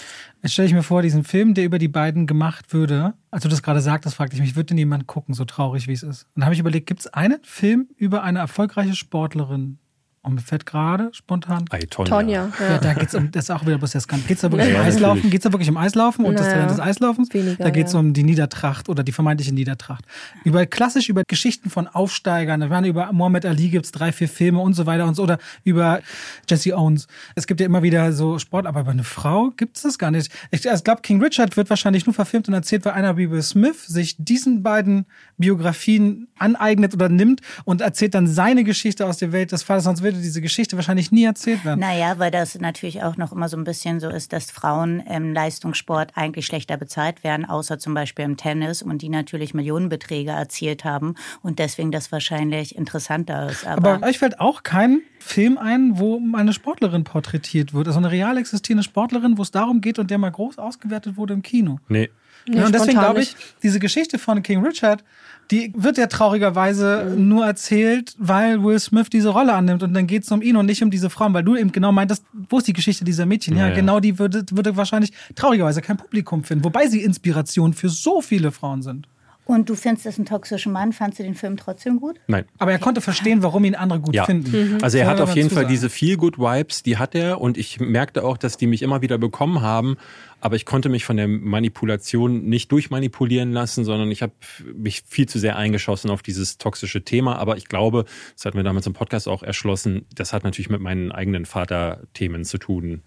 Jetzt 0.42 0.52
stelle 0.52 0.68
ich 0.68 0.74
mir 0.74 0.82
vor, 0.82 1.02
diesen 1.02 1.24
Film, 1.24 1.54
der 1.54 1.64
über 1.64 1.78
die 1.78 1.88
beiden 1.88 2.26
gemacht 2.26 2.72
würde, 2.72 3.14
als 3.30 3.42
du 3.42 3.48
das 3.48 3.62
gerade 3.62 3.80
sagtest, 3.80 4.16
fragte 4.16 4.36
ich 4.36 4.42
mich, 4.42 4.56
würde 4.56 4.66
denn 4.66 4.78
jemand 4.78 5.06
gucken, 5.06 5.34
so 5.34 5.44
traurig 5.44 5.88
wie 5.88 5.92
es 5.92 6.02
ist? 6.02 6.24
Und 6.34 6.40
dann 6.40 6.44
habe 6.44 6.54
ich 6.54 6.60
überlegt, 6.60 6.86
gibt 6.86 7.00
es 7.00 7.06
einen 7.08 7.38
Film 7.42 7.88
über 7.96 8.22
eine 8.22 8.38
erfolgreiche 8.38 8.94
Sportlerin, 8.94 9.78
Und 10.24 10.34
mir 10.36 10.40
fällt 10.40 10.66
gerade 10.66 11.10
spontan. 11.12 11.66
Ei, 11.70 11.80
Tonja. 11.88 12.10
Tonja. 12.10 12.52
Ja, 12.58 12.66
Ja. 12.72 12.78
da 12.78 12.94
geht 12.94 13.08
es 13.08 13.14
um, 13.14 13.30
das 13.30 13.44
ist 13.44 13.50
auch 13.50 13.64
wieder, 13.66 13.78
bloß 13.78 13.92
das 13.92 14.08
kann. 14.08 14.24
Geht 14.26 14.36
es 14.38 14.40
da 14.40 14.50
wirklich 14.50 14.72
Ja, 14.72 14.80
um 14.80 14.86
Eislaufen? 14.86 15.16
natürlich. 15.16 15.30
Geht 15.32 15.40
es 15.40 15.44
da 15.44 15.52
wirklich 15.52 15.68
um 15.70 15.76
Eislaufen 15.76 16.24
und 16.24 16.34
das 16.34 16.42
Naja, 16.46 16.54
Talent 16.54 16.70
des 16.70 16.80
Eislaufens? 16.80 17.34
weniger, 17.34 17.62
da 17.62 17.70
geht 17.70 17.86
es 17.88 17.92
ja. 17.92 17.98
um 18.00 18.12
die 18.14 18.22
Niedertracht 18.24 18.88
oder 18.88 19.02
die 19.04 19.12
vermeintliche 19.12 19.52
Niedertracht. 19.54 20.04
Über 20.42 20.64
klassisch 20.66 21.08
über 21.10 21.22
Geschichten 21.28 21.68
von 21.68 21.86
Aufsteigern. 21.86 22.62
Ich 22.62 22.70
meine, 22.70 22.88
über 22.88 23.12
Muhammad 23.12 23.44
Ali 23.44 23.68
gibt 23.68 23.84
es 23.84 23.92
drei, 23.92 24.12
vier 24.12 24.28
Filme 24.28 24.60
und 24.60 24.72
so 24.74 24.86
weiter 24.86 25.06
und 25.06 25.14
so. 25.14 25.22
Oder 25.24 25.38
über 25.62 26.00
Jesse 26.48 26.74
Owens. 26.76 27.06
Es 27.34 27.46
gibt 27.46 27.60
ja 27.60 27.66
immer 27.66 27.82
wieder 27.82 28.12
so 28.14 28.38
Sport, 28.38 28.66
aber 28.66 28.80
über 28.80 28.92
eine 28.92 29.04
Frau 29.04 29.50
gibt 29.56 29.76
es 29.76 29.82
das 29.82 29.98
gar 29.98 30.10
nicht. 30.10 30.32
Ich, 30.50 30.64
ich 30.64 30.84
glaube, 30.84 31.02
King 31.02 31.22
Richard 31.22 31.56
wird 31.58 31.68
wahrscheinlich 31.68 32.06
nur 32.06 32.14
verfilmt 32.14 32.48
und 32.48 32.54
erzählt, 32.54 32.84
weil 32.86 32.92
einer 32.94 33.18
wie 33.18 33.30
Will 33.30 33.42
Smith 33.42 33.86
sich 33.86 34.16
diesen 34.18 34.62
beiden 34.62 35.04
Biografien 35.36 36.28
aneignet 36.38 36.94
oder 36.94 37.08
nimmt 37.08 37.40
und 37.64 37.80
erzählt 37.80 38.14
dann 38.14 38.26
seine 38.26 38.64
Geschichte 38.64 39.06
aus 39.06 39.18
der 39.18 39.30
Welt 39.32 39.52
des 39.52 39.62
Vaters. 39.62 39.84
Sonst 39.84 40.02
würde 40.14 40.22
diese 40.22 40.40
Geschichte 40.40 40.76
wahrscheinlich 40.76 41.12
nie 41.12 41.24
erzählt 41.24 41.64
werden. 41.64 41.80
Naja, 41.80 42.18
weil 42.18 42.30
das 42.30 42.58
natürlich 42.58 43.02
auch 43.02 43.16
noch 43.16 43.32
immer 43.32 43.48
so 43.48 43.56
ein 43.56 43.64
bisschen 43.64 44.00
so 44.00 44.08
ist, 44.08 44.32
dass 44.32 44.50
Frauen 44.50 45.00
im 45.00 45.32
Leistungssport 45.32 46.12
eigentlich 46.14 46.46
schlechter 46.46 46.76
bezahlt 46.76 47.24
werden, 47.24 47.44
außer 47.44 47.78
zum 47.78 47.94
Beispiel 47.94 48.24
im 48.24 48.36
Tennis 48.36 48.82
und 48.82 49.02
die 49.02 49.08
natürlich 49.08 49.54
Millionenbeträge 49.54 50.30
erzielt 50.30 50.84
haben 50.84 51.14
und 51.42 51.58
deswegen 51.58 51.90
das 51.90 52.12
wahrscheinlich 52.12 52.76
interessanter 52.76 53.50
ist. 53.50 53.66
Aber, 53.66 53.94
Aber 53.94 54.06
euch 54.06 54.18
fällt 54.18 54.40
auch 54.40 54.62
kein 54.62 55.00
Film 55.18 55.58
ein, 55.58 55.98
wo 55.98 56.20
eine 56.34 56.52
Sportlerin 56.52 57.04
porträtiert 57.04 57.74
wird. 57.74 57.86
Also 57.88 57.98
eine 57.98 58.10
real 58.10 58.38
existierende 58.38 58.84
Sportlerin, 58.84 59.36
wo 59.38 59.42
es 59.42 59.50
darum 59.50 59.80
geht 59.80 59.98
und 59.98 60.10
der 60.10 60.18
mal 60.18 60.30
groß 60.30 60.58
ausgewertet 60.58 61.16
wurde 61.16 61.34
im 61.34 61.42
Kino. 61.42 61.80
Nee. 61.88 62.10
Nee, 62.46 62.58
ja, 62.58 62.66
und 62.66 62.74
deswegen 62.74 62.98
glaube 62.98 63.22
ich, 63.22 63.34
diese 63.62 63.80
Geschichte 63.80 64.18
von 64.18 64.42
King 64.42 64.64
Richard, 64.64 65.02
die 65.50 65.72
wird 65.76 65.98
ja 65.98 66.06
traurigerweise 66.06 67.12
Mhm. 67.16 67.28
nur 67.28 67.46
erzählt, 67.46 68.14
weil 68.18 68.62
Will 68.62 68.78
Smith 68.78 69.10
diese 69.10 69.28
Rolle 69.28 69.52
annimmt. 69.52 69.82
Und 69.82 69.94
dann 69.94 70.06
geht 70.06 70.22
es 70.24 70.30
um 70.32 70.42
ihn 70.42 70.56
und 70.56 70.66
nicht 70.66 70.82
um 70.82 70.90
diese 70.90 71.10
Frauen, 71.10 71.34
weil 71.34 71.42
du 71.44 71.56
eben 71.56 71.70
genau 71.72 71.92
meintest, 71.92 72.24
wo 72.48 72.58
ist 72.58 72.66
die 72.66 72.72
Geschichte 72.72 73.04
dieser 73.04 73.26
Mädchen? 73.26 73.56
Ja, 73.56 73.64
Ja, 73.64 73.68
ja. 73.70 73.74
genau 73.74 74.00
die 74.00 74.18
würde, 74.18 74.44
würde 74.52 74.76
wahrscheinlich 74.76 75.12
traurigerweise 75.34 75.82
kein 75.82 75.96
Publikum 75.96 76.44
finden. 76.44 76.64
Wobei 76.64 76.86
sie 76.86 77.02
Inspiration 77.02 77.72
für 77.74 77.88
so 77.88 78.20
viele 78.20 78.52
Frauen 78.52 78.82
sind. 78.82 79.06
Und 79.46 79.68
du 79.68 79.74
findest 79.74 80.06
das 80.06 80.16
einen 80.16 80.26
toxischen 80.26 80.72
Mann, 80.72 80.92
fandst 80.92 81.18
du 81.18 81.22
den 81.22 81.34
Film 81.34 81.56
trotzdem 81.56 82.00
gut? 82.00 82.18
Nein. 82.26 82.44
Aber 82.58 82.72
er 82.72 82.78
konnte 82.78 83.00
verstehen, 83.00 83.42
warum 83.42 83.64
ihn 83.64 83.74
andere 83.74 84.00
gut 84.00 84.14
Ja, 84.14 84.24
finden. 84.24 84.78
also 84.82 84.96
er 84.98 85.06
hat 85.06 85.20
auf 85.20 85.34
jeden 85.36 85.50
Fall 85.50 85.64
sagen. 85.64 85.68
diese 85.68 85.90
Feel-Good-Vibes, 85.90 86.82
die 86.82 86.96
hat 86.96 87.14
er 87.14 87.40
und 87.40 87.58
ich 87.58 87.78
merkte 87.80 88.24
auch, 88.24 88.36
dass 88.38 88.56
die 88.56 88.66
mich 88.66 88.82
immer 88.82 89.02
wieder 89.02 89.18
bekommen 89.18 89.60
haben, 89.60 89.96
aber 90.40 90.56
ich 90.56 90.64
konnte 90.66 90.88
mich 90.88 91.04
von 91.04 91.16
der 91.16 91.28
Manipulation 91.28 92.44
nicht 92.44 92.70
durchmanipulieren 92.72 93.52
lassen, 93.52 93.84
sondern 93.84 94.10
ich 94.10 94.22
habe 94.22 94.32
mich 94.74 95.02
viel 95.06 95.26
zu 95.28 95.38
sehr 95.38 95.56
eingeschossen 95.56 96.10
auf 96.10 96.22
dieses 96.22 96.58
toxische 96.58 97.02
Thema, 97.04 97.36
aber 97.36 97.56
ich 97.56 97.68
glaube, 97.68 98.04
das 98.34 98.44
hat 98.46 98.54
mir 98.54 98.62
damals 98.62 98.86
im 98.86 98.92
Podcast 98.94 99.28
auch 99.28 99.42
erschlossen, 99.42 100.06
das 100.14 100.32
hat 100.32 100.44
natürlich 100.44 100.70
mit 100.70 100.80
meinen 100.80 101.12
eigenen 101.12 101.44
Vaterthemen 101.46 102.44
zu 102.44 102.58
tun. 102.58 103.02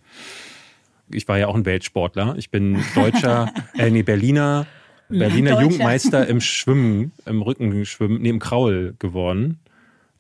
Ich 1.12 1.28
war 1.28 1.38
ja 1.38 1.48
auch 1.48 1.56
ein 1.56 1.66
Weltsportler, 1.66 2.36
ich 2.38 2.52
bin 2.52 2.84
Deutscher, 2.94 3.52
äh, 3.78 3.90
nee, 3.90 4.04
Berliner 4.04 4.68
Berliner. 5.10 5.62
Jugendmeister 5.62 6.28
im 6.28 6.42
Schwimmen, 6.42 7.12
im 7.26 7.42
Rückenschwimmen, 7.42 8.24
im 8.26 8.40
Kraul 8.40 8.96
geworden. 9.00 9.60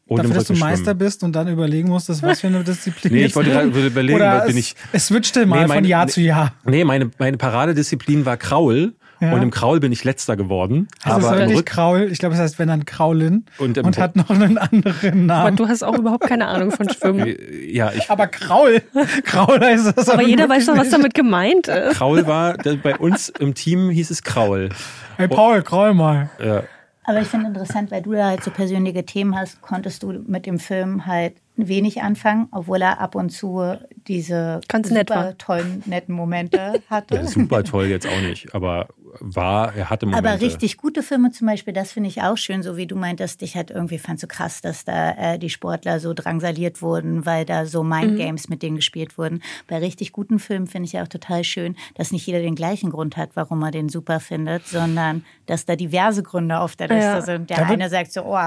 Und 0.05 0.19
Dafür, 0.19 0.35
dass 0.35 0.47
du. 0.47 0.53
Meister 0.53 0.93
bist 0.93 1.21
und 1.23 1.33
dann 1.35 1.49
überlegen 1.49 1.89
musstest, 1.89 2.23
was 2.23 2.39
für 2.39 2.47
eine 2.47 2.63
Disziplin. 2.63 3.11
Nee, 3.11 3.25
ich 3.25 3.35
wollte 3.35 3.49
gerade 3.49 3.67
überlegen, 3.87 4.15
Oder 4.15 4.41
bin 4.45 4.51
es, 4.51 4.55
ich- 4.57 4.75
Es 4.93 5.07
switchte 5.07 5.45
mal 5.45 5.55
Nee, 5.57 5.61
von 5.63 5.75
meine- 5.75 5.87
Jahr 5.87 6.05
nee. 6.05 6.11
zu 6.11 6.21
Jahr. 6.21 6.53
Nee, 6.65 6.85
meine, 6.85 7.11
meine 7.19 7.35
Paradedisziplin 7.37 8.25
war 8.25 8.37
Kraul. 8.37 8.93
Ja. 9.19 9.33
Und 9.33 9.41
im 9.41 9.51
Kraul 9.51 9.79
bin 9.79 9.91
ich 9.91 10.03
letzter 10.03 10.35
geworden. 10.37 10.87
Das 11.03 11.13
aber 11.13 11.25
ist 11.35 11.41
im 11.43 11.49
wirklich. 11.49 11.65
Kraul. 11.65 12.07
Ich 12.11 12.19
glaube, 12.19 12.35
es 12.35 12.41
heißt, 12.41 12.59
wenn 12.59 12.67
dann 12.67 12.85
Kraulin. 12.85 13.45
Und 13.57 13.77
Und, 13.77 13.97
hat 13.97 14.15
noch 14.15 14.29
einen 14.29 14.57
anderen 14.57 15.29
Aber 15.29 15.43
Namen. 15.45 15.55
du 15.57 15.67
hast 15.67 15.83
auch 15.83 15.97
überhaupt 15.97 16.27
keine 16.27 16.47
Ahnung 16.47 16.71
von 16.71 16.87
Schwimmen. 16.89 17.25
Äh, 17.27 17.65
Ja, 17.71 17.91
ich. 17.93 18.09
Aber 18.11 18.27
Kraul. 18.27 18.81
Kraul 19.23 19.59
heißt 19.59 19.97
das. 19.97 20.09
Aber 20.09 20.21
jeder 20.23 20.47
weiß 20.47 20.67
doch, 20.67 20.77
was 20.77 20.89
damit 20.89 21.13
gemeint 21.13 21.67
ist. 21.67 21.97
Kraul 21.97 22.27
war, 22.27 22.57
das- 22.57 22.77
bei 22.77 22.95
uns 22.95 23.29
im 23.29 23.53
Team 23.55 23.89
hieß 23.89 24.11
es 24.11 24.21
Kraul. 24.23 24.69
Hey 25.17 25.27
Paul, 25.27 25.61
Kraul 25.63 25.93
mal. 25.93 26.29
Ja. 26.43 26.63
Aber 27.03 27.21
ich 27.21 27.27
finde 27.27 27.47
interessant, 27.47 27.89
weil 27.89 28.01
du 28.01 28.11
da 28.11 28.25
halt 28.27 28.43
so 28.43 28.51
persönliche 28.51 29.05
Themen 29.05 29.33
hast, 29.39 29.61
konntest 29.61 30.03
du 30.03 30.11
mit 30.27 30.45
dem 30.45 30.59
Film 30.59 31.05
halt 31.05 31.35
wenig 31.55 32.01
anfangen, 32.03 32.49
obwohl 32.51 32.81
er 32.81 32.99
ab 32.99 33.15
und 33.15 33.29
zu 33.29 33.77
diese 34.07 34.59
Ganz 34.67 34.91
nett 34.91 35.07
super 35.09 35.21
war. 35.27 35.37
tollen, 35.37 35.81
netten 35.85 36.13
Momente 36.13 36.81
hatte. 36.89 37.15
Ja, 37.15 37.23
super 37.25 37.63
toll 37.63 37.85
jetzt 37.85 38.05
auch 38.07 38.21
nicht, 38.21 38.53
aber 38.53 38.89
war, 39.19 39.73
er 39.75 39.89
hatte 39.89 40.05
Momente. 40.05 40.29
Aber 40.29 40.41
richtig 40.41 40.77
gute 40.77 41.03
Filme 41.03 41.31
zum 41.31 41.47
Beispiel, 41.47 41.73
das 41.73 41.91
finde 41.91 42.09
ich 42.09 42.21
auch 42.21 42.37
schön, 42.37 42.63
so 42.63 42.77
wie 42.77 42.87
du 42.87 42.95
meintest, 42.95 43.41
ich 43.41 43.55
halt 43.55 43.71
irgendwie 43.71 43.97
fand 43.99 44.19
so 44.19 44.27
krass, 44.27 44.61
dass 44.61 44.85
da 44.85 45.11
äh, 45.11 45.39
die 45.39 45.49
Sportler 45.49 45.99
so 45.99 46.13
drangsaliert 46.13 46.81
wurden, 46.81 47.25
weil 47.25 47.45
da 47.45 47.65
so 47.65 47.83
Mindgames 47.83 48.49
mit 48.49 48.61
denen 48.63 48.75
gespielt 48.77 49.17
wurden. 49.17 49.41
Bei 49.67 49.77
richtig 49.77 50.11
guten 50.11 50.39
Filmen 50.39 50.67
finde 50.67 50.87
ich 50.87 50.93
ja 50.93 51.03
auch 51.03 51.07
total 51.07 51.43
schön, 51.43 51.75
dass 51.95 52.11
nicht 52.11 52.25
jeder 52.25 52.39
den 52.39 52.55
gleichen 52.55 52.89
Grund 52.91 53.17
hat, 53.17 53.31
warum 53.35 53.61
er 53.63 53.71
den 53.71 53.89
super 53.89 54.19
findet, 54.19 54.67
sondern 54.67 55.23
dass 55.45 55.65
da 55.65 55.75
diverse 55.75 56.23
Gründe 56.23 56.59
auf 56.59 56.75
der 56.75 56.87
Liste 56.89 57.03
Ja. 57.03 57.21
sind. 57.21 57.49
Der 57.49 57.57
Da 57.57 57.65
eine 57.67 57.89
sagt 57.89 58.11
so, 58.11 58.23
oh, 58.23 58.37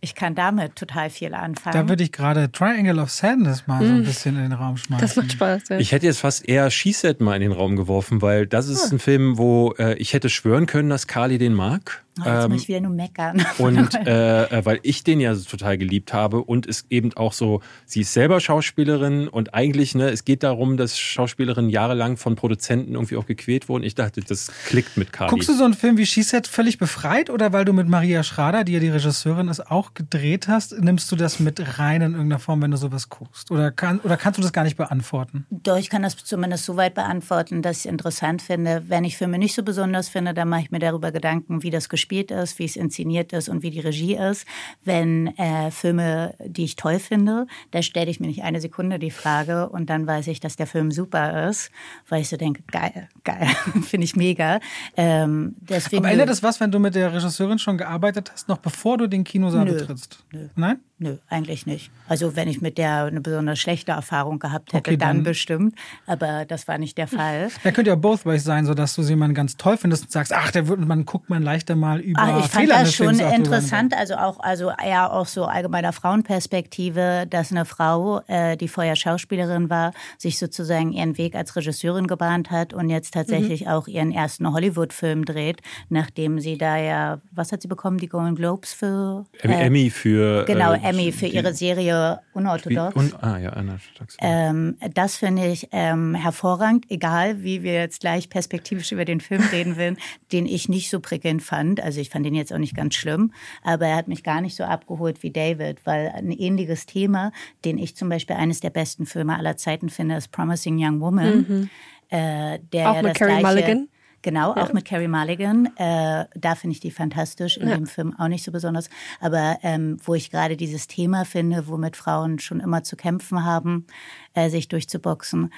ich 0.00 0.14
kann 0.14 0.34
damit 0.34 0.76
total 0.76 1.10
viel 1.10 1.34
anfangen. 1.34 1.74
Da 1.74 1.88
würde 1.88 2.02
ich 2.02 2.12
gerade 2.12 2.50
Triangle 2.52 2.98
of 2.98 3.10
Sadness 3.10 3.66
mal 3.66 3.84
so 3.84 3.92
ein 3.92 4.04
bisschen 4.04 4.36
in 4.36 4.42
den 4.42 4.52
Raum 4.52 4.76
schmeißen. 4.76 5.00
Das 5.06 5.16
macht 5.16 5.32
Spaß. 5.32 5.62
Ja. 5.70 5.78
Ich 5.78 5.92
hätte 5.92 6.06
jetzt 6.06 6.18
fast 6.20 6.48
eher 6.48 6.70
She-Set 6.70 7.20
mal 7.20 7.34
in 7.36 7.42
den 7.42 7.52
Raum 7.52 7.76
geworfen, 7.76 8.20
weil 8.22 8.46
das 8.46 8.68
ist 8.68 8.92
ein 8.92 8.98
Film, 8.98 9.38
wo 9.38 9.72
äh, 9.78 9.94
ich 10.02 10.12
hätte 10.14 10.28
schwören 10.28 10.66
können, 10.66 10.90
dass 10.90 11.06
Carly 11.06 11.38
den 11.38 11.54
mag. 11.54 12.02
Oh, 12.18 12.24
jetzt 12.24 12.44
Ähm, 12.44 12.52
muss 12.52 12.62
ich 12.62 12.68
wieder 12.68 12.80
nur 12.80 12.92
meckern. 12.92 13.44
Und 13.58 13.94
äh, 14.06 14.44
äh, 14.44 14.64
weil 14.64 14.80
ich 14.82 15.04
den 15.04 15.20
ja 15.20 15.34
so 15.34 15.48
total 15.48 15.78
geliebt 15.78 16.12
habe 16.12 16.42
und 16.42 16.66
es 16.66 16.84
eben 16.90 17.12
auch 17.14 17.32
so, 17.32 17.60
sie 17.86 18.00
ist 18.00 18.12
selber 18.12 18.40
Schauspielerin 18.40 19.28
und 19.28 19.54
eigentlich, 19.54 19.94
ne, 19.94 20.10
es 20.10 20.24
geht 20.24 20.42
darum, 20.42 20.76
dass 20.76 20.98
Schauspielerinnen 20.98 21.70
jahrelang 21.70 22.16
von 22.16 22.36
Produzenten 22.36 22.94
irgendwie 22.94 23.16
auch 23.16 23.26
gequält 23.26 23.68
wurden. 23.68 23.84
Ich 23.84 23.94
dachte, 23.94 24.20
das 24.20 24.50
klickt 24.66 24.96
mit 24.96 25.12
Carly. 25.12 25.30
Guckst 25.30 25.48
du 25.48 25.54
so 25.54 25.64
einen 25.64 25.74
Film 25.74 25.96
wie 25.96 26.06
She 26.06 26.22
Said 26.22 26.46
völlig 26.46 26.78
befreit 26.78 27.30
oder 27.30 27.52
weil 27.52 27.64
du 27.64 27.72
mit 27.72 27.88
Maria 27.88 28.22
Schrader, 28.22 28.64
die 28.64 28.72
ja 28.72 28.80
die 28.80 28.88
Regisseurin 28.88 29.48
ist, 29.48 29.70
auch 29.70 29.94
gedreht 29.94 30.48
hast, 30.48 30.78
nimmst 30.80 31.10
du 31.12 31.16
das 31.16 31.40
mit 31.40 31.78
rein 31.78 32.02
in 32.02 32.12
irgendeiner 32.12 32.38
Form, 32.38 32.62
wenn 32.62 32.70
du 32.70 32.76
sowas 32.76 33.08
guckst? 33.08 33.50
Oder, 33.50 33.70
kann, 33.70 34.00
oder 34.00 34.16
kannst 34.16 34.38
du 34.38 34.42
das 34.42 34.52
gar 34.52 34.64
nicht 34.64 34.76
beantworten? 34.76 35.46
Doch, 35.50 35.76
ich 35.76 35.90
kann 35.90 36.02
das 36.02 36.16
zumindest 36.16 36.64
so 36.64 36.76
weit 36.76 36.94
beantworten, 36.94 37.62
dass 37.62 37.78
ich 37.78 37.84
es 37.84 37.90
interessant 37.90 38.42
finde. 38.42 38.84
Wenn 38.88 39.04
ich 39.04 39.16
Filme 39.16 39.38
nicht 39.38 39.54
so 39.54 39.62
besonders 39.62 40.08
finde, 40.08 40.34
dann 40.34 40.48
mache 40.48 40.62
ich 40.62 40.70
mir 40.70 40.78
darüber 40.78 41.12
Gedanken, 41.12 41.62
wie 41.62 41.70
das 41.70 41.88
gespielt 42.02 42.32
ist, 42.32 42.58
wie 42.58 42.64
es 42.64 42.74
inszeniert 42.74 43.32
ist 43.32 43.48
und 43.48 43.62
wie 43.62 43.70
die 43.70 43.78
Regie 43.78 44.16
ist. 44.16 44.44
Wenn 44.84 45.28
äh, 45.38 45.70
Filme, 45.70 46.34
die 46.44 46.64
ich 46.64 46.74
toll 46.74 46.98
finde, 46.98 47.46
da 47.70 47.80
stelle 47.80 48.10
ich 48.10 48.18
mir 48.18 48.26
nicht 48.26 48.42
eine 48.42 48.60
Sekunde 48.60 48.98
die 48.98 49.12
Frage 49.12 49.68
und 49.68 49.88
dann 49.88 50.04
weiß 50.04 50.26
ich, 50.26 50.40
dass 50.40 50.56
der 50.56 50.66
Film 50.66 50.90
super 50.90 51.48
ist, 51.48 51.70
weil 52.08 52.22
ich 52.22 52.28
so 52.28 52.36
denke, 52.36 52.64
geil, 52.72 53.08
geil, 53.22 53.46
finde 53.82 54.04
ich 54.04 54.16
mega. 54.16 54.58
Ähm, 54.96 55.54
deswegen, 55.60 56.04
Aber 56.04 56.12
ändert 56.12 56.30
es 56.30 56.42
was, 56.42 56.58
wenn 56.58 56.72
du 56.72 56.80
mit 56.80 56.96
der 56.96 57.12
Regisseurin 57.12 57.60
schon 57.60 57.78
gearbeitet 57.78 58.32
hast, 58.32 58.48
noch 58.48 58.58
bevor 58.58 58.98
du 58.98 59.06
den 59.06 59.22
Kinosaal 59.22 59.64
Nö. 59.64 59.74
betrittst? 59.74 60.24
Nein? 60.56 60.80
Nö, 61.02 61.16
eigentlich 61.28 61.66
nicht. 61.66 61.90
Also 62.08 62.36
wenn 62.36 62.46
ich 62.46 62.60
mit 62.60 62.78
der 62.78 63.06
eine 63.06 63.20
besonders 63.20 63.58
schlechte 63.58 63.90
Erfahrung 63.90 64.38
gehabt 64.38 64.72
hätte, 64.72 64.90
Okay, 64.90 64.96
dann, 64.96 65.16
dann- 65.16 65.22
bestimmt. 65.24 65.74
Aber 66.06 66.44
das 66.44 66.68
war 66.68 66.78
nicht 66.78 66.96
der 66.96 67.06
Fall. 67.08 67.48
Da 67.64 67.72
könnte 67.72 67.90
ja 67.90 67.96
both 67.96 68.24
ways 68.24 68.44
sein, 68.44 68.66
soda's 68.66 68.94
du 68.94 69.02
jemanden 69.02 69.34
ganz 69.34 69.56
toll 69.56 69.76
findest 69.76 70.04
und 70.04 70.12
sagst, 70.12 70.32
ach, 70.32 70.52
der 70.52 70.68
wird, 70.68 70.78
man 70.78 71.04
guckt 71.04 71.28
man 71.28 71.42
leichter 71.42 71.74
mal 71.74 71.98
über 71.98 72.20
Ah, 72.22 72.38
ich 72.38 72.46
fand 72.46 72.66
Fehler 72.66 72.80
das 72.84 72.94
schon 72.94 73.18
interessant, 73.18 73.94
also 73.96 74.14
auch, 74.14 74.38
also 74.38 74.70
eher 74.80 75.12
auch 75.12 75.26
so 75.26 75.44
allgemeiner 75.46 75.92
Frauenperspektive, 75.92 77.26
dass 77.28 77.50
eine 77.50 77.64
Frau, 77.64 78.20
äh, 78.28 78.56
die 78.56 78.68
vorher 78.68 78.94
Schauspielerin 78.94 79.70
war, 79.70 79.92
sich 80.18 80.38
sozusagen 80.38 80.92
ihren 80.92 81.18
Weg 81.18 81.34
als 81.34 81.56
Regisseurin 81.56 82.06
gebahnt 82.06 82.50
hat 82.52 82.74
und 82.74 82.88
jetzt 82.90 83.14
tatsächlich 83.14 83.68
auch 83.68 83.88
ihren 83.88 84.12
ersten 84.12 84.52
Hollywood-Film 84.52 85.24
dreht, 85.24 85.60
nachdem 85.88 86.38
sie 86.38 86.58
da 86.58 86.76
ja, 86.76 87.20
was 87.32 87.50
hat 87.52 87.62
sie 87.62 87.68
bekommen, 87.68 87.98
die 87.98 88.08
Golden 88.08 88.36
Globes 88.36 88.72
für? 88.72 89.24
Emmy, 89.40 89.54
äh, 89.54 89.66
Emmy 89.66 89.90
für. 89.90 90.44
Genau, 90.44 90.72
äh, 90.74 90.91
Emmy 90.92 91.12
für 91.12 91.26
ihre 91.26 91.54
Serie 91.54 92.20
Unorthodox. 92.32 92.94
und, 92.96 93.22
ah, 93.22 93.38
ja, 93.38 93.56
unorthodox. 93.58 94.16
Ähm, 94.20 94.76
das 94.94 95.16
finde 95.16 95.46
ich 95.46 95.68
ähm, 95.72 96.14
hervorragend, 96.14 96.86
egal 96.90 97.42
wie 97.42 97.62
wir 97.62 97.74
jetzt 97.74 98.00
gleich 98.00 98.28
perspektivisch 98.28 98.92
über 98.92 99.04
den 99.04 99.20
Film 99.20 99.42
reden 99.52 99.76
will, 99.76 99.96
den 100.32 100.46
ich 100.46 100.68
nicht 100.68 100.90
so 100.90 101.00
prickelnd 101.00 101.42
fand. 101.42 101.80
Also 101.80 102.00
ich 102.00 102.10
fand 102.10 102.24
den 102.26 102.34
jetzt 102.34 102.52
auch 102.52 102.58
nicht 102.58 102.74
ganz 102.76 102.94
schlimm, 102.94 103.32
aber 103.62 103.86
er 103.86 103.96
hat 103.96 104.08
mich 104.08 104.22
gar 104.22 104.40
nicht 104.40 104.56
so 104.56 104.64
abgeholt 104.64 105.22
wie 105.22 105.30
David, 105.30 105.84
weil 105.84 106.08
ein 106.14 106.30
ähnliches 106.30 106.86
Thema, 106.86 107.32
den 107.64 107.78
ich 107.78 107.96
zum 107.96 108.08
Beispiel 108.08 108.36
eines 108.36 108.60
der 108.60 108.70
besten 108.70 109.06
Filme 109.06 109.36
aller 109.38 109.56
Zeiten 109.56 109.88
finde, 109.88 110.16
ist 110.16 110.32
Promising 110.32 110.76
Young 110.78 111.00
Woman. 111.00 111.70
Äh, 112.08 112.58
der 112.74 112.90
Auch 112.90 112.96
ja 112.96 113.02
mit 113.02 113.14
gleiche- 113.14 113.46
Mulligan? 113.46 113.88
Genau, 114.22 114.52
auch 114.52 114.72
mit 114.72 114.84
Carrie 114.84 115.08
Mulligan. 115.08 115.66
Äh, 115.76 116.26
da 116.34 116.54
finde 116.54 116.74
ich 116.74 116.80
die 116.80 116.92
fantastisch, 116.92 117.56
in 117.56 117.68
dem 117.68 117.86
Film 117.86 118.14
auch 118.18 118.28
nicht 118.28 118.44
so 118.44 118.52
besonders. 118.52 118.88
Aber 119.20 119.58
ähm, 119.62 119.98
wo 120.04 120.14
ich 120.14 120.30
gerade 120.30 120.56
dieses 120.56 120.86
Thema 120.86 121.24
finde, 121.24 121.66
womit 121.66 121.96
Frauen 121.96 122.38
schon 122.38 122.60
immer 122.60 122.84
zu 122.84 122.96
kämpfen 122.96 123.44
haben, 123.44 123.86
äh, 124.34 124.48
sich 124.48 124.68
durchzuboxen, 124.68 125.52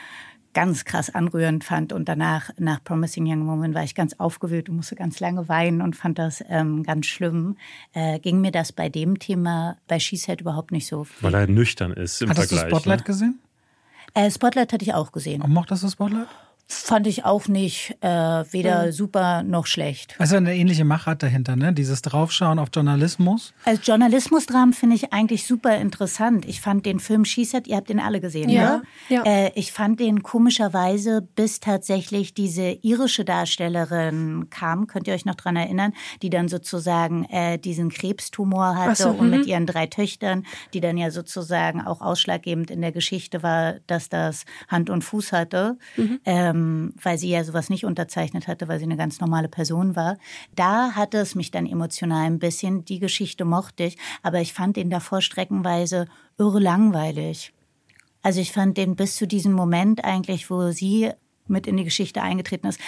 ganz 0.55 0.87
krass 0.87 1.15
anrührend 1.15 1.63
fand. 1.63 1.93
Und 1.93 2.09
danach, 2.09 2.51
nach 2.57 2.83
Promising 2.83 3.27
Young 3.27 3.47
Woman, 3.47 3.75
war 3.75 3.85
ich 3.85 3.95
ganz 3.95 4.15
aufgewühlt 4.15 4.71
und 4.71 4.77
musste 4.77 4.95
ganz 4.95 5.21
lange 5.21 5.47
weinen 5.49 5.83
und 5.83 5.95
fand 5.95 6.19
das 6.19 6.43
ähm, 6.49 6.85
ganz 6.85 7.05
schlimm. 7.07 7.59
Äh, 7.93 8.19
ging 8.21 8.41
mir 8.41 8.53
das 8.53 8.73
bei 8.73 8.89
dem 8.89 9.19
Thema 9.19 9.77
bei 9.89 9.99
She 9.99 10.17
Said 10.17 10.41
überhaupt 10.41 10.73
nicht 10.73 10.87
so. 10.87 11.07
Weil 11.21 11.35
er 11.35 11.47
nüchtern 11.47 11.93
ist 11.93 12.23
im 12.23 12.31
Hattest 12.31 12.49
Vergleich. 12.49 12.71
du 12.71 12.77
Spotlight 12.77 13.01
ne? 13.01 13.05
gesehen? 13.05 13.41
Äh, 14.15 14.31
Spotlight 14.31 14.73
hatte 14.73 14.85
ich 14.85 14.95
auch 14.95 15.13
gesehen. 15.13 15.43
Und 15.43 15.53
mochtest 15.53 15.83
du 15.83 15.89
Spotlight? 15.91 16.29
Fand 16.67 17.07
ich 17.07 17.27
auch 17.27 17.47
nicht 17.47 17.97
äh, 18.01 18.09
weder 18.09 18.91
super 18.93 19.43
noch 19.43 19.67
schlecht. 19.67 20.15
Also 20.19 20.37
eine 20.37 20.57
ähnliche 20.57 20.85
Machart 20.85 21.23
dahinter, 21.23 21.57
ne? 21.57 21.75
Dieses 21.75 22.01
Draufschauen 22.01 22.59
auf 22.59 22.69
Journalismus. 22.73 23.53
Als 23.65 23.87
Journalismusdramen 23.87 24.73
finde 24.73 24.97
ich 24.97 25.13
eigentlich 25.13 25.47
super 25.47 25.77
interessant. 25.77 26.47
Ich 26.47 26.63
fand 26.63 26.87
den 26.87 27.01
Film 27.01 27.27
Said, 27.27 27.67
ihr 27.67 27.77
habt 27.77 27.91
den 27.91 28.01
alle 28.01 28.21
gesehen, 28.21 28.49
Ja, 28.49 28.79
ne? 28.79 28.83
ja. 29.11 29.23
Äh, 29.25 29.53
ich 29.55 29.73
fand 29.73 30.01
den 30.01 30.23
komischerweise, 30.23 31.21
bis 31.21 31.61
tatsächlich 31.61 32.33
diese 32.33 32.79
irische 32.81 33.27
Darstellerin 33.27 34.49
kam, 34.49 34.87
könnt 34.87 35.07
ihr 35.07 35.15
euch 35.15 35.27
noch 35.27 35.35
dran 35.35 35.57
erinnern, 35.57 35.93
die 36.23 36.31
dann 36.31 36.49
sozusagen 36.49 37.25
äh, 37.27 37.59
diesen 37.59 37.91
Krebstumor 37.91 38.77
hatte 38.77 39.03
so, 39.03 39.11
und 39.11 39.27
mhm. 39.27 39.39
mit 39.39 39.47
ihren 39.47 39.67
drei 39.67 39.87
Töchtern, 39.87 40.47
die 40.73 40.81
dann 40.81 40.97
ja 40.97 41.11
sozusagen 41.11 41.83
auch 41.83 42.01
ausschlaggebend 42.01 42.71
in 42.71 42.81
der 42.81 42.93
Geschichte 42.93 43.43
war, 43.43 43.75
dass 43.87 44.09
das 44.09 44.45
Hand 44.69 44.89
und 44.89 45.03
Fuß 45.03 45.33
hatte, 45.33 45.77
ähm, 46.25 46.54
weil 46.55 47.19
sie 47.19 47.31
ja 47.31 47.43
sowas 47.43 47.69
nicht 47.69 47.85
unterzeichnet 47.85 48.47
hatte, 48.47 48.69
weil 48.69 48.79
sie 48.79 48.85
eine 48.85 48.97
ganz 48.97 49.21
normale 49.21 49.49
Person 49.49 49.97
war. 49.97 50.17
Da 50.55 50.93
hatte 50.93 51.19
es 51.19 51.35
mich 51.35 51.51
dann 51.51 51.67
emotional 51.67 52.27
ein 52.27 52.39
bisschen. 52.39 52.85
Die 52.85 53.01
Geschichte 53.01 53.45
mochte 53.45 53.85
ich, 53.85 53.99
aber 54.23 54.41
ich 54.41 54.53
fand 54.53 54.77
ihn 54.77 54.91
davor 54.91 55.21
streckenweise 55.21 56.07
irre 56.39 56.61
langweilig. 56.61 57.53
Also 58.23 58.41
ich 58.41 58.53
fand 58.53 58.77
den 58.77 58.97
bis 58.97 59.17
zu 59.17 59.27
diesem 59.27 59.53
Moment 59.53 60.05
eigentlich, 60.05 60.49
wo 60.49 60.71
sie 60.71 61.11
mit 61.47 61.67
in 61.67 61.77
die 61.77 61.85
Geschichte 61.85 62.23
eingetreten 62.23 62.69
ist. 62.69 62.81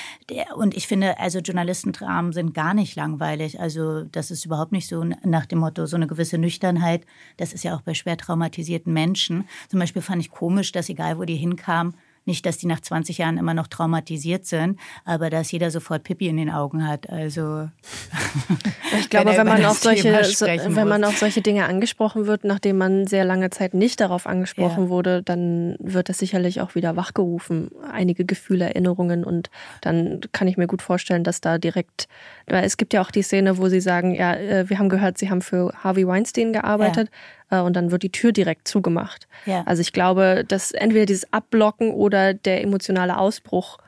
Und 0.54 0.74
ich 0.74 0.86
finde, 0.86 1.18
also 1.18 1.40
Journalistendramen 1.40 2.32
sind 2.32 2.54
gar 2.54 2.72
nicht 2.72 2.96
langweilig. 2.96 3.60
Also 3.60 4.04
das 4.04 4.30
ist 4.30 4.46
überhaupt 4.46 4.72
nicht 4.72 4.88
so 4.88 5.04
nach 5.04 5.44
dem 5.44 5.58
Motto, 5.58 5.86
so 5.86 5.96
eine 5.96 6.06
gewisse 6.06 6.38
Nüchternheit. 6.38 7.04
Das 7.36 7.52
ist 7.52 7.64
ja 7.64 7.76
auch 7.76 7.82
bei 7.82 7.94
schwer 7.94 8.16
traumatisierten 8.16 8.92
Menschen. 8.92 9.46
Zum 9.68 9.80
Beispiel 9.80 10.02
fand 10.02 10.22
ich 10.22 10.30
komisch, 10.30 10.72
dass 10.72 10.88
egal, 10.88 11.18
wo 11.18 11.24
die 11.24 11.36
hinkamen, 11.36 11.94
nicht, 12.26 12.44
dass 12.46 12.58
die 12.58 12.66
nach 12.66 12.80
20 12.80 13.18
Jahren 13.18 13.38
immer 13.38 13.54
noch 13.54 13.66
traumatisiert 13.66 14.46
sind, 14.46 14.78
aber 15.04 15.30
dass 15.30 15.50
jeder 15.52 15.70
sofort 15.70 16.02
Pipi 16.02 16.28
in 16.28 16.36
den 16.36 16.50
Augen 16.50 16.86
hat. 16.86 17.08
Also 17.08 17.68
Ich 18.98 19.10
glaube, 19.10 19.26
wenn, 19.30 19.34
über 19.34 19.44
man 19.44 19.64
auf 19.64 19.78
solche, 19.78 20.24
so, 20.24 20.46
wenn 20.46 20.88
man 20.88 21.04
auf 21.04 21.18
solche 21.18 21.42
Dinge 21.42 21.66
angesprochen 21.66 22.26
wird, 22.26 22.44
nachdem 22.44 22.78
man 22.78 23.06
sehr 23.06 23.24
lange 23.24 23.50
Zeit 23.50 23.74
nicht 23.74 24.00
darauf 24.00 24.26
angesprochen 24.26 24.84
Ja. 24.84 24.88
wurde, 24.90 25.22
dann 25.22 25.76
wird 25.78 26.08
das 26.08 26.18
sicherlich 26.18 26.60
auch 26.60 26.74
wieder 26.74 26.96
wachgerufen. 26.96 27.70
Einige 27.92 28.24
Gefühle, 28.24 28.66
Erinnerungen 28.66 29.24
und 29.24 29.50
dann 29.80 30.20
kann 30.32 30.48
ich 30.48 30.56
mir 30.56 30.66
gut 30.66 30.82
vorstellen, 30.82 31.24
dass 31.24 31.40
da 31.40 31.58
direkt, 31.58 32.08
weil 32.46 32.64
es 32.64 32.76
gibt 32.76 32.92
ja 32.94 33.02
auch 33.02 33.10
die 33.10 33.22
Szene, 33.22 33.58
wo 33.58 33.68
sie 33.68 33.80
sagen, 33.80 34.14
ja, 34.14 34.34
äh, 34.34 34.68
wir 34.68 34.78
haben 34.78 34.88
gehört, 34.88 35.18
sie 35.18 35.30
haben 35.30 35.42
für 35.42 35.72
Harvey 35.82 36.06
Weinstein 36.06 36.52
gearbeitet 36.52 37.08
äh, 37.08 37.10
und 37.50 37.74
dann 37.74 37.90
wird 37.90 38.02
die 38.02 38.12
Tür 38.12 38.32
direkt 38.32 38.68
zugemacht. 38.68 39.28
Ja. 39.44 39.62
Also 39.66 39.80
ich 39.80 39.92
glaube, 39.92 40.44
dass 40.46 40.72
entweder 40.72 41.06
dieses 41.06 41.32
Abblocken 41.32 41.90
oder 41.90 42.34
der 42.34 42.62
emotionale 42.62 43.18
Ausbruch 43.18 43.78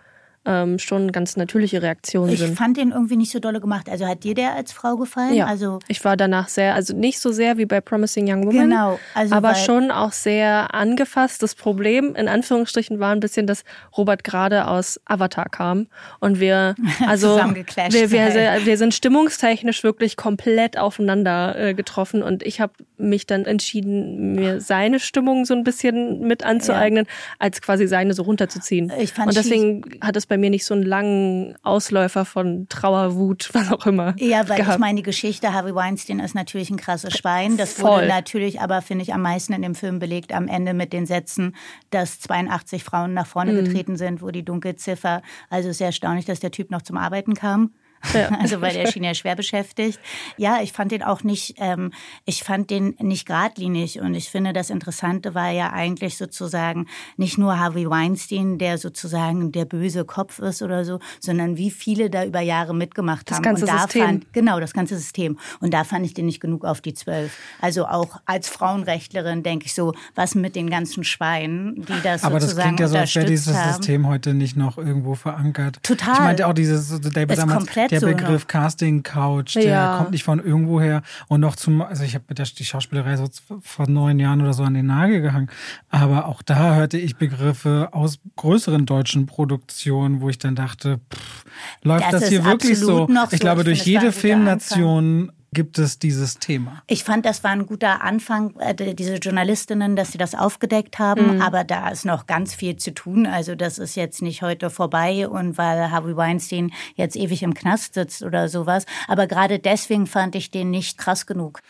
ähm, 0.48 0.78
schon 0.78 1.12
ganz 1.12 1.36
natürliche 1.36 1.82
Reaktionen 1.82 2.32
ich 2.32 2.38
sind. 2.38 2.56
fand 2.56 2.76
den 2.78 2.90
irgendwie 2.90 3.16
nicht 3.16 3.30
so 3.30 3.38
dolle 3.38 3.60
gemacht. 3.60 3.88
Also 3.90 4.06
hat 4.06 4.24
dir 4.24 4.34
der 4.34 4.54
als 4.54 4.72
Frau 4.72 4.96
gefallen? 4.96 5.34
Ja, 5.34 5.46
Also 5.46 5.78
ich 5.88 6.02
war 6.04 6.16
danach 6.16 6.48
sehr, 6.48 6.74
also 6.74 6.96
nicht 6.96 7.20
so 7.20 7.32
sehr 7.32 7.58
wie 7.58 7.66
bei 7.66 7.80
Promising 7.82 8.32
Young 8.32 8.46
Woman, 8.46 8.70
Genau, 8.70 8.98
also 9.14 9.34
aber 9.34 9.54
schon 9.54 9.90
auch 9.90 10.12
sehr 10.12 10.74
angefasst. 10.74 11.42
Das 11.42 11.54
Problem 11.54 12.14
in 12.14 12.28
Anführungsstrichen 12.28 12.98
war 12.98 13.12
ein 13.12 13.20
bisschen, 13.20 13.46
dass 13.46 13.62
Robert 13.96 14.24
gerade 14.24 14.66
aus 14.66 14.98
Avatar 15.04 15.50
kam 15.50 15.86
und 16.20 16.40
wir, 16.40 16.74
also 17.06 17.36
wir, 17.36 18.10
wir, 18.10 18.32
seid. 18.32 18.64
wir 18.64 18.78
sind 18.78 18.94
stimmungstechnisch 18.94 19.84
wirklich 19.84 20.16
komplett 20.16 20.78
aufeinander 20.78 21.58
äh, 21.58 21.74
getroffen 21.74 22.22
und 22.22 22.42
ich 22.42 22.60
habe 22.60 22.72
mich 22.98 23.26
dann 23.26 23.44
entschieden, 23.44 24.34
mir 24.34 24.60
seine 24.60 25.00
Stimmung 25.00 25.44
so 25.44 25.54
ein 25.54 25.64
bisschen 25.64 26.20
mit 26.20 26.42
anzueignen, 26.44 27.06
als 27.38 27.60
quasi 27.62 27.86
seine 27.86 28.14
so 28.14 28.22
runterzuziehen. 28.22 28.92
Ich 28.98 29.12
fand 29.12 29.28
und 29.28 29.36
deswegen 29.36 29.82
hat 30.00 30.16
es 30.16 30.26
bei 30.26 30.36
mir 30.36 30.50
nicht 30.50 30.64
so 30.64 30.74
einen 30.74 30.82
langen 30.82 31.54
Ausläufer 31.62 32.24
von 32.24 32.66
Trauer, 32.68 33.14
Wut, 33.14 33.50
was 33.54 33.70
auch 33.72 33.86
immer. 33.86 34.14
Ja, 34.18 34.48
weil 34.48 34.58
gehabt. 34.58 34.74
ich 34.74 34.80
meine, 34.80 34.96
die 34.96 35.02
Geschichte 35.02 35.52
Harvey 35.52 35.74
Weinstein 35.74 36.18
ist 36.20 36.34
natürlich 36.34 36.70
ein 36.70 36.76
krasses 36.76 37.16
Schwein. 37.16 37.56
Das 37.56 37.74
Voll. 37.74 37.90
wurde 37.90 38.08
natürlich 38.08 38.60
aber, 38.60 38.82
finde 38.82 39.02
ich, 39.02 39.14
am 39.14 39.22
meisten 39.22 39.52
in 39.52 39.62
dem 39.62 39.74
Film 39.74 39.98
belegt 39.98 40.32
am 40.32 40.48
Ende 40.48 40.74
mit 40.74 40.92
den 40.92 41.06
Sätzen, 41.06 41.54
dass 41.90 42.20
82 42.20 42.84
Frauen 42.84 43.14
nach 43.14 43.26
vorne 43.26 43.52
Mhm. 43.52 43.64
getreten 43.64 43.96
sind, 43.96 44.22
wo 44.22 44.30
die 44.30 44.44
Dunkelziffer, 44.44 45.22
also 45.50 45.72
sehr 45.72 45.86
erstaunlich, 45.88 46.24
dass 46.24 46.40
der 46.40 46.50
Typ 46.50 46.70
noch 46.70 46.82
zum 46.82 46.96
Arbeiten 46.96 47.34
kam. 47.34 47.72
Ja. 48.14 48.28
Also 48.40 48.60
weil 48.60 48.76
er 48.76 48.90
schien 48.90 49.04
ja 49.04 49.14
schwer 49.14 49.34
beschäftigt. 49.36 49.98
Ja, 50.36 50.60
ich 50.62 50.72
fand 50.72 50.92
den 50.92 51.02
auch 51.02 51.22
nicht, 51.24 51.56
ähm, 51.58 51.92
ich 52.24 52.44
fand 52.44 52.70
den 52.70 52.94
nicht 53.00 53.26
geradlinig 53.26 54.00
und 54.00 54.14
ich 54.14 54.30
finde 54.30 54.52
das 54.52 54.70
Interessante 54.70 55.34
war 55.34 55.50
ja 55.50 55.72
eigentlich 55.72 56.16
sozusagen 56.16 56.86
nicht 57.16 57.36
nur 57.38 57.58
Harvey 57.58 57.88
Weinstein, 57.88 58.58
der 58.58 58.78
sozusagen 58.78 59.52
der 59.52 59.64
böse 59.64 60.04
Kopf 60.04 60.38
ist 60.38 60.62
oder 60.62 60.84
so, 60.84 61.00
sondern 61.20 61.56
wie 61.56 61.70
viele 61.70 62.10
da 62.10 62.24
über 62.24 62.40
Jahre 62.40 62.74
mitgemacht 62.74 63.30
Das 63.30 63.36
haben. 63.38 63.44
ganze 63.44 63.64
und 63.64 63.70
da 63.72 63.82
System. 63.82 64.02
Fand, 64.04 64.32
genau, 64.32 64.60
das 64.60 64.72
ganze 64.72 64.96
System. 64.96 65.38
Und 65.60 65.74
da 65.74 65.84
fand 65.84 66.06
ich 66.06 66.14
den 66.14 66.26
nicht 66.26 66.40
genug 66.40 66.64
auf 66.64 66.80
die 66.80 66.94
zwölf. 66.94 67.36
Also 67.60 67.86
auch 67.86 68.20
als 68.24 68.48
Frauenrechtlerin 68.48 69.42
denke 69.42 69.66
ich 69.66 69.74
so, 69.74 69.94
was 70.14 70.34
mit 70.34 70.54
den 70.56 70.70
ganzen 70.70 71.04
Schweinen, 71.04 71.84
die 71.86 72.02
das 72.02 72.24
Aber 72.24 72.34
das 72.34 72.44
sozusagen 72.50 72.76
klingt 72.76 72.80
ja 72.80 72.88
so, 72.88 72.96
als 72.96 73.14
wäre 73.14 73.26
dieses 73.26 73.56
haben. 73.56 73.72
System 73.72 74.06
heute 74.06 74.34
nicht 74.34 74.56
noch 74.56 74.78
irgendwo 74.78 75.14
verankert. 75.14 75.78
Total. 75.82 76.14
Ich 76.14 76.20
meinte 76.20 76.46
auch 76.46 76.52
dieses, 76.54 76.88
so 76.88 76.98
der, 76.98 77.28
Ist 77.28 77.38
damals, 77.38 77.58
komplett 77.58 77.87
der 77.90 78.00
so 78.00 78.06
Begriff 78.06 78.42
noch. 78.42 78.48
Casting 78.48 79.02
Couch, 79.02 79.54
der 79.56 79.64
Ja. 79.64 79.96
kommt 79.98 80.10
nicht 80.12 80.24
von 80.24 80.42
irgendwo 80.44 80.80
her 80.80 81.02
und 81.28 81.40
noch 81.40 81.56
zum, 81.56 81.82
also 81.82 82.04
ich 82.04 82.14
habe 82.14 82.24
mit 82.28 82.38
der 82.38 82.46
die 82.46 82.64
Schauspielerei 82.64 83.16
so 83.16 83.28
vor 83.60 83.88
neun 83.88 84.18
Jahren 84.18 84.40
oder 84.40 84.52
so 84.54 84.62
an 84.62 84.74
den 84.74 84.86
Nagel 84.86 85.20
gehangen. 85.20 85.48
Aber 85.90 86.26
auch 86.26 86.42
da 86.42 86.74
hörte 86.74 86.98
ich 86.98 87.16
Begriffe 87.16 87.88
aus 87.92 88.18
größeren 88.36 88.86
deutschen 88.86 89.26
Produktionen, 89.26 90.20
wo 90.20 90.28
ich 90.28 90.38
dann 90.38 90.54
dachte, 90.54 91.00
pff, 91.12 91.44
läuft 91.82 92.04
Das 92.12 92.20
das, 92.22 92.28
hier 92.28 92.44
wirklich 92.44 92.78
so? 92.78 93.08
Ich 93.30 93.38
so. 93.38 93.38
glaube, 93.38 93.60
Ich 93.62 93.64
durch 93.64 93.84
jede 93.84 94.12
Filmnation 94.12 95.32
gibt 95.52 95.78
es 95.78 95.98
dieses 95.98 96.38
Thema. 96.38 96.82
Ich 96.86 97.04
fand, 97.04 97.24
das 97.24 97.42
war 97.42 97.50
ein 97.52 97.66
guter 97.66 98.02
Anfang, 98.02 98.54
äh, 98.58 98.94
diese 98.94 99.14
Journalistinnen, 99.16 99.96
dass 99.96 100.12
sie 100.12 100.18
das 100.18 100.34
aufgedeckt 100.34 100.98
haben. 100.98 101.36
Mhm. 101.36 101.42
Aber 101.42 101.64
da 101.64 101.88
ist 101.88 102.04
noch 102.04 102.26
ganz 102.26 102.54
viel 102.54 102.76
zu 102.76 102.92
tun. 102.92 103.26
Also 103.26 103.54
das 103.54 103.78
ist 103.78 103.96
jetzt 103.96 104.20
nicht 104.20 104.42
heute 104.42 104.70
vorbei 104.70 105.28
und 105.28 105.56
weil 105.56 105.90
Harvey 105.90 106.16
Weinstein 106.16 106.72
jetzt 106.94 107.16
ewig 107.16 107.42
im 107.42 107.54
Knast 107.54 107.94
sitzt 107.94 108.22
oder 108.22 108.48
sowas. 108.48 108.84
Aber 109.06 109.26
gerade 109.26 109.58
deswegen 109.58 110.06
fand 110.06 110.34
ich 110.34 110.50
den 110.50 110.70
nicht 110.70 110.98
krass 110.98 111.26
genug. 111.26 111.60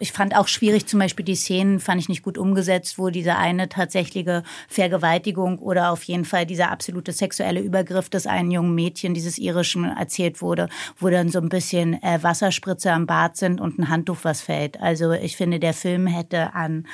Ich 0.00 0.12
fand 0.12 0.36
auch 0.36 0.46
schwierig, 0.46 0.86
zum 0.86 1.00
Beispiel 1.00 1.24
die 1.24 1.34
Szenen 1.34 1.80
fand 1.80 2.00
ich 2.00 2.08
nicht 2.08 2.22
gut 2.22 2.38
umgesetzt, 2.38 2.98
wo 2.98 3.10
diese 3.10 3.36
eine 3.36 3.68
tatsächliche 3.68 4.44
Vergewaltigung 4.68 5.58
oder 5.58 5.90
auf 5.90 6.04
jeden 6.04 6.24
Fall 6.24 6.46
dieser 6.46 6.70
absolute 6.70 7.12
sexuelle 7.12 7.60
Übergriff 7.60 8.08
des 8.08 8.28
einen 8.28 8.52
jungen 8.52 8.76
Mädchen, 8.76 9.12
dieses 9.12 9.38
irischen, 9.38 9.84
erzählt 9.84 10.40
wurde, 10.40 10.68
wo 10.98 11.08
dann 11.10 11.30
so 11.30 11.40
ein 11.40 11.48
bisschen 11.48 12.00
äh, 12.02 12.22
Wasserspritze 12.22 12.92
am 12.92 13.06
Bart 13.06 13.36
sind 13.36 13.60
und 13.60 13.78
ein 13.78 13.88
Handtuch, 13.88 14.18
was 14.22 14.40
fällt. 14.40 14.80
Also 14.80 15.12
ich 15.12 15.36
finde, 15.36 15.58
der 15.58 15.74
Film 15.74 16.06
hätte 16.06 16.54
an 16.54 16.86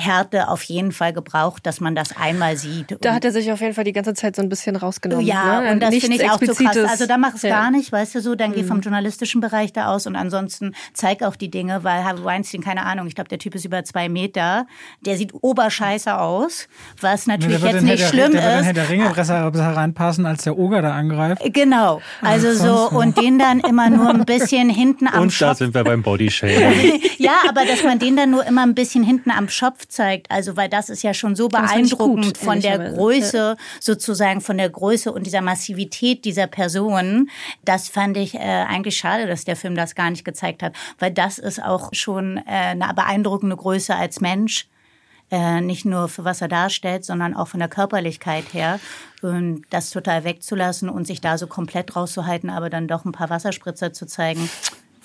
Härte 0.00 0.48
auf 0.48 0.62
jeden 0.64 0.92
Fall 0.92 1.12
gebraucht, 1.12 1.66
dass 1.66 1.80
man 1.80 1.94
das 1.94 2.16
einmal 2.16 2.56
sieht. 2.56 2.96
Da 3.00 3.10
Und- 3.10 3.14
hat 3.16 3.24
er 3.24 3.32
sich 3.32 3.52
auf 3.52 3.60
jeden 3.60 3.74
Fall 3.74 3.84
die 3.84 3.92
ganze 3.92 4.14
Zeit 4.14 4.34
so 4.36 4.42
ein 4.42 4.48
bisschen 4.48 4.76
rausgenommen. 4.76 5.24
ja, 5.26 5.60
ne? 5.60 5.72
und 5.72 5.80
das 5.80 5.94
finde 5.96 6.16
ich 6.16 6.22
auch 6.30 6.40
so 6.40 6.46
krass. 6.46 6.48
Explizites. 6.48 6.90
Also 6.90 7.06
da 7.06 7.18
mach 7.18 7.34
es 7.34 7.42
Ja. 7.42 7.50
gar 7.50 7.70
nicht, 7.70 7.92
weißt 7.92 8.14
du 8.14 8.20
so, 8.20 8.34
dann 8.34 8.52
geh 8.52 8.62
Mhm. 8.62 8.66
vom 8.68 8.80
journalistischen 8.80 9.40
Bereich 9.40 9.72
da 9.72 9.86
aus 9.88 10.06
und 10.06 10.16
ansonsten 10.16 10.74
zeig 10.94 11.22
auch 11.22 11.36
die 11.36 11.50
Dinge, 11.50 11.84
weil 11.84 12.04
Harvey 12.04 12.24
Weinstein, 12.24 12.62
keine 12.62 12.84
Ahnung, 12.86 13.06
ich 13.06 13.14
glaube, 13.14 13.28
der 13.28 13.38
Typ 13.38 13.54
ist 13.54 13.64
über 13.64 13.84
zwei 13.84 14.08
Meter, 14.08 14.66
der 15.00 15.16
sieht 15.16 15.32
oberscheiße 15.40 16.18
aus, 16.18 16.68
was 17.00 17.26
natürlich 17.26 17.60
wird 17.62 17.74
jetzt 17.74 17.82
nicht 17.82 18.08
schlimm 18.08 18.32
der, 18.32 18.40
der 18.40 18.50
wird 18.56 18.66
ist. 18.68 18.76
der 18.76 18.88
Ringe 18.88 19.10
besser, 19.10 19.50
besser 19.50 19.76
reinpassen, 19.76 20.26
als 20.26 20.44
der 20.44 20.58
Oger 20.58 20.82
da 20.82 20.92
angreift. 20.94 21.42
Genau, 21.52 22.00
also 22.22 22.52
so 22.52 22.64
Ansonsten- 22.68 22.96
und 22.96 23.18
den 23.18 23.38
dann 23.38 23.60
immer 23.60 23.90
nur 23.90 24.08
ein 24.10 24.24
bisschen 24.24 24.68
hinten 24.70 25.06
am 25.06 25.22
Und 25.22 25.28
da 25.40 25.48
Schopf 25.48 25.58
sind 25.58 25.74
wir 25.74 25.84
beim 25.84 26.02
Bodyshaming. 26.02 27.00
ja, 27.18 27.32
aber 27.48 27.64
dass 27.66 27.82
man 27.84 27.98
den 27.98 28.16
dann 28.16 28.30
nur 28.30 28.46
immer 28.46 28.62
ein 28.62 28.74
bisschen 28.74 29.02
hinten 29.04 29.30
am 29.30 29.48
Schopf 29.48 29.86
zeigt, 29.90 30.30
also 30.30 30.56
weil 30.56 30.68
das 30.68 30.88
ist 30.88 31.02
ja 31.02 31.14
schon 31.14 31.36
so 31.36 31.48
beeindruckend 31.48 32.24
gut, 32.24 32.38
von 32.38 32.60
der. 32.60 32.78
Größe, 32.78 33.56
sozusagen 33.80 34.40
von 34.40 34.58
der 34.58 34.70
Größe 34.70 35.12
und 35.12 35.26
dieser 35.26 35.40
Massivität 35.40 36.24
dieser 36.24 36.46
Person. 36.46 37.30
Das 37.64 37.88
fand 37.88 38.16
ich 38.16 38.34
äh, 38.34 38.38
eigentlich 38.38 38.96
schade, 38.96 39.26
dass 39.26 39.44
der 39.44 39.56
Film 39.56 39.74
das 39.74 39.94
gar 39.94 40.10
nicht 40.10 40.24
gezeigt 40.24 40.62
hat, 40.62 40.74
weil 40.98 41.10
das 41.10 41.38
ist 41.38 41.62
auch 41.62 41.90
schon 41.92 42.38
äh, 42.38 42.42
eine 42.46 42.92
beeindruckende 42.94 43.56
Größe 43.56 43.94
als 43.94 44.20
Mensch. 44.20 44.68
Äh, 45.30 45.60
nicht 45.60 45.84
nur 45.84 46.08
für 46.08 46.24
was 46.24 46.40
er 46.40 46.48
darstellt, 46.48 47.04
sondern 47.04 47.36
auch 47.36 47.46
von 47.46 47.60
der 47.60 47.68
Körperlichkeit 47.68 48.52
her. 48.52 48.80
Und 49.22 49.62
das 49.70 49.90
total 49.90 50.24
wegzulassen 50.24 50.88
und 50.88 51.06
sich 51.06 51.20
da 51.20 51.38
so 51.38 51.46
komplett 51.46 51.94
rauszuhalten, 51.94 52.50
aber 52.50 52.68
dann 52.68 52.88
doch 52.88 53.04
ein 53.04 53.12
paar 53.12 53.30
Wasserspritzer 53.30 53.92
zu 53.92 54.06
zeigen, 54.06 54.50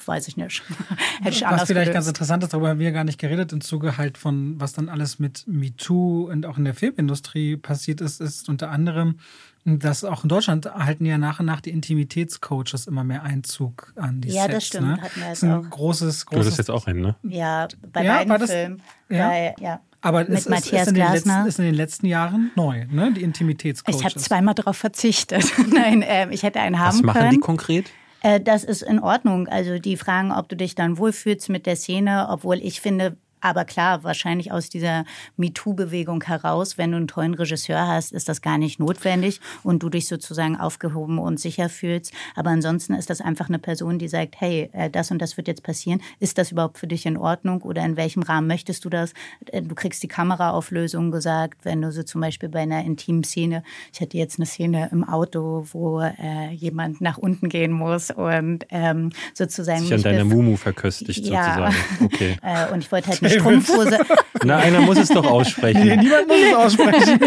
weiß 0.08 0.28
ich 0.28 0.38
nicht. 0.38 0.62
Hätte 1.22 1.30
ich 1.30 1.42
was 1.42 1.44
anders 1.44 1.68
vielleicht 1.68 1.86
gelöst. 1.86 1.94
ganz 1.94 2.08
interessant 2.08 2.44
ist, 2.44 2.54
darüber 2.54 2.70
haben 2.70 2.80
wir 2.80 2.92
gar 2.92 3.04
nicht 3.04 3.20
geredet, 3.20 3.52
im 3.54 3.62
Zuge 3.62 3.98
halt 3.98 4.18
von, 4.18 4.60
was 4.60 4.74
dann 4.74 4.90
alles 4.90 5.20
mit 5.20 5.44
MeToo 5.48 6.30
und 6.32 6.46
auch 6.46 6.58
in 6.58 6.66
der 6.66 6.74
Filmindustrie 6.74 7.58
passiert 7.58 8.02
ist, 8.02 8.22
ist 8.22 8.48
unter 8.50 8.72
anderem, 8.72 9.20
dass 9.68 10.04
auch 10.04 10.24
in 10.24 10.30
Deutschland 10.30 10.66
erhalten 10.68 11.06
ja 11.06 11.18
nach 11.18 11.40
und 11.40 11.48
nach 11.48 11.60
die 11.62 11.72
Intimitätscoaches 11.72 12.86
immer 12.88 13.04
mehr 13.04 13.24
Einzug 13.24 13.94
an 13.96 14.22
die 14.22 14.30
Ja, 14.30 14.44
Sets. 14.44 14.54
das 14.54 14.68
stimmt, 14.68 14.88
Ne? 14.88 15.02
hatten 15.02 15.20
wir 15.20 15.24
Das 15.30 15.34
ist 15.38 15.42
jetzt 15.42 15.44
ein 15.44 15.66
auch. 15.66 15.70
großes, 15.72 16.00
Du 16.00 16.06
hattest 16.08 16.26
großes 16.28 16.58
jetzt 16.58 16.70
auch 16.72 16.86
einen, 16.88 17.02
ne? 17.02 17.16
Ja, 17.24 17.68
bei 17.92 18.04
Ja, 18.04 18.18
beiden 18.24 18.40
das- 18.40 18.52
Filmen. 18.52 18.82
ja? 19.10 19.28
Bei, 19.30 19.56
ja. 19.60 19.80
Aber 20.02 20.20
Mit 20.20 20.30
es 20.30 20.34
ist, 20.36 20.46
ist, 20.46 20.50
Matthias 20.52 20.88
in 20.88 20.94
den 20.94 21.04
Glasner. 21.08 21.34
letzten, 21.38 21.48
ist 21.50 21.60
in 21.60 21.66
den 21.66 21.74
letzten 21.74 22.06
Jahren 22.06 22.52
neu, 22.56 22.86
ne? 22.92 23.12
Die 23.14 23.24
Intimitätscoaches. 23.24 24.00
Ich 24.00 24.06
habe 24.06 24.16
zweimal 24.18 24.54
darauf 24.54 24.78
verzichtet. 24.78 25.52
Nein, 25.74 26.04
ähm, 26.06 26.30
ich 26.32 26.44
hätte 26.44 26.60
einen 26.60 26.78
haben 26.78 26.98
Was 26.98 27.02
machen 27.02 27.20
können. 27.22 27.32
die 27.32 27.40
konkret? 27.40 27.90
Äh, 28.26 28.42
das 28.42 28.64
ist 28.64 28.82
in 28.82 29.00
Ordnung. 29.00 29.48
Also 29.48 29.78
die 29.78 29.98
fragen, 29.98 30.32
ob 30.32 30.50
du 30.50 30.56
dich 30.56 30.74
dann 30.74 30.98
wohlfühlst 30.98 31.50
mit 31.50 31.68
der 31.68 31.76
Szene, 31.76 32.26
obwohl 32.28 32.56
ich 32.56 32.82
finde, 32.82 33.18
aber 33.46 33.64
klar, 33.64 34.04
wahrscheinlich 34.04 34.52
aus 34.52 34.70
dieser 34.70 35.06
MeToo-Bewegung 35.38 36.24
heraus, 36.24 36.78
wenn 36.80 36.92
du 36.92 36.98
einen 36.98 37.08
tollen 37.08 37.36
Regisseur 37.36 37.88
hast, 37.88 38.12
ist 38.12 38.28
das 38.28 38.42
gar 38.42 38.58
nicht 38.58 38.80
notwendig 38.80 39.40
und 39.64 39.84
du 39.84 39.90
dich 39.90 40.08
sozusagen 40.08 40.58
aufgehoben 40.58 41.20
und 41.20 41.40
sicher 41.40 41.70
fühlst. 41.70 42.12
Aber 42.36 42.50
ansonsten 42.50 42.94
ist 42.96 43.10
das 43.10 43.22
einfach 43.22 43.48
eine 43.50 43.60
Person, 43.60 44.00
die 44.00 44.08
sagt, 44.08 44.36
hey, 44.40 44.70
äh, 44.74 44.90
das 44.90 45.12
und 45.12 45.22
das 45.22 45.38
wird 45.38 45.48
jetzt 45.48 45.62
passieren. 45.64 46.02
Ist 46.20 46.38
das 46.40 46.52
überhaupt 46.52 46.80
für 46.80 46.88
dich 46.88 47.06
in 47.06 47.18
Ordnung 47.18 47.62
oder 47.62 47.86
in 47.86 47.98
welchem 47.98 48.24
Rahmen 48.24 48.48
möchtest 48.48 48.84
du 48.86 48.90
das? 48.90 49.14
Äh, 49.52 49.62
Du 49.62 49.76
kriegst 49.76 50.02
die 50.04 50.08
Kameraauflösung 50.08 51.12
gesagt, 51.12 51.66
wenn 51.66 51.82
du 51.82 51.92
so 51.92 52.02
zum 52.04 52.22
Beispiel 52.22 52.50
bei 52.50 52.62
einer 52.62 52.84
intimen 52.84 53.24
Szene, 53.24 53.64
ich 53.94 54.00
hatte 54.02 54.18
jetzt 54.18 54.40
eine 54.40 54.46
Szene 54.46 54.90
im 54.92 55.04
Auto, 55.04 55.66
wo 55.72 56.02
äh, 56.02 56.52
jemand 56.54 57.02
nach 57.02 57.18
unten 57.18 57.50
gehen 57.50 57.72
muss 57.72 58.10
und 58.12 58.66
ähm, 58.70 59.12
sozusagen 59.34 59.82
Sich 59.82 59.94
an 59.94 60.02
deiner 60.04 60.24
Mumu 60.26 60.56
verköstigt 60.56 61.26
Ja. 61.26 61.44
sozusagen. 61.70 62.06
Okay. 62.06 62.38
äh, 62.44 62.72
und 62.74 62.80
ich 62.80 62.92
wollte 62.92 63.10
halt 63.10 63.24
eine 63.24 63.35
Strumpfhose. 63.40 64.00
Na, 64.44 64.58
einer 64.58 64.82
muss 64.82 64.98
es 64.98 65.10
doch 65.10 65.26
aussprechen. 65.26 65.84
Nee, 65.84 65.98
niemand 65.98 66.28
muss 66.28 66.38
es 66.50 66.56
aussprechen. 66.56 67.20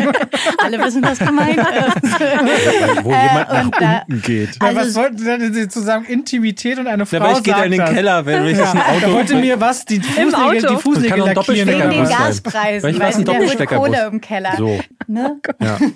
Alle 0.58 0.78
wissen, 0.84 1.02
was 1.02 1.18
gemeint 1.18 1.56
ist. 1.58 2.20
Wo 3.04 3.10
jemand 3.10 3.50
und 3.50 3.70
nach 3.70 3.78
da- 3.80 4.02
unten 4.08 4.22
geht. 4.22 4.50
Ja, 4.60 4.68
Also- 4.68 4.80
was 4.80 4.94
wollten 4.94 5.18
Sie 5.18 5.24
denn 5.52 5.70
zusammen? 5.70 6.06
Intimität 6.06 6.78
und 6.78 6.86
eine 6.86 7.06
Frau 7.06 7.16
Ja, 7.16 7.22
weil 7.24 7.36
ich 7.38 7.42
gehe 7.42 7.64
in 7.64 7.70
den. 7.72 7.84
Keller, 7.84 8.24
wenn 8.26 8.46
ich 8.46 8.58
das 8.58 8.70
ein 8.72 8.78
Ja, 8.78 8.86
Auto... 8.86 9.06
er 9.06 9.12
wollte 9.12 9.34
mir 9.36 9.60
was, 9.60 9.84
die 9.84 10.00
Fußnägel, 10.00 10.34
Auto. 10.34 10.74
die 10.74 10.82
Fußnägel 10.82 11.08
kann 11.10 11.18
lackieren. 11.18 11.34
Doppelstecker 11.34 11.90
Wegen 11.90 12.04
den. 12.04 12.08
Gaspreisen. 12.08 12.82
Weil 12.92 13.00
weißt 13.00 13.18
ein 13.18 13.24
du, 13.24 13.30
der 13.32 13.40
holt 13.40 13.48
Doppelsteckerbus. 13.50 13.86
Kohle 13.88 14.06
im 14.06 14.20
Keller. 14.20 14.52
So. 14.56 14.80
Ne? 15.06 15.40
Ja. 15.60 15.78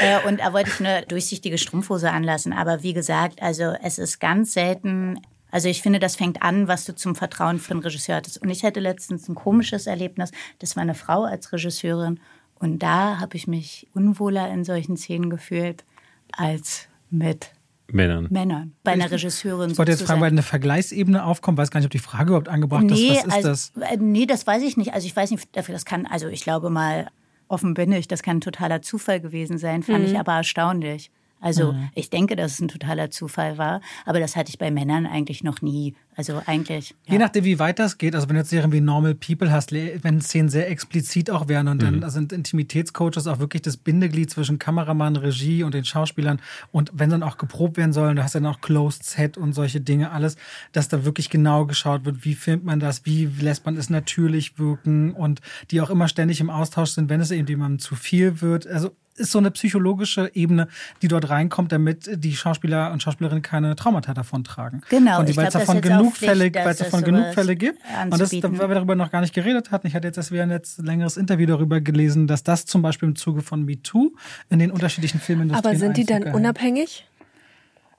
Äh, 0.00 0.28
und 0.28 0.38
da 0.38 0.52
wollte 0.52 0.70
ich 0.72 0.78
eine 0.78 1.02
durchsichtige 1.06 1.58
Strumpfhose 1.58 2.12
anlassen. 2.12 2.52
Aber 2.52 2.84
wie 2.84 2.92
gesagt, 2.92 3.42
also 3.42 3.72
es 3.82 3.98
ist 3.98 4.20
ganz 4.20 4.52
selten. 4.52 5.18
Also 5.50 5.68
ich 5.68 5.82
finde, 5.82 5.98
das 5.98 6.16
fängt 6.16 6.42
an, 6.42 6.68
was 6.68 6.84
du 6.84 6.94
zum 6.94 7.14
Vertrauen 7.14 7.58
für 7.58 7.72
einen 7.72 7.80
Regisseur 7.80 8.16
hattest. 8.16 8.40
Und 8.42 8.50
ich 8.50 8.64
hatte 8.64 8.80
letztens 8.80 9.28
ein 9.28 9.34
komisches 9.34 9.86
Erlebnis. 9.86 10.30
Das 10.58 10.76
war 10.76 10.82
eine 10.82 10.94
Frau 10.94 11.24
als 11.24 11.52
Regisseurin. 11.52 12.20
Und 12.54 12.82
da 12.82 13.20
habe 13.20 13.36
ich 13.36 13.46
mich 13.46 13.88
unwohler 13.94 14.50
in 14.50 14.64
solchen 14.64 14.96
Szenen 14.96 15.30
gefühlt 15.30 15.84
als 16.32 16.88
mit 17.10 17.52
Männern. 17.90 18.26
Männern. 18.30 18.74
Bei 18.84 18.92
einer 18.92 19.10
Regisseurin 19.10 19.70
Ich 19.70 19.78
wollte 19.78 19.92
jetzt 19.92 20.02
fragen, 20.02 20.20
weil 20.20 20.30
eine 20.30 20.42
Vergleichsebene 20.42 21.24
aufkommt, 21.24 21.56
weiß 21.56 21.70
gar 21.70 21.80
nicht, 21.80 21.86
ob 21.86 21.92
die 21.92 21.98
Frage 21.98 22.28
überhaupt 22.28 22.48
angebracht 22.48 22.84
nee, 22.84 23.12
ist. 23.12 23.18
Was 23.18 23.24
ist 23.24 23.32
also, 23.32 23.48
das? 23.48 23.72
äh, 23.80 23.96
Nee, 23.96 24.26
das 24.26 24.46
weiß 24.46 24.62
ich 24.62 24.76
nicht. 24.76 24.92
Also 24.92 25.06
ich 25.06 25.16
weiß 25.16 25.30
nicht, 25.30 25.56
dafür 25.56 25.72
das 25.72 25.86
kann, 25.86 26.04
also 26.04 26.28
ich 26.28 26.42
glaube 26.42 26.68
mal, 26.68 27.08
offen 27.48 27.72
bin 27.72 27.90
ich, 27.92 28.06
das 28.06 28.22
kann 28.22 28.38
ein 28.38 28.40
totaler 28.42 28.82
Zufall 28.82 29.20
gewesen 29.20 29.56
sein, 29.56 29.82
fand 29.82 30.06
ich 30.06 30.18
aber 30.18 30.34
erstaunlich. 30.34 31.10
Also 31.40 31.74
ich 31.94 32.10
denke, 32.10 32.36
dass 32.36 32.52
es 32.52 32.60
ein 32.60 32.68
totaler 32.68 33.10
Zufall 33.10 33.58
war, 33.58 33.80
aber 34.04 34.20
das 34.20 34.36
hatte 34.36 34.50
ich 34.50 34.58
bei 34.58 34.70
Männern 34.70 35.06
eigentlich 35.06 35.44
noch 35.44 35.62
nie. 35.62 35.94
Also 36.18 36.42
eigentlich. 36.46 36.96
Ja. 37.06 37.12
Je 37.12 37.18
nachdem, 37.18 37.44
wie 37.44 37.60
weit 37.60 37.78
das 37.78 37.96
geht, 37.96 38.16
also 38.16 38.28
wenn 38.28 38.34
du 38.34 38.40
jetzt 38.40 38.50
Serien 38.50 38.72
wie 38.72 38.80
Normal 38.80 39.14
People 39.14 39.52
hast, 39.52 39.70
wenn 39.72 40.20
Szenen 40.20 40.48
sehr 40.48 40.68
explizit 40.68 41.30
auch 41.30 41.46
wären 41.46 41.68
und 41.68 41.80
Mhm. 41.80 42.00
dann 42.00 42.10
sind 42.10 42.32
Intimitätscoaches 42.32 43.28
auch 43.28 43.38
wirklich 43.38 43.62
das 43.62 43.76
Bindeglied 43.76 44.28
zwischen 44.28 44.58
Kameramann, 44.58 45.14
Regie 45.14 45.62
und 45.62 45.74
den 45.74 45.84
Schauspielern 45.84 46.40
und 46.72 46.90
wenn 46.92 47.10
dann 47.10 47.22
auch 47.22 47.38
geprobt 47.38 47.76
werden 47.76 47.92
soll, 47.92 48.16
du 48.16 48.22
hast 48.24 48.34
dann 48.34 48.46
auch 48.46 48.60
Closed 48.60 49.04
Set 49.04 49.38
und 49.38 49.52
solche 49.52 49.80
Dinge 49.80 50.10
alles, 50.10 50.34
dass 50.72 50.88
da 50.88 51.04
wirklich 51.04 51.30
genau 51.30 51.66
geschaut 51.66 52.04
wird, 52.04 52.24
wie 52.24 52.34
filmt 52.34 52.64
man 52.64 52.80
das, 52.80 53.06
wie 53.06 53.26
lässt 53.40 53.64
man 53.64 53.76
es 53.76 53.88
natürlich 53.88 54.58
wirken 54.58 55.12
und 55.12 55.40
die 55.70 55.80
auch 55.80 55.90
immer 55.90 56.08
ständig 56.08 56.40
im 56.40 56.50
Austausch 56.50 56.90
sind, 56.90 57.08
wenn 57.10 57.20
es 57.20 57.30
eben 57.30 57.46
jemandem 57.46 57.78
zu 57.78 57.94
viel 57.94 58.40
wird. 58.40 58.66
Also 58.66 58.90
ist 59.18 59.32
so 59.32 59.38
eine 59.38 59.50
psychologische 59.50 60.30
Ebene, 60.34 60.68
die 61.02 61.08
dort 61.08 61.28
reinkommt, 61.28 61.72
damit 61.72 62.08
die 62.22 62.36
Schauspieler 62.36 62.92
und 62.92 63.02
Schauspielerinnen 63.02 63.42
keine 63.42 63.74
Traumata 63.74 64.14
davon 64.14 64.44
tragen. 64.44 64.82
Genau, 64.90 65.18
Und 65.20 65.28
ich 65.28 65.36
weil 65.36 65.48
es 65.48 65.54
davon 65.54 65.78
ist 65.78 65.84
jetzt 65.84 65.92
auch 65.92 65.98
genug 66.14 66.16
Fälle, 66.16 66.54
weil 66.54 66.68
es 66.72 66.78
davon 66.78 67.02
genug 67.02 67.34
Fälle 67.34 67.56
gibt. 67.56 67.78
Und 68.10 68.18
das, 68.20 68.32
weil 68.32 68.68
wir 68.68 68.74
darüber 68.74 68.94
noch 68.94 69.10
gar 69.10 69.20
nicht 69.20 69.34
geredet 69.34 69.70
hatten. 69.70 69.86
Ich 69.86 69.94
hatte 69.94 70.06
jetzt 70.08 70.16
erst 70.16 70.32
wieder 70.32 70.44
ein 70.44 70.60
längeres 70.78 71.16
Interview 71.16 71.46
darüber 71.46 71.80
gelesen, 71.80 72.26
dass 72.26 72.42
das 72.42 72.64
zum 72.66 72.82
Beispiel 72.82 73.08
im 73.08 73.16
Zuge 73.16 73.42
von 73.42 73.64
MeToo 73.64 74.12
in 74.50 74.58
den 74.58 74.70
unterschiedlichen 74.70 75.20
Filmindustrien 75.20 75.66
Aber 75.74 75.78
sind 75.78 75.96
die 75.96 76.04
dann 76.04 76.22
unabhängig? 76.34 77.04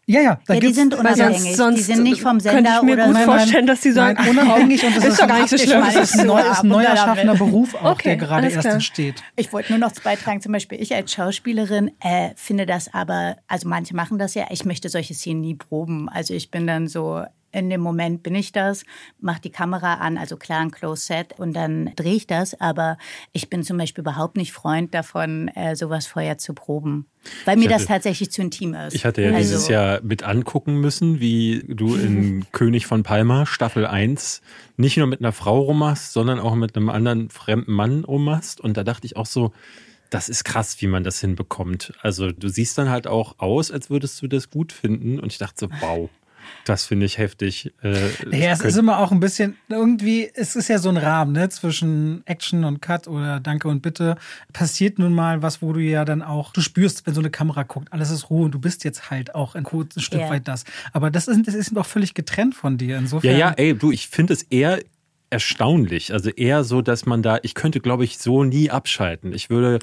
Ja, 0.06 0.22
ja, 0.22 0.40
da 0.48 0.56
Ja, 0.56 0.60
die 0.60 0.74
sind 0.74 0.94
weil 0.94 1.02
unabhängig. 1.02 1.38
sonst- 1.40 1.58
sonst 1.58 1.78
die 1.78 1.84
sind 1.84 2.02
nicht 2.02 2.20
vom 2.22 2.40
könnte 2.40 2.50
Sender 2.50 2.78
ich 2.78 2.82
mir 2.82 2.94
oder 2.94 3.06
gut 3.06 3.16
so. 3.18 3.22
vorstellen, 3.26 3.68
dass 3.68 3.82
die 3.82 3.92
sagen, 3.92 4.18
Nein, 4.20 4.30
unabhängig 4.40 4.84
und 4.84 4.98
das 4.98 5.04
ist 5.04 5.10
ist, 5.12 5.18
doch 5.20 5.24
ein 5.26 5.30
gar 5.30 5.38
nicht 5.42 5.50
so 5.50 5.58
schlimm. 5.60 5.82
Das 5.86 5.96
ist 5.96 6.20
ein, 6.20 6.26
neu, 6.26 6.42
ist 6.42 6.64
neu 6.64 6.84
erschaffener 6.84 7.36
Beruf 7.36 7.76
auch, 7.76 7.92
Okay, 7.92 8.04
der 8.10 8.16
gerade 8.18 8.48
erst 8.48 8.62
klar. 8.62 8.74
entsteht. 8.74 9.22
Ich 9.36 9.54
wollte 9.54 9.72
nur 9.72 9.78
noch 9.78 9.92
beitragen, 10.04 10.42
zum 10.42 10.52
Beispiel 10.54 10.82
ich 10.82 10.96
als 10.96 11.12
Schauspielerin 11.14 11.92
äh, 12.00 12.30
finde 12.36 12.66
das 12.66 12.92
aber, 12.92 13.36
also 13.48 13.70
manche 13.70 13.96
machen 13.96 14.18
das 14.18 14.34
ja, 14.34 14.48
ich 14.50 14.66
möchte 14.66 14.90
solche 14.90 15.14
Szenen 15.14 15.42
nie 15.42 15.54
proben. 15.54 16.10
Also 16.10 16.34
ich 16.34 16.50
bin 16.50 16.66
dann 16.66 16.88
so, 16.88 17.24
in 17.52 17.70
dem 17.70 17.82
Moment 17.82 18.24
bin 18.24 18.36
ich 18.36 18.52
das, 18.52 18.84
mache 19.20 19.42
die 19.42 19.50
Kamera 19.50 19.96
an, 19.96 20.18
also 20.18 20.38
klar 20.38 20.60
ein 20.60 20.72
Close 20.72 21.06
Set 21.06 21.34
und 21.40 21.54
dann 21.54 21.92
drehe 21.96 22.16
ich 22.16 22.28
das, 22.28 22.60
aber 22.60 22.98
ich 23.34 23.50
bin 23.50 23.64
zum 23.64 23.78
Beispiel 23.78 24.02
überhaupt 24.04 24.38
nicht 24.38 24.52
Freund 24.54 24.94
davon, 24.94 25.48
äh, 25.50 25.76
sowas 25.76 26.08
vorher 26.08 26.38
zu 26.38 26.54
proben. 26.54 27.06
Weil 27.46 27.58
mir 27.58 27.64
Ich 27.64 27.68
das 27.70 27.82
hatte- 27.82 27.88
tatsächlich 27.94 28.32
zu 28.32 28.42
intim 28.42 28.74
ist. 28.74 28.94
Ich 28.96 29.04
hatte 29.06 29.22
ja 29.22 29.30
also, 29.30 29.40
dieses 29.40 29.68
Jahr 29.68 30.00
mit 30.02 30.24
angucken 30.24 30.80
müssen, 30.80 31.20
wie 31.20 31.66
du 31.68 31.96
in 31.96 32.46
König 32.52 32.86
von 32.86 33.04
Palma 33.04 33.46
Staffel 33.46 33.86
1 33.86 34.42
nicht 34.78 34.96
nur 34.98 35.08
mit 35.08 35.20
einer 35.20 35.34
Frau 35.34 35.60
rummachst, 35.60 36.14
sondern 36.14 36.40
auch 36.40 36.56
mit 36.56 36.76
einem 36.78 36.90
anderen 36.90 37.30
fremden 37.30 37.74
Mann 37.74 38.04
rummachst. 38.06 38.62
Und 38.62 38.78
da 38.78 38.84
dachte 38.86 39.06
ich 39.06 39.18
auch 39.18 39.26
so, 39.26 39.52
das 40.10 40.28
ist 40.30 40.44
krass, 40.44 40.82
wie 40.82 40.88
man 40.88 41.04
das 41.04 41.20
hinbekommt. 41.20 41.94
Also 42.02 42.32
du 42.32 42.48
siehst 42.48 42.78
dann 42.78 42.90
halt 42.90 43.06
auch 43.06 43.36
aus, 43.38 43.70
als 43.70 43.90
würdest 43.90 44.20
du 44.22 44.28
das 44.28 44.50
gut 44.50 44.72
finden. 44.72 45.20
Und 45.20 45.32
ich 45.34 45.38
dachte 45.38 45.56
so, 45.60 45.70
wow, 45.82 46.10
das 46.66 46.86
finde 46.86 47.06
ich 47.06 47.18
heftig. 47.18 47.74
Äh, 47.84 48.10
Ja, 48.32 48.52
es 48.52 48.62
ist 48.62 48.78
immer 48.78 49.00
auch 49.00 49.12
ein 49.12 49.20
bisschen, 49.20 49.56
irgendwie, 49.70 50.30
es 50.34 50.56
ist 50.56 50.68
ja 50.68 50.78
so 50.78 50.90
ein 50.90 50.98
Rahmen, 50.98 51.32
ne, 51.32 51.50
zwischen 51.50 52.22
Action 52.26 52.64
und 52.64 52.82
Cut 52.82 53.08
oder 53.08 53.40
Danke 53.40 53.68
und 53.68 53.82
Bitte. 53.82 54.18
Passiert 54.54 55.00
nun 55.00 55.14
mal 55.14 55.42
was, 55.42 55.62
wo 55.62 55.74
du 55.74 55.80
ja 55.80 56.06
dann 56.06 56.22
auch, 56.22 56.52
du 56.54 56.62
spürst, 56.62 57.08
wenn 57.08 57.14
so 57.14 57.22
eine 57.22 57.30
Kamera 57.30 57.64
guckt, 57.64 57.92
alles 57.92 58.12
ist 58.12 58.30
Ruhe 58.30 58.46
und 58.46 58.52
du 58.52 58.60
bist 58.60 58.84
jetzt 58.84 59.10
halt 59.10 59.34
auch 59.36 59.56
ein 59.56 59.64
kurzes 59.64 60.04
Stück 60.04 60.22
Ja. 60.22 60.30
weit 60.30 60.48
das. 60.48 60.64
Aber 60.94 61.10
das 61.10 61.28
ist, 61.28 61.48
das 61.48 61.56
ist 61.56 61.76
auch 61.78 61.86
völlig 61.86 62.14
getrennt 62.14 62.56
von 62.56 62.78
dir. 62.78 62.98
Insofern. 62.98 63.32
Ja, 63.32 63.38
ja, 63.38 63.52
ey, 63.58 63.74
du, 63.76 63.92
ich 63.92 64.08
finde 64.08 64.34
es 64.34 64.44
eher 64.44 64.80
erstaunlich. 65.32 66.12
Also 66.14 66.30
eher 66.30 66.64
so, 66.64 66.82
dass 66.82 67.06
man 67.06 67.22
da, 67.22 67.40
ich 67.44 67.54
könnte, 67.54 67.80
glaube 67.80 68.04
ich, 68.04 68.18
so 68.18 68.44
nie 68.44 68.70
abschalten. 68.72 69.34
Ich 69.34 69.50
würde, 69.50 69.80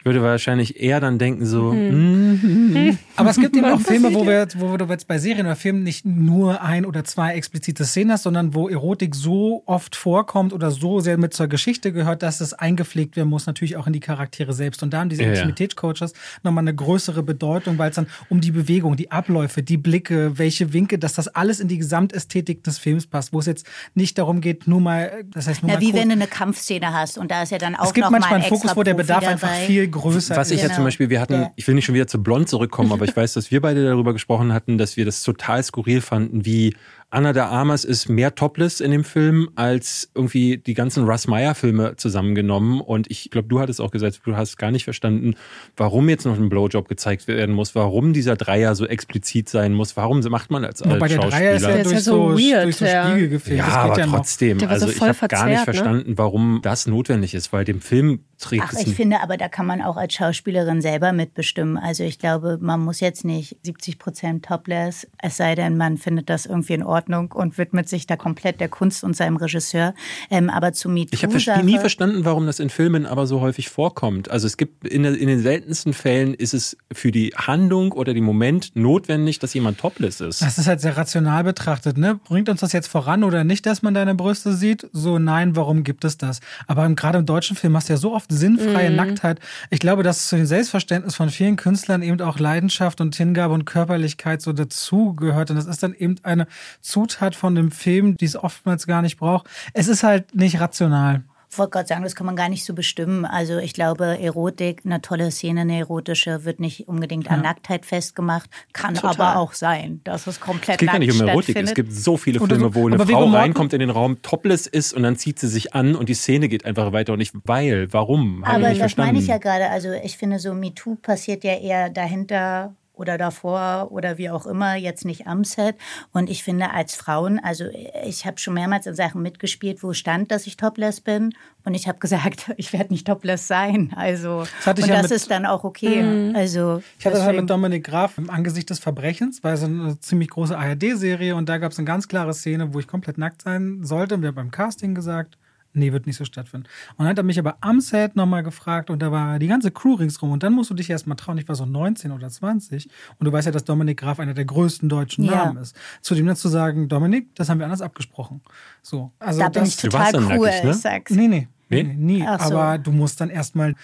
ich 0.00 0.06
würde 0.06 0.22
wahrscheinlich 0.22 0.80
eher 0.80 0.98
dann 0.98 1.18
denken, 1.18 1.44
so, 1.44 1.74
mm, 1.74 2.96
Aber 3.16 3.28
es 3.28 3.36
gibt 3.36 3.54
eben 3.54 3.66
auch 3.66 3.80
Filme, 3.80 4.14
wo 4.14 4.26
wir, 4.26 4.48
wo 4.56 4.78
du 4.78 4.86
jetzt 4.86 5.06
bei 5.06 5.18
Serien 5.18 5.44
oder 5.44 5.56
Filmen 5.56 5.82
nicht 5.82 6.06
nur 6.06 6.62
ein 6.62 6.86
oder 6.86 7.04
zwei 7.04 7.34
explizite 7.34 7.84
Szenen 7.84 8.12
hast, 8.12 8.22
sondern 8.22 8.54
wo 8.54 8.70
Erotik 8.70 9.14
so 9.14 9.62
oft 9.66 9.94
vorkommt 9.94 10.54
oder 10.54 10.70
so 10.70 11.00
sehr 11.00 11.18
mit 11.18 11.34
zur 11.34 11.48
Geschichte 11.48 11.92
gehört, 11.92 12.22
dass 12.22 12.40
es 12.40 12.54
eingepflegt 12.54 13.16
werden 13.16 13.28
muss, 13.28 13.44
natürlich 13.46 13.76
auch 13.76 13.86
in 13.86 13.92
die 13.92 14.00
Charaktere 14.00 14.54
selbst. 14.54 14.82
Und 14.82 14.94
da 14.94 15.00
haben 15.00 15.10
diese 15.10 15.22
Ja, 15.22 15.28
ja. 15.28 15.34
Intimitätscoaches 15.34 16.14
nochmal 16.42 16.64
eine 16.64 16.74
größere 16.74 17.22
Bedeutung, 17.22 17.76
weil 17.76 17.90
es 17.90 17.96
dann 17.96 18.06
um 18.30 18.40
die 18.40 18.52
Bewegung, 18.52 18.96
die 18.96 19.10
Abläufe, 19.10 19.62
die 19.62 19.76
Blicke, 19.76 20.38
welche 20.38 20.72
Winkel, 20.72 20.98
dass 20.98 21.12
das 21.12 21.28
alles 21.28 21.60
in 21.60 21.68
die 21.68 21.76
Gesamtästhetik 21.76 22.64
des 22.64 22.78
Films 22.78 23.06
passt, 23.06 23.34
wo 23.34 23.40
es 23.40 23.44
jetzt 23.44 23.66
nicht 23.94 24.16
darum 24.16 24.40
geht, 24.40 24.66
nur 24.66 24.80
mal, 24.80 25.24
das 25.26 25.46
heißt 25.46 25.62
nur 25.62 25.70
Ja, 25.70 25.76
mal 25.76 25.82
wie 25.82 25.90
kurz, 25.90 26.00
wenn 26.00 26.08
du 26.08 26.14
eine 26.14 26.26
Kampfszene 26.26 26.90
hast 26.94 27.18
und 27.18 27.30
da 27.30 27.42
ist 27.42 27.52
ja 27.52 27.58
dann 27.58 27.76
auch 27.76 27.84
es 27.84 27.92
gibt 27.92 28.06
noch 28.06 28.10
manchmal 28.10 28.30
mal 28.30 28.36
einen 28.36 28.44
ein 28.44 28.48
Fokus, 28.48 28.74
wo 28.74 28.82
der 28.82 28.94
Bedarf 28.94 29.26
einfach 29.26 29.48
dabei. 29.48 29.66
Viel 29.92 30.00
größer 30.00 30.36
Was 30.36 30.48
ist. 30.48 30.54
ich 30.56 30.60
ja 30.62 30.66
Genau. 30.66 30.76
zum 30.76 30.84
Beispiel, 30.84 31.10
wir 31.10 31.20
hatten, 31.20 31.34
Ja. 31.34 31.50
ich 31.56 31.66
will 31.66 31.74
nicht 31.74 31.84
schon 31.84 31.94
wieder 31.94 32.06
zu 32.06 32.22
blond 32.22 32.48
zurückkommen, 32.48 32.92
aber 32.92 33.04
ich 33.08 33.16
weiß, 33.16 33.32
dass 33.34 33.50
wir 33.50 33.60
beide 33.60 33.84
darüber 33.84 34.12
gesprochen 34.12 34.52
hatten, 34.52 34.78
dass 34.78 34.96
wir 34.96 35.04
das 35.04 35.22
total 35.22 35.62
skurril 35.62 36.00
fanden, 36.00 36.44
wie 36.44 36.74
Anna 37.10 37.32
de 37.32 37.42
Armas 37.42 37.84
ist 37.84 38.08
mehr 38.08 38.34
topless 38.34 38.80
in 38.80 38.92
dem 38.92 39.04
Film 39.04 39.50
als 39.56 40.10
irgendwie 40.14 40.58
die 40.58 40.74
ganzen 40.74 41.04
Russ 41.04 41.26
Meyer 41.26 41.56
Filme 41.56 41.96
zusammengenommen. 41.96 42.80
Und 42.80 43.10
ich 43.10 43.30
glaube, 43.30 43.48
du 43.48 43.58
hattest 43.58 43.80
auch 43.80 43.90
gesagt, 43.90 44.20
du 44.24 44.36
hast 44.36 44.56
gar 44.56 44.70
nicht 44.70 44.84
verstanden, 44.84 45.34
warum 45.76 46.08
jetzt 46.08 46.24
noch 46.24 46.36
ein 46.36 46.48
Blowjob 46.48 46.88
gezeigt 46.88 47.26
werden 47.26 47.54
muss, 47.54 47.74
warum 47.74 48.12
dieser 48.12 48.36
Dreier 48.36 48.76
so 48.76 48.86
explizit 48.86 49.48
sein 49.48 49.74
muss, 49.74 49.96
warum 49.96 50.20
macht 50.20 50.50
man 50.50 50.64
als, 50.64 50.82
als 50.82 50.94
Wobei 50.94 51.08
der 51.08 51.18
Dreier 51.18 51.54
ist 51.54 51.62
ja, 51.62 51.68
Schauspieler. 51.68 51.80
Ist 51.80 51.84
durch, 51.86 51.94
ja 51.94 52.00
so 52.00 52.20
so, 52.30 52.38
weird, 52.38 52.64
durch 52.64 52.76
so 52.76 52.84
ja. 52.84 53.10
Spiegel 53.10 53.28
gefilmt. 53.28 53.58
Ja, 53.58 53.64
das 53.64 53.74
geht 53.74 53.82
aber 53.82 53.98
ja 53.98 54.06
noch. 54.06 54.14
trotzdem. 54.14 54.58
Der 54.58 54.68
war 54.68 54.74
Also 54.74 54.86
so 54.86 54.92
ich 54.92 55.00
habe 55.00 55.28
gar 55.28 55.46
nicht 55.46 55.58
ne? 55.58 55.64
verstanden, 55.64 56.12
warum 56.16 56.60
das 56.62 56.86
notwendig 56.86 57.34
ist, 57.34 57.52
weil 57.52 57.64
dem 57.64 57.80
Film 57.80 58.20
trägt 58.38 58.64
Ach, 58.66 58.72
es 58.72 58.86
ich 58.86 58.94
finde 58.94 59.20
aber, 59.20 59.36
da 59.36 59.48
kann 59.48 59.66
man 59.66 59.82
auch 59.82 59.96
als 59.96 60.14
Schauspielerin 60.14 60.80
selber 60.80 61.12
mitbestimmen. 61.12 61.76
Also 61.76 62.04
ich 62.04 62.18
glaube, 62.18 62.58
man 62.60 62.80
muss 62.80 63.00
jetzt 63.00 63.24
nicht 63.24 63.56
70 63.64 63.98
Prozent 63.98 64.44
topless, 64.44 65.08
es 65.18 65.36
sei 65.36 65.56
denn, 65.56 65.76
man 65.76 65.98
findet 65.98 66.30
das 66.30 66.46
irgendwie 66.46 66.74
in 66.74 66.82
Ordnung 66.82 66.99
Ordnung 67.00 67.32
und 67.32 67.56
widmet 67.56 67.88
sich 67.88 68.06
da 68.06 68.16
komplett 68.16 68.60
der 68.60 68.68
Kunst 68.68 69.04
und 69.04 69.16
seinem 69.16 69.36
Regisseur. 69.36 69.94
Ähm, 70.30 70.50
aber 70.50 70.72
zu 70.72 70.88
MeToo. 70.88 71.14
Ich 71.14 71.24
habe 71.24 71.64
nie 71.64 71.78
verstanden, 71.78 72.24
warum 72.24 72.46
das 72.46 72.60
in 72.60 72.68
Filmen 72.68 73.06
aber 73.06 73.26
so 73.26 73.40
häufig 73.40 73.70
vorkommt. 73.70 74.30
Also 74.30 74.46
es 74.46 74.56
gibt 74.56 74.86
in, 74.86 75.04
in, 75.04 75.26
den 75.26 75.40
seltensten 75.40 75.94
Fällen 75.94 76.34
ist 76.34 76.52
es 76.52 76.76
für 76.92 77.10
die 77.10 77.30
Handlung 77.34 77.92
oder 77.92 78.12
den 78.12 78.24
Moment 78.24 78.72
notwendig, 78.74 79.38
dass 79.38 79.54
jemand 79.54 79.78
topless 79.78 80.20
ist. 80.20 80.42
Das 80.42 80.58
ist 80.58 80.66
halt 80.66 80.80
sehr 80.80 80.96
rational 80.96 81.44
betrachtet. 81.44 81.96
Ne? 81.96 82.20
Bringt 82.24 82.48
uns 82.48 82.60
das 82.60 82.72
jetzt 82.72 82.88
voran 82.88 83.24
oder 83.24 83.44
nicht, 83.44 83.64
dass 83.64 83.82
man 83.82 83.94
deine 83.94 84.14
Brüste 84.14 84.52
sieht? 84.52 84.86
So 84.92 85.18
nein, 85.18 85.56
warum 85.56 85.84
gibt 85.84 86.04
es 86.04 86.18
das? 86.18 86.40
Aber 86.66 86.88
gerade 86.90 87.18
im 87.18 87.26
deutschen 87.26 87.56
Film 87.56 87.76
hast 87.76 87.88
du 87.88 87.94
ja 87.94 87.96
so 87.96 88.14
oft 88.14 88.30
sinnfreie 88.30 88.90
mm. 88.90 88.96
Nacktheit. 88.96 89.40
Ich 89.70 89.80
glaube, 89.80 90.02
dass 90.02 90.28
zu 90.28 90.36
dem 90.36 90.46
Selbstverständnis 90.46 91.14
von 91.14 91.30
vielen 91.30 91.56
Künstlern 91.56 92.02
eben 92.02 92.20
auch 92.20 92.38
Leidenschaft 92.38 93.00
und 93.00 93.16
Hingabe 93.16 93.54
und 93.54 93.64
Körperlichkeit 93.64 94.42
so 94.42 94.52
dazugehört. 94.52 95.50
Und 95.50 95.56
das 95.56 95.66
ist 95.66 95.82
dann 95.82 95.94
eben 95.94 96.16
eine 96.22 96.46
Zutat 96.90 97.34
von 97.34 97.54
dem 97.54 97.70
Film, 97.70 98.16
die 98.16 98.24
es 98.24 98.36
oftmals 98.36 98.86
gar 98.86 99.02
nicht 99.02 99.18
braucht. 99.18 99.48
Es 99.72 99.88
ist 99.88 100.02
halt 100.02 100.34
nicht 100.34 100.60
rational 100.60 101.24
ich 101.52 101.58
wollte 101.58 101.70
gerade 101.72 101.88
sagen, 101.88 102.04
das 102.04 102.14
kann 102.14 102.26
man 102.26 102.36
gar 102.36 102.48
nicht 102.48 102.64
so 102.64 102.74
bestimmen. 102.74 103.24
Also 103.24 103.58
ich 103.58 103.72
glaube, 103.72 104.20
Erotik, 104.20 104.82
eine 104.84 105.00
tolle 105.00 105.32
Szene, 105.32 105.62
eine 105.62 105.78
erotische, 105.78 106.44
wird 106.44 106.60
nicht 106.60 106.86
unbedingt 106.86 107.28
an 107.28 107.42
Nacktheit 107.42 107.84
festgemacht, 107.84 108.48
kann 108.72 108.94
Total. 108.94 109.10
aber 109.10 109.36
auch 109.40 109.52
sein, 109.52 110.00
dass 110.04 110.28
es 110.28 110.38
komplett 110.38 110.76
Es 110.76 110.78
geht 110.78 110.92
gar 110.92 110.98
nicht 111.00 111.12
um 111.12 111.26
Erotik. 111.26 111.56
Es 111.56 111.74
gibt 111.74 111.92
so 111.92 112.16
viele 112.16 112.38
Filme, 112.38 112.72
wo 112.74 112.86
eine 112.86 113.04
Frau 113.04 113.24
reinkommt 113.30 113.72
in 113.72 113.80
den 113.80 113.90
Raum, 113.90 114.22
topless 114.22 114.68
ist 114.68 114.92
und 114.92 115.02
dann 115.02 115.16
zieht 115.16 115.40
sie 115.40 115.48
sich 115.48 115.74
an 115.74 115.96
und 115.96 116.08
die 116.08 116.14
Szene 116.14 116.48
geht 116.48 116.64
einfach 116.64 116.92
weiter 116.92 117.14
und 117.14 117.18
nicht 117.18 117.34
weil. 117.44 117.92
Warum? 117.92 118.44
Hab 118.46 118.56
aber 118.56 118.72
das 118.72 118.96
meine 118.96 119.18
ich 119.18 119.26
ja 119.26 119.38
gerade. 119.38 119.70
Also 119.70 119.90
ich 119.90 120.16
finde, 120.16 120.38
so 120.38 120.54
MeToo 120.54 120.94
passiert 120.96 121.42
ja 121.42 121.54
eher 121.54 121.90
dahinter 121.90 122.76
oder 123.00 123.16
davor 123.16 123.88
oder 123.90 124.18
wie 124.18 124.28
auch 124.28 124.46
immer, 124.46 124.76
jetzt 124.76 125.06
nicht 125.06 125.26
am 125.26 125.42
Set. 125.42 125.76
Und 126.12 126.28
ich 126.28 126.44
finde, 126.44 126.70
als 126.70 126.94
Frauen, 126.94 127.38
also 127.42 127.64
ich 128.04 128.26
habe 128.26 128.38
schon 128.38 128.52
mehrmals 128.52 128.86
in 128.86 128.94
Sachen 128.94 129.22
mitgespielt, 129.22 129.82
wo 129.82 129.94
stand, 129.94 130.30
dass 130.30 130.46
ich 130.46 130.58
topless 130.58 131.00
bin. 131.00 131.32
Und 131.64 131.72
ich 131.72 131.88
habe 131.88 131.98
gesagt, 132.00 132.52
ich 132.58 132.74
werde 132.74 132.92
nicht 132.92 133.06
topless 133.06 133.48
sein. 133.48 133.92
Also, 133.96 134.44
das 134.64 134.78
und 134.78 134.86
ja 134.86 135.00
das 135.00 135.10
ist 135.10 135.30
dann 135.30 135.46
auch 135.46 135.64
okay. 135.64 136.02
Mhm. 136.02 136.36
Also, 136.36 136.82
ich 136.98 137.06
hatte 137.06 137.16
das 137.16 137.24
halt 137.24 137.40
mit 137.40 137.48
Dominik 137.48 137.84
Graf 137.84 138.18
im 138.18 138.28
Angesicht 138.28 138.68
des 138.68 138.78
Verbrechens, 138.78 139.42
weil 139.42 139.56
so 139.56 139.64
eine 139.64 139.98
ziemlich 140.00 140.28
große 140.28 140.56
ARD-Serie 140.56 141.34
und 141.34 141.48
da 141.48 141.56
gab 141.56 141.72
es 141.72 141.78
eine 141.78 141.86
ganz 141.86 142.06
klare 142.06 142.34
Szene, 142.34 142.74
wo 142.74 142.80
ich 142.80 142.86
komplett 142.86 143.16
nackt 143.16 143.42
sein 143.42 143.82
sollte. 143.82 144.20
Wir 144.20 144.28
haben 144.28 144.34
beim 144.34 144.50
Casting 144.50 144.94
gesagt, 144.94 145.38
Nee, 145.72 145.92
wird 145.92 146.06
nicht 146.06 146.16
so 146.16 146.24
stattfinden. 146.24 146.66
Und 146.96 147.04
dann 147.04 147.08
hat 147.08 147.18
er 147.18 147.22
mich 147.22 147.38
aber 147.38 147.56
am 147.60 147.80
Set 147.80 148.16
nochmal 148.16 148.42
gefragt 148.42 148.90
und 148.90 149.00
da 149.00 149.12
war 149.12 149.38
die 149.38 149.46
ganze 149.46 149.70
Crew 149.70 149.94
ringsrum 149.94 150.32
und 150.32 150.42
dann 150.42 150.52
musst 150.52 150.70
du 150.70 150.74
dich 150.74 150.90
erstmal 150.90 151.16
trauen, 151.16 151.38
ich 151.38 151.46
war 151.48 151.54
so 151.54 151.64
19 151.64 152.10
oder 152.10 152.28
20 152.28 152.88
und 153.18 153.24
du 153.24 153.32
weißt 153.32 153.46
ja, 153.46 153.52
dass 153.52 153.64
Dominik 153.64 154.00
Graf 154.00 154.18
einer 154.18 154.34
der 154.34 154.44
größten 154.44 154.88
deutschen 154.88 155.24
ja. 155.24 155.44
Namen 155.44 155.58
ist. 155.58 155.76
Zu 156.00 156.14
dem 156.16 156.26
dann 156.26 156.36
zu 156.36 156.48
sagen, 156.48 156.88
Dominik, 156.88 157.34
das 157.36 157.48
haben 157.48 157.58
wir 157.58 157.66
anders 157.66 157.82
abgesprochen. 157.82 158.40
So, 158.82 159.12
also 159.20 159.40
da 159.40 159.48
bin 159.48 159.64
ich 159.64 159.76
total 159.76 160.14
cool, 160.16 160.22
nackig, 160.22 160.64
ne? 160.64 160.70
ich 160.70 160.76
sag's. 160.76 161.12
Nee, 161.12 161.28
nee. 161.28 161.48
Nee? 161.68 161.84
nee 161.84 161.94
nie. 161.94 162.20
So. 162.20 162.26
Aber 162.26 162.78
du 162.78 162.90
musst 162.90 163.20
dann 163.20 163.30
erstmal 163.30 163.76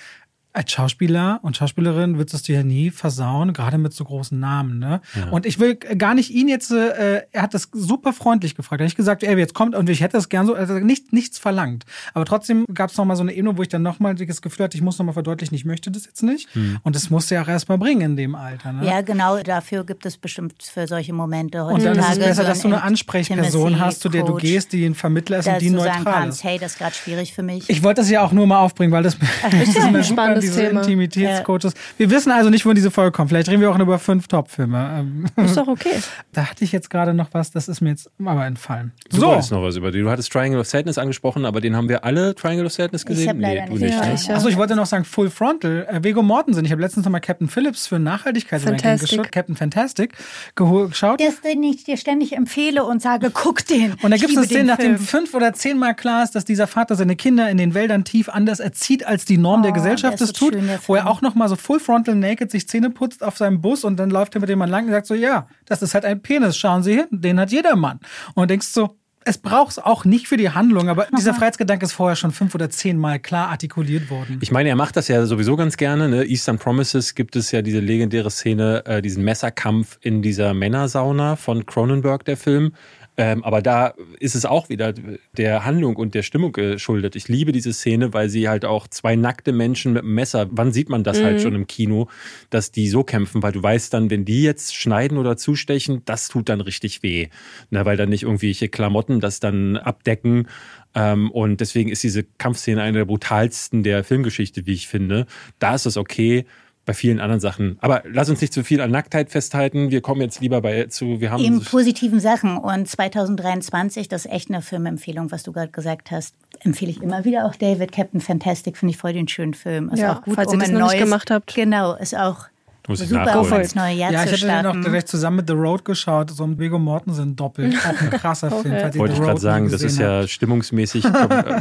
als 0.56 0.72
Schauspieler 0.72 1.38
und 1.42 1.56
Schauspielerin 1.56 2.16
wird 2.16 2.32
es 2.32 2.42
dir 2.42 2.56
ja 2.56 2.62
nie 2.62 2.90
versauen, 2.90 3.52
gerade 3.52 3.76
mit 3.76 3.92
so 3.92 4.04
großen 4.04 4.38
Namen. 4.40 4.78
Ne? 4.78 5.02
Ja. 5.14 5.28
Und 5.30 5.44
ich 5.44 5.60
will 5.60 5.74
gar 5.74 6.14
nicht 6.14 6.30
ihn 6.30 6.48
jetzt, 6.48 6.70
äh, 6.70 7.22
er 7.30 7.42
hat 7.42 7.52
das 7.52 7.68
super 7.72 8.14
freundlich 8.14 8.54
gefragt. 8.54 8.80
Er 8.80 8.84
hat 8.84 8.88
nicht 8.88 8.96
gesagt, 8.96 9.22
ey, 9.22 9.36
jetzt 9.36 9.52
kommt 9.52 9.74
und 9.74 9.90
ich 9.90 10.00
hätte 10.00 10.16
das 10.16 10.30
gern 10.30 10.46
so, 10.46 10.54
also 10.54 10.74
nicht, 10.78 11.12
nichts 11.12 11.38
verlangt. 11.38 11.84
Aber 12.14 12.24
trotzdem 12.24 12.64
gab 12.72 12.90
es 12.90 12.96
nochmal 12.96 13.16
so 13.16 13.22
eine 13.22 13.34
Ebene, 13.34 13.58
wo 13.58 13.62
ich 13.62 13.68
dann 13.68 13.82
nochmal 13.82 14.14
das 14.14 14.40
Gefühl 14.40 14.64
hatte, 14.64 14.78
ich 14.78 14.82
muss 14.82 14.98
nochmal 14.98 15.12
verdeutlichen, 15.12 15.54
ich 15.54 15.66
möchte 15.66 15.90
das 15.90 16.06
jetzt 16.06 16.22
nicht. 16.22 16.52
Hm. 16.54 16.78
Und 16.82 16.96
das 16.96 17.10
musste 17.10 17.34
ja 17.34 17.42
auch 17.42 17.48
erstmal 17.48 17.76
bringen 17.76 18.00
in 18.00 18.16
dem 18.16 18.34
Alter. 18.34 18.72
Ne? 18.72 18.86
Ja, 18.86 19.02
genau, 19.02 19.42
dafür 19.42 19.84
gibt 19.84 20.06
es 20.06 20.16
bestimmt 20.16 20.54
für 20.62 20.88
solche 20.88 21.12
Momente 21.12 21.64
Und 21.64 21.84
dann 21.84 21.98
ist 21.98 22.12
es 22.12 22.18
besser, 22.18 22.42
so 22.42 22.48
dass 22.48 22.60
du 22.62 22.68
eine 22.68 22.82
Ansprechperson 22.82 23.78
hast, 23.78 24.00
zu 24.00 24.08
der 24.08 24.24
du 24.24 24.36
gehst, 24.36 24.72
die 24.72 24.86
ein 24.86 24.94
Vermittler 24.94 25.38
ist 25.38 25.48
und 25.48 25.60
die 25.60 25.68
neutral 25.68 25.92
sagen 25.92 26.04
kannst, 26.04 26.38
ist. 26.38 26.44
hey, 26.44 26.58
das 26.58 26.72
ist 26.72 26.78
gerade 26.78 26.94
schwierig 26.94 27.34
für 27.34 27.42
mich. 27.42 27.68
Ich 27.68 27.82
wollte 27.82 28.00
das 28.00 28.08
ja 28.08 28.22
auch 28.22 28.32
nur 28.32 28.46
mal 28.46 28.60
aufbringen, 28.60 28.92
weil 28.92 29.02
das, 29.02 29.18
das 29.50 29.68
ist 29.68 29.78
ein 29.78 30.02
spannendes 30.02 30.45
diese 30.46 30.60
Thema. 30.68 30.80
Intimität 30.80 31.16
Qualitätscoaches. 31.16 31.74
Ja. 31.74 31.80
Wir 31.98 32.10
wissen 32.10 32.32
also 32.32 32.50
nicht, 32.50 32.66
wo 32.66 32.72
diese 32.72 32.90
Folge 32.90 33.12
kommt. 33.12 33.30
Vielleicht 33.30 33.48
reden 33.48 33.60
wir 33.60 33.70
auch 33.70 33.78
über 33.78 33.98
fünf 33.98 34.28
Top-Filme. 34.28 34.98
Ähm, 34.98 35.26
ist 35.44 35.56
doch 35.56 35.68
okay. 35.68 36.00
Da 36.32 36.46
hatte 36.46 36.64
ich 36.64 36.72
jetzt 36.72 36.90
gerade 36.90 37.14
noch 37.14 37.28
was, 37.32 37.50
das 37.50 37.68
ist 37.68 37.80
mir 37.80 37.90
jetzt 37.90 38.10
aber 38.24 38.46
entfallen. 38.46 38.92
Du 39.10 39.18
so. 39.18 39.26
wolltest 39.28 39.52
noch 39.52 39.62
was 39.62 39.76
über 39.76 39.90
die. 39.90 40.00
Du 40.00 40.10
hattest 40.10 40.32
Triangle 40.32 40.60
of 40.60 40.66
Sadness 40.66 40.98
angesprochen, 40.98 41.44
aber 41.44 41.60
den 41.60 41.76
haben 41.76 41.88
wir 41.88 42.04
alle 42.04 42.34
Triangle 42.34 42.66
of 42.66 42.72
Sadness 42.72 43.04
gesehen? 43.04 43.22
Ich 43.22 43.28
habe 43.28 43.40
leider 43.40 43.64
nee, 43.66 43.70
nicht. 43.70 43.80
nicht 43.82 43.92
ja, 44.26 44.32
ne? 44.32 44.36
Achso, 44.36 44.48
ich 44.48 44.56
wollte 44.56 44.76
noch 44.76 44.86
sagen 44.86 45.04
Full 45.04 45.30
Frontal. 45.30 45.86
Äh, 45.90 46.04
Vego 46.04 46.22
Mortensen. 46.22 46.64
Ich 46.64 46.72
habe 46.72 46.80
letztens 46.80 47.04
noch 47.04 47.12
mal 47.12 47.20
Captain 47.20 47.48
Phillips 47.48 47.86
für 47.86 47.98
Nachhaltigkeitsranking 47.98 48.98
geschaut. 48.98 49.32
Captain 49.32 49.56
Fantastic 49.56 50.14
geschaut. 50.54 51.20
Das, 51.20 51.40
den 51.40 51.62
ich 51.62 51.84
dir 51.84 51.96
ständig 51.96 52.34
empfehle 52.34 52.84
und 52.84 53.02
sage, 53.02 53.30
guck 53.32 53.66
den. 53.66 53.94
Und 54.02 54.10
da 54.10 54.16
gibt 54.16 54.30
es 54.30 54.36
eine 54.36 54.46
Szene, 54.46 54.64
nachdem 54.64 54.98
fünf 54.98 55.34
oder 55.34 55.52
zehnmal 55.52 55.94
klar 55.94 56.22
ist, 56.22 56.34
dass 56.34 56.44
dieser 56.44 56.66
Vater 56.66 56.94
seine 56.94 57.16
Kinder 57.16 57.48
in 57.50 57.58
den 57.58 57.74
Wäldern 57.74 58.04
tief 58.04 58.28
anders 58.28 58.60
erzieht, 58.60 59.06
als 59.06 59.24
die 59.24 59.38
Norm 59.38 59.60
oh, 59.60 59.62
der 59.62 59.72
Gesellschaft 59.72 60.20
es 60.30 60.32
tut, 60.32 60.56
wo 60.86 60.94
er 60.94 61.08
auch 61.08 61.22
noch 61.22 61.34
mal 61.34 61.48
so 61.48 61.56
Full 61.56 61.80
Frontal 61.80 62.14
naked 62.14 62.50
sich 62.50 62.68
Zähne 62.68 62.90
putzt 62.90 63.22
auf 63.22 63.36
seinem 63.36 63.60
Bus 63.60 63.84
und 63.84 63.96
dann 63.96 64.10
läuft 64.10 64.34
er 64.34 64.40
mit 64.40 64.48
dem 64.48 64.58
Mann 64.58 64.70
lang 64.70 64.86
und 64.86 64.92
sagt 64.92 65.06
so, 65.06 65.14
ja, 65.14 65.48
das 65.64 65.82
ist 65.82 65.94
halt 65.94 66.04
ein 66.04 66.22
Penis, 66.22 66.56
schauen 66.56 66.82
Sie 66.82 66.94
hin, 66.94 67.06
den 67.10 67.40
hat 67.40 67.50
jeder 67.50 67.76
Mann. 67.76 68.00
Und 68.34 68.42
du 68.42 68.46
denkst 68.46 68.68
so, 68.68 68.96
es 69.28 69.38
braucht 69.38 69.72
es 69.72 69.78
auch 69.80 70.04
nicht 70.04 70.28
für 70.28 70.36
die 70.36 70.50
Handlung, 70.50 70.88
aber 70.88 71.08
dieser 71.18 71.34
Freiheitsgedanke 71.34 71.84
ist 71.84 71.92
vorher 71.92 72.14
schon 72.14 72.30
fünf 72.30 72.54
oder 72.54 72.70
zehn 72.70 72.96
Mal 72.96 73.18
klar 73.18 73.48
artikuliert 73.48 74.08
worden. 74.08 74.38
Ich 74.40 74.52
meine, 74.52 74.68
er 74.68 74.76
macht 74.76 74.96
das 74.96 75.08
ja 75.08 75.26
sowieso 75.26 75.56
ganz 75.56 75.76
gerne. 75.76 76.08
Ne? 76.08 76.24
Eastern 76.26 76.58
Promises 76.58 77.16
gibt 77.16 77.34
es 77.34 77.50
ja 77.50 77.60
diese 77.60 77.80
legendäre 77.80 78.30
Szene, 78.30 78.86
äh, 78.86 79.02
diesen 79.02 79.24
Messerkampf 79.24 79.98
in 80.00 80.22
dieser 80.22 80.54
Männersauna 80.54 81.34
von 81.34 81.66
Cronenberg, 81.66 82.24
der 82.24 82.36
Film. 82.36 82.72
Ähm, 83.18 83.44
aber 83.44 83.62
da 83.62 83.94
ist 84.20 84.34
es 84.34 84.44
auch 84.44 84.68
wieder 84.68 84.92
der 85.36 85.64
Handlung 85.64 85.96
und 85.96 86.14
der 86.14 86.22
Stimmung 86.22 86.52
geschuldet. 86.52 87.16
Ich 87.16 87.28
liebe 87.28 87.52
diese 87.52 87.72
Szene, 87.72 88.12
weil 88.12 88.28
sie 88.28 88.48
halt 88.48 88.64
auch 88.64 88.88
zwei 88.88 89.16
nackte 89.16 89.52
Menschen 89.52 89.94
mit 89.94 90.02
einem 90.02 90.14
Messer, 90.14 90.48
wann 90.50 90.72
sieht 90.72 90.90
man 90.90 91.02
das 91.02 91.16
halt 91.16 91.24
mhm. 91.24 91.30
halt 91.30 91.42
schon 91.42 91.54
im 91.54 91.66
Kino, 91.66 92.08
dass 92.50 92.72
die 92.72 92.88
so 92.88 93.04
kämpfen, 93.04 93.42
weil 93.42 93.52
du 93.52 93.62
weißt 93.62 93.94
dann, 93.94 94.10
wenn 94.10 94.24
die 94.26 94.42
jetzt 94.42 94.74
schneiden 94.74 95.16
oder 95.16 95.36
zustechen, 95.36 96.02
das 96.04 96.28
tut 96.28 96.48
dann 96.48 96.60
richtig 96.60 97.02
weh. 97.02 97.28
Na, 97.70 97.86
weil 97.86 97.96
dann 97.96 98.10
nicht 98.10 98.24
irgendwelche 98.24 98.68
Klamotten 98.68 99.20
das 99.20 99.40
dann 99.40 99.78
abdecken. 99.78 100.48
Ähm, 100.94 101.30
und 101.30 101.60
deswegen 101.60 101.90
ist 101.90 102.02
diese 102.02 102.24
Kampfszene 102.24 102.82
eine 102.82 102.98
der 102.98 103.04
brutalsten 103.06 103.82
der 103.82 104.04
Filmgeschichte, 104.04 104.66
wie 104.66 104.74
ich 104.74 104.88
finde. 104.88 105.26
Da 105.58 105.74
ist 105.74 105.86
es 105.86 105.96
okay 105.96 106.44
bei 106.86 106.94
vielen 106.94 107.20
anderen 107.20 107.40
Sachen. 107.40 107.76
Aber 107.80 108.02
lass 108.06 108.30
uns 108.30 108.40
nicht 108.40 108.52
zu 108.52 108.62
viel 108.62 108.80
an 108.80 108.90
Nacktheit 108.90 109.30
festhalten. 109.30 109.90
Wir 109.90 110.00
kommen 110.00 110.20
jetzt 110.20 110.40
lieber 110.40 110.62
bei 110.62 110.86
zu. 110.86 111.20
Wir 111.20 111.32
haben 111.32 111.42
Eben 111.42 111.62
positiven 111.62 112.20
Sachen. 112.20 112.56
Und 112.56 112.88
2023, 112.88 114.08
das 114.08 114.24
ist 114.24 114.32
echt 114.32 114.48
eine 114.50 114.62
Filmempfehlung, 114.62 115.30
was 115.32 115.42
du 115.42 115.52
gerade 115.52 115.72
gesagt 115.72 116.12
hast. 116.12 116.34
Empfehle 116.60 116.92
ich 116.92 117.02
immer 117.02 117.24
wieder 117.24 117.44
auch 117.44 117.56
David 117.56 117.92
Captain 117.92 118.20
Fantastic. 118.20 118.78
Finde 118.78 118.92
ich 118.92 118.98
voll 118.98 119.12
den 119.12 119.26
schönen 119.28 119.54
Film. 119.54 119.90
Ist 119.90 119.98
ja, 119.98 120.16
auch 120.16 120.22
gut, 120.22 120.36
falls 120.36 120.52
um 120.52 120.54
ihr 120.54 120.60
das 120.60 120.70
noch 120.70 120.80
neues, 120.80 120.92
nicht 120.92 121.02
gemacht 121.02 121.30
habt. 121.30 121.54
Genau, 121.54 121.94
ist 121.96 122.16
auch 122.16 122.46
muss 122.88 123.00
ich 123.00 123.08
Super, 123.08 123.40
um 123.40 123.52
ins 123.52 123.74
neue 123.74 123.94
Jahr 123.94 124.12
ja, 124.12 124.24
ich 124.24 124.32
hätte 124.32 124.46
den 124.46 124.66
auch 124.66 124.80
direkt 124.80 125.08
zusammen 125.08 125.36
mit 125.36 125.48
The 125.48 125.54
Road 125.54 125.84
geschaut, 125.84 126.30
so 126.30 126.44
ein 126.44 126.58
Vigo 126.58 126.78
Mortensen 126.78 127.36
doppelt. 127.36 127.74
Auch 127.84 128.00
ein 128.00 128.10
krasser 128.10 128.52
okay. 128.52 128.62
Film. 128.62 128.98
Wollte 128.98 129.14
ich 129.14 129.20
gerade 129.20 129.40
sagen, 129.40 129.70
das 129.70 129.82
ist 129.82 129.98
ja 129.98 130.26
stimmungsmäßig 130.26 131.04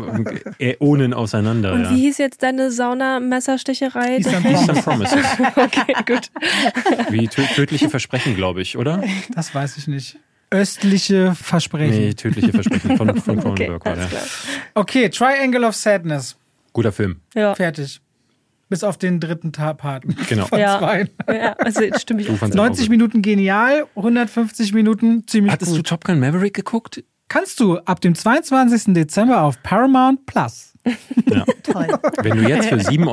Äonen 0.60 1.14
auseinander. 1.14 1.74
Und 1.74 1.84
ja. 1.84 1.92
wie 1.92 2.02
hieß 2.02 2.18
jetzt 2.18 2.44
deine 2.44 2.72
Sauna-Messerstecherei? 2.72 4.18
Eastern 4.18 4.44
Promises. 4.84 5.20
okay, 5.56 5.94
gut. 6.06 6.32
Wie 7.10 7.28
tödliche 7.28 7.90
Versprechen, 7.90 8.36
glaube 8.36 8.62
ich, 8.62 8.78
oder? 8.78 9.04
Das 9.34 9.54
weiß 9.54 9.78
ich 9.78 9.88
nicht. 9.88 10.18
Östliche 10.52 11.34
Versprechen. 11.36 11.98
Nee, 11.98 12.14
tödliche 12.14 12.52
Versprechen 12.52 12.98
von, 12.98 13.16
von 13.16 13.40
Cronenberg. 13.40 13.86
Okay, 13.86 14.00
ja. 14.00 14.20
okay, 14.76 15.10
Triangle 15.10 15.64
of 15.64 15.76
Sadness. 15.76 16.38
Guter 16.72 16.92
Film. 16.92 17.22
Ja. 17.34 17.56
Fertig. 17.56 18.02
Bis 18.68 18.84
auf 18.84 18.97
den 18.97 19.20
dritten 19.20 19.51
Part. 19.51 20.05
Genau. 20.28 20.45
Von 20.47 20.59
ja. 20.59 20.80
zwei. 20.80 21.09
Ja, 21.28 21.53
also 21.53 21.82
stimme 21.97 22.22
ich. 22.22 22.30
90 22.30 22.89
Minuten 22.89 23.22
genial, 23.22 23.86
150 23.95 24.74
Minuten 24.74 25.28
ziemlich 25.28 25.53
Hattest 25.53 25.72
gut. 25.72 25.80
du 25.80 25.84
Top 25.84 26.03
Gun 26.03 26.20
Maverick 26.20 26.55
geguckt? 26.55 27.03
Kannst 27.28 27.59
du 27.59 27.78
ab 27.80 28.01
dem 28.01 28.16
22. 28.16 28.93
Dezember 28.93 29.41
auf 29.41 29.61
Paramount 29.63 30.26
Plus. 30.26 30.74
Ja. 31.30 31.45
Toll. 31.63 31.88
Wenn 32.22 32.38
du 32.38 32.47
jetzt 32.47 32.70
für 32.70 32.76
7,99 32.76 33.07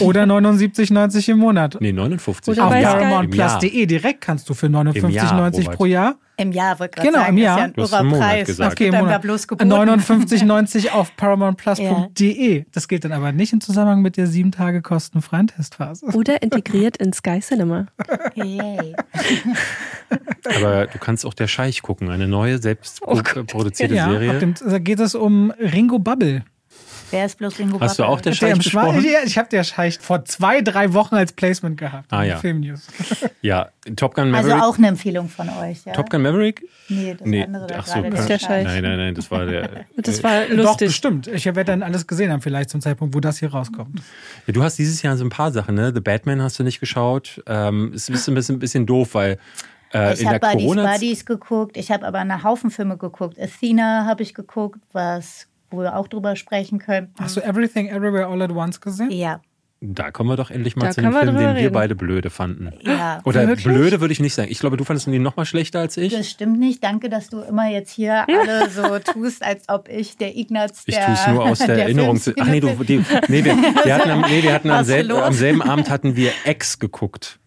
Euro 0.00 0.06
oder 0.06 0.24
79,90 0.24 1.30
im 1.30 1.38
Monat. 1.38 1.76
Nee, 1.80 1.92
59 1.92 2.60
Auf 2.60 2.70
paramountplus.de 2.70 3.86
direkt 3.86 4.20
kannst 4.20 4.48
du 4.48 4.54
für 4.54 4.66
59,90 4.66 5.70
pro 5.70 5.84
Jahr. 5.86 6.16
Im 6.36 6.52
Jahr, 6.52 6.80
wollte 6.80 6.98
ich 6.98 7.04
genau, 7.04 7.20
sagen. 7.20 7.36
im 7.36 7.42
Jahr. 7.42 7.68
Das 7.68 7.84
ist 7.86 7.92
ja 7.92 7.98
ein 8.00 8.10
Preis. 8.10 8.60
Okay, 8.60 8.88
im 8.88 8.96
Monat. 8.96 9.24
59,90 9.24 10.90
auf 10.90 11.16
paramountplus.de. 11.16 12.54
Ja. 12.54 12.64
Das 12.72 12.88
gilt 12.88 13.04
dann 13.04 13.12
aber 13.12 13.32
nicht 13.32 13.52
im 13.52 13.60
Zusammenhang 13.60 14.02
mit 14.02 14.16
der 14.16 14.26
sieben 14.26 14.52
Tage 14.52 14.82
kostenfreien 14.82 15.48
Testphase. 15.48 16.06
Oder 16.06 16.42
integriert 16.42 16.96
in 16.96 17.12
Sky 17.12 17.40
Cinema. 17.40 17.86
Yay. 18.34 18.94
aber 20.56 20.86
du 20.86 20.98
kannst 20.98 21.24
auch 21.24 21.34
Der 21.34 21.46
Scheich 21.46 21.82
gucken, 21.82 22.10
eine 22.10 22.26
neue, 22.26 22.60
selbst 22.60 23.00
oh 23.04 23.20
produzierte 23.46 23.94
ja, 23.94 24.10
Serie. 24.10 24.38
Dem, 24.38 24.54
da 24.54 24.78
geht 24.78 25.00
es 25.00 25.14
um 25.14 25.52
Ringo 25.58 25.98
Bubble. 25.98 26.44
Wer 27.10 27.26
ist 27.26 27.38
bloß 27.38 27.58
Ringo 27.58 27.80
Hast 27.80 27.98
du 27.98 28.04
auch 28.04 28.20
der 28.20 28.32
Scheich 28.32 28.54
besprochen? 28.56 29.04
ja, 29.04 29.20
ich 29.24 29.36
habe 29.38 29.48
der 29.48 29.62
Scheich 29.64 29.98
vor 29.98 30.24
zwei, 30.24 30.60
drei 30.62 30.92
Wochen 30.94 31.14
als 31.14 31.32
Placement 31.32 31.76
gehabt. 31.78 32.12
Ah, 32.12 32.22
in 32.22 32.30
ja. 32.30 32.38
Filmnews. 32.38 32.86
Ja, 33.42 33.68
Top 33.96 34.14
Gun 34.14 34.34
Also 34.34 34.48
Maverick. 34.48 34.64
auch 34.64 34.78
eine 34.78 34.88
Empfehlung 34.88 35.28
von 35.28 35.50
euch, 35.50 35.84
ja? 35.84 35.92
Top 35.92 36.08
Gun 36.08 36.22
Maverick? 36.22 36.66
Nee, 36.88 37.14
das 37.18 37.26
Nee, 37.28 37.44
andere 37.44 37.66
ach 37.76 37.86
so. 37.86 38.00
Das 38.00 38.20
ist 38.20 38.28
der 38.30 38.38
Scheich. 38.38 38.64
Nein, 38.64 38.82
nein, 38.82 38.96
nein, 38.96 39.14
das 39.14 39.30
war 39.30 39.44
der. 39.44 39.84
Das 39.96 40.22
war 40.22 40.46
Doch, 40.46 40.54
lustig. 40.56 40.88
bestimmt. 40.88 41.26
Ich 41.26 41.44
werde 41.44 41.64
dann 41.64 41.82
alles 41.82 42.06
gesehen 42.06 42.32
haben, 42.32 42.40
vielleicht 42.40 42.70
zum 42.70 42.80
Zeitpunkt, 42.80 43.14
wo 43.14 43.20
das 43.20 43.38
hier 43.38 43.50
rauskommt. 43.52 44.00
Ja, 44.46 44.52
du 44.54 44.62
hast 44.62 44.78
dieses 44.78 45.02
Jahr 45.02 45.16
so 45.18 45.24
ein 45.24 45.30
paar 45.30 45.52
Sachen, 45.52 45.74
ne? 45.74 45.92
The 45.94 46.00
Batman 46.00 46.40
hast 46.40 46.58
du 46.58 46.62
nicht 46.64 46.80
geschaut. 46.80 47.42
Ähm, 47.46 47.92
ist 47.92 48.08
ein 48.08 48.12
bisschen, 48.34 48.56
ein 48.56 48.58
bisschen, 48.58 48.86
doof, 48.86 49.10
weil 49.14 49.38
äh, 49.92 50.14
Ich 50.14 50.20
in 50.20 50.28
der 50.30 50.40
habe 50.40 50.56
Buddies. 50.58 50.74
Buddies 50.74 51.26
geguckt, 51.26 51.76
ich 51.76 51.90
habe 51.90 52.06
aber 52.06 52.18
einen 52.20 52.42
Haufen 52.42 52.70
Filme 52.70 52.96
geguckt. 52.96 53.38
Athena 53.38 54.06
habe 54.06 54.22
ich 54.22 54.32
geguckt, 54.32 54.80
was 54.92 55.46
wo 55.76 55.80
wir 55.82 55.96
auch 55.96 56.08
drüber 56.08 56.36
sprechen 56.36 56.78
können. 56.78 57.12
Hast 57.18 57.36
du 57.36 57.40
Everything 57.40 57.88
Everywhere 57.88 58.26
All 58.26 58.40
at 58.42 58.50
Once 58.50 58.80
gesehen? 58.80 59.10
Ja, 59.10 59.40
Da 59.80 60.10
kommen 60.10 60.30
wir 60.30 60.36
doch 60.36 60.50
endlich 60.50 60.76
mal 60.76 60.86
Da 60.86 60.92
zu 60.92 61.02
wir 61.02 61.12
Film, 61.12 61.26
den 61.26 61.38
wir 61.38 61.54
reden. 61.56 61.72
beide 61.72 61.94
blöde 61.94 62.30
fanden. 62.30 62.72
ja. 62.82 63.20
Oder 63.24 63.46
Wirklich? 63.48 63.64
blöde 63.66 64.00
würde 64.00 64.12
ich 64.12 64.20
nicht 64.20 64.34
sagen. 64.34 64.50
Ich 64.50 64.58
glaube, 64.60 64.76
du 64.78 64.84
fandest 64.84 65.06
ihn 65.08 65.20
noch 65.22 65.36
mal 65.36 65.44
schlechter 65.44 65.80
als 65.80 65.96
ich. 65.98 66.12
Das 66.14 66.30
stimmt 66.30 66.58
nicht. 66.58 66.82
Danke, 66.82 67.10
dass 67.10 67.28
du 67.28 67.40
immer 67.40 67.68
jetzt 67.68 67.90
hier 67.92 68.24
alle 68.28 68.70
so 68.70 68.98
tust, 69.12 69.44
als 69.44 69.68
ob 69.68 69.88
ich 69.90 70.16
der 70.16 70.36
Ignaz 70.36 70.82
Ich 70.86 70.94
der 70.94 71.04
tue 71.04 71.14
es 71.14 71.26
nur 71.26 71.44
aus 71.44 71.58
der, 71.58 71.76
Erinnerung. 71.78 72.16
Zu, 72.18 72.32
ach 72.38 72.46
nee, 72.46 72.60
du, 72.60 72.68
die, 72.84 73.04
nee, 73.28 73.44
wir, 73.44 73.54
wir 73.84 73.94
hatten, 73.94 74.10
am, 74.10 74.20
nee, 74.22 74.42
wir 74.42 74.54
hatten 74.54 74.70
am, 74.70 74.84
selben, 74.84 75.12
am 75.12 75.32
selben 75.34 75.60
Abend 75.62 75.90
hatten 75.90 76.16
wir 76.16 76.32
Ex 76.44 76.78
geguckt. 76.78 77.38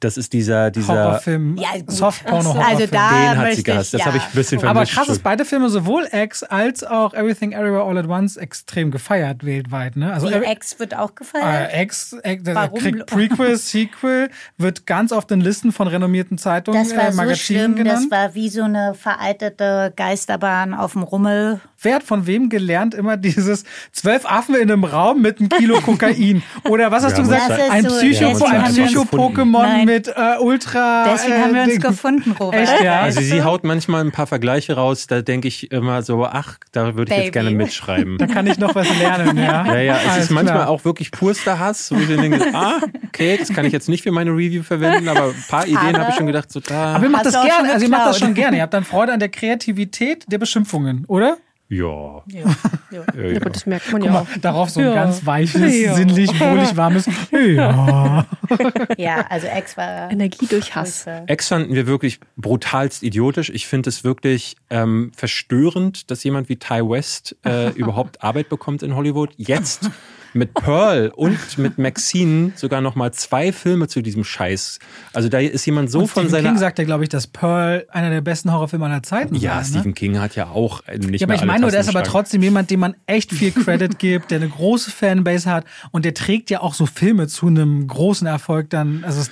Das 0.00 0.18
ist 0.18 0.32
dieser, 0.34 0.70
dieser. 0.70 0.92
Horrorfilm, 0.94 1.56
Ja. 1.56 1.68
Soft-Porno-Horrorfilm. 1.86 2.66
Also 2.80 2.86
da 2.92 3.32
Den 3.32 3.38
hat 3.38 3.54
sie 3.54 3.62
gehasst. 3.62 3.94
Das 3.94 4.00
ich, 4.00 4.06
habe 4.06 4.16
ich 4.18 4.22
ja. 4.22 4.28
ein 4.28 4.34
bisschen 4.34 4.58
Aber 4.58 4.66
vermischt. 4.86 4.94
krass 4.94 5.08
ist, 5.08 5.22
beide 5.22 5.44
Filme, 5.46 5.70
sowohl 5.70 6.06
X 6.12 6.42
als 6.42 6.84
auch 6.84 7.14
Everything 7.14 7.52
Everywhere 7.52 7.82
All 7.84 7.96
at 7.96 8.06
Once, 8.06 8.36
extrem 8.36 8.90
gefeiert 8.90 9.44
weltweit. 9.46 9.96
Ne? 9.96 10.12
Also 10.12 10.28
Ex 10.28 10.78
wird 10.78 10.94
auch 10.96 11.14
gefeiert. 11.14 11.72
äh, 11.72 11.82
X, 11.82 12.14
X 12.22 12.42
kriegt 12.78 13.06
Prequel, 13.06 13.56
Sequel, 13.56 14.28
wird 14.58 14.86
ganz 14.86 15.12
oft 15.12 15.30
in 15.30 15.40
Listen 15.40 15.72
von 15.72 15.88
renommierten 15.88 16.36
Zeitungen, 16.36 16.82
das 16.86 16.96
war 16.96 17.08
äh, 17.08 17.12
so 17.12 17.16
Magazinen 17.16 17.60
schlimm, 17.62 17.76
genannt. 17.76 18.08
das 18.12 18.18
war 18.18 18.34
wie 18.34 18.48
so 18.50 18.62
eine 18.64 18.94
veraltete 18.94 19.92
Geisterbahn 19.96 20.74
auf 20.74 20.92
dem 20.92 21.02
Rummel. 21.04 21.60
Wer 21.82 21.96
hat 21.96 22.02
von 22.02 22.26
wem 22.26 22.48
gelernt 22.48 22.94
immer 22.94 23.16
dieses 23.16 23.64
zwölf 23.92 24.24
Affen 24.24 24.54
in 24.54 24.70
einem 24.70 24.84
Raum 24.84 25.20
mit 25.20 25.38
einem 25.40 25.48
Kilo 25.50 25.80
Kokain? 25.80 26.42
Oder 26.64 26.90
was 26.90 27.04
hast 27.04 27.18
du 27.18 27.22
gesagt? 27.22 27.50
Ein 27.70 27.88
so- 27.88 27.96
Psycho, 27.98 28.28
deswegen 28.30 28.52
ein 28.52 28.72
Psycho-Pokémon 28.74 29.84
mit 29.84 30.08
äh, 30.08 30.38
Ultra. 30.40 31.04
Deswegen 31.12 31.34
äh, 31.34 31.42
haben 31.42 31.54
wir 31.54 31.62
uns 31.62 31.72
Ding. 31.72 31.80
gefunden, 31.80 32.32
Robert. 32.40 32.60
Echt, 32.62 32.82
ja? 32.82 33.00
Also 33.06 33.20
sie 33.20 33.42
haut 33.42 33.62
manchmal 33.64 34.04
ein 34.04 34.10
paar 34.12 34.26
Vergleiche 34.26 34.74
raus, 34.74 35.06
da 35.06 35.22
denke 35.22 35.48
ich 35.48 35.70
immer 35.70 36.02
so, 36.02 36.24
ach, 36.24 36.56
da 36.72 36.96
würde 36.96 37.12
ich 37.12 37.16
jetzt 37.18 37.24
Baby. 37.26 37.30
gerne 37.32 37.50
mitschreiben. 37.52 38.18
Da 38.18 38.26
kann 38.26 38.46
ich 38.46 38.58
noch 38.58 38.74
was 38.74 38.88
lernen, 38.98 39.36
ja. 39.38 39.64
Ja, 39.66 39.78
ja, 39.78 39.96
es 40.04 40.08
Alles 40.12 40.24
ist 40.24 40.30
manchmal 40.30 40.56
klar. 40.60 40.68
auch 40.70 40.84
wirklich 40.84 41.10
purster 41.10 41.58
Hass, 41.58 41.90
wo 41.92 41.96
ich 41.96 42.08
dann 42.08 42.20
denke, 42.22 42.42
ah, 42.54 42.80
okay, 43.06 43.36
das 43.38 43.50
kann 43.50 43.64
ich 43.66 43.72
jetzt 43.72 43.88
nicht 43.88 44.02
für 44.02 44.12
meine 44.12 44.30
Review 44.30 44.62
verwenden, 44.62 45.08
aber 45.08 45.26
ein 45.28 45.44
paar 45.48 45.66
Ideen 45.66 45.96
habe 45.98 46.10
ich 46.10 46.16
schon 46.16 46.26
gedacht, 46.26 46.50
so 46.50 46.60
da. 46.60 46.94
Aber 46.96 47.04
ihr 47.04 47.10
macht 47.10 47.26
das 47.26 47.34
gerne, 47.34 47.50
schon 47.50 47.70
also 47.70 47.84
ihr 47.84 47.90
macht 47.90 48.06
das 48.06 48.18
schon 48.18 48.34
gerne. 48.34 48.56
Ihr 48.56 48.62
habt 48.62 48.74
dann 48.74 48.84
Freude 48.84 49.12
an 49.12 49.20
der 49.20 49.28
Kreativität 49.28 50.24
der 50.28 50.38
Beschimpfungen, 50.38 51.04
oder? 51.06 51.36
Ja. 51.68 52.22
Ja. 52.26 52.44
ja, 52.90 53.04
Ja, 53.16 53.22
ja. 53.24 53.36
aber 53.40 53.50
das 53.50 53.66
merkt 53.66 53.90
man 53.92 54.00
Guck 54.00 54.06
ja 54.06 54.12
mal, 54.12 54.20
auch. 54.22 54.38
darauf 54.40 54.70
so 54.70 54.80
ein 54.80 54.86
Ja. 54.86 54.94
ganz 54.94 55.26
weiches, 55.26 55.60
sinnlich, 55.96 56.30
wohlig, 56.40 56.76
warmes. 56.76 57.08
Ja. 57.32 58.24
ja, 58.96 59.26
also 59.28 59.46
Ex 59.48 59.76
war. 59.76 60.10
Energie 60.10 60.46
durch 60.46 60.74
Hass. 60.74 61.06
Ex 61.26 61.48
fanden 61.48 61.74
wir 61.74 61.86
wirklich 61.86 62.20
brutalst 62.36 63.02
idiotisch. 63.02 63.50
Ich 63.50 63.66
finde 63.66 63.88
es 63.90 64.04
wirklich 64.04 64.56
ähm, 64.70 65.10
verstörend, 65.16 66.10
dass 66.10 66.22
jemand 66.24 66.48
wie 66.48 66.56
Ty 66.56 66.88
West 66.88 67.36
äh, 67.44 67.70
überhaupt 67.70 68.22
Arbeit 68.22 68.48
bekommt 68.48 68.82
in 68.82 68.94
Hollywood. 68.94 69.30
Jetzt 69.36 69.90
mit 70.36 70.54
Pearl 70.54 71.12
und 71.14 71.58
mit 71.58 71.78
Maxine 71.78 72.52
sogar 72.56 72.80
noch 72.80 72.94
mal 72.94 73.12
zwei 73.12 73.52
Filme 73.52 73.88
zu 73.88 74.02
diesem 74.02 74.24
Scheiß. 74.24 74.78
Also 75.12 75.28
da 75.28 75.38
ist 75.38 75.64
jemand 75.66 75.90
so 75.90 76.00
Und 76.00 76.08
von 76.08 76.22
Stephen 76.24 76.30
seiner 76.30 76.48
King 76.50 76.58
sagt 76.58 76.78
ja, 76.78 76.84
glaube 76.84 77.04
ich, 77.04 77.08
dass 77.08 77.26
Pearl 77.26 77.86
einer 77.90 78.10
der 78.10 78.20
besten 78.20 78.52
Horrorfilme 78.52 78.84
aller 78.86 79.02
Zeiten 79.02 79.34
ja, 79.34 79.52
war. 79.52 79.58
Ne? 79.60 79.64
Stephen 79.64 79.94
King 79.94 80.20
hat 80.20 80.36
ja 80.36 80.48
auch 80.48 80.82
äh, 80.86 80.98
nicht 80.98 81.20
Ja, 81.20 81.26
aber 81.26 81.34
ich 81.34 81.44
meine 81.44 81.60
nur, 81.62 81.70
der 81.70 81.80
ist 81.80 81.88
aber 81.88 82.02
trotzdem 82.02 82.42
jemand, 82.42 82.70
dem 82.70 82.80
man 82.80 82.94
echt 83.06 83.32
viel 83.32 83.50
Credit 83.50 83.98
gibt, 83.98 84.30
der 84.30 84.38
eine 84.38 84.48
große 84.48 84.90
Fanbase 84.90 85.50
hat 85.50 85.64
und 85.90 86.04
der 86.04 86.14
trägt 86.14 86.50
ja 86.50 86.60
auch 86.60 86.74
so 86.74 86.86
Filme 86.86 87.26
zu 87.28 87.46
einem 87.46 87.86
großen 87.86 88.26
Erfolg 88.26 88.70
dann. 88.70 89.04
Also 89.04 89.20
es- 89.22 89.30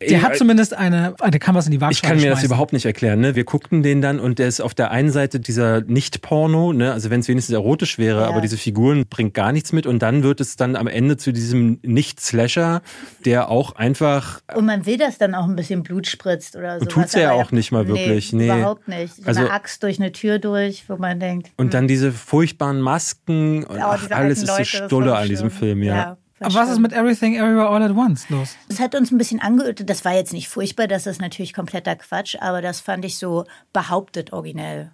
der 0.00 0.22
hat 0.22 0.36
zumindest 0.36 0.74
eine, 0.74 1.14
der 1.26 1.40
kann 1.40 1.54
was 1.54 1.66
in 1.66 1.72
die 1.72 1.80
Waagschale 1.80 1.92
Ich 1.92 2.02
kann 2.02 2.16
mir 2.16 2.24
das 2.30 2.40
schmeißen. 2.40 2.46
überhaupt 2.46 2.72
nicht 2.72 2.84
erklären. 2.84 3.20
Ne? 3.20 3.34
Wir 3.34 3.44
guckten 3.44 3.82
den 3.82 4.02
dann 4.02 4.20
und 4.20 4.38
der 4.38 4.46
ist 4.48 4.60
auf 4.60 4.74
der 4.74 4.90
einen 4.90 5.10
Seite 5.10 5.40
dieser 5.40 5.80
Nicht-Porno, 5.80 6.72
ne? 6.72 6.92
also 6.92 7.10
wenn 7.10 7.20
es 7.20 7.28
wenigstens 7.28 7.54
erotisch 7.54 7.96
wäre, 7.98 8.22
Ja. 8.22 8.28
aber 8.28 8.40
diese 8.40 8.56
Figuren 8.56 9.06
bringt 9.08 9.34
gar 9.34 9.52
nichts 9.52 9.72
mit 9.72 9.86
und 9.86 10.00
dann 10.00 10.22
wird 10.22 10.40
es 10.40 10.56
dann 10.56 10.76
am 10.76 10.86
Ende 10.86 11.16
zu 11.16 11.32
diesem 11.32 11.78
Nicht-Slasher, 11.82 12.82
der 13.24 13.48
auch 13.48 13.76
einfach 13.76 14.40
Und 14.54 14.66
man 14.66 14.86
will, 14.86 14.98
dass 14.98 15.18
dann 15.18 15.34
auch 15.34 15.44
ein 15.46 15.56
bisschen 15.56 15.82
Blut 15.82 16.06
spritzt 16.06 16.56
oder 16.56 16.78
so. 16.78 16.86
tut's 16.86 17.14
ja 17.14 17.32
auch 17.32 17.50
nicht 17.52 17.72
mal 17.72 17.88
wirklich, 17.88 18.32
nee. 18.32 18.46
Überhaupt 18.46 18.88
nicht. 18.88 19.14
So 19.16 19.22
Also- 19.26 19.40
eine 19.40 19.50
Axt 19.50 19.82
durch 19.82 19.98
eine 19.98 20.12
Tür 20.12 20.38
durch, 20.38 20.84
wo 20.88 20.96
man 20.96 21.20
denkt, 21.20 21.50
und 21.56 21.74
dann 21.74 21.88
diese 21.88 22.12
furchtbaren 22.12 22.80
Masken 22.80 23.64
und 23.64 23.78
oh, 23.78 23.82
ach, 23.82 24.10
alles 24.10 24.38
ist 24.38 24.46
so 24.48 24.52
Leute, 24.52 24.62
das 24.78 24.86
stulle 24.86 25.08
so 25.08 25.14
an 25.14 25.28
diesem. 25.28 25.50
Film, 25.50 25.82
ja. 25.82 26.16
Aber 26.40 26.54
was 26.54 26.70
ist 26.70 26.78
mit 26.78 26.92
Everything 26.92 27.34
Everywhere 27.34 27.68
All 27.68 27.82
at 27.82 27.92
Once 27.92 28.28
los? 28.28 28.56
Das 28.68 28.78
hat 28.78 28.94
uns 28.94 29.10
ein 29.10 29.18
bisschen 29.18 29.40
angeödet. 29.40 29.88
Das 29.88 30.04
war 30.04 30.14
jetzt 30.14 30.32
nicht 30.32 30.48
furchtbar, 30.48 30.86
das 30.86 31.06
ist 31.06 31.20
natürlich 31.20 31.54
kompletter 31.54 31.96
Quatsch, 31.96 32.36
aber 32.40 32.60
das 32.60 32.80
fand 32.80 33.04
ich 33.04 33.18
so 33.18 33.44
behauptet 33.72 34.32
originell. 34.32 34.90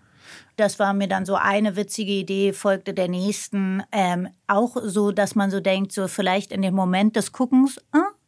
Das 0.56 0.78
war 0.78 0.92
mir 0.92 1.08
dann 1.08 1.24
so 1.24 1.34
eine 1.34 1.76
witzige 1.76 2.12
Idee, 2.12 2.52
folgte 2.52 2.94
der 2.94 3.08
nächsten. 3.08 3.82
Ähm, 3.90 4.28
auch 4.46 4.76
so, 4.82 5.10
dass 5.10 5.34
man 5.34 5.50
so 5.50 5.60
denkt, 5.60 5.92
so 5.92 6.08
vielleicht 6.08 6.52
in 6.52 6.62
dem 6.62 6.74
Moment 6.74 7.16
des 7.16 7.32
Guckens, 7.32 7.80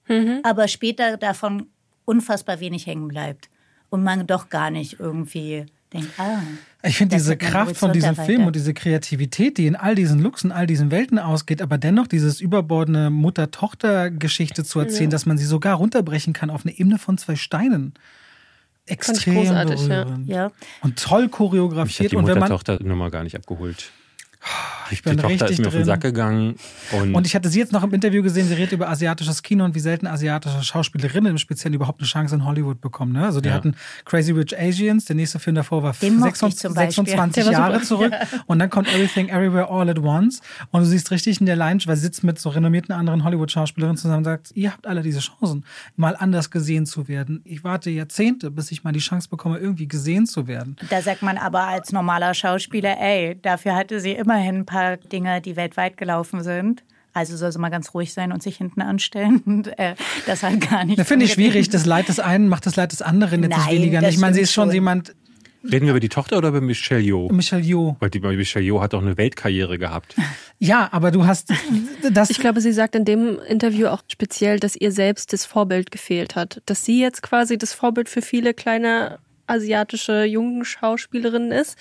äh, 0.08 0.40
aber 0.42 0.68
später 0.68 1.16
davon 1.16 1.68
unfassbar 2.04 2.60
wenig 2.60 2.86
hängen 2.86 3.08
bleibt. 3.08 3.48
Und 3.90 4.02
man 4.02 4.26
doch 4.26 4.48
gar 4.48 4.70
nicht 4.70 4.98
irgendwie 4.98 5.66
denkt, 5.92 6.10
ah. 6.18 6.40
Ich 6.86 6.98
finde 6.98 7.16
diese 7.16 7.32
hat 7.32 7.38
Kraft 7.38 7.76
von 7.76 7.92
diesem. 7.92 8.14
Film 8.14 8.46
und 8.46 8.54
diese 8.54 8.74
Kreativität, 8.74 9.58
die 9.58 9.66
in 9.66 9.76
all 9.76 9.94
diesen 9.94 10.20
Looks, 10.20 10.44
in 10.44 10.52
all 10.52 10.66
diesen 10.66 10.90
Welten 10.90 11.18
ausgeht, 11.18 11.62
aber 11.62 11.78
dennoch 11.78 12.06
dieses 12.06 12.40
überbordene 12.40 13.10
Mutter-Tochter-Geschichte 13.10 14.64
zu 14.64 14.80
erzählen, 14.80 15.10
dass 15.10 15.26
man 15.26 15.38
sie 15.38 15.46
sogar 15.46 15.76
runterbrechen 15.76 16.32
kann 16.32 16.50
auf 16.50 16.64
eine 16.64 16.78
Ebene 16.78 16.98
von 16.98 17.18
zwei 17.18 17.36
Steinen. 17.36 17.94
ich 18.84 18.92
Extrem 18.92 19.36
großartig, 19.36 19.86
ja. 19.86 20.04
berührend. 20.04 20.28
Ja. 20.28 20.52
Und 20.82 20.98
toll 20.98 21.22
Mich 21.22 21.32
hat 21.32 21.38
choreografiert. 21.38 22.12
die 22.12 22.16
Und 22.16 22.26
wenn 22.26 22.38
man 22.38 22.50
Mutter-Tochter-Nummer 22.50 23.10
gar 23.10 23.24
nicht 23.24 23.36
abgeholt. 23.36 23.90
Die 24.90 24.96
bin 25.00 25.16
Tochter 25.16 25.34
ist 25.34 25.42
richtig 25.42 25.58
mir 25.60 25.66
auf 25.68 25.72
den 25.72 25.78
drin. 25.80 25.86
Sack 25.86 26.00
gegangen. 26.02 26.56
Und, 26.92 27.14
Und 27.14 27.26
ich 27.26 27.34
hatte 27.34 27.48
sie 27.48 27.58
jetzt 27.58 27.72
noch 27.72 27.82
im 27.82 27.92
Interview 27.94 28.22
gesehen, 28.22 28.46
sie 28.46 28.54
redet 28.54 28.72
über 28.72 28.88
asiatisches 28.90 29.42
Kino 29.42 29.64
und 29.64 29.74
wie 29.74 29.80
selten 29.80 30.06
asiatische 30.06 30.62
Schauspielerinnen 30.62 31.30
im 31.32 31.38
Speziellen 31.38 31.74
überhaupt 31.74 32.00
eine 32.00 32.06
Chance 32.06 32.34
in 32.34 32.44
Hollywood 32.44 32.80
bekommen. 32.82 33.12
Ne? 33.12 33.24
Also 33.24 33.40
die 33.40 33.48
Ja. 33.48 33.54
hatten 33.54 33.74
Crazy 34.04 34.32
Rich 34.32 34.56
Asians, 34.58 35.06
der 35.06 35.16
nächste 35.16 35.38
Film 35.38 35.56
davor 35.56 35.82
war 35.82 35.94
Den 35.98 36.16
mochte 36.18 36.46
ich 36.46 36.56
26, 36.56 36.60
zum 36.60 36.74
Beispiel. 36.74 37.06
26 37.06 37.44
Der 37.44 37.46
war 37.46 37.52
Jahre 37.70 37.84
super. 37.84 38.10
zurück 38.10 38.42
und 38.46 38.58
dann 38.58 38.68
kommt 38.68 38.88
Everything 38.88 39.28
Everywhere 39.30 39.70
All 39.70 39.88
at 39.88 39.98
Once 39.98 40.42
und 40.70 40.80
du 40.82 40.86
siehst 40.86 41.10
richtig 41.10 41.40
in 41.40 41.46
der 41.46 41.56
Line, 41.56 41.80
weil 41.86 41.96
sie 41.96 42.02
sitzt 42.02 42.22
mit 42.22 42.38
so 42.38 42.50
renommierten 42.50 42.94
anderen 42.94 43.24
Hollywood-Schauspielerinnen 43.24 43.96
zusammen 43.96 44.18
und 44.18 44.24
sagt, 44.24 44.50
ihr 44.54 44.70
habt 44.70 44.86
alle 44.86 45.00
diese 45.02 45.20
Chancen, 45.20 45.64
mal 45.96 46.14
anders 46.14 46.50
gesehen 46.50 46.84
zu 46.84 47.08
werden. 47.08 47.40
Ich 47.44 47.64
warte 47.64 47.88
Jahrzehnte, 47.90 48.50
bis 48.50 48.70
ich 48.70 48.84
mal 48.84 48.92
die 48.92 49.00
Chance 49.00 49.28
bekomme, 49.30 49.56
irgendwie 49.58 49.88
gesehen 49.88 50.26
zu 50.26 50.46
werden. 50.46 50.76
Da 50.90 51.00
sagt 51.00 51.22
man 51.22 51.38
aber 51.38 51.62
als 51.62 51.90
normaler 51.90 52.34
Schauspieler, 52.34 52.96
ey, 53.00 53.38
dafür 53.40 53.74
hatte 53.74 53.98
sie 54.00 54.12
immerhin 54.34 54.56
ein 54.56 54.66
paar 54.66 54.96
Dinge, 54.96 55.40
die 55.40 55.56
weltweit 55.56 55.96
gelaufen 55.96 56.42
sind. 56.42 56.82
Also 57.12 57.36
soll 57.36 57.52
sie 57.52 57.60
mal 57.60 57.68
ganz 57.68 57.94
ruhig 57.94 58.12
sein 58.12 58.32
und 58.32 58.42
sich 58.42 58.56
hinten 58.56 58.82
anstellen. 58.82 59.40
Und, 59.46 59.78
äh, 59.78 59.94
das 60.26 60.42
hat 60.42 60.60
gar 60.68 60.84
nicht. 60.84 60.98
Da 60.98 61.04
finde 61.04 61.26
ich 61.26 61.32
schwierig, 61.32 61.68
das 61.68 61.86
Leid 61.86 62.08
des 62.08 62.18
einen 62.18 62.48
macht 62.48 62.66
das 62.66 62.74
Leid 62.74 62.90
des 62.90 63.02
anderen 63.02 63.42
jetzt 63.42 63.50
nicht 63.50 63.66
Nein, 63.66 63.74
weniger. 63.76 64.00
das 64.00 64.14
Ich 64.14 64.20
meine, 64.20 64.34
sie 64.34 64.40
ist 64.40 64.52
schon 64.52 64.68
schon. 64.68 64.74
jemand, 64.74 65.14
reden 65.62 65.86
wir 65.86 65.90
über 65.90 66.00
die 66.00 66.08
Tochter 66.08 66.38
oder 66.38 66.48
über 66.48 66.60
Michelle 66.60 67.00
Yeoh? 67.00 67.28
Michelle 67.30 67.62
Yeoh. 67.62 67.94
Weil 68.00 68.10
die 68.10 68.18
Michelle 68.18 68.64
Yeoh 68.64 68.80
hat 68.80 68.94
doch 68.94 69.02
eine 69.02 69.16
Weltkarriere 69.16 69.78
gehabt. 69.78 70.16
Ja, 70.60 70.88
aber 70.92 71.10
du 71.10 71.26
hast 71.26 71.52
das. 72.10 72.30
Ich 72.30 72.38
glaube, 72.38 72.60
sie 72.62 72.72
sagt 72.72 72.94
in 72.94 73.04
dem 73.04 73.38
Interview 73.48 73.88
auch 73.88 74.02
speziell, 74.08 74.60
dass 74.60 74.76
ihr 74.76 74.92
selbst 74.92 75.32
das 75.32 75.44
Vorbild 75.44 75.90
gefehlt 75.90 76.36
hat. 76.36 76.62
Dass 76.64 76.84
sie 76.84 77.00
jetzt 77.00 77.22
quasi 77.22 77.58
das 77.58 77.74
Vorbild 77.74 78.08
für 78.08 78.22
viele 78.22 78.54
kleine 78.54 79.18
asiatische 79.46 80.24
jungen 80.24 80.64
Schauspielerinnen 80.64 81.52
ist, 81.52 81.76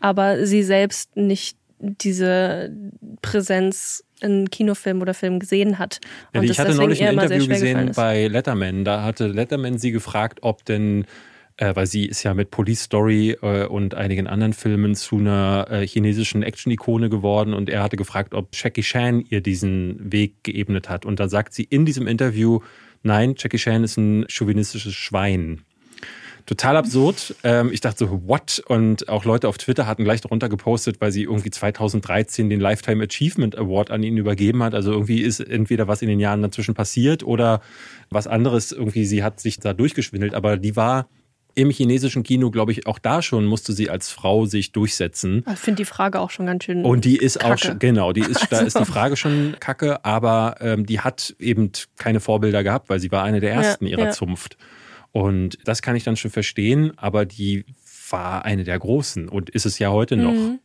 aber 0.00 0.44
sie 0.44 0.62
selbst 0.64 1.16
nicht 1.16 1.56
diese 1.78 2.70
Präsenz 3.22 4.04
in 4.20 4.50
Kinofilm 4.50 5.02
oder 5.02 5.14
Film 5.14 5.38
gesehen 5.38 5.78
hat. 5.78 6.00
Ja, 6.32 6.40
Und 6.40 6.44
ich 6.44 6.56
das 6.56 6.60
hatte 6.60 6.74
neulich 6.74 7.02
ein 7.02 7.14
Interview 7.14 7.46
gesehen 7.46 7.92
bei 7.94 8.28
Letterman. 8.28 8.84
Da 8.84 9.02
hatte 9.02 9.26
Letterman 9.26 9.78
sie 9.78 9.90
gefragt, 9.90 10.38
ob 10.42 10.64
denn, 10.64 11.04
äh, 11.58 11.76
weil 11.76 11.86
sie 11.86 12.06
ist 12.06 12.22
ja 12.22 12.32
mit 12.32 12.50
Police 12.50 12.84
Story 12.84 13.36
äh, 13.42 13.66
und 13.66 13.94
einigen 13.94 14.26
anderen 14.26 14.54
Filmen 14.54 14.94
zu 14.94 15.18
einer 15.18 15.66
äh, 15.70 15.86
chinesischen 15.86 16.42
Action-Ikone 16.42 17.10
geworden 17.10 17.52
und 17.52 17.68
er 17.68 17.82
hatte 17.82 17.96
gefragt, 17.96 18.32
ob 18.34 18.48
Jackie 18.52 18.82
Chan 18.82 19.24
ihr 19.28 19.42
diesen 19.42 20.12
Weg 20.12 20.42
geebnet 20.44 20.88
hat. 20.88 21.04
Und 21.04 21.20
da 21.20 21.28
sagt 21.28 21.52
sie 21.52 21.64
in 21.64 21.84
diesem 21.84 22.06
Interview, 22.06 22.60
nein, 23.02 23.34
Jackie 23.36 23.58
Chan 23.58 23.84
ist 23.84 23.98
ein 23.98 24.24
chauvinistisches 24.28 24.94
Schwein. 24.94 25.65
Total 26.46 26.76
absurd. 26.76 27.34
Ähm, 27.42 27.70
ich 27.72 27.80
dachte 27.80 28.06
so, 28.06 28.22
what? 28.26 28.62
Und 28.66 29.08
auch 29.08 29.24
Leute 29.24 29.48
auf 29.48 29.58
Twitter 29.58 29.86
hatten 29.86 30.04
gleich 30.04 30.20
darunter 30.20 30.48
gepostet, 30.48 31.00
weil 31.00 31.12
sie 31.12 31.24
irgendwie 31.24 31.50
2013 31.50 32.48
den 32.48 32.60
Lifetime 32.60 33.04
Achievement 33.04 33.58
Award 33.58 33.90
an 33.90 34.02
ihn 34.02 34.16
übergeben 34.16 34.62
hat. 34.62 34.74
Also 34.74 34.92
irgendwie 34.92 35.20
ist 35.20 35.40
entweder 35.40 35.88
was 35.88 36.02
in 36.02 36.08
den 36.08 36.20
Jahren 36.20 36.42
dazwischen 36.42 36.74
passiert 36.74 37.22
oder 37.22 37.60
was 38.10 38.26
anderes. 38.26 38.72
Irgendwie, 38.72 39.04
sie 39.04 39.22
hat 39.22 39.40
sich 39.40 39.58
da 39.58 39.72
durchgeschwindelt. 39.72 40.34
Aber 40.34 40.56
die 40.56 40.76
war 40.76 41.08
im 41.56 41.70
chinesischen 41.70 42.22
Kino, 42.22 42.50
glaube 42.50 42.70
ich, 42.70 42.86
auch 42.86 42.98
da 42.98 43.22
schon 43.22 43.46
musste 43.46 43.72
sie 43.72 43.88
als 43.88 44.10
Frau 44.10 44.44
sich 44.44 44.72
durchsetzen. 44.72 45.42
Ich 45.50 45.58
finde 45.58 45.78
die 45.78 45.84
Frage 45.86 46.20
auch 46.20 46.30
schon 46.30 46.44
ganz 46.46 46.64
schön. 46.64 46.84
Und 46.84 47.06
die 47.06 47.16
ist 47.16 47.38
kacke. 47.38 47.54
auch 47.54 47.58
schon, 47.58 47.78
genau, 47.78 48.12
die 48.12 48.20
ist, 48.20 48.46
da 48.50 48.60
ist 48.60 48.78
die 48.78 48.84
Frage 48.84 49.16
schon 49.16 49.56
kacke, 49.58 50.04
aber 50.04 50.56
ähm, 50.60 50.84
die 50.84 51.00
hat 51.00 51.34
eben 51.38 51.72
keine 51.96 52.20
Vorbilder 52.20 52.62
gehabt, 52.62 52.90
weil 52.90 53.00
sie 53.00 53.10
war 53.10 53.24
eine 53.24 53.40
der 53.40 53.52
ersten 53.52 53.86
Ja, 53.86 53.92
ihrer 53.92 54.04
ja. 54.04 54.10
Zunft. 54.10 54.58
Und 55.16 55.56
das 55.64 55.80
kann 55.80 55.96
ich 55.96 56.04
dann 56.04 56.16
schon 56.16 56.30
verstehen, 56.30 56.92
aber 56.98 57.24
die 57.24 57.64
war 58.10 58.44
eine 58.44 58.64
der 58.64 58.78
großen 58.78 59.30
und 59.30 59.48
ist 59.48 59.64
es 59.64 59.78
ja 59.78 59.88
heute 59.88 60.14
noch. 60.14 60.34
Mhm. 60.34 60.58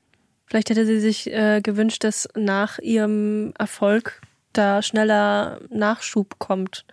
Vielleicht 0.45 0.69
hätte 0.69 0.85
sie 0.85 0.99
sich 0.99 1.31
äh, 1.31 1.61
gewünscht, 1.63 2.03
dass 2.03 2.27
nach 2.35 2.77
ihrem 2.77 3.53
Erfolg 3.57 4.21
da 4.51 4.81
schneller 4.81 5.61
Nachschub 5.69 6.37
kommt. 6.37 6.83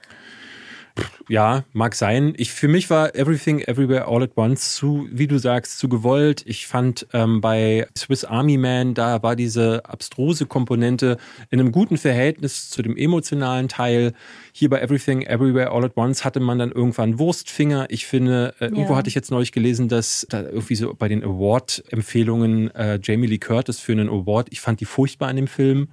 Ja, 1.28 1.64
mag 1.74 1.94
sein. 1.94 2.32
Ich, 2.38 2.52
für 2.52 2.68
mich 2.68 2.88
war 2.88 3.14
Everything 3.14 3.60
Everywhere 3.60 4.06
All 4.08 4.22
at 4.22 4.30
Once 4.36 4.74
zu, 4.74 5.06
wie 5.12 5.26
du 5.26 5.38
sagst, 5.38 5.78
zu 5.78 5.88
gewollt. 5.88 6.42
Ich 6.46 6.66
fand 6.66 7.06
ähm, 7.12 7.42
bei 7.42 7.86
Swiss 7.96 8.24
Army 8.24 8.56
Man, 8.56 8.94
da 8.94 9.22
war 9.22 9.36
diese 9.36 9.84
abstruse 9.84 10.46
Komponente 10.46 11.18
in 11.50 11.60
einem 11.60 11.70
guten 11.70 11.98
Verhältnis 11.98 12.70
zu 12.70 12.80
dem 12.82 12.96
emotionalen 12.96 13.68
Teil. 13.68 14.14
Hier 14.52 14.70
bei 14.70 14.80
Everything 14.80 15.20
Everywhere 15.22 15.70
All 15.70 15.84
at 15.84 15.96
Once 15.96 16.24
hatte 16.24 16.40
man 16.40 16.58
dann 16.58 16.72
irgendwann 16.72 17.18
Wurstfinger. 17.18 17.86
Ich 17.90 18.06
finde, 18.06 18.54
äh, 18.58 18.64
irgendwo 18.64 18.92
Ja. 18.92 18.96
hatte 18.96 19.08
ich 19.08 19.14
jetzt 19.14 19.30
neulich 19.30 19.52
gelesen, 19.52 19.88
dass 19.88 20.26
da 20.30 20.40
irgendwie 20.42 20.76
so 20.76 20.94
bei 20.98 21.08
den 21.08 21.22
Award-Empfehlungen 21.22 22.74
äh, 22.74 22.98
Jamie 23.02 23.26
Lee 23.26 23.38
Curtis 23.38 23.78
für 23.80 23.92
einen 23.92 24.08
Award, 24.08 24.48
ich 24.50 24.60
fand 24.60 24.80
die 24.80 24.84
furchtbar 24.86 25.30
in 25.30 25.36
dem 25.36 25.46
Film. 25.46 25.88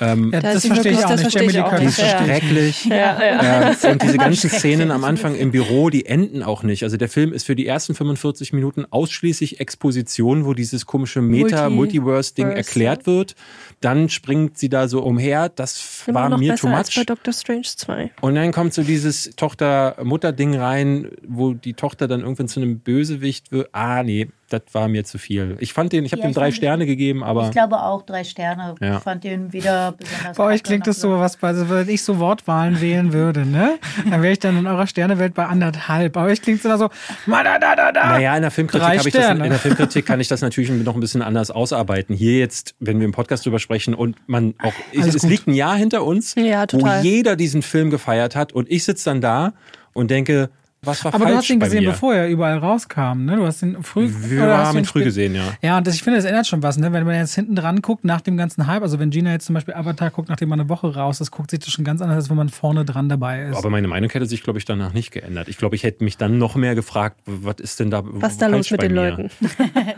Ähm, 0.00 0.30
Ja, 0.32 0.40
Da 0.40 0.52
das 0.54 0.62
sie 0.62 0.68
verstehe 0.68 0.92
ich 0.92 0.98
auch 0.98 1.02
das 1.10 1.22
nicht. 1.22 1.32
verstehe 1.32 1.50
ich 1.50 1.60
auch 1.60 1.70
die 1.70 1.84
Curtis 1.86 1.98
ist 1.98 2.02
nicht. 2.02 2.10
Ja. 2.12 2.24
schrecklich. 2.24 2.84
Ja, 2.86 3.24
ja. 3.24 3.90
Und 3.90 4.02
diese 4.02 4.18
ganzen. 4.18 4.50
Szenen 4.50 4.90
am 4.90 5.04
Anfang 5.04 5.34
im 5.36 5.52
Büro, 5.52 5.90
die 5.90 6.06
enden 6.06 6.42
auch 6.42 6.62
nicht. 6.64 6.82
Also 6.82 6.96
der 6.96 7.08
Film 7.08 7.32
ist 7.32 7.46
für 7.46 7.54
die 7.54 7.66
ersten 7.66 7.94
45 7.94 8.52
Minuten 8.52 8.84
ausschließlich 8.90 9.60
Exposition, 9.60 10.44
wo 10.44 10.54
dieses 10.54 10.86
komische 10.86 11.20
Meta, 11.22 11.70
Multi- 11.70 12.00
Multiverse-Ding 12.00 12.46
Verse, 12.46 12.56
erklärt 12.58 13.06
wird. 13.06 13.34
Dann 13.80 14.08
springt 14.08 14.58
sie 14.58 14.68
da 14.68 14.88
so 14.88 15.02
umher. 15.02 15.48
Das 15.48 16.04
Immer 16.06 16.20
war 16.20 16.28
noch 16.30 16.38
mir 16.38 16.56
too 16.56 16.68
als 16.68 16.90
bei 16.94 17.00
much. 17.00 17.06
Doctor 17.06 17.32
Strange 17.32 17.62
2. 17.76 18.10
Und 18.20 18.34
dann 18.34 18.50
kommt 18.52 18.74
so 18.74 18.82
dieses 18.82 19.30
Tochter-Mutter-Ding 19.36 20.56
rein, 20.56 21.08
wo 21.26 21.52
die 21.54 21.74
Tochter 21.74 22.08
dann 22.08 22.20
irgendwann 22.20 22.48
zu 22.48 22.60
einem 22.60 22.78
Bösewicht 22.78 23.52
wird. 23.52 23.68
Ah, 23.72 24.02
nee, 24.02 24.28
das 24.48 24.62
war 24.72 24.88
mir 24.88 25.04
zu 25.04 25.18
viel. 25.18 25.56
Ich 25.60 25.72
fand 25.72 25.92
den, 25.92 26.04
ich 26.04 26.12
habe 26.12 26.20
Ja, 26.20 26.26
dem 26.28 26.30
ich 26.30 26.36
drei 26.36 26.50
Sterne 26.52 26.86
gegeben, 26.86 27.24
aber 27.24 27.46
ich 27.46 27.50
glaube 27.50 27.80
auch 27.82 28.02
drei 28.02 28.24
Sterne. 28.24 28.74
Ja. 28.80 28.98
Ich 28.98 29.02
fand 29.02 29.24
den 29.24 29.52
wieder 29.52 29.92
besonders. 29.92 30.36
Bei 30.36 30.44
euch 30.44 30.62
klingt 30.62 30.86
es 30.86 31.00
so, 31.00 31.18
was, 31.18 31.42
also 31.42 31.68
wenn 31.70 31.88
ich 31.88 32.02
so 32.02 32.18
Wortwahlen 32.18 32.80
wählen 32.80 33.12
würde, 33.12 33.46
ne? 33.46 33.78
Dann 34.08 34.22
wäre 34.22 34.32
ich 34.32 34.38
dann 34.38 34.58
in 34.58 34.66
eurer 34.66 34.86
Sternewelt 34.86 35.34
bei 35.34 35.46
anderthalb. 35.46 36.12
Bei 36.12 36.24
euch 36.24 36.42
klingt 36.42 36.58
es 36.58 36.64
immer 36.64 36.78
so, 36.78 36.88
ma 37.26 37.42
da 37.42 37.58
da 37.58 37.74
da 37.74 37.90
da. 37.92 38.06
Naja, 38.10 38.36
in 38.36 38.42
der 38.42 38.50
Filmkritik 38.50 38.86
habe 38.86 39.08
ich 39.08 39.14
das, 39.14 39.30
in 39.30 39.38
der 39.38 39.52
Filmkritik 39.58 40.04
kann 40.06 40.20
ich 40.20 40.28
das 40.28 40.40
natürlich 40.42 40.70
noch 40.70 40.94
ein 40.94 41.00
bisschen 41.00 41.22
anders 41.22 41.50
ausarbeiten. 41.50 42.14
Hier 42.14 42.38
jetzt, 42.38 42.74
wenn 42.80 42.98
wir 42.98 43.06
im 43.06 43.12
Podcast 43.12 43.46
drüber 43.46 43.58
sprechen 43.58 43.94
und 43.94 44.16
man 44.26 44.54
auch, 44.62 44.72
Alles 44.96 45.14
es 45.14 45.22
gut. 45.22 45.30
liegt 45.30 45.46
ein 45.46 45.54
Jahr 45.54 45.76
hinter 45.76 46.04
uns, 46.04 46.34
Ja, 46.36 46.66
total. 46.66 47.00
wo 47.00 47.04
jeder 47.04 47.36
diesen 47.36 47.62
Film 47.62 47.90
gefeiert 47.90 48.36
hat 48.36 48.52
und 48.52 48.70
ich 48.70 48.84
sitze 48.84 49.06
dann 49.06 49.20
da 49.20 49.52
und 49.92 50.10
denke, 50.10 50.50
was 50.86 51.04
war 51.04 51.14
Aber 51.14 51.24
du 51.26 51.32
falsch 51.32 51.44
hast 51.44 51.50
ihn 51.50 51.60
gesehen, 51.60 51.84
mir? 51.84 51.90
bevor 51.90 52.14
er 52.14 52.28
überall 52.28 52.58
rauskam, 52.58 53.24
ne? 53.24 53.36
Du 53.36 53.46
hast 53.46 53.62
ihn 53.62 53.82
früh. 53.82 54.10
Wir 54.10 54.42
haben 54.42 54.72
du 54.72 54.78
ihn 54.80 54.84
früh 54.84 55.04
gesehen, 55.04 55.34
ja. 55.34 55.52
Ja, 55.62 55.78
und 55.78 55.86
das, 55.86 55.94
ich 55.94 56.02
finde, 56.02 56.18
das 56.18 56.24
ändert 56.26 56.46
schon 56.46 56.62
was, 56.62 56.76
ne? 56.78 56.92
Wenn 56.92 57.04
man 57.04 57.16
jetzt 57.16 57.34
hinten 57.34 57.54
dran 57.56 57.82
guckt, 57.82 58.04
nach 58.04 58.20
dem 58.20 58.36
ganzen 58.36 58.66
Hype, 58.66 58.82
also 58.82 58.98
wenn 58.98 59.10
Gina 59.10 59.32
jetzt 59.32 59.46
zum 59.46 59.54
Beispiel 59.54 59.74
Avatar 59.74 60.10
guckt, 60.10 60.28
nachdem 60.28 60.48
man 60.48 60.60
eine 60.60 60.68
Woche 60.68 60.94
raus 60.94 61.20
ist, 61.20 61.30
guckt 61.30 61.50
sich 61.50 61.60
das 61.60 61.70
schon 61.70 61.84
ganz 61.84 62.00
anders, 62.00 62.16
als 62.16 62.30
wenn 62.30 62.36
man 62.36 62.48
vorne 62.48 62.84
dran 62.84 63.08
dabei 63.08 63.44
ist. 63.44 63.56
Aber 63.56 63.70
meine 63.70 63.88
Meinung 63.88 64.10
hätte 64.10 64.26
sich, 64.26 64.42
glaube 64.42 64.58
ich, 64.58 64.64
danach 64.64 64.92
nicht 64.92 65.10
geändert. 65.10 65.48
Ich 65.48 65.58
glaube, 65.58 65.76
ich 65.76 65.82
hätte 65.82 66.04
mich 66.04 66.16
dann 66.16 66.38
noch 66.38 66.54
mehr 66.56 66.74
gefragt, 66.74 67.20
was 67.26 67.56
ist 67.58 67.80
denn 67.80 67.90
da 67.90 68.02
Was 68.04 68.32
ist 68.32 68.42
da 68.42 68.46
los 68.46 68.68
falsch 68.68 68.70
mit 68.72 68.80
bei 68.80 68.88
den 68.88 68.96
mir? 68.96 69.10
Leuten? 69.10 69.30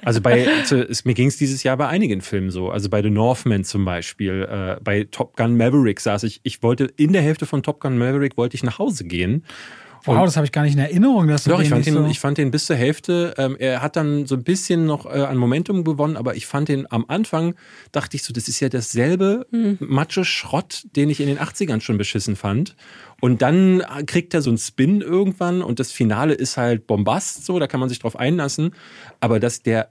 Also 0.04 0.20
bei, 0.20 0.46
zu, 0.64 0.88
es, 0.88 1.04
mir 1.04 1.14
ging 1.14 1.26
es 1.28 1.36
dieses 1.36 1.62
Jahr 1.64 1.76
bei 1.76 1.88
einigen 1.88 2.20
Filmen 2.20 2.50
so. 2.50 2.70
Also 2.70 2.88
bei 2.88 3.02
The 3.02 3.10
Northman 3.10 3.64
zum 3.64 3.84
Beispiel, 3.84 4.46
äh, 4.48 4.80
bei 4.82 5.06
Top 5.10 5.36
Gun 5.36 5.56
Maverick 5.56 6.00
saß 6.00 6.22
ich, 6.22 6.40
ich 6.44 6.62
wollte 6.62 6.84
in 6.96 7.12
der 7.12 7.22
Hälfte 7.22 7.44
von 7.46 7.62
Top 7.62 7.80
Gun 7.80 7.98
Maverick 7.98 8.36
wollte 8.36 8.54
ich 8.54 8.62
nach 8.62 8.78
Hause 8.78 9.04
gehen. 9.04 9.44
Wow, 10.06 10.24
das 10.24 10.36
habe 10.36 10.46
ich 10.46 10.52
gar 10.52 10.62
nicht 10.62 10.74
in 10.74 10.78
Erinnerung, 10.78 11.28
dass 11.28 11.44
du 11.44 11.50
Doch, 11.50 11.58
den 11.58 11.64
ich 11.64 11.68
fand, 11.70 11.86
nicht 11.86 11.94
den, 11.94 12.04
so 12.04 12.10
ich 12.10 12.20
fand 12.20 12.38
den 12.38 12.50
bis 12.50 12.66
zur 12.66 12.76
Hälfte. 12.76 13.34
Ähm, 13.38 13.56
er 13.58 13.82
hat 13.82 13.96
dann 13.96 14.26
so 14.26 14.34
ein 14.34 14.44
bisschen 14.44 14.86
noch 14.86 15.06
äh, 15.06 15.22
an 15.22 15.36
Momentum 15.36 15.84
gewonnen, 15.84 16.16
aber 16.16 16.36
ich 16.36 16.46
fand 16.46 16.68
den 16.68 16.90
am 16.90 17.04
Anfang, 17.08 17.54
dachte 17.92 18.16
ich 18.16 18.22
so, 18.22 18.32
das 18.32 18.48
ist 18.48 18.60
ja 18.60 18.68
dasselbe 18.68 19.46
Macho-Schrott, 19.80 20.86
den 20.96 21.10
ich 21.10 21.20
in 21.20 21.26
den 21.26 21.38
80ern 21.38 21.80
schon 21.80 21.98
beschissen 21.98 22.36
fand. 22.36 22.76
Und 23.20 23.42
dann 23.42 23.82
kriegt 24.06 24.34
er 24.34 24.42
so 24.42 24.50
einen 24.50 24.58
Spin 24.58 25.00
irgendwann 25.00 25.62
und 25.62 25.80
das 25.80 25.90
Finale 25.92 26.34
ist 26.34 26.56
halt 26.56 26.86
Bombast, 26.86 27.46
so, 27.46 27.58
da 27.58 27.66
kann 27.66 27.80
man 27.80 27.88
sich 27.88 27.98
drauf 27.98 28.16
einlassen. 28.16 28.74
Aber 29.20 29.40
dass 29.40 29.62
der 29.62 29.90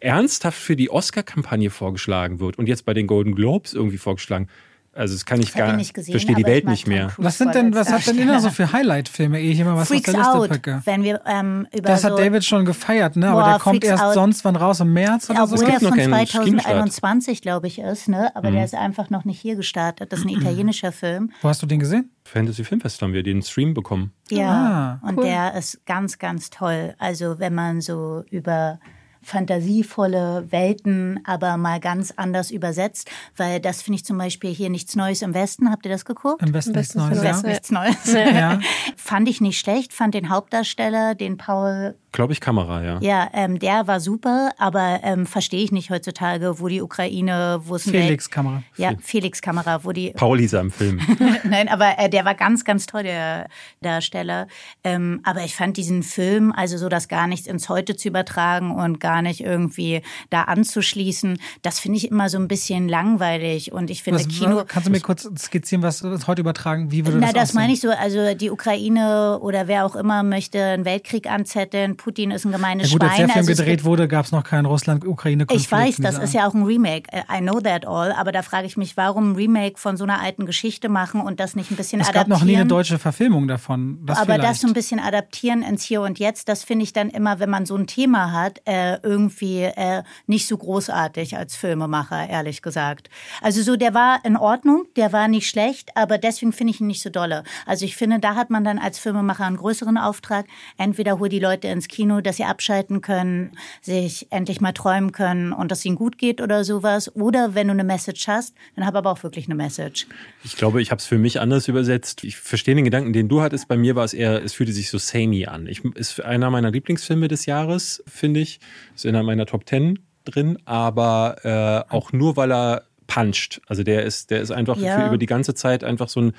ernsthaft 0.00 0.58
für 0.58 0.76
die 0.76 0.90
Oscar-Kampagne 0.90 1.70
vorgeschlagen 1.70 2.38
wird 2.38 2.58
und 2.58 2.68
jetzt 2.68 2.84
bei 2.84 2.94
den 2.94 3.06
Golden 3.06 3.34
Globes 3.34 3.72
irgendwie 3.72 3.96
vorgeschlagen, 3.96 4.48
also 4.94 5.14
das 5.14 5.24
kann 5.26 5.40
ich 5.40 5.46
Das 5.46 5.54
gar 5.56 5.76
nicht 5.76 5.92
gesehen, 5.94 6.12
verstehe 6.12 6.34
die 6.36 6.44
Welt 6.44 6.66
nicht 6.66 6.86
mehr. 6.86 7.12
Was 7.16 7.38
sind 7.38 7.54
denn, 7.54 7.74
was 7.74 7.92
hat 7.92 8.06
denn 8.06 8.18
immer 8.18 8.40
so 8.40 8.50
für 8.50 8.72
Highlight-Filme, 8.72 9.40
ehe 9.40 9.52
ich 9.52 9.60
immer 9.60 9.76
was 9.76 9.88
Freaks 9.88 10.08
auf 10.08 10.14
der 10.14 10.20
Liste 10.22 10.36
Out, 10.38 10.48
packe? 10.48 10.82
wenn 10.84 11.02
wir 11.02 11.20
ähm, 11.26 11.66
über 11.74 11.88
Das 11.88 12.02
so 12.02 12.10
hat 12.10 12.18
David 12.18 12.44
schon 12.44 12.64
gefeiert, 12.64 13.16
ne? 13.16 13.28
Aber 13.28 13.42
Boah, 13.42 13.48
der 13.50 13.58
kommt 13.58 13.76
Freaks 13.84 13.88
erst 13.88 14.02
Out. 14.04 14.14
sonst 14.14 14.44
wann 14.44 14.56
raus, 14.56 14.80
im 14.80 14.92
März 14.92 15.28
oder 15.30 15.46
so? 15.46 15.54
Obwohl 15.54 15.66
der 15.70 15.80
von 15.80 15.90
keinen 15.98 16.26
Streamstart. 16.26 16.64
2021, 16.64 17.42
glaube 17.42 17.66
ich, 17.66 17.78
ist, 17.78 18.08
ne? 18.08 18.34
Aber 18.36 18.50
Mhm. 18.50 18.54
der 18.54 18.64
ist 18.64 18.74
einfach 18.74 19.10
noch 19.10 19.24
nicht 19.24 19.40
hier 19.40 19.56
gestartet. 19.56 20.12
Das 20.12 20.20
ist 20.20 20.26
ein 20.26 20.28
italienischer 20.40 20.92
Film. 20.92 21.30
Wo 21.42 21.48
hast 21.48 21.62
du 21.62 21.66
den 21.66 21.80
gesehen? 21.80 22.10
Fantasy 22.24 22.64
Filmfest 22.64 23.02
haben 23.02 23.12
wir 23.12 23.22
den 23.22 23.42
Stream 23.42 23.74
bekommen. 23.74 24.12
Ja. 24.30 25.00
Ah, 25.02 25.06
und 25.08 25.22
der 25.22 25.54
ist 25.54 25.84
ganz, 25.86 26.18
ganz 26.18 26.50
toll. 26.50 26.94
Also 26.98 27.38
wenn 27.38 27.54
man 27.54 27.80
so 27.80 28.24
über 28.30 28.78
fantasievolle 29.24 30.46
Welten, 30.50 31.20
aber 31.24 31.56
mal 31.56 31.80
ganz 31.80 32.12
anders 32.16 32.50
übersetzt, 32.50 33.10
weil 33.36 33.60
das 33.60 33.82
finde 33.82 33.96
ich 33.96 34.04
zum 34.04 34.18
Beispiel 34.18 34.50
hier 34.50 34.70
nichts 34.70 34.96
Neues 34.96 35.22
im 35.22 35.34
Westen. 35.34 35.70
Habt 35.70 35.86
ihr 35.86 35.92
das 35.92 36.04
geguckt? 36.04 36.42
Am 36.42 36.52
besten 36.52 36.70
Am 36.70 36.76
nichts 36.76 36.94
besten 36.94 36.98
Neues, 36.98 37.18
Im 37.18 37.24
ja. 37.24 37.30
Westen 37.30 37.48
nichts 37.48 37.70
Neues. 37.70 38.12
ja. 38.34 38.60
Fand 38.96 39.28
ich 39.28 39.40
nicht 39.40 39.58
schlecht, 39.58 39.92
fand 39.92 40.14
den 40.14 40.28
Hauptdarsteller, 40.28 41.14
den 41.14 41.36
Paul 41.36 41.96
Glaube 42.14 42.32
ich, 42.32 42.40
Kamera, 42.40 42.80
ja. 42.80 42.98
Ja, 43.00 43.28
ähm, 43.32 43.58
der 43.58 43.88
war 43.88 43.98
super, 43.98 44.52
aber 44.56 45.00
ähm, 45.02 45.26
verstehe 45.26 45.64
ich 45.64 45.72
nicht 45.72 45.90
heutzutage, 45.90 46.60
wo 46.60 46.68
die 46.68 46.80
Ukraine, 46.80 47.60
wo 47.64 47.74
es 47.74 47.88
ein 47.88 47.92
Welt- 47.92 48.04
Felix-Kamera. 48.04 48.62
Ja, 48.76 48.92
Felix-Kamera, 49.02 49.82
wo 49.82 49.90
die. 49.90 50.12
Paul 50.12 50.38
hieß 50.38 50.52
er 50.52 50.60
im 50.60 50.70
Film. 50.70 51.00
Nein, 51.42 51.68
aber 51.68 51.98
äh, 51.98 52.08
der 52.08 52.24
war 52.24 52.36
ganz, 52.36 52.64
ganz 52.64 52.86
toll, 52.86 53.02
der 53.02 53.48
Darsteller. 53.82 54.46
Ähm, 54.84 55.22
aber 55.24 55.44
ich 55.44 55.56
fand 55.56 55.76
diesen 55.76 56.04
Film, 56.04 56.52
also 56.52 56.78
so 56.78 56.88
das 56.88 57.08
gar 57.08 57.26
nicht 57.26 57.48
ins 57.48 57.68
Heute 57.68 57.96
zu 57.96 58.06
übertragen 58.06 58.70
und 58.70 59.00
gar 59.00 59.20
nicht 59.20 59.40
irgendwie 59.40 60.00
da 60.30 60.42
anzuschließen, 60.42 61.40
das 61.62 61.80
finde 61.80 61.98
ich 61.98 62.12
immer 62.12 62.28
so 62.28 62.38
ein 62.38 62.46
bisschen 62.46 62.88
langweilig. 62.88 63.72
Und 63.72 63.90
ich 63.90 64.04
finde 64.04 64.20
Was, 64.20 64.28
Kino. 64.28 64.62
Kannst 64.68 64.86
du 64.86 64.92
mir 64.92 65.00
kurz 65.00 65.28
skizzieren, 65.36 65.82
was 65.82 65.98
das 65.98 66.28
heute 66.28 66.42
übertragen? 66.42 66.92
Wie 66.92 67.04
würde 67.04 67.18
Na, 67.18 67.26
das 67.26 67.34
das 67.34 67.42
aussehen? 67.42 67.60
meine 67.60 67.72
ich 67.72 67.80
so. 67.80 67.90
Also 67.90 68.34
die 68.34 68.52
Ukraine 68.52 69.40
oder 69.40 69.66
wer 69.66 69.84
auch 69.84 69.96
immer 69.96 70.22
möchte 70.22 70.62
einen 70.62 70.84
Weltkrieg 70.84 71.28
anzetteln. 71.28 71.96
Putin 72.04 72.32
ist 72.32 72.44
ein 72.44 72.52
gemeines 72.52 72.88
Ja 72.90 72.92
gut, 72.92 73.02
als 73.02 73.12
Schwein. 73.12 73.26
der 73.26 73.28
Film 73.28 73.38
also 73.38 73.52
es 73.52 73.56
gedreht 73.58 73.84
wurde, 73.84 74.08
gab 74.08 74.26
es 74.26 74.30
noch 74.32 74.44
keinen 74.44 74.66
Russland-Ukraine-Konflikt. 74.66 75.64
Ich 75.64 75.72
weiß, 75.72 75.96
das 75.96 76.18
ist 76.18 76.34
ja 76.34 76.46
auch 76.46 76.52
ein 76.52 76.64
Remake. 76.64 77.08
I 77.34 77.38
know 77.38 77.60
that 77.60 77.86
all. 77.86 78.12
Aber 78.12 78.30
da 78.30 78.42
frage 78.42 78.66
ich 78.66 78.76
mich, 78.76 78.98
warum 78.98 79.32
ein 79.32 79.36
Remake 79.36 79.78
von 79.78 79.96
so 79.96 80.04
einer 80.04 80.20
alten 80.20 80.44
Geschichte 80.44 80.90
machen 80.90 81.22
und 81.22 81.40
das 81.40 81.56
nicht 81.56 81.70
ein 81.70 81.76
bisschen 81.76 82.02
Es 82.02 82.08
gab 82.08 82.26
adaptieren? 82.26 82.38
noch 82.38 82.44
nie 82.44 82.56
eine 82.56 82.66
deutsche 82.66 82.98
Verfilmung 82.98 83.48
davon. 83.48 84.00
Das 84.04 84.18
aber 84.18 84.34
vielleicht. 84.34 84.50
das 84.50 84.60
so 84.60 84.66
ein 84.66 84.74
bisschen 84.74 85.00
adaptieren 85.00 85.62
ins 85.62 85.82
Hier 85.82 86.02
und 86.02 86.18
Jetzt, 86.18 86.50
das 86.50 86.62
finde 86.62 86.82
ich 86.82 86.92
dann 86.92 87.08
immer, 87.08 87.40
wenn 87.40 87.48
man 87.48 87.64
so 87.64 87.74
ein 87.74 87.86
Thema 87.86 88.32
hat, 88.32 88.60
äh, 88.66 88.98
irgendwie 89.02 89.62
äh, 89.62 90.02
nicht 90.26 90.46
so 90.46 90.58
großartig 90.58 91.38
als 91.38 91.56
Filmemacher, 91.56 92.28
ehrlich 92.28 92.60
gesagt. 92.60 93.08
Also 93.40 93.62
so, 93.62 93.76
der 93.76 93.94
war 93.94 94.20
in 94.24 94.36
Ordnung, 94.36 94.84
der 94.96 95.12
war 95.14 95.26
nicht 95.28 95.48
schlecht, 95.48 95.96
aber 95.96 96.18
deswegen 96.18 96.52
finde 96.52 96.72
ich 96.74 96.82
ihn 96.82 96.86
nicht 96.86 97.00
so 97.02 97.08
dolle. 97.08 97.44
Also 97.64 97.86
ich 97.86 97.96
finde, 97.96 98.18
da 98.18 98.34
hat 98.34 98.50
man 98.50 98.62
dann 98.62 98.78
als 98.78 98.98
Filmemacher 98.98 99.46
einen 99.46 99.56
größeren 99.56 99.96
Auftrag. 99.96 100.44
Entweder 100.76 101.18
hol 101.18 101.30
die 101.30 101.38
Leute 101.38 101.68
ins 101.68 101.88
Kino, 101.88 101.93
dass 102.22 102.36
sie 102.36 102.44
abschalten 102.44 103.00
können, 103.00 103.52
sich 103.80 104.26
endlich 104.30 104.60
mal 104.60 104.72
träumen 104.72 105.12
können 105.12 105.52
und 105.52 105.70
dass 105.70 105.84
ihnen 105.84 105.96
gut 105.96 106.18
geht 106.18 106.40
oder 106.40 106.64
sowas. 106.64 107.14
Oder 107.14 107.54
wenn 107.54 107.68
du 107.68 107.72
eine 107.72 107.84
Message 107.84 108.26
hast, 108.28 108.54
dann 108.76 108.86
hab 108.86 108.94
aber 108.94 109.10
auch 109.10 109.22
wirklich 109.22 109.46
eine 109.46 109.54
Message. 109.54 110.06
Ich 110.44 110.56
glaube, 110.56 110.82
ich 110.82 110.90
habe 110.90 110.98
es 110.98 111.06
für 111.06 111.18
mich 111.18 111.40
anders 111.40 111.68
übersetzt. 111.68 112.24
Ich 112.24 112.36
verstehe 112.36 112.74
den 112.74 112.84
Gedanken, 112.84 113.12
den 113.12 113.28
du 113.28 113.40
hattest. 113.40 113.68
Bei 113.68 113.76
mir 113.76 113.96
war 113.96 114.04
es 114.04 114.14
eher, 114.14 114.42
es 114.42 114.52
fühlte 114.54 114.72
sich 114.72 114.90
so 114.90 114.98
samey 114.98 115.46
an. 115.46 115.66
Ich, 115.66 115.84
ist 115.84 116.20
einer 116.22 116.50
meiner 116.50 116.70
Lieblingsfilme 116.70 117.28
des 117.28 117.46
Jahres, 117.46 118.02
finde 118.06 118.40
ich. 118.40 118.60
Ist 118.94 119.04
in 119.04 119.14
meiner 119.24 119.46
Top 119.46 119.66
Ten 119.66 119.98
drin, 120.24 120.58
aber 120.64 121.84
äh, 121.90 121.92
auch 121.94 122.12
nur, 122.12 122.36
weil 122.36 122.52
er 122.52 122.82
puncht. 123.06 123.60
Also 123.66 123.82
der 123.82 124.04
ist, 124.04 124.30
der 124.30 124.40
ist 124.40 124.50
einfach 124.50 124.76
Ja. 124.76 125.00
für 125.00 125.06
über 125.08 125.18
die 125.18 125.26
ganze 125.26 125.54
Zeit 125.54 125.84
einfach 125.84 126.08
so 126.08 126.20
ein 126.20 126.32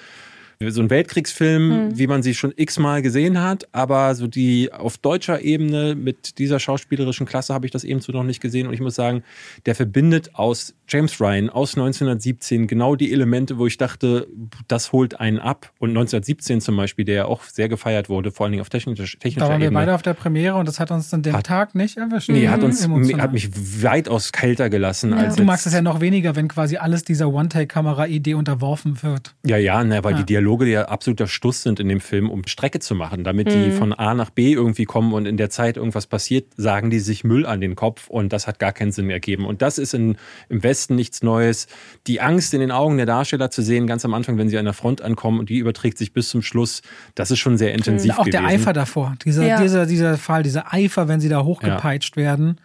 so 0.68 0.82
ein 0.82 0.90
Weltkriegsfilm, 0.90 1.72
Hm. 1.72 1.98
wie 1.98 2.08
man 2.08 2.24
sie 2.24 2.34
schon 2.34 2.54
x-mal 2.56 3.02
gesehen 3.02 3.42
hat, 3.42 3.68
aber 3.72 4.16
so 4.16 4.28
die 4.28 4.72
auf 4.74 4.98
deutscher 4.98 5.42
Ebene 5.42 5.96
mit 5.96 6.38
dieser 6.40 6.60
schauspielerischen 6.60 7.26
Klasse 7.26 7.54
habe 7.54 7.66
ich 7.66 7.72
das 7.72 7.84
eben 7.84 8.00
so 8.02 8.12
noch 8.12 8.24
nicht 8.24 8.42
gesehen 8.42 8.68
und 8.68 8.74
ich 8.74 8.80
muss 8.82 8.96
sagen, 8.96 9.24
der 9.66 9.76
verbindet 9.76 10.32
aus 10.34 10.74
James 10.88 11.20
Ryan 11.20 11.50
aus 11.50 11.76
1917 11.76 12.68
genau 12.68 12.96
die 12.96 13.12
Elemente, 13.12 13.58
wo 13.58 13.66
ich 13.68 13.78
dachte, 13.78 14.28
das 14.68 14.92
holt 14.92 15.20
einen 15.20 15.40
ab 15.40 15.72
und 15.80 15.90
1917 15.90 16.62
zum 16.62 16.78
Beispiel, 16.78 17.06
der 17.06 17.16
ja 17.16 17.26
auch 17.26 17.44
sehr 17.44 17.68
gefeiert 17.70 18.08
wurde, 18.10 18.32
vor 18.32 18.46
allen 18.46 18.52
Dingen 18.52 18.62
auf 18.62 18.70
technischer, 18.70 19.04
Da 19.04 19.10
technischer 19.20 19.50
waren 19.50 19.60
wir 19.60 19.68
Ebene. 19.68 19.80
beide 19.80 19.96
auf 19.96 20.02
der 20.04 20.14
Premiere 20.14 20.56
und 20.56 20.68
das 20.68 20.80
hat 20.80 20.92
uns 20.92 21.10
dann 21.10 21.24
den 21.24 21.34
Hat- 21.34 21.46
Tag 21.48 21.76
nicht 21.76 21.98
erwischt. 21.98 22.30
Nee, 22.30 22.48
hat 22.50 22.64
uns 22.64 22.84
Emotional. 22.84 23.22
hat 23.22 23.34
mich 23.34 23.50
weitaus 23.84 24.32
kälter 24.32 24.70
gelassen 24.70 25.14
als 25.14 25.36
Du 25.36 25.44
magst 25.44 25.66
es 25.68 25.74
ja 25.74 25.82
noch 25.82 26.02
weniger, 26.02 26.36
wenn 26.36 26.48
quasi 26.48 26.78
alles 26.78 27.04
dieser 27.04 27.28
One-Take-Kamera-Idee 27.34 28.36
unterworfen 28.36 29.02
wird. 29.04 29.34
Ja, 29.46 29.58
ja, 29.58 29.84
ne, 29.84 30.04
weil 30.04 30.14
Ja. 30.14 30.18
die 30.20 30.26
Dialoge 30.26 30.45
ja 30.72 30.86
absoluter 30.86 31.28
Stuss 31.28 31.64
sind 31.64 31.80
in 31.80 31.90
dem 31.90 32.00
Film, 32.00 32.30
um 32.30 32.46
Strecke 32.48 32.80
zu 32.80 32.96
machen. 32.96 33.24
Damit 33.24 33.52
die 33.52 33.58
Mhm. 33.70 33.72
von 33.74 33.94
A 33.94 34.14
nach 34.14 34.30
B 34.30 34.54
irgendwie 34.54 34.86
kommen 34.86 35.14
und 35.14 35.26
in 35.26 35.38
der 35.38 35.50
Zeit 35.50 35.78
irgendwas 35.78 36.08
passiert, 36.08 36.48
sagen 36.58 36.90
die 36.90 37.00
sich 37.00 37.24
Müll 37.24 37.46
an 37.46 37.62
den 37.62 37.76
Kopf 37.76 38.08
und 38.10 38.32
das 38.34 38.48
hat 38.48 38.60
gar 38.60 38.72
keinen 38.72 38.92
Sinn 38.92 39.10
ergeben. 39.10 39.46
Und 39.46 39.62
das 39.62 39.78
ist 39.78 39.94
in, 39.94 40.18
im 40.50 40.64
Westen 40.64 40.96
nichts 40.96 41.24
Neues. 41.24 41.68
Die 42.08 42.22
Angst 42.22 42.54
in 42.54 42.60
den 42.60 42.72
Augen 42.72 42.98
der 42.98 43.06
Darsteller 43.06 43.50
zu 43.52 43.62
sehen, 43.62 43.88
ganz 43.88 44.06
am 44.06 44.14
Anfang, 44.14 44.38
wenn 44.38 44.50
sie 44.50 44.58
an 44.58 44.66
der 44.66 44.74
Front 44.74 45.02
ankommen 45.02 45.40
und 45.40 45.50
die 45.50 45.58
überträgt 45.58 45.98
sich 45.98 46.14
bis 46.14 46.30
zum 46.30 46.42
Schluss, 46.42 46.82
das 47.16 47.32
ist 47.32 47.40
schon 47.40 47.58
sehr 47.58 47.74
intensiv 47.74 48.12
auch 48.14 48.26
gewesen. 48.26 48.32
der 48.32 48.46
Eifer 48.46 48.74
davor, 48.74 49.16
dieser, 49.26 49.46
Ja. 49.46 49.62
dieser, 49.62 49.86
dieser 49.86 50.18
Fall, 50.18 50.44
dieser 50.44 50.74
Eifer, 50.74 51.08
wenn 51.08 51.20
sie 51.20 51.30
da 51.30 51.44
hochgepeitscht 51.44 52.18
werden. 52.18 52.60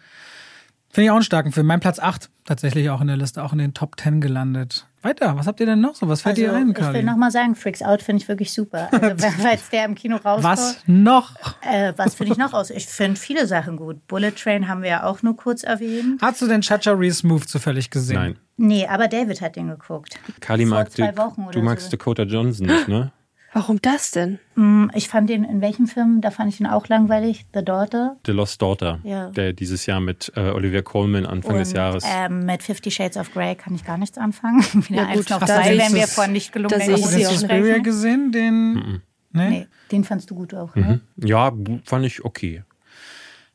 Finde 0.89 1.05
ich 1.05 1.11
auch 1.11 1.15
einen 1.15 1.23
starken 1.23 1.51
Film. 1.53 1.67
Mein 1.67 1.79
Platz 1.79 1.99
8 1.99 2.29
tatsächlich 2.43 2.89
auch 2.89 2.99
in 2.99 3.07
der 3.07 3.15
Liste, 3.17 3.41
auch 3.43 3.53
in 3.53 3.59
den 3.59 3.73
Top 3.73 3.99
10 3.99 4.19
gelandet. 4.19 4.87
Weiter, 5.03 5.35
was 5.35 5.47
habt 5.47 5.59
ihr 5.59 5.65
denn 5.65 5.81
noch 5.81 5.95
so? 5.95 6.07
Was 6.07 6.21
fällt 6.21 6.37
Also, 6.37 6.51
dir 6.51 6.55
ein, 6.55 6.69
ich 6.77 6.93
will 6.93 7.03
nochmal 7.03 7.31
sagen, 7.31 7.55
Freaks 7.55 7.81
Out 7.81 8.01
finde 8.03 8.21
ich 8.21 8.27
wirklich 8.27 8.53
super. 8.53 8.89
Also, 8.91 9.27
falls 9.41 9.69
der 9.69 9.85
im 9.85 9.95
Kino 9.95 10.17
rauskommt. 10.17 10.43
Was 10.43 10.77
noch? 10.85 11.35
Äh, 11.61 11.93
was 11.97 12.13
finde 12.15 12.33
ich 12.33 12.37
noch 12.37 12.53
aus? 12.53 12.69
Ich 12.69 12.85
finde 12.85 13.19
viele 13.19 13.47
Sachen 13.47 13.77
gut. 13.77 14.05
Bullet 14.07 14.31
Train 14.31 14.67
haben 14.67 14.83
wir 14.83 14.89
ja 14.89 15.03
auch 15.03 15.23
nur 15.23 15.35
kurz 15.35 15.63
erwähnt. 15.63 16.21
Hast 16.21 16.41
du 16.41 16.47
den 16.47 16.61
Chacha 16.61 16.91
Reese 16.91 17.25
Move 17.25 17.45
zufällig 17.47 17.89
gesehen? 17.89 18.15
Nein. 18.15 18.39
Nee, 18.57 18.85
aber 18.85 19.07
David 19.07 19.41
hat 19.41 19.55
den 19.55 19.69
geguckt. 19.69 20.19
Kali 20.39 20.65
mag 20.65 20.91
zwei 20.91 21.11
die- 21.11 21.17
Wochen 21.17 21.43
oder 21.45 21.51
du 21.53 21.61
magst 21.63 21.85
so. 21.85 21.91
Dakota 21.97 22.23
Johnson 22.23 22.67
nicht, 22.67 22.87
ne? 22.87 23.11
Warum 23.53 23.81
das 23.81 24.11
denn? 24.11 24.39
Mm, 24.55 24.85
Ich 24.93 25.09
fand 25.09 25.29
den 25.29 25.43
in 25.43 25.59
welchem 25.59 25.85
Film? 25.87 26.21
Da 26.21 26.31
fand 26.31 26.53
ich 26.53 26.59
ihn 26.61 26.67
auch 26.67 26.87
langweilig. 26.87 27.45
The 27.53 27.63
Daughter. 27.65 28.15
The 28.25 28.31
Lost 28.31 28.61
Daughter, 28.61 28.99
Ja. 29.03 29.29
der 29.29 29.51
dieses 29.51 29.85
Jahr 29.85 29.99
mit 29.99 30.31
äh, 30.37 30.51
Olivia 30.51 30.81
Colman 30.81 31.25
Anfang 31.25 31.57
des 31.57 31.69
Und, 31.69 31.75
Jahres. 31.75 32.03
Ähm, 32.07 32.45
mit 32.45 32.63
Fifty 32.63 32.91
Shades 32.91 33.17
of 33.17 33.33
Grey 33.33 33.55
kann 33.55 33.75
ich 33.75 33.83
gar 33.83 33.97
nichts 33.97 34.17
anfangen. 34.17 34.61
Wieder 34.87 34.95
Ja, 35.01 35.03
gut, 35.07 35.17
eins 35.17 35.29
noch 35.29 35.41
ich 35.41 35.79
wenn 35.79 35.93
wir 35.93 36.07
von 36.07 36.31
nicht 36.31 36.53
sehe 36.53 36.95
ich 36.95 37.03
Hast 37.03 37.11
sie 37.11 37.23
du. 37.23 37.29
Suspiria 37.29 37.77
gesehen? 37.79 38.31
Den. 38.31 39.01
Nee? 39.33 39.49
Nee, 39.49 39.67
den 39.91 40.03
fandst 40.05 40.29
du 40.31 40.35
gut 40.35 40.53
auch, 40.53 40.73
Mhm. 40.75 40.81
ne? 40.81 41.01
Ja, 41.17 41.51
fand 41.83 42.05
ich 42.05 42.23
okay. 42.23 42.63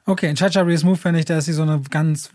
Okay, 0.07 0.31
in 0.31 0.37
Chacha 0.37 0.61
Reese 0.61 0.87
Move 0.87 0.97
finde 0.97 1.19
ich, 1.19 1.25
da 1.25 1.37
ist 1.39 1.47
sie 1.47 1.53
so 1.53 1.63
eine 1.63 1.81
ganz. 1.91 2.31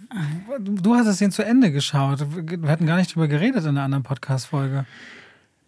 Du 0.59 0.93
hast 0.95 1.07
es 1.07 1.17
den 1.19 1.31
zu 1.31 1.41
Ende 1.43 1.71
geschaut. 1.71 2.19
Wir 2.35 2.69
hatten 2.69 2.85
gar 2.85 2.97
nicht 2.97 3.15
drüber 3.15 3.27
geredet 3.27 3.63
in 3.63 3.69
einer 3.69 3.83
anderen 3.83 4.03
Podcast-Folge. 4.03 4.85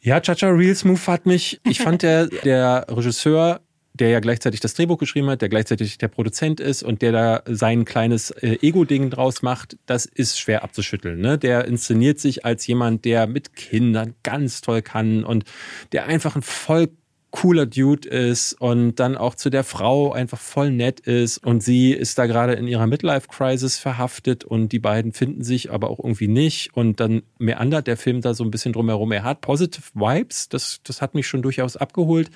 Ja, 0.06 0.20
Chacha 0.20 0.50
Reels 0.50 0.84
Move 0.84 1.00
hat 1.08 1.26
mich, 1.26 1.62
ich 1.64 1.80
fand 1.80 2.02
der, 2.02 2.28
der 2.44 2.86
Regisseur, 2.90 3.62
der 3.94 4.10
ja 4.10 4.20
gleichzeitig 4.20 4.60
das 4.60 4.74
Drehbuch 4.74 4.98
geschrieben 4.98 5.30
hat, 5.30 5.42
der 5.42 5.48
gleichzeitig 5.48 5.98
der 5.98 6.10
Produzent 6.10 6.60
ist 6.60 6.84
und 6.84 7.02
der 7.02 7.14
da 7.14 7.44
sein 7.46 7.86
kleines 7.86 8.32
äh, 8.32 8.58
Ego-Ding 8.62 9.12
draus 9.12 9.44
macht, 9.44 9.78
das 9.86 10.06
ist 10.06 10.38
schwer 10.38 10.64
abzuschütteln. 10.64 11.22
Ne? 11.22 11.38
Der 11.38 11.66
inszeniert 11.66 12.20
sich 12.20 12.44
als 12.44 12.68
jemand, 12.68 13.06
der 13.06 13.28
mit 13.28 13.56
Kindern 13.56 14.14
ganz 14.24 14.60
toll 14.60 14.82
kann 14.82 15.24
und 15.24 15.46
der 15.94 16.06
einfach 16.06 16.36
ein 16.36 16.42
voll 16.42 16.90
cooler 17.34 17.66
Dude 17.66 18.08
ist 18.08 18.54
und 18.62 19.00
dann 19.00 19.18
auch 19.18 19.34
zu 19.34 19.50
der 19.50 19.64
Frau 19.64 20.14
einfach 20.14 20.40
voll 20.40 20.70
nett 20.70 21.00
ist 21.00 21.40
und 21.40 21.64
sie 21.64 21.92
ist 21.92 22.20
da 22.20 22.28
gerade 22.28 22.54
in 22.54 22.68
ihrer 22.68 22.86
Midlife-Crisis 22.86 23.80
verhaftet 23.80 24.44
und 24.44 24.70
die 24.70 24.78
beiden 24.78 25.14
finden 25.14 25.44
sich 25.44 25.72
aber 25.72 25.90
auch 25.90 25.98
irgendwie 25.98 26.28
nicht 26.28 26.76
und 26.76 27.00
dann 27.00 27.24
meandert 27.40 27.88
der 27.88 27.98
Film 27.98 28.22
da 28.22 28.36
so 28.36 28.44
ein 28.44 28.52
bisschen 28.52 28.72
drumherum. 28.72 29.12
Er 29.12 29.24
hat 29.24 29.42
positive 29.42 29.84
Vibes, 29.96 30.48
das, 30.48 30.82
das 30.84 31.02
hat 31.02 31.16
mich 31.16 31.26
schon 31.26 31.42
durchaus 31.42 31.76
abgeholt. 31.76 32.30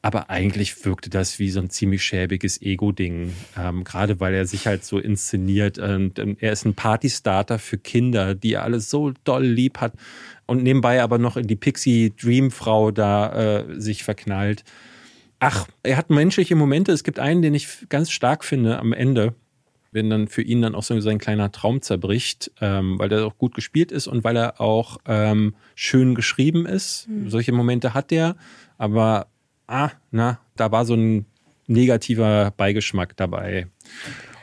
Aber 0.00 0.30
eigentlich 0.30 0.84
wirkte 0.84 1.10
das 1.10 1.40
wie 1.40 1.50
so 1.50 1.58
ein 1.58 1.68
ziemlich 1.68 2.04
schäbiges 2.04 2.62
Ego-Ding. 2.62 3.32
Ähm, 3.58 3.82
gerade 3.82 4.20
weil 4.20 4.34
er 4.34 4.46
sich 4.46 4.68
halt 4.68 4.84
so 4.84 5.00
inszeniert. 5.00 5.78
Und, 5.78 6.20
ähm, 6.20 6.36
er 6.38 6.52
ist 6.52 6.64
ein 6.64 6.74
Partystarter 6.74 7.58
für 7.58 7.76
Kinder, 7.76 8.36
die 8.36 8.52
er 8.52 8.62
alles 8.62 8.88
so 8.88 9.12
doll 9.24 9.44
lieb 9.44 9.78
hat. 9.80 9.94
Und 10.46 10.62
nebenbei 10.62 11.02
aber 11.02 11.18
noch 11.18 11.36
in 11.36 11.46
die 11.46 11.56
Pixie-Dream-Frau 11.56 12.92
da 12.92 13.58
äh, 13.58 13.80
sich 13.80 14.04
verknallt. 14.04 14.64
Ach, 15.40 15.66
er 15.82 15.96
hat 15.96 16.08
menschliche 16.08 16.54
Momente. 16.54 16.92
Es 16.92 17.04
gibt 17.04 17.18
einen, 17.18 17.42
den 17.42 17.54
ich 17.54 17.88
ganz 17.88 18.10
stark 18.10 18.44
finde 18.44 18.78
am 18.78 18.92
Ende. 18.92 19.34
Wenn 19.92 20.08
dann 20.08 20.28
für 20.28 20.42
ihn 20.42 20.62
dann 20.62 20.74
auch 20.74 20.82
so 20.82 20.98
sein 21.00 21.18
kleiner 21.18 21.52
Traum 21.52 21.82
zerbricht, 21.82 22.52
ähm, 22.60 22.98
weil 22.98 23.08
der 23.08 23.26
auch 23.26 23.38
gut 23.38 23.54
gespielt 23.54 23.92
ist 23.92 24.06
und 24.06 24.24
weil 24.24 24.36
er 24.36 24.60
auch 24.60 24.98
ähm, 25.06 25.54
schön 25.74 26.14
geschrieben 26.14 26.66
ist. 26.66 27.08
Solche 27.26 27.52
Momente 27.52 27.94
hat 27.94 28.12
er. 28.12 28.36
Aber 28.78 29.26
ah, 29.66 29.90
na, 30.10 30.38
da 30.56 30.70
war 30.70 30.84
so 30.84 30.94
ein 30.94 31.26
negativer 31.66 32.52
Beigeschmack 32.56 33.16
dabei. 33.16 33.66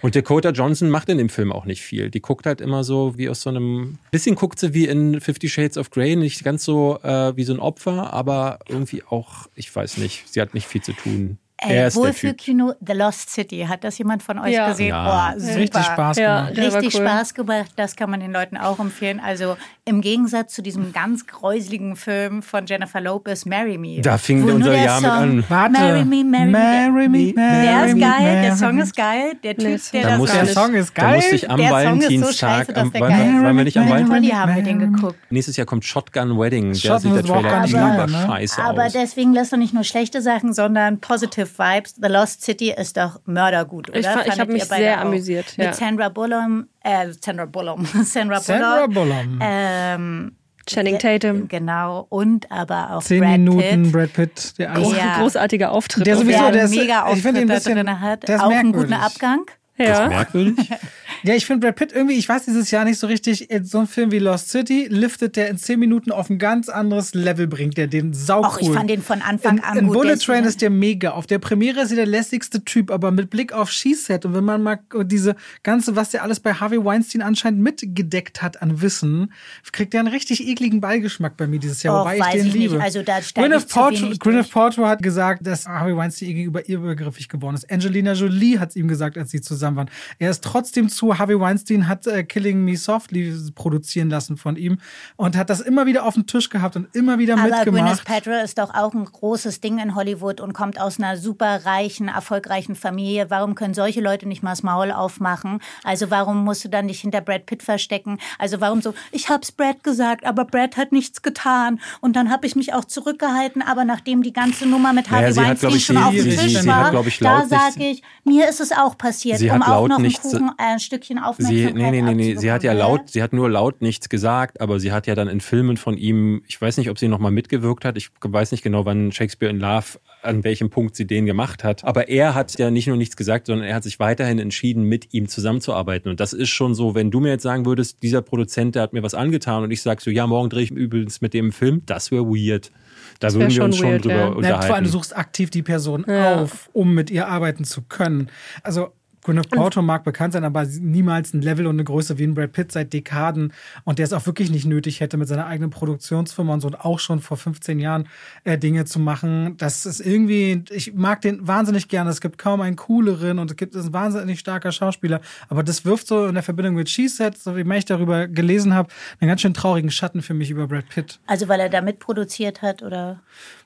Und 0.03 0.17
Dakota 0.17 0.49
Johnson 0.49 0.89
macht 0.89 1.07
in 1.07 1.17
dem 1.17 1.29
Film 1.29 1.53
auch 1.53 1.63
nicht 1.63 1.81
viel. 1.81 2.09
Die 2.09 2.21
guckt 2.21 2.45
halt 2.45 2.59
immer 2.59 2.83
so 2.83 3.17
wie 3.17 3.29
aus 3.29 3.41
so 3.41 3.49
einem, 3.49 3.99
bisschen 4.11 4.35
guckt 4.35 4.59
sie 4.59 4.73
wie 4.73 4.85
in 4.85 5.21
Fifty 5.21 5.47
Shades 5.47 5.77
of 5.77 5.91
Grey, 5.91 6.17
nicht 6.17 6.43
ganz 6.43 6.65
so 6.65 6.99
äh, 7.03 7.37
wie 7.37 7.45
so 7.45 7.53
ein 7.53 7.61
Opfer, 7.61 8.11
aber 8.11 8.59
irgendwie 8.67 9.01
auch, 9.01 9.47
ich 9.55 9.73
weiß 9.73 9.99
nicht, 9.99 10.25
sie 10.27 10.41
hat 10.41 10.53
nicht 10.53 10.67
viel 10.67 10.81
zu 10.81 10.91
tun. 10.91 11.37
Typ. 11.67 11.95
Wohlfühlkino 11.95 12.73
The 12.85 12.93
Lost 12.93 13.29
City. 13.29 13.65
Hat 13.67 13.83
das 13.83 13.97
jemand 13.97 14.23
von 14.23 14.39
euch 14.39 14.53
Ja. 14.53 14.69
gesehen? 14.69 14.89
Ja. 14.89 15.33
Oh, 15.35 15.39
super. 15.39 15.55
Richtig 15.59 15.83
Spaß 15.83 16.17
Ja. 16.17 16.41
gemacht. 16.49 16.57
War 16.57 16.81
Richtig 16.81 16.95
cool. 16.99 17.07
Spaß 17.07 17.33
gemacht. 17.33 17.71
Das 17.75 17.95
kann 17.95 18.09
man 18.09 18.19
den 18.19 18.31
Leuten 18.31 18.57
auch 18.57 18.79
empfehlen. 18.79 19.19
Also 19.19 19.57
im 19.85 20.01
Gegensatz 20.01 20.53
zu 20.53 20.61
diesem 20.61 20.93
ganz 20.93 21.25
gräuseligen 21.27 21.95
Film 21.95 22.41
von 22.41 22.65
Jennifer 22.65 23.01
Lopez, 23.01 23.45
Marry 23.45 23.77
Me. 23.77 24.01
Da 24.01 24.17
fing 24.17 24.43
unser 24.43 24.75
Jahr 24.75 25.01
mit 25.01 25.09
Song 25.09 25.19
an. 25.19 25.43
Warte. 25.49 25.71
Marry 25.73 26.05
Me, 26.05 26.23
Marry, 26.23 26.51
Marry 26.51 27.09
Me. 27.09 27.17
me, 27.17 27.33
Der 27.33 27.43
marry 27.43 27.89
ist 27.91 27.99
geil, 27.99 28.19
der 28.21 28.43
marry 28.43 28.57
Song 28.57 28.79
ist 28.79 28.95
geil. 28.95 29.31
Der 29.43 29.55
Typ, 29.57 29.63
Nee, 29.67 29.79
der 29.93 30.01
Da 30.03 30.09
das 30.09 30.17
muss 30.17 30.31
Der 30.31 30.45
Song 30.47 30.73
ist 30.73 30.97
Da 30.97 31.01
geil. 31.03 31.15
musste 31.15 31.35
ich 31.35 31.49
am 31.49 31.57
Der 31.57 31.67
so 31.69 31.73
Valentinstag, 31.73 32.33
scheiße, 32.35 32.73
dass 32.73 32.83
am, 32.83 32.91
der 32.91 33.01
wann, 33.01 33.09
geil 33.09 33.35
ist. 33.35 33.43
waren 33.43 33.57
wir 33.57 33.63
nicht 33.63 33.77
am 33.77 33.89
Valentinstag? 33.89 34.39
Haben 34.39 34.55
wir 34.55 34.63
den 34.63 34.79
geguckt. 34.79 35.15
Nächstes 35.29 35.57
Jahr 35.57 35.65
kommt 35.65 35.85
Shotgun 35.85 36.39
Wedding. 36.39 36.73
Der 36.73 36.99
sieht 36.99 37.11
der 37.13 37.35
aber 37.35 37.41
Trailer 37.67 38.07
ne? 38.07 38.23
scheiße 38.27 38.63
Aber 38.63 38.85
aus. 38.85 38.93
deswegen 38.93 39.33
lässt 39.33 39.51
du 39.51 39.57
nicht 39.57 39.73
nur 39.73 39.83
schlechte 39.83 40.21
Sachen, 40.21 40.53
sondern 40.53 40.99
positive 40.99 41.45
Vibes. 41.57 41.95
The 42.01 42.07
Lost 42.09 42.41
City 42.43 42.71
ist 42.75 42.97
doch 42.97 43.19
mördergut, 43.25 43.89
oder? 43.89 43.99
Ich 43.99 44.05
fand- 44.05 44.21
ich 44.21 44.33
Fandet 44.33 44.39
hab 44.39 44.47
mich 44.49 44.63
sehr 44.65 44.97
auch? 44.97 45.01
amüsiert, 45.05 45.57
Mit 45.57 45.67
ja. 45.67 45.73
Sandra 45.73 46.09
Bullock, 46.09 46.65
äh, 46.83 47.07
Sandra 47.19 47.45
Bullock, 47.45 47.79
Sandra 48.03 48.39
Sandra 48.39 48.87
Bullock. 48.87 49.25
Ähm, 49.41 50.35
Channing 50.65 50.97
Tatum. 50.97 51.47
Genau, 51.49 52.05
und 52.09 52.49
aber 52.51 52.91
auch 52.91 53.03
Zehn 53.03 53.19
Brad 53.19 53.31
Minuten 53.31 53.83
Pitt. 53.83 53.91
Brad 53.91 54.13
Pitt, 54.13 54.57
der 54.59 54.71
alles. 54.71 54.83
Groß, 54.87 54.97
Ja. 54.97 55.17
Großartiger 55.19 55.71
Auftritt. 55.73 56.07
Der 56.07 56.15
sowieso- 56.15 56.39
der 56.39 56.51
der 56.51 56.61
einen 56.63 56.71
ist- 56.73 56.79
mega 56.79 56.99
ich 56.99 57.11
Auftritt 57.13 57.35
ein 57.37 57.47
da 57.47 57.53
bisschen- 57.55 57.75
drin 57.75 57.99
hat. 57.99 58.27
der 58.27 58.35
ist 58.35 58.41
auch 58.41 58.49
einen 58.49 58.71
merkwürdig. 58.71 58.89
guten 58.91 58.93
Abgang. 59.01 59.45
Das 59.77 59.89
ist 59.89 59.97
ja. 59.99 60.07
merkwürdig. 60.07 60.69
Ja, 61.25 61.33
ich 61.35 61.45
finde 61.45 61.65
Brad 61.65 61.77
Pitt 61.77 61.93
irgendwie, 61.93 62.15
ich 62.15 62.27
weiß 62.27 62.43
dieses 62.45 62.69
Jahr 62.69 62.83
nicht 62.83 62.99
so 62.99 63.07
richtig, 63.07 63.49
in 63.49 63.63
so 63.63 63.77
einem 63.77 63.87
Film 63.87 64.11
wie 64.11 64.19
Lost 64.19 64.49
City 64.49 64.87
liftet 64.89 65.37
der 65.37 65.49
in 65.49 65.57
zehn 65.57 65.79
Minuten 65.79 66.11
auf 66.11 66.29
ein 66.29 66.37
ganz 66.37 66.67
anderes 66.67 67.13
Level, 67.13 67.47
bringt 67.47 67.77
der 67.77 67.87
den 67.87 68.13
sau 68.13 68.43
Auch 68.43 68.57
ich 68.59 68.67
cool. 68.67 68.75
fand 68.75 68.89
den 68.89 69.01
von 69.01 69.21
Anfang 69.21 69.57
in, 69.59 69.63
an 69.63 69.77
in 69.77 69.87
gut. 69.87 69.95
Bullet 69.95 70.09
Der 70.09 70.19
Train 70.19 70.43
ist 70.43 70.61
der 70.61 70.69
mega. 70.69 71.11
Auf 71.11 71.25
der 71.25 71.39
Premiere 71.39 71.81
ist 71.81 71.91
er 71.91 71.95
der 71.95 72.05
lässigste 72.07 72.65
Typ, 72.65 72.91
aber 72.91 73.11
mit 73.11 73.29
Blick 73.29 73.53
auf 73.53 73.71
She-Set 73.71 74.25
und 74.25 74.33
wenn 74.33 74.43
man 74.43 74.61
mal 74.61 74.79
diese 75.05 75.35
ganze, 75.63 75.95
was 75.95 76.09
der 76.09 76.23
alles 76.23 76.41
bei 76.41 76.53
Harvey 76.55 76.83
Weinstein 76.83 77.21
anscheinend 77.21 77.61
mitgedeckt 77.61 78.41
hat 78.41 78.61
an 78.61 78.81
Wissen, 78.81 79.31
kriegt 79.71 79.93
er 79.93 80.01
einen 80.01 80.09
richtig 80.09 80.45
ekligen 80.45 80.81
Beigeschmack 80.81 81.37
bei 81.37 81.47
mir 81.47 81.59
dieses 81.59 81.83
Jahr, 81.83 82.01
Och, 82.01 82.05
wobei 82.05 82.17
ich 82.17 82.25
den 82.25 82.47
ich 82.47 82.53
nicht. 82.53 82.71
liebe. 82.71 82.83
Also 82.83 83.01
da 83.01 83.19
Gwyneth 83.33 83.63
ich 83.63 83.69
Paltrow, 83.69 84.19
Gwyneth. 84.19 84.51
Paltrow 84.51 84.85
hat 84.87 85.01
gesagt, 85.01 85.47
dass 85.47 85.65
Harvey 85.65 85.95
Weinstein 85.95 86.29
ihr 86.29 86.35
gegenüber 86.35 86.67
übergriffig 86.67 87.29
geworden 87.29 87.55
ist. 87.55 87.71
Angelina 87.71 88.11
Jolie 88.11 88.59
hat 88.59 88.71
es 88.71 88.75
ihm 88.75 88.89
gesagt, 88.89 89.17
als 89.17 89.31
sie 89.31 89.39
zusammen 89.39 89.77
waren. 89.77 89.89
Er 90.19 90.29
ist 90.29 90.43
trotzdem 90.43 90.89
zu, 90.89 91.12
Harvey 91.17 91.39
Weinstein 91.39 91.87
hat 91.87 92.07
äh, 92.07 92.23
Killing 92.23 92.63
Me 92.65 92.75
Softly 92.77 93.33
produzieren 93.55 94.09
lassen 94.09 94.37
von 94.37 94.55
ihm 94.55 94.77
und 95.15 95.35
hat 95.35 95.49
das 95.49 95.61
immer 95.61 95.85
wieder 95.85 96.05
auf 96.05 96.13
den 96.15 96.27
Tisch 96.27 96.49
gehabt 96.49 96.75
und 96.75 96.87
immer 96.95 97.17
wieder 97.19 97.33
Aber 97.35 97.43
Gwyneth 97.49 97.65
mitgemacht. 97.65 98.05
Paltrow 98.05 98.43
ist 98.43 98.57
doch 98.57 98.73
auch 98.73 98.93
ein 98.93 99.05
großes 99.05 99.61
Ding 99.61 99.79
in 99.79 99.95
Hollywood 99.95 100.41
und 100.41 100.53
kommt 100.53 100.79
aus 100.79 100.99
einer 100.99 101.17
super 101.17 101.65
reichen, 101.65 102.07
erfolgreichen 102.07 102.75
Familie. 102.75 103.29
Warum 103.29 103.55
können 103.55 103.73
solche 103.73 104.01
Leute 104.01 104.27
nicht 104.27 104.43
mal 104.43 104.51
das 104.51 104.63
Maul 104.63 104.91
aufmachen? 104.91 105.59
Also 105.83 106.09
warum 106.11 106.43
musst 106.43 106.63
du 106.65 106.69
dann 106.69 106.87
dich 106.87 107.01
hinter 107.01 107.21
Brad 107.21 107.45
Pitt 107.45 107.63
verstecken? 107.63 108.19
Also 108.39 108.61
warum 108.61 108.81
so, 108.81 108.93
ich 109.11 109.29
hab's 109.29 109.51
Brad 109.51 109.83
gesagt, 109.83 110.25
aber 110.25 110.45
Brad 110.45 110.77
hat 110.77 110.91
nichts 110.91 111.21
getan 111.21 111.79
und 112.01 112.15
dann 112.15 112.29
habe 112.31 112.47
ich 112.47 112.55
mich 112.55 112.73
auch 112.73 112.85
zurückgehalten, 112.85 113.61
aber 113.61 113.85
nachdem 113.85 114.23
die 114.23 114.33
ganze 114.33 114.65
Nummer 114.67 114.93
mit 114.93 115.09
Naja, 115.09 115.27
Harvey 115.27 115.33
sie 115.33 115.39
hat, 115.41 115.59
glaub 115.59 115.71
Weinstein 115.71 115.77
ich, 115.77 115.85
schon 115.85 115.95
sie- 115.97 116.03
auf 116.03 116.11
dem 116.13 116.23
sie- 116.31 116.37
Tisch 116.37 116.59
sie 116.61 116.67
war, 116.67 116.83
hat, 116.85 116.91
glaub 116.91 117.07
ich, 117.07 117.19
da 117.19 117.39
nicht- 117.39 117.49
sage 117.49 117.87
ich, 117.89 118.01
mir 118.23 118.49
ist 118.49 118.59
es 118.61 118.71
auch 118.71 118.97
passiert, 118.97 119.37
Sie 119.39 119.49
um 119.49 119.55
hat 119.55 119.61
auch 119.63 119.67
laut 119.81 119.89
noch 119.89 119.95
einen 119.97 120.05
nicht- 120.07 120.21
Kuchen, 120.21 120.49
äh, 120.57 120.63
ein 120.73 120.79
Stück 120.79 121.02
Stückchen 121.03 121.17
Sie, 121.17 121.23
Aufmerksamkeit 121.23 121.75
nee, 121.75 121.91
nee, 121.91 122.01
nee, 122.01 122.13
nee. 122.33 122.35
Sie 122.35 122.51
hat 122.51 122.63
ja 122.63 122.73
laut, 122.73 123.09
sie 123.09 123.21
hat 123.21 123.33
nur 123.33 123.49
laut 123.49 123.81
nichts 123.81 124.09
gesagt, 124.09 124.61
aber 124.61 124.79
sie 124.79 124.91
hat 124.91 125.05
ja 125.07 125.15
dann 125.15 125.27
in 125.27 125.41
Filmen 125.41 125.77
von 125.77 125.97
ihm, 125.97 126.43
ich 126.47 126.59
weiß 126.61 126.77
nicht, 126.77 126.89
ob 126.89 126.97
sie 126.97 127.07
nochmal 127.07 127.31
mitgewirkt 127.31 127.85
hat. 127.85 127.97
Ich 127.97 128.09
weiß 128.21 128.51
nicht 128.51 128.63
genau, 128.63 128.85
wann 128.85 129.11
Shakespeare 129.11 129.51
in 129.51 129.59
Love, 129.59 129.99
an 130.21 130.43
welchem 130.43 130.69
Punkt 130.69 130.95
sie 130.95 131.05
den 131.05 131.25
gemacht 131.25 131.63
hat. 131.63 131.83
Aber 131.83 132.07
er 132.07 132.35
hat 132.35 132.57
ja 132.57 132.71
nicht 132.71 132.87
nur 132.87 132.97
nichts 132.97 133.17
gesagt, 133.17 133.47
sondern 133.47 133.67
er 133.67 133.75
hat 133.75 133.83
sich 133.83 133.99
weiterhin 133.99 134.39
entschieden, 134.39 134.83
mit 134.83 135.13
ihm 135.13 135.27
zusammenzuarbeiten. 135.27 136.09
Und 136.09 136.19
das 136.19 136.33
ist 136.33 136.49
schon 136.49 136.73
so, 136.75 136.95
wenn 136.95 137.11
du 137.11 137.19
mir 137.19 137.29
jetzt 137.29 137.43
sagen 137.43 137.65
würdest, 137.65 138.01
dieser 138.03 138.21
Produzent, 138.21 138.75
der 138.75 138.83
hat 138.83 138.93
mir 138.93 139.03
was 139.03 139.13
angetan 139.13 139.63
und 139.63 139.71
ich 139.71 139.81
sag 139.81 140.01
so, 140.01 140.09
ja, 140.09 140.25
morgen 140.27 140.49
drehe 140.49 140.63
ich 140.63 140.71
übrigens 140.71 141.21
mit 141.21 141.33
dem 141.33 141.51
Film, 141.51 141.81
das 141.85 142.11
wäre 142.11 142.25
weird. 142.25 142.71
Da 143.19 143.27
Das 143.27 143.33
würden 143.35 143.49
wir 143.49 143.51
schon 143.51 143.65
uns 143.65 143.77
schon 143.77 143.89
weird, 143.91 144.05
drüber 144.05 144.13
ja. 144.15 144.19
Ja, 144.21 144.27
vor 144.29 144.35
allem, 144.37 144.55
unterhalten. 144.55 144.83
du 144.85 144.89
suchst 144.89 145.15
aktiv 145.17 145.49
die 145.49 145.61
Person 145.63 146.05
Ja. 146.07 146.41
auf, 146.41 146.69
um 146.73 146.93
mit 146.93 147.11
ihr 147.11 147.27
arbeiten 147.27 147.63
zu 147.63 147.81
können. 147.81 148.29
Also 148.63 148.93
Gwyneth 149.23 149.49
Paltrow 149.49 149.83
mag 149.83 150.03
bekannt 150.03 150.33
sein, 150.33 150.43
aber 150.43 150.65
niemals 150.65 151.33
ein 151.33 151.41
Level 151.41 151.67
und 151.67 151.75
eine 151.75 151.83
Größe 151.83 152.17
wie 152.17 152.23
ein 152.23 152.33
Brad 152.33 152.51
Pitt 152.51 152.71
seit 152.71 152.93
Dekaden 152.93 153.53
und 153.85 153.99
der 153.99 154.05
es 154.05 154.13
auch 154.13 154.25
wirklich 154.25 154.51
nicht 154.51 154.65
nötig 154.65 154.99
hätte, 154.99 155.17
mit 155.17 155.27
seiner 155.27 155.45
eigenen 155.45 155.69
Produktionsfirma 155.69 156.53
und 156.53 156.61
so 156.61 156.67
und 156.67 156.81
auch 156.81 156.99
schon 156.99 157.21
vor 157.21 157.37
15 157.37 157.79
Jahren 157.79 158.07
äh, 158.43 158.57
Dinge 158.57 158.85
zu 158.85 158.99
machen. 158.99 159.55
Das 159.57 159.85
ist 159.85 159.99
irgendwie, 159.99 160.63
ich 160.69 160.93
mag 160.93 161.21
den 161.21 161.47
wahnsinnig 161.47 161.87
gerne. 161.87 162.09
Es 162.09 162.21
gibt 162.21 162.37
kaum 162.37 162.61
einen 162.61 162.75
cooleren 162.75 163.39
und 163.39 163.51
es 163.51 163.57
gibt 163.57 163.75
ist 163.75 163.87
ein 163.87 163.93
wahnsinnig 163.93 164.39
starker 164.39 164.71
Schauspieler, 164.71 165.21
aber 165.49 165.63
das 165.63 165.85
wirft 165.85 166.07
so 166.07 166.25
in 166.25 166.33
der 166.33 166.43
Verbindung 166.43 166.75
mit 166.75 166.89
She 166.89 167.07
Said, 167.07 167.37
so 167.37 167.55
wie 167.55 167.63
mehr 167.63 167.77
ich 167.77 167.85
darüber 167.85 168.27
gelesen 168.27 168.73
habe, 168.73 168.89
einen 169.19 169.29
ganz 169.29 169.41
schön 169.41 169.53
traurigen 169.53 169.91
Schatten 169.91 170.21
für 170.21 170.33
mich 170.33 170.49
über 170.49 170.67
Brad 170.67 170.89
Pitt. 170.89 171.19
Also 171.27 171.47
weil 171.47 171.59
er 171.59 171.69
da 171.69 171.81
mitproduziert 171.81 172.61
hat 172.61 172.83
oder 172.83 173.21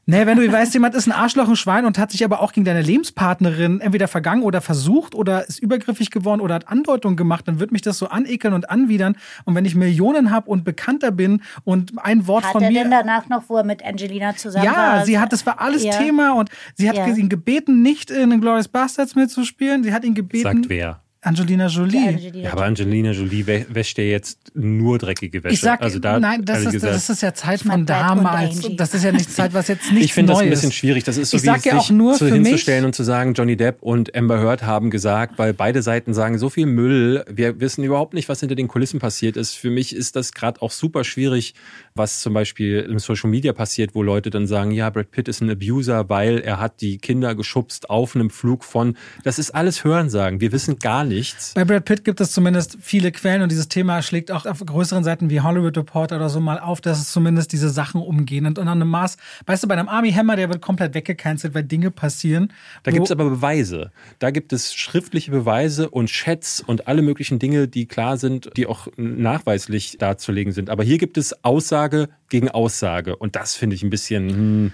Nee, 0.10 0.26
wenn 0.26 0.38
du 0.38 0.50
weißt, 0.50 0.74
jemand 0.74 0.96
ist 0.96 1.06
ein 1.06 1.12
Arschloch, 1.12 1.50
ein 1.50 1.58
Schwein 1.58 1.84
und 1.84 1.98
hat 2.00 2.12
sich 2.12 2.24
aber 2.24 2.42
auch 2.42 2.54
gegen 2.54 2.64
deine 2.64 2.82
Lebenspartnerin 2.82 3.82
entweder 3.82 4.08
vergangen 4.08 4.42
oder 4.42 4.62
versucht 4.62 5.14
oder 5.14 5.46
ist 5.50 5.60
übergriffig 5.60 6.12
geworden 6.12 6.40
oder 6.40 6.56
hat 6.56 6.70
Andeutungen 6.70 7.18
gemacht, 7.18 7.46
dann 7.46 7.60
wird 7.60 7.74
mich 7.74 7.82
das 7.82 7.98
so 7.98 8.08
anekeln 8.08 8.54
und 8.54 8.70
anwidern. 8.70 9.18
Und 9.44 9.56
wenn 9.56 9.66
ich 9.66 9.76
Millionen 9.76 10.32
habe 10.32 10.50
und 10.50 10.64
bekannter 10.64 11.12
bin 11.12 11.42
und 11.66 11.92
ein 11.98 12.26
Wort 12.26 12.46
hat 12.46 12.54
von 12.54 12.64
er 12.64 12.72
mir. 12.72 12.84
denn 12.84 12.92
danach 12.92 13.28
noch, 13.28 13.44
wo 13.50 13.58
er 13.58 13.66
mit 13.66 13.84
Angelina 13.86 14.34
zusammen 14.38 14.64
ja, 14.64 14.76
war? 14.78 15.06
sie 15.06 15.20
hat, 15.20 15.34
das 15.34 15.46
war 15.46 15.60
alles 15.60 15.84
Ja. 15.84 15.92
Thema 15.92 16.36
und 16.36 16.50
sie 16.76 16.88
hat 16.88 16.96
Ja. 16.96 17.06
ihn 17.06 17.28
gebeten, 17.28 17.82
nicht 17.82 18.10
in 18.10 18.30
den 18.30 18.40
Glorious 18.40 18.70
Bastards 18.70 19.14
mitzuspielen. 19.16 19.84
Sie 19.84 19.92
hat 19.94 20.06
ihn 20.06 20.14
gebeten. 20.14 20.44
Sagt 20.44 20.70
wer? 20.70 21.02
Angelina 21.28 21.68
Jolie. 21.68 22.08
Angelina 22.10 22.38
Ja, 22.46 22.52
aber 22.54 22.66
Angelina 22.66 23.12
Jolie 23.12 23.44
wä- 23.44 23.66
wäscht 23.70 23.98
ja 23.98 24.04
jetzt 24.04 24.40
nur 24.56 24.98
dreckige 24.98 25.44
Wäsche. 25.44 25.54
Ich 25.54 25.62
sag, 25.62 25.82
also 25.82 26.00
da, 26.00 26.20
nein, 26.20 26.44
das 26.46 26.60
ist, 26.66 26.72
gesagt, 26.72 26.94
das 26.96 27.10
ist 27.10 27.22
ja 27.22 27.34
Zeit 27.34 27.62
von 27.62 27.86
damals. 27.86 28.68
Das 28.76 28.94
ist 28.94 29.04
ja 29.04 29.12
nicht 29.12 29.32
Zeit, 29.32 29.54
was 29.54 29.68
jetzt 29.68 29.92
nicht 29.92 30.06
ich 30.06 30.14
finde 30.14 30.34
das 30.34 30.42
ein 30.42 30.50
bisschen 30.50 30.72
schwierig. 30.72 31.04
Das 31.04 31.18
ist 31.18 31.32
so 31.32 31.38
Ich 31.38 31.44
wie 31.44 31.48
ja 31.48 31.58
sich 31.60 31.74
auch 31.74 31.90
nur 31.90 32.14
zu 32.16 32.28
hinzustellen 32.28 32.82
mich- 32.84 32.88
und 32.88 32.94
zu 32.94 33.04
sagen, 33.04 33.34
Johnny 33.34 33.56
Depp 33.58 33.82
und 33.82 34.16
Amber 34.16 34.40
Heard 34.42 34.64
haben 34.64 34.90
gesagt, 34.90 35.38
weil 35.38 35.54
beide 35.54 35.82
Seiten 35.82 36.14
sagen 36.14 36.38
so 36.38 36.50
viel 36.50 36.66
Müll. 36.66 37.24
Wir 37.30 37.60
wissen 37.60 37.84
überhaupt 37.84 38.14
nicht, 38.14 38.30
was 38.30 38.40
hinter 38.40 38.56
den 38.56 38.68
Kulissen 38.68 39.00
passiert 39.00 39.38
ist. 39.38 39.54
Für 39.54 39.70
mich 39.70 39.96
ist 39.96 40.16
das 40.16 40.32
gerade 40.32 40.62
auch 40.62 40.72
super 40.72 41.04
schwierig, 41.04 41.54
was 41.96 42.22
zum 42.22 42.34
Beispiel 42.34 42.80
im 42.90 43.00
Social 43.00 43.30
Media 43.30 43.54
passiert, 43.54 43.96
wo 43.96 44.04
Leute 44.04 44.30
dann 44.30 44.48
sagen, 44.48 44.72
ja, 44.72 44.90
Brad 44.90 45.12
Pitt 45.12 45.28
ist 45.28 45.42
ein 45.42 45.50
Abuser, 45.50 46.10
weil 46.10 46.40
er 46.40 46.60
hat 46.60 46.82
die 46.82 46.98
Kinder 46.98 47.36
geschubst 47.36 47.90
auf 47.90 48.16
einem 48.16 48.30
Flug 48.30 48.64
von. 48.64 48.96
Das 49.24 49.40
ist 49.40 49.52
alles 49.52 49.84
Hörensagen. 49.84 50.40
Wir 50.42 50.52
wissen 50.52 50.80
gar 50.80 51.04
nichts. 51.18 51.54
Bei 51.54 51.66
Brad 51.66 51.86
Pitt 51.86 52.06
gibt 52.06 52.22
es 52.22 52.32
zumindest 52.32 52.78
viele 52.82 53.12
Quellen 53.12 53.42
und 53.42 53.52
dieses 53.52 53.68
Thema 53.68 54.02
schlägt 54.02 54.32
auch 54.32 54.46
auf 54.46 54.60
größeren 54.60 55.04
Seiten 55.04 55.30
wie 55.30 55.42
Hollywood 55.42 55.78
Reporter 55.78 56.18
oder 56.18 56.30
so 56.30 56.40
mal 56.40 56.60
auf, 56.60 56.82
dass 56.82 57.00
es 57.00 57.12
zumindest 57.12 57.52
diese 57.52 57.70
Sachen 57.70 58.02
umgehen. 58.02 58.46
Und 58.46 58.60
an 58.60 58.68
einem 58.68 58.90
Maß, 58.90 59.18
weißt 59.46 59.64
du, 59.64 59.68
bei 59.68 59.76
einem 59.76 59.90
Army 59.90 60.12
Hammer, 60.12 60.36
der 60.36 60.50
wird 60.50 60.62
komplett 60.62 60.94
weggecancelt, 60.94 61.54
weil 61.54 61.64
Dinge 61.64 61.92
passieren. 61.92 62.54
Da 62.84 62.92
gibt 62.92 63.06
es 63.06 63.12
aber 63.12 63.30
Beweise. 63.30 63.92
Da 64.20 64.32
gibt 64.32 64.54
es 64.54 64.74
schriftliche 64.74 65.32
Beweise 65.32 65.90
und 65.90 66.08
Chats 66.08 66.62
und 66.62 66.88
alle 66.88 67.02
möglichen 67.02 67.40
Dinge, 67.40 67.68
die 67.68 67.86
klar 67.88 68.18
sind, 68.18 68.50
die 68.56 68.68
auch 68.68 68.88
nachweislich 68.98 69.98
darzulegen 69.98 70.54
sind. 70.54 70.70
Aber 70.70 70.84
hier 70.84 70.98
gibt 70.98 71.18
es 71.18 71.44
Aussage 71.44 72.10
gegen 72.30 72.50
Aussage. 72.50 73.16
Und 73.16 73.36
das 73.36 73.56
finde 73.56 73.76
ich 73.76 73.84
ein 73.84 73.90
bisschen. 73.90 74.30
Hm, 74.30 74.72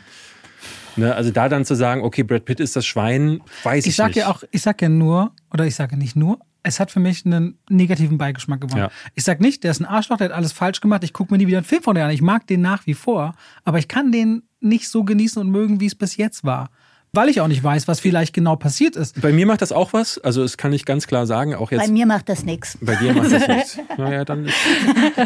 ne? 0.96 1.16
Also 1.16 1.32
da 1.32 1.50
dann 1.50 1.66
zu 1.66 1.76
sagen, 1.76 2.02
okay, 2.02 2.24
Brad 2.24 2.46
Pitt 2.46 2.60
ist 2.60 2.76
das 2.76 2.86
Schwein, 2.86 3.42
weiß 3.64 3.86
ich, 3.86 3.92
ich 3.92 3.96
sag 3.96 4.08
nicht. 4.08 4.18
ja 4.18 4.28
auch, 4.28 4.44
ich 4.52 4.62
sag 4.62 4.82
ja 4.82 4.90
nur, 4.90 5.32
oder 5.52 5.66
ich 5.66 5.76
sage 5.76 5.98
nicht 5.98 6.16
nur, 6.16 6.40
es 6.64 6.80
hat 6.80 6.92
für 6.92 7.00
mich 7.00 7.26
einen 7.26 7.60
negativen 7.70 8.18
Beigeschmack 8.18 8.62
gewonnen. 8.62 8.84
Ja. 8.84 8.92
Ich 9.16 9.26
sag 9.26 9.42
nicht, 9.42 9.64
der 9.64 9.72
ist 9.72 9.82
ein 9.82 9.86
Arschloch, 9.86 10.18
der 10.18 10.30
hat 10.30 10.36
alles 10.36 10.54
falsch 10.54 10.80
gemacht, 10.80 11.04
ich 11.04 11.14
gucke 11.14 11.34
mir 11.34 11.38
nie 11.38 11.48
wieder 11.48 11.58
einen 11.58 11.66
Film 11.66 11.84
von 11.84 11.96
der 11.96 12.06
an. 12.06 12.12
Ich 12.12 12.22
mag 12.22 12.48
den 12.48 12.62
nach 12.62 12.86
wie 12.88 12.94
vor, 12.94 13.36
aber 13.66 13.80
ich 13.80 13.88
kann 13.88 14.12
den 14.12 14.44
nicht 14.62 14.88
so 14.88 15.04
genießen 15.04 15.42
und 15.42 15.50
mögen, 15.50 15.82
wie 15.82 15.86
es 15.86 15.96
bis 15.96 16.16
jetzt 16.16 16.44
war. 16.46 16.70
Weil 17.16 17.30
ich 17.30 17.42
auch 17.42 17.48
nicht 17.48 17.64
weiß, 17.64 17.88
was 17.88 18.00
vielleicht 18.00 18.34
genau 18.34 18.56
passiert 18.56 18.96
ist. 18.96 19.22
Bei 19.22 19.32
mir 19.32 19.46
macht 19.46 19.62
das 19.62 19.72
auch 19.72 19.94
was. 19.94 20.18
Also 20.18 20.42
das 20.42 20.58
kann 20.58 20.74
ich 20.74 20.84
ganz 20.84 21.06
klar 21.06 21.28
sagen. 21.28 21.54
Auch 21.54 21.70
jetzt 21.70 21.86
Bei 21.86 21.92
mir 21.92 22.08
macht 22.08 22.28
das 22.28 22.44
nichts. 22.44 22.76
Bei 22.82 22.96
dir 22.96 23.14
macht 23.14 23.32
das 23.32 23.48
nichts. 23.48 23.78
Naja, 23.98 24.26
dann 24.26 24.46
ist. 24.46 24.56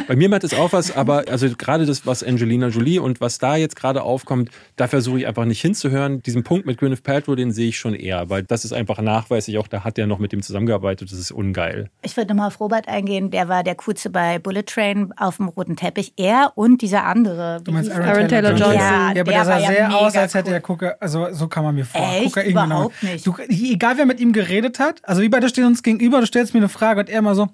Bei 0.09 0.17
mir 0.17 0.27
macht 0.27 0.43
es 0.43 0.53
auch 0.53 0.73
was, 0.73 0.93
aber 0.93 1.23
also 1.29 1.47
gerade 1.57 1.85
das, 1.85 2.05
was 2.05 2.21
Angelina 2.21 2.67
Jolie 2.67 2.99
und 2.99 3.21
was 3.21 3.37
da 3.37 3.55
jetzt 3.55 3.77
gerade 3.77 4.03
aufkommt, 4.03 4.49
da 4.75 4.89
versuche 4.89 5.19
ich 5.19 5.27
einfach 5.27 5.45
nicht 5.45 5.61
hinzuhören. 5.61 6.21
Diesen 6.21 6.43
Punkt 6.43 6.65
mit 6.65 6.77
Gwyneth 6.77 7.03
Paltrow, 7.03 7.37
den 7.37 7.53
sehe 7.53 7.69
ich 7.69 7.79
schon 7.79 7.93
eher, 7.93 8.29
weil 8.29 8.43
das 8.43 8.65
ist 8.65 8.73
einfach 8.73 8.99
nachweislich, 8.99 9.57
auch 9.57 9.69
da 9.69 9.85
hat 9.85 9.97
er 9.97 10.07
noch 10.07 10.19
mit 10.19 10.33
dem 10.33 10.41
zusammengearbeitet, 10.41 11.09
das 11.09 11.17
ist 11.17 11.31
ungeil. 11.31 11.89
Ich 12.01 12.17
würde 12.17 12.33
nochmal 12.33 12.47
auf 12.47 12.59
Robert 12.59 12.89
eingehen. 12.89 13.31
Der 13.31 13.47
war 13.47 13.63
der 13.63 13.75
Coolste 13.75 14.09
bei 14.09 14.39
Bullet 14.39 14.63
Train 14.63 15.13
auf 15.15 15.37
dem 15.37 15.47
roten 15.47 15.77
Teppich. 15.77 16.11
Er 16.17 16.51
und 16.55 16.81
dieser 16.81 17.05
andere. 17.05 17.61
Du 17.63 17.71
meinst 17.71 17.89
Aaron, 17.89 18.03
Aaron 18.03 18.27
Taylor, 18.27 18.49
Taylor 18.55 18.73
Johnson? 18.73 18.73
Johnson. 18.73 18.89
Ja, 18.89 19.05
aber 19.07 19.13
Der 19.13 19.23
der 19.23 19.45
sah 19.45 19.59
ja 19.59 19.67
sehr 19.67 19.87
mega 19.87 19.97
aus, 19.97 20.15
als 20.17 20.33
hätte 20.33 20.49
cool. 20.49 20.55
er 20.55 20.61
Gucke, 20.61 21.01
also 21.01 21.27
so 21.31 21.47
kam 21.47 21.63
er 21.63 21.76
mir 21.77 21.85
vor. 21.85 22.01
Echt? 22.01 22.25
Kokain 22.33 22.49
Überhaupt 22.51 22.99
genommen. 22.99 23.13
nicht. 23.13 23.25
Du, 23.27 23.35
egal 23.37 23.97
wer 23.97 24.05
mit 24.05 24.19
ihm 24.19 24.33
geredet 24.33 24.79
hat, 24.79 24.99
also 25.07 25.21
wir 25.21 25.29
beide 25.31 25.47
stehen 25.49 25.65
uns 25.65 25.81
gegenüber, 25.83 26.19
du 26.19 26.25
stellst 26.27 26.53
mir 26.53 26.59
eine 26.59 26.69
Frage 26.69 26.99
und 26.99 27.09
er 27.09 27.19
immer 27.19 27.35
so, 27.35 27.47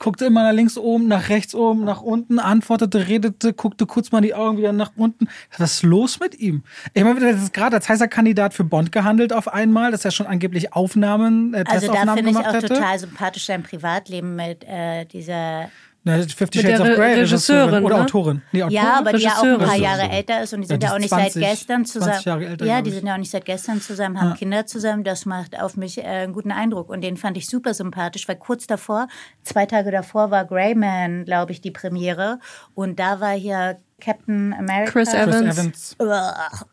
guckte 0.00 0.24
immer 0.24 0.42
nach 0.42 0.52
links 0.52 0.76
oben, 0.76 1.06
nach 1.06 1.28
rechts 1.28 1.54
oben, 1.54 1.84
nach 1.84 2.02
unten, 2.02 2.40
antwortete, 2.40 3.06
redete, 3.06 3.52
guckte 3.52 3.86
kurz 3.86 4.10
mal 4.10 4.20
die 4.20 4.34
Augen 4.34 4.58
wieder 4.58 4.72
nach 4.72 4.90
unten. 4.96 5.28
Was 5.56 5.74
ist 5.74 5.82
los 5.84 6.18
mit 6.18 6.34
ihm? 6.40 6.64
Ich 6.92 7.04
meine, 7.04 7.20
das 7.20 7.40
ist 7.40 7.52
gerade 7.52 7.76
als 7.76 7.88
heißer 7.88 8.08
Kandidat 8.08 8.52
für 8.52 8.64
Bond 8.64 8.90
gehandelt 8.90 9.32
auf 9.32 9.46
einmal, 9.46 9.92
dass 9.92 10.04
er 10.04 10.10
schon 10.10 10.26
angeblich 10.26 10.72
Aufnahmen, 10.72 11.54
äh, 11.54 11.58
Also 11.58 11.68
da 11.68 11.92
Testaufnahmen 11.92 12.14
finde 12.16 12.30
ich 12.30 12.36
gemacht 12.36 12.48
auch 12.50 12.54
hätte. 12.62 12.74
total 12.74 12.98
sympathisch 12.98 13.46
sein 13.46 13.62
Privatleben 13.62 14.34
mit 14.34 14.64
äh, 14.64 15.04
dieser. 15.04 15.70
Na, 16.08 16.18
Fifty 16.22 16.60
Shades 16.60 16.80
der 16.80 16.90
of 16.92 16.96
Grey, 16.96 17.14
Re- 17.14 17.20
Regisseurin, 17.22 17.84
oder 17.84 17.96
ne? 17.96 18.02
Autorin. 18.04 18.42
Nee, 18.52 18.62
Autorin. 18.62 18.76
Ja, 18.76 18.98
aber 19.00 19.12
die 19.12 19.24
ja 19.24 19.30
auch 19.38 19.42
ein 19.42 19.58
paar. 19.58 19.74
Jahre 19.76 20.08
älter 20.08 20.40
ist 20.42 20.54
und 20.54 20.60
die 20.60 20.68
sind 20.68 20.80
Ja, 20.80 20.90
ja, 20.90 20.98
die 20.98 21.04
auch 21.04 21.06
ist 21.06 21.12
nicht 21.12 21.32
20, 21.32 21.32
seit 21.34 21.42
gestern 21.50 21.84
20 21.84 21.92
zusammen. 21.92 22.22
Jahre 22.24 22.46
älter, 22.52 22.64
ja, 22.64 22.80
die 22.82 22.90
ich. 22.90 22.96
sind 22.96 23.06
ja 23.08 23.14
auch 23.14 23.18
nicht 23.18 23.30
seit 23.32 23.44
gestern 23.44 23.80
zusammen, 23.80 24.20
haben 24.20 24.34
Kinder 24.34 24.66
zusammen. 24.66 25.02
Das 25.02 25.26
macht 25.26 25.60
auf 25.60 25.76
mich 25.76 25.98
äh, 25.98 26.02
einen 26.02 26.32
guten 26.32 26.52
Eindruck 26.52 26.90
und 26.90 27.00
den 27.02 27.16
fand 27.16 27.36
ich 27.36 27.48
super 27.48 27.74
sympathisch, 27.74 28.28
weil 28.28 28.36
kurz 28.36 28.68
davor, 28.68 29.08
zwei 29.42 29.66
Tage 29.66 29.90
davor 29.90 30.30
war 30.30 30.44
Greyman, 30.44 31.24
glaube 31.24 31.50
ich, 31.50 31.60
die 31.60 31.72
Premiere 31.72 32.38
und 32.74 33.00
da 33.00 33.18
war 33.20 33.32
hier 33.32 33.78
Captain 34.00 34.52
America. 34.52 34.90
Chris 34.92 35.10
Chris 35.10 35.58
Evans. 35.58 35.96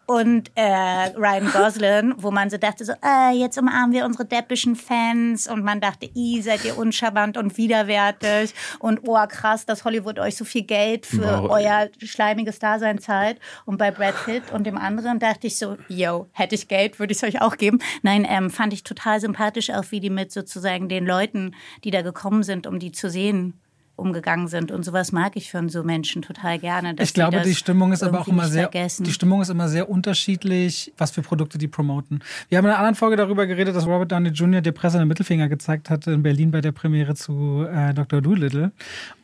Und 0.08 0.52
äh, 0.56 1.08
Ryan 1.16 1.52
Gosling, 1.52 2.14
wo 2.18 2.32
man 2.32 2.50
so 2.50 2.58
dachte, 2.58 2.84
so, 2.84 2.94
äh, 3.04 3.32
jetzt 3.34 3.58
umarmen 3.58 3.94
wir 3.94 4.06
unsere 4.06 4.26
deppischen 4.26 4.76
Fans. 4.76 5.48
Und 5.48 5.64
man 5.64 5.80
dachte, 5.80 6.10
i, 6.16 6.42
seid 6.42 6.66
ihr 6.66 6.78
uncharmant 6.78 7.38
und 7.38 7.58
widerwärtig. 7.58 8.54
Und 8.80 9.02
oh, 9.08 9.18
krass, 9.28 9.66
dass 9.66 9.86
Hollywood 9.86 10.20
euch 10.20 10.36
so 10.36 10.46
viel 10.46 10.64
Geld 10.64 11.06
für 11.06 11.24
Wow. 11.24 11.52
euer 11.52 11.90
schleimiges 12.00 12.60
Dasein 12.60 13.00
zahlt. 13.00 13.40
Und 13.66 13.78
bei 13.78 13.92
Brad 13.92 14.16
Pitt 14.26 14.52
und 14.52 14.66
dem 14.66 14.78
anderen 14.78 15.20
dachte 15.20 15.48
ich 15.48 15.58
so, 15.58 15.78
yo, 15.88 16.28
hätte 16.34 16.56
ich 16.56 16.68
Geld, 16.68 17.00
würde 17.00 17.14
ich 17.14 17.22
es 17.22 17.24
euch 17.24 17.42
auch 17.42 17.58
geben. 17.58 17.80
Nein, 18.02 18.28
ähm, 18.30 18.50
fand 18.50 18.74
ich 18.74 18.84
total 18.84 19.20
sympathisch, 19.22 19.70
auch 19.70 19.86
wie 19.90 20.00
die 20.02 20.10
mit 20.10 20.32
sozusagen 20.32 20.90
den 20.90 21.06
Leuten, 21.06 21.56
die 21.84 21.92
da 21.92 22.02
gekommen 22.02 22.44
sind, 22.44 22.68
um 22.68 22.80
die 22.80 22.92
zu 22.92 23.10
sehen, 23.10 23.60
umgegangen 23.96 24.48
sind. 24.48 24.72
Und 24.72 24.84
sowas 24.84 25.12
mag 25.12 25.36
ich 25.36 25.52
von 25.52 25.70
so 25.70 25.84
Menschen 25.84 26.22
total 26.24 26.58
gerne. 26.60 26.96
Ich 27.00 27.14
glaube, 27.14 27.42
die 27.42 27.54
Stimmung 27.56 27.94
ist 27.94 28.04
aber 28.04 28.22
auch 28.22 28.28
immer 28.28 28.48
sehr, 28.48 28.64
vergessen. 28.64 29.04
die 29.04 29.12
Stimmung 29.14 29.42
ist 29.42 29.50
immer 29.50 29.70
sehr 29.70 29.88
unterschiedlich, 29.90 30.92
was 30.98 31.12
für 31.12 31.22
Produkte 31.22 31.58
die 31.58 31.68
promoten. 31.68 32.22
Wir 32.50 32.58
haben 32.58 32.66
in 32.66 32.72
einer 32.72 32.80
anderen 32.80 32.96
Folge 32.96 33.16
darüber 33.18 33.46
geredet, 33.46 33.76
dass 33.76 33.86
Robert 33.86 34.12
Downey 34.12 34.30
Jr. 34.30 34.62
der 34.62 34.72
Presse 34.72 34.98
den 34.98 35.08
Mittelfinger 35.08 35.48
gezeigt 35.48 35.90
hatte 35.90 36.12
in 36.12 36.24
Berlin 36.24 36.52
bei 36.52 36.62
der 36.62 36.72
Premiere 36.72 37.14
zu 37.16 37.66
äh, 37.72 37.94
Dr. 37.94 38.22
Dolittle. 38.22 38.72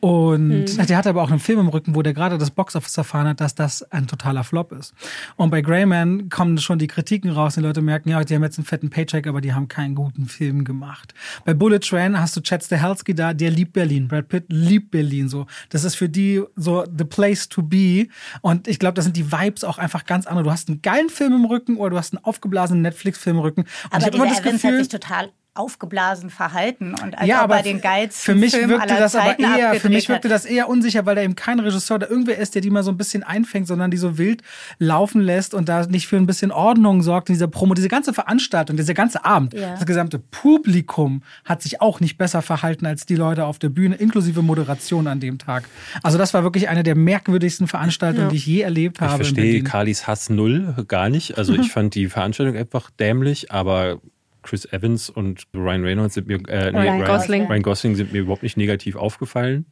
Und 0.00 0.66
Hm. 0.68 0.86
der 0.86 0.96
hatte 0.96 1.08
aber 1.08 1.22
auch 1.22 1.30
einen 1.30 1.40
Film 1.40 1.58
im 1.60 1.68
Rücken, 1.68 1.94
wo 1.94 2.02
der 2.02 2.14
gerade 2.14 2.38
das 2.38 2.50
Boxoffice 2.50 2.96
erfahren 2.96 3.26
hat, 3.28 3.40
dass 3.40 3.54
das 3.54 3.82
ein 3.90 4.06
totaler 4.06 4.44
Flop 4.44 4.72
ist. 4.72 4.94
Und 5.36 5.50
bei 5.50 5.60
Greyman 5.62 6.28
kommen 6.28 6.58
schon 6.58 6.78
die 6.78 6.86
Kritiken 6.86 7.30
raus. 7.30 7.54
Die 7.54 7.60
Leute 7.60 7.82
merken, 7.82 8.08
ja, 8.10 8.22
die 8.22 8.34
haben 8.34 8.42
jetzt 8.44 8.58
einen 8.58 8.64
fetten 8.66 8.88
Paycheck, 8.90 9.26
aber 9.26 9.40
die 9.40 9.52
haben 9.52 9.68
keinen 9.68 9.94
guten 9.94 10.26
Film 10.26 10.64
gemacht. 10.64 11.12
Bei 11.44 11.54
Bullet 11.54 11.80
Train 11.80 12.18
hast 12.20 12.36
du 12.36 12.40
Chad 12.40 12.62
Stahelski 12.64 13.14
da, 13.14 13.34
der 13.34 13.50
liebt 13.50 13.72
Berlin. 13.72 14.06
Brad 14.08 14.28
Pitt 14.28 14.44
liebt 14.48 14.69
Berlin 14.78 15.28
so. 15.28 15.46
Das 15.70 15.84
ist 15.84 15.96
für 15.96 16.08
die 16.08 16.42
so 16.56 16.84
the 16.96 17.04
place 17.04 17.48
to 17.48 17.62
be. 17.62 18.08
Und 18.42 18.68
ich 18.68 18.78
glaube, 18.78 18.94
da 18.94 19.02
sind 19.02 19.16
die 19.16 19.32
Vibes 19.32 19.64
auch 19.64 19.78
einfach 19.78 20.04
ganz 20.04 20.26
andere. 20.26 20.44
Du 20.44 20.50
hast 20.50 20.68
einen 20.68 20.82
geilen 20.82 21.10
Film 21.10 21.32
im 21.32 21.44
Rücken 21.44 21.76
oder 21.76 21.90
du 21.90 21.98
hast 21.98 22.14
einen 22.14 22.24
aufgeblasenen 22.24 22.82
Netflix-Film 22.82 23.36
im 23.36 23.42
Rücken. 23.42 23.60
Und 23.62 23.68
ich 24.00 24.06
Aber 24.06 24.14
immer 24.14 24.26
dieser 24.26 24.36
das 24.36 24.46
Evans 24.46 24.62
Gefühl, 24.62 24.78
hat 24.78 24.84
sich 24.84 24.88
total 24.88 25.32
aufgeblasen 25.60 26.30
verhalten 26.30 26.94
und 27.02 27.16
als 27.18 27.28
ja, 27.28 27.38
ob 27.38 27.44
aber 27.44 27.56
er 27.58 27.62
den 27.62 27.80
geilsten 27.80 28.34
für 28.34 28.38
mich 28.38 28.52
Film 28.54 28.70
wirkte 28.70 28.90
aller 28.90 29.00
das 29.00 29.14
aber 29.14 29.26
Zeiten 29.26 29.42
eher, 29.44 29.74
für 29.74 29.88
mich 29.88 30.08
wirkte 30.08 30.28
hat. 30.28 30.34
das 30.34 30.44
eher 30.44 30.68
unsicher, 30.68 31.06
weil 31.06 31.14
da 31.16 31.22
eben 31.22 31.36
kein 31.36 31.60
Regisseur 31.60 31.96
oder 31.96 32.10
irgendwer 32.10 32.38
ist, 32.38 32.54
der 32.54 32.62
die 32.62 32.70
mal 32.70 32.82
so 32.82 32.90
ein 32.90 32.96
bisschen 32.96 33.22
einfängt, 33.22 33.66
sondern 33.68 33.90
die 33.90 33.96
so 33.96 34.18
wild 34.18 34.42
laufen 34.78 35.20
lässt 35.20 35.54
und 35.54 35.68
da 35.68 35.86
nicht 35.86 36.06
für 36.08 36.16
ein 36.16 36.26
bisschen 36.26 36.50
Ordnung 36.50 37.02
sorgt 37.02 37.28
in 37.28 37.34
dieser 37.34 37.48
Promo. 37.48 37.74
Diese 37.74 37.88
ganze 37.88 38.12
Veranstaltung, 38.14 38.76
dieser 38.76 38.94
ganze 38.94 39.24
Abend, 39.24 39.54
Ja. 39.54 39.74
das 39.74 39.86
gesamte 39.86 40.18
Publikum 40.18 41.22
hat 41.44 41.62
sich 41.62 41.80
auch 41.80 42.00
nicht 42.00 42.18
besser 42.18 42.42
verhalten 42.42 42.86
als 42.86 43.06
die 43.06 43.16
Leute 43.16 43.44
auf 43.44 43.58
der 43.58 43.68
Bühne, 43.68 43.96
inklusive 43.96 44.42
Moderation 44.42 45.06
an 45.06 45.20
dem 45.20 45.38
Tag. 45.38 45.64
Also 46.02 46.18
das 46.18 46.34
war 46.34 46.42
wirklich 46.42 46.68
eine 46.68 46.82
der 46.82 46.94
merkwürdigsten 46.96 47.68
Veranstaltungen, 47.68 48.30
die 48.30 48.36
ich 48.36 48.46
je 48.46 48.60
erlebt 48.62 48.96
Ich 48.96 49.00
habe. 49.02 49.12
in 49.12 49.16
verstehe. 49.18 49.62
Carlys 49.62 50.06
Hass 50.06 50.30
null 50.30 50.74
gar 50.88 51.08
nicht. 51.08 51.38
Also 51.38 51.52
ich 51.60 51.70
fand 51.70 51.94
die 51.94 52.08
Veranstaltung 52.08 52.56
einfach 52.56 52.90
dämlich, 52.90 53.52
aber 53.52 54.00
Chris 54.42 54.64
Evans 54.72 55.10
und 55.10 55.44
Ryan 55.54 55.84
Reynolds 55.84 56.14
sind 56.14 56.26
mir, 56.26 56.36
äh, 56.48 56.72
nee, 56.72 56.78
Ryan 56.78 57.04
Gosling. 57.04 57.46
Ryan 57.46 57.62
Gosling 57.62 57.94
sind 57.96 58.12
mir 58.12 58.20
überhaupt 58.20 58.42
nicht 58.42 58.56
negativ 58.56 58.96
aufgefallen. 58.96 59.66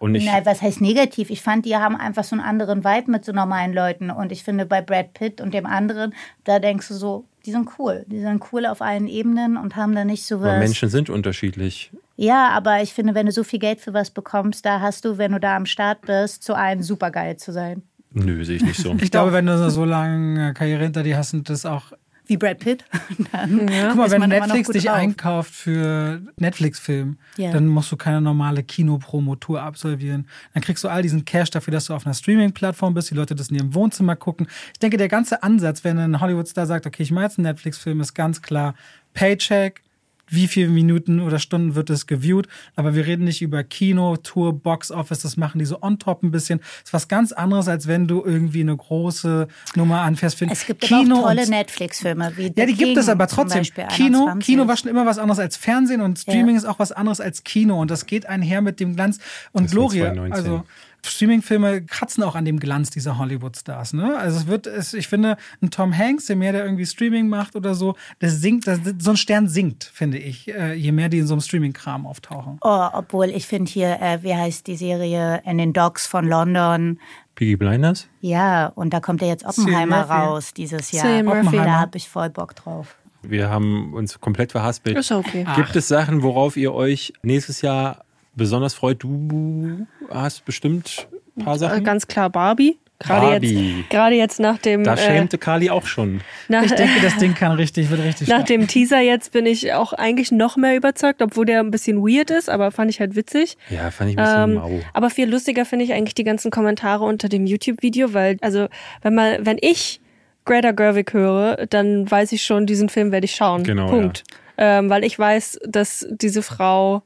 Und 0.00 0.14
ich, 0.14 0.26
Nein, 0.26 0.46
was 0.46 0.62
heißt 0.62 0.80
negativ? 0.80 1.28
Ich 1.30 1.42
fand, 1.42 1.64
die 1.66 1.74
haben 1.74 1.96
einfach 1.96 2.22
so 2.22 2.36
einen 2.36 2.44
anderen 2.44 2.84
Vibe 2.84 3.10
mit 3.10 3.24
so 3.24 3.32
normalen 3.32 3.72
Leuten. 3.72 4.10
Und 4.12 4.30
ich 4.30 4.44
finde, 4.44 4.64
bei 4.64 4.80
Brad 4.80 5.12
Pitt 5.12 5.40
und 5.40 5.52
dem 5.54 5.66
anderen, 5.66 6.14
da 6.44 6.60
denkst 6.60 6.86
du 6.88 6.94
so, 6.94 7.24
die 7.46 7.50
sind 7.50 7.68
cool. 7.78 8.04
Die 8.06 8.20
sind 8.20 8.40
cool 8.52 8.66
auf 8.66 8.80
allen 8.80 9.08
Ebenen 9.08 9.56
und 9.56 9.74
haben 9.74 9.94
da 9.96 10.04
nicht 10.04 10.24
so 10.24 10.36
aber 10.36 10.52
was. 10.52 10.58
Menschen 10.60 10.88
sind 10.88 11.10
unterschiedlich. 11.10 11.90
Ja, 12.16 12.50
aber 12.50 12.80
ich 12.82 12.92
finde, 12.94 13.14
wenn 13.16 13.26
du 13.26 13.32
so 13.32 13.42
viel 13.42 13.58
Geld 13.58 13.80
für 13.80 13.92
was 13.92 14.10
bekommst, 14.10 14.64
da 14.64 14.80
hast 14.80 15.04
du, 15.04 15.18
wenn 15.18 15.32
du 15.32 15.40
da 15.40 15.56
am 15.56 15.66
Start 15.66 16.02
bist, 16.02 16.44
zu 16.44 16.54
allen 16.54 16.82
super 16.82 17.10
geil 17.10 17.36
zu 17.36 17.52
sein. 17.52 17.82
Nö, 18.12 18.44
sehe 18.44 18.56
ich 18.56 18.62
nicht 18.64 18.80
so. 18.80 18.94
Ich 19.00 19.10
glaube, 19.10 19.32
wenn 19.32 19.46
du 19.46 19.58
so- 19.58 19.68
so 19.68 19.84
lange 19.84 20.54
Karriere 20.54 20.84
hinter 20.84 21.02
dir 21.02 21.16
hast 21.16 21.34
und 21.34 21.48
das 21.50 21.66
auch 21.66 21.92
Wie 22.28 22.36
Brad 22.36 22.60
Pitt. 22.60 22.84
Dann 23.32 23.58
Guck 23.66 23.96
mal, 23.96 24.10
wenn 24.10 24.28
Netflix 24.28 24.68
dich 24.68 24.84
drauf. 24.84 24.94
einkauft 24.94 25.52
für 25.54 26.20
Netflix-Film, 26.36 27.16
Ja. 27.36 27.52
dann 27.52 27.66
musst 27.66 27.90
du 27.90 27.96
keine 27.96 28.20
normale 28.20 28.62
Kinopromotour 28.62 29.60
absolvieren. 29.62 30.28
Dann 30.54 30.62
kriegst 30.62 30.84
du 30.84 30.88
all 30.88 31.02
diesen 31.02 31.24
Cash 31.24 31.50
dafür, 31.50 31.72
dass 31.72 31.86
du 31.86 31.94
auf 31.94 32.06
einer 32.06 32.14
Streaming-Plattform 32.14 32.94
bist, 32.94 33.10
die 33.10 33.14
Leute 33.14 33.34
das 33.34 33.48
in 33.48 33.56
ihrem 33.56 33.74
Wohnzimmer 33.74 34.14
gucken. 34.14 34.46
Ich 34.72 34.78
denke, 34.78 34.96
der 34.98 35.08
ganze 35.08 35.42
Ansatz, 35.42 35.82
wenn 35.84 35.98
ein 35.98 36.20
Hollywood-Star 36.20 36.66
sagt, 36.66 36.86
okay, 36.86 37.02
ich 37.02 37.10
mache 37.10 37.24
jetzt 37.24 37.38
einen 37.38 37.46
Netflix-Film, 37.46 38.00
ist 38.00 38.14
ganz 38.14 38.42
klar 38.42 38.74
Paycheck, 39.14 39.82
wie 40.30 40.46
viele 40.48 40.68
Minuten 40.68 41.20
oder 41.20 41.38
Stunden 41.38 41.74
wird 41.74 41.90
es 41.90 42.06
geviewt. 42.06 42.48
Aber 42.76 42.94
wir 42.94 43.06
reden 43.06 43.24
nicht 43.24 43.42
über 43.42 43.64
Kino, 43.64 44.16
Tour, 44.16 44.52
Box 44.52 44.90
Office, 44.90 45.20
das 45.20 45.36
machen 45.36 45.58
die 45.58 45.64
so 45.64 45.80
on 45.82 45.98
top 45.98 46.22
ein 46.22 46.30
bisschen. 46.30 46.58
Das 46.58 46.68
ist 46.84 46.92
was 46.92 47.08
ganz 47.08 47.32
anderes, 47.32 47.68
als 47.68 47.86
wenn 47.86 48.06
du 48.06 48.22
irgendwie 48.24 48.60
eine 48.60 48.76
große 48.76 49.48
Nummer 49.76 50.02
anfährst. 50.02 50.36
Für 50.38 50.46
Es 50.50 50.66
gibt 50.66 50.82
Kino 50.82 51.16
aber 51.16 51.24
auch 51.24 51.28
tolle 51.34 51.48
Netflix-Filme. 51.48 52.32
wie 52.36 52.52
ja, 52.56 52.66
die 52.66 52.74
gibt 52.74 52.96
es 52.96 53.06
King 53.06 53.12
aber 53.14 53.26
trotzdem. 53.26 53.62
Kino, 53.62 54.18
21. 54.26 54.46
Kino 54.46 54.68
war 54.68 54.76
schon 54.76 54.90
immer 54.90 55.06
was 55.06 55.18
anderes 55.18 55.38
als 55.38 55.56
Fernsehen 55.56 56.00
und 56.00 56.18
Streaming 56.18 56.54
Ja. 56.54 56.62
ist 56.62 56.64
auch 56.66 56.78
was 56.78 56.92
anderes 56.92 57.20
als 57.20 57.44
Kino 57.44 57.80
und 57.80 57.90
das 57.90 58.06
geht 58.06 58.26
einher 58.26 58.60
mit 58.60 58.80
dem 58.80 58.96
Glanz 58.96 59.18
und 59.52 59.64
Das 59.64 59.72
Glorie. 59.72 59.98
2019. 60.00 60.32
Also 60.32 60.64
Streaming-Filme 61.04 61.82
kratzen 61.82 62.22
auch 62.22 62.34
an 62.34 62.44
dem 62.44 62.58
Glanz 62.58 62.90
dieser 62.90 63.18
Hollywood-Stars. 63.18 63.92
Ne? 63.92 64.16
Also 64.16 64.38
es 64.38 64.46
wird, 64.46 64.66
es, 64.66 64.94
ich 64.94 65.08
finde, 65.08 65.36
ein 65.62 65.70
Tom 65.70 65.96
Hanks, 65.96 66.28
je 66.28 66.34
mehr 66.34 66.52
der 66.52 66.64
irgendwie 66.64 66.86
Streaming 66.86 67.28
macht 67.28 67.56
oder 67.56 67.74
so, 67.74 67.94
das 68.18 68.40
sinkt, 68.40 68.66
das, 68.66 68.80
so 68.98 69.10
ein 69.10 69.16
Stern 69.16 69.48
sinkt, 69.48 69.84
finde 69.84 70.18
ich, 70.18 70.48
äh, 70.48 70.74
je 70.74 70.92
mehr 70.92 71.08
die 71.08 71.18
in 71.18 71.26
so 71.26 71.34
einem 71.34 71.40
Streaming-Kram 71.40 72.06
auftauchen. 72.06 72.58
Oh, 72.62 72.88
obwohl 72.92 73.26
ich 73.26 73.46
finde 73.46 73.70
hier, 73.70 74.00
äh, 74.00 74.22
wie 74.22 74.34
heißt 74.34 74.66
die 74.66 74.76
Serie, 74.76 75.42
In 75.44 75.58
den 75.58 75.72
Docks 75.72 76.06
von 76.06 76.26
London. 76.26 76.98
Piggy 77.34 77.56
Blinders? 77.56 78.08
Ja, 78.20 78.66
und 78.74 78.92
da 78.92 79.00
kommt 79.00 79.22
ja 79.22 79.28
jetzt 79.28 79.44
Oppenheimer 79.44 80.02
raus 80.02 80.52
dieses 80.54 80.90
Jahr. 80.90 81.22
Murphy. 81.22 81.24
Da 81.24 81.48
Oppenheimer. 81.48 81.80
habe 81.80 81.96
ich 81.96 82.08
voll 82.08 82.30
Bock 82.30 82.56
drauf. 82.56 82.96
Wir 83.22 83.48
haben 83.48 83.94
uns 83.94 84.20
komplett 84.20 84.52
verhaspelt. 84.52 84.96
Ist 84.96 85.12
okay. 85.12 85.46
Gibt 85.56 85.74
es 85.76 85.88
Sachen, 85.88 86.22
worauf 86.22 86.56
ihr 86.56 86.72
euch 86.72 87.12
nächstes 87.22 87.62
Jahr 87.62 88.04
besonders 88.38 88.72
freut? 88.72 89.02
Du 89.02 89.86
hast 90.10 90.44
bestimmt 90.46 91.06
ein 91.36 91.44
paar 91.44 91.56
Äh, 91.56 91.58
Sachen. 91.58 91.84
Ganz 91.84 92.06
klar 92.06 92.30
Barbie. 92.30 92.78
Gerade 93.00 93.26
Barbie. 93.28 93.76
jetzt, 93.78 93.90
gerade 93.90 94.14
jetzt 94.16 94.40
nach 94.40 94.58
dem, 94.58 94.82
Da 94.82 94.94
äh, 94.94 94.96
schämte 94.96 95.38
Kali 95.38 95.70
auch 95.70 95.86
schon. 95.86 96.20
nach, 96.48 96.64
Ich 96.64 96.72
denke, 96.74 97.00
das 97.00 97.16
Ding 97.18 97.32
kann 97.34 97.52
richtig, 97.52 97.90
wird 97.90 98.02
richtig 98.02 98.26
nach 98.26 98.38
stark. 98.38 98.48
dem 98.48 98.66
Teaser 98.66 98.98
jetzt 98.98 99.30
bin 99.32 99.46
ich 99.46 99.72
auch 99.72 99.92
eigentlich 99.92 100.32
noch 100.32 100.56
mehr 100.56 100.74
überzeugt, 100.74 101.22
obwohl 101.22 101.46
der 101.46 101.60
ein 101.60 101.70
bisschen 101.70 101.98
weird 101.98 102.30
ist, 102.32 102.50
aber 102.50 102.72
fand 102.72 102.90
ich 102.90 102.98
halt 102.98 103.14
witzig. 103.14 103.56
Ja, 103.70 103.92
fand 103.92 104.10
ich 104.10 104.18
ein 104.18 104.24
bisschen 104.24 104.42
Ähm, 104.42 104.54
mau. 104.54 104.80
aber 104.94 105.10
viel 105.10 105.30
lustiger 105.30 105.64
finde 105.64 105.84
ich 105.84 105.92
eigentlich 105.92 106.14
die 106.14 106.24
ganzen 106.24 106.50
Kommentare 106.50 107.04
unter 107.04 107.28
dem 107.28 107.46
YouTube-Video, 107.46 108.14
weil, 108.14 108.36
also, 108.40 108.66
wenn 109.02 109.14
man, 109.14 109.46
wenn 109.46 109.58
ich 109.60 110.00
Greta 110.44 110.72
Gerwig 110.72 111.12
höre, 111.12 111.66
dann 111.70 112.10
weiß 112.10 112.32
ich 112.32 112.42
schon, 112.42 112.66
diesen 112.66 112.88
Film 112.88 113.12
werde 113.12 113.26
ich 113.26 113.34
schauen. 113.36 113.62
Genau, 113.62 113.86
Punkt. 113.86 114.24
Ähm, 114.56 114.90
weil 114.90 115.04
ich 115.04 115.16
weiß, 115.16 115.60
dass 115.68 116.04
diese 116.10 116.42
Frau 116.42 117.02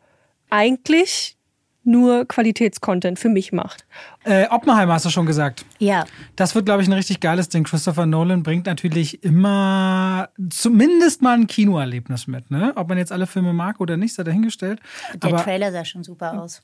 eigentlich 0.53 1.37
nur 1.85 2.27
Qualitätscontent 2.29 3.19
für 3.19 3.29
mich 3.29 3.51
macht. 3.51 3.85
Äh, 4.23 4.47
Oppenheimer 4.51 4.93
hast 4.93 5.05
du 5.05 5.11
schon 5.11 5.27
gesagt. 5.27 5.65
Ja, 5.81 6.05
Das 6.37 6.55
wird, 6.55 6.66
glaube 6.66 6.81
ich, 6.83 6.89
ein 6.89 6.93
richtig 6.93 7.19
geiles 7.19 7.49
Ding. 7.49 7.65
Christopher 7.65 8.07
Nolan 8.07 8.45
bringt 8.45 8.66
natürlich 8.66 9.24
immer 9.24 10.29
zumindest 10.51 11.23
mal 11.23 11.35
ein 11.37 11.49
Kinoerlebnis 11.49 12.29
mit. 12.29 12.53
Ne? 12.53 12.73
Ob 12.77 12.89
man 12.89 12.99
jetzt 12.99 13.11
alle 13.11 13.27
Filme 13.27 13.53
mag 13.53 13.81
oder 13.81 13.97
nicht, 13.97 14.15
sei 14.15 14.23
dahingestellt. 14.23 14.79
der 15.15 15.31
Aber 15.33 15.43
Trailer 15.43 15.73
sah 15.73 15.85
schon 15.85 16.05
super 16.05 16.41
aus. 16.41 16.62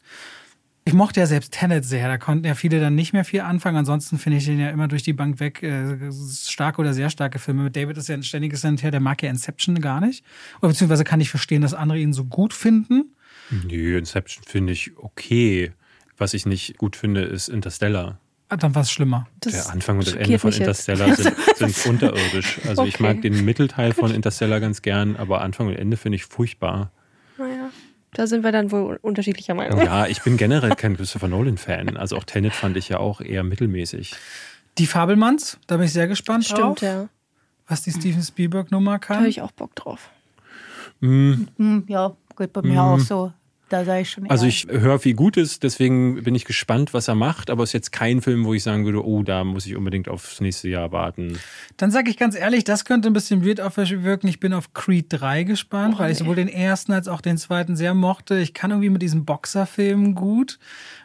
ich 0.85 0.93
mochte 0.95 1.19
ja 1.19 1.27
selbst 1.27 1.53
Tenet 1.53 1.85
sehr. 1.85 2.07
Da 2.07 2.17
konnten 2.17 2.47
ja 2.47 2.55
viele 2.55 2.79
dann 2.79 2.95
nicht 2.95 3.13
mehr 3.13 3.25
viel 3.25 3.41
anfangen. 3.41 3.79
Ansonsten 3.79 4.19
finde 4.19 4.39
ich 4.39 4.45
den 4.45 4.61
ja 4.61 4.71
immer 4.71 4.87
durch 4.87 5.03
die 5.03 5.15
Bank 5.15 5.41
weg. 5.41 5.65
Äh, 5.65 6.13
starke 6.45 6.81
oder 6.81 6.95
sehr 6.95 7.11
starke 7.11 7.41
Filme. 7.41 7.65
Mit 7.65 7.75
David 7.75 7.97
ist 7.97 8.09
ja 8.09 8.15
ein 8.15 8.23
ständiges 8.23 8.61
Hin 8.61 8.71
und 8.71 8.83
Her. 8.85 8.93
Der 8.93 9.01
mag 9.01 9.21
ja 9.21 9.31
Inception 9.31 9.81
gar 9.81 10.01
nicht. 10.01 10.25
Oder 10.61 10.69
beziehungsweise 10.69 11.03
kann 11.03 11.21
ich 11.21 11.29
verstehen, 11.31 11.63
dass 11.63 11.75
andere 11.75 11.99
ihn 11.99 12.13
so 12.13 12.25
gut 12.25 12.53
finden. 12.55 13.17
Nö, 13.51 13.97
Inception 13.99 14.45
finde 14.45 14.73
ich 14.73 14.97
okay. 14.99 15.73
Was 16.17 16.35
ich 16.35 16.47
nicht 16.47 16.79
gut 16.79 16.97
finde, 16.97 17.23
ist 17.23 17.49
Interstellar. 17.49 18.19
Ah, 18.51 18.57
Dann 18.57 18.75
war 18.75 18.83
es 18.83 18.91
schlimmer. 18.91 19.29
Das 19.41 19.53
Der 19.53 19.71
Anfang 19.73 19.99
und 19.99 20.07
das 20.07 20.15
Ende 20.15 20.39
von. 20.39 20.53
Interstellar 20.53 21.15
sind, 21.15 21.35
sind 21.57 21.87
unterirdisch. 21.87 22.59
Also 22.67 22.85
ich 22.85 22.95
Okay. 22.95 23.03
mag 23.03 23.23
den 23.23 23.45
Mittelteil 23.45 23.93
von 23.93 24.11
Interstellar 24.11 24.59
ganz 24.61 24.83
gern, 24.83 25.17
aber 25.17 25.43
Anfang 25.43 25.67
und 25.69 25.77
Ende 25.77 25.97
finde 25.97 26.17
ich 26.17 26.25
furchtbar. 26.25 26.91
Naja, 27.37 27.71
da 28.15 28.27
sind 28.27 28.43
wir 28.43 28.51
dann 28.53 28.71
wohl 28.73 28.99
unterschiedlicher 29.03 29.55
Meinung. 29.55 29.81
Ja, 29.85 30.07
ich 30.07 30.23
bin 30.23 30.37
generell 30.39 30.75
kein 30.77 30.97
Christopher 30.97 31.29
Nolan-Fan. 31.29 31.97
Also 31.99 32.17
auch 32.17 32.25
Tenet 32.25 32.55
fand 32.55 32.77
ich 32.79 32.89
ja 32.89 32.99
auch 32.99 33.21
eher 33.21 33.45
mittelmäßig. 33.45 34.15
Die 34.79 34.87
Fabelmanns, 34.87 35.59
da 35.67 35.77
bin 35.77 35.85
ich 35.87 35.93
sehr 35.93 36.09
gespannt 36.09 36.45
Stimmt, 36.47 36.61
drauf, 36.61 36.81
ja. 36.83 37.09
was 37.69 37.83
die 37.83 37.91
Steven 37.93 38.23
Spielberg-Nummer 38.23 38.93
Da 38.93 38.99
kann. 38.99 39.17
habe 39.19 39.29
ich 39.29 39.43
auch 39.43 39.53
Bock 39.53 39.75
drauf. 39.77 40.11
Hm, 41.01 41.49
ja, 41.87 42.17
geht 42.39 42.53
bei 42.53 42.63
mir 42.63 42.83
auch 42.83 42.99
so. 42.99 43.33
Da 43.69 43.85
sage 43.85 44.01
ich 44.01 44.11
schon 44.11 44.25
eher. 44.25 44.31
Also 44.31 44.47
ich 44.47 44.67
höre 44.71 44.99
viel 44.99 45.15
Gutes, 45.15 45.61
deswegen 45.61 46.23
bin 46.23 46.35
ich 46.35 46.47
gespannt, 46.47 46.95
was 46.95 47.07
er 47.07 47.15
macht. 47.15 47.51
Aber 47.51 47.63
es 47.65 47.71
ist 47.71 47.75
jetzt 47.75 47.93
kein 47.93 48.23
Film, 48.23 48.47
wo 48.47 48.55
ich 48.55 48.63
sagen 48.63 48.87
würde, 48.87 49.05
oh, 49.05 49.23
da 49.23 49.45
muss 49.45 49.67
ich 49.67 49.77
unbedingt 49.77 50.09
aufs 50.09 50.41
nächste 50.41 50.71
Jahr 50.71 50.91
warten. 50.91 51.39
Dann 51.77 51.91
sage 51.91 52.11
ich 52.11 52.17
ganz 52.17 52.35
ehrlich, 52.35 52.65
das 52.65 52.87
könnte 52.87 53.11
ein 53.11 53.13
bisschen 53.13 53.45
weird 53.45 53.61
auf 53.61 53.77
mich 53.77 54.03
wirken. 54.03 54.27
Ich 54.29 54.41
bin 54.41 54.55
auf 54.55 54.73
Creed 54.73 55.07
3 55.11 55.43
gespannt, 55.43 55.99
weil 55.99 56.13
ich 56.13 56.19
sowohl 56.19 56.37
den 56.37 56.49
ersten 56.49 56.93
als 56.93 57.09
auch 57.09 57.21
den 57.21 57.37
zweiten 57.37 57.77
sehr 57.77 57.93
mochte. 57.93 58.39
Ich 58.39 58.55
kann 58.55 58.71
irgendwie 58.71 58.91
mit 58.91 59.03
diesen 59.03 59.27
Boxerfilmen 59.27 60.15
gut. 60.15 60.59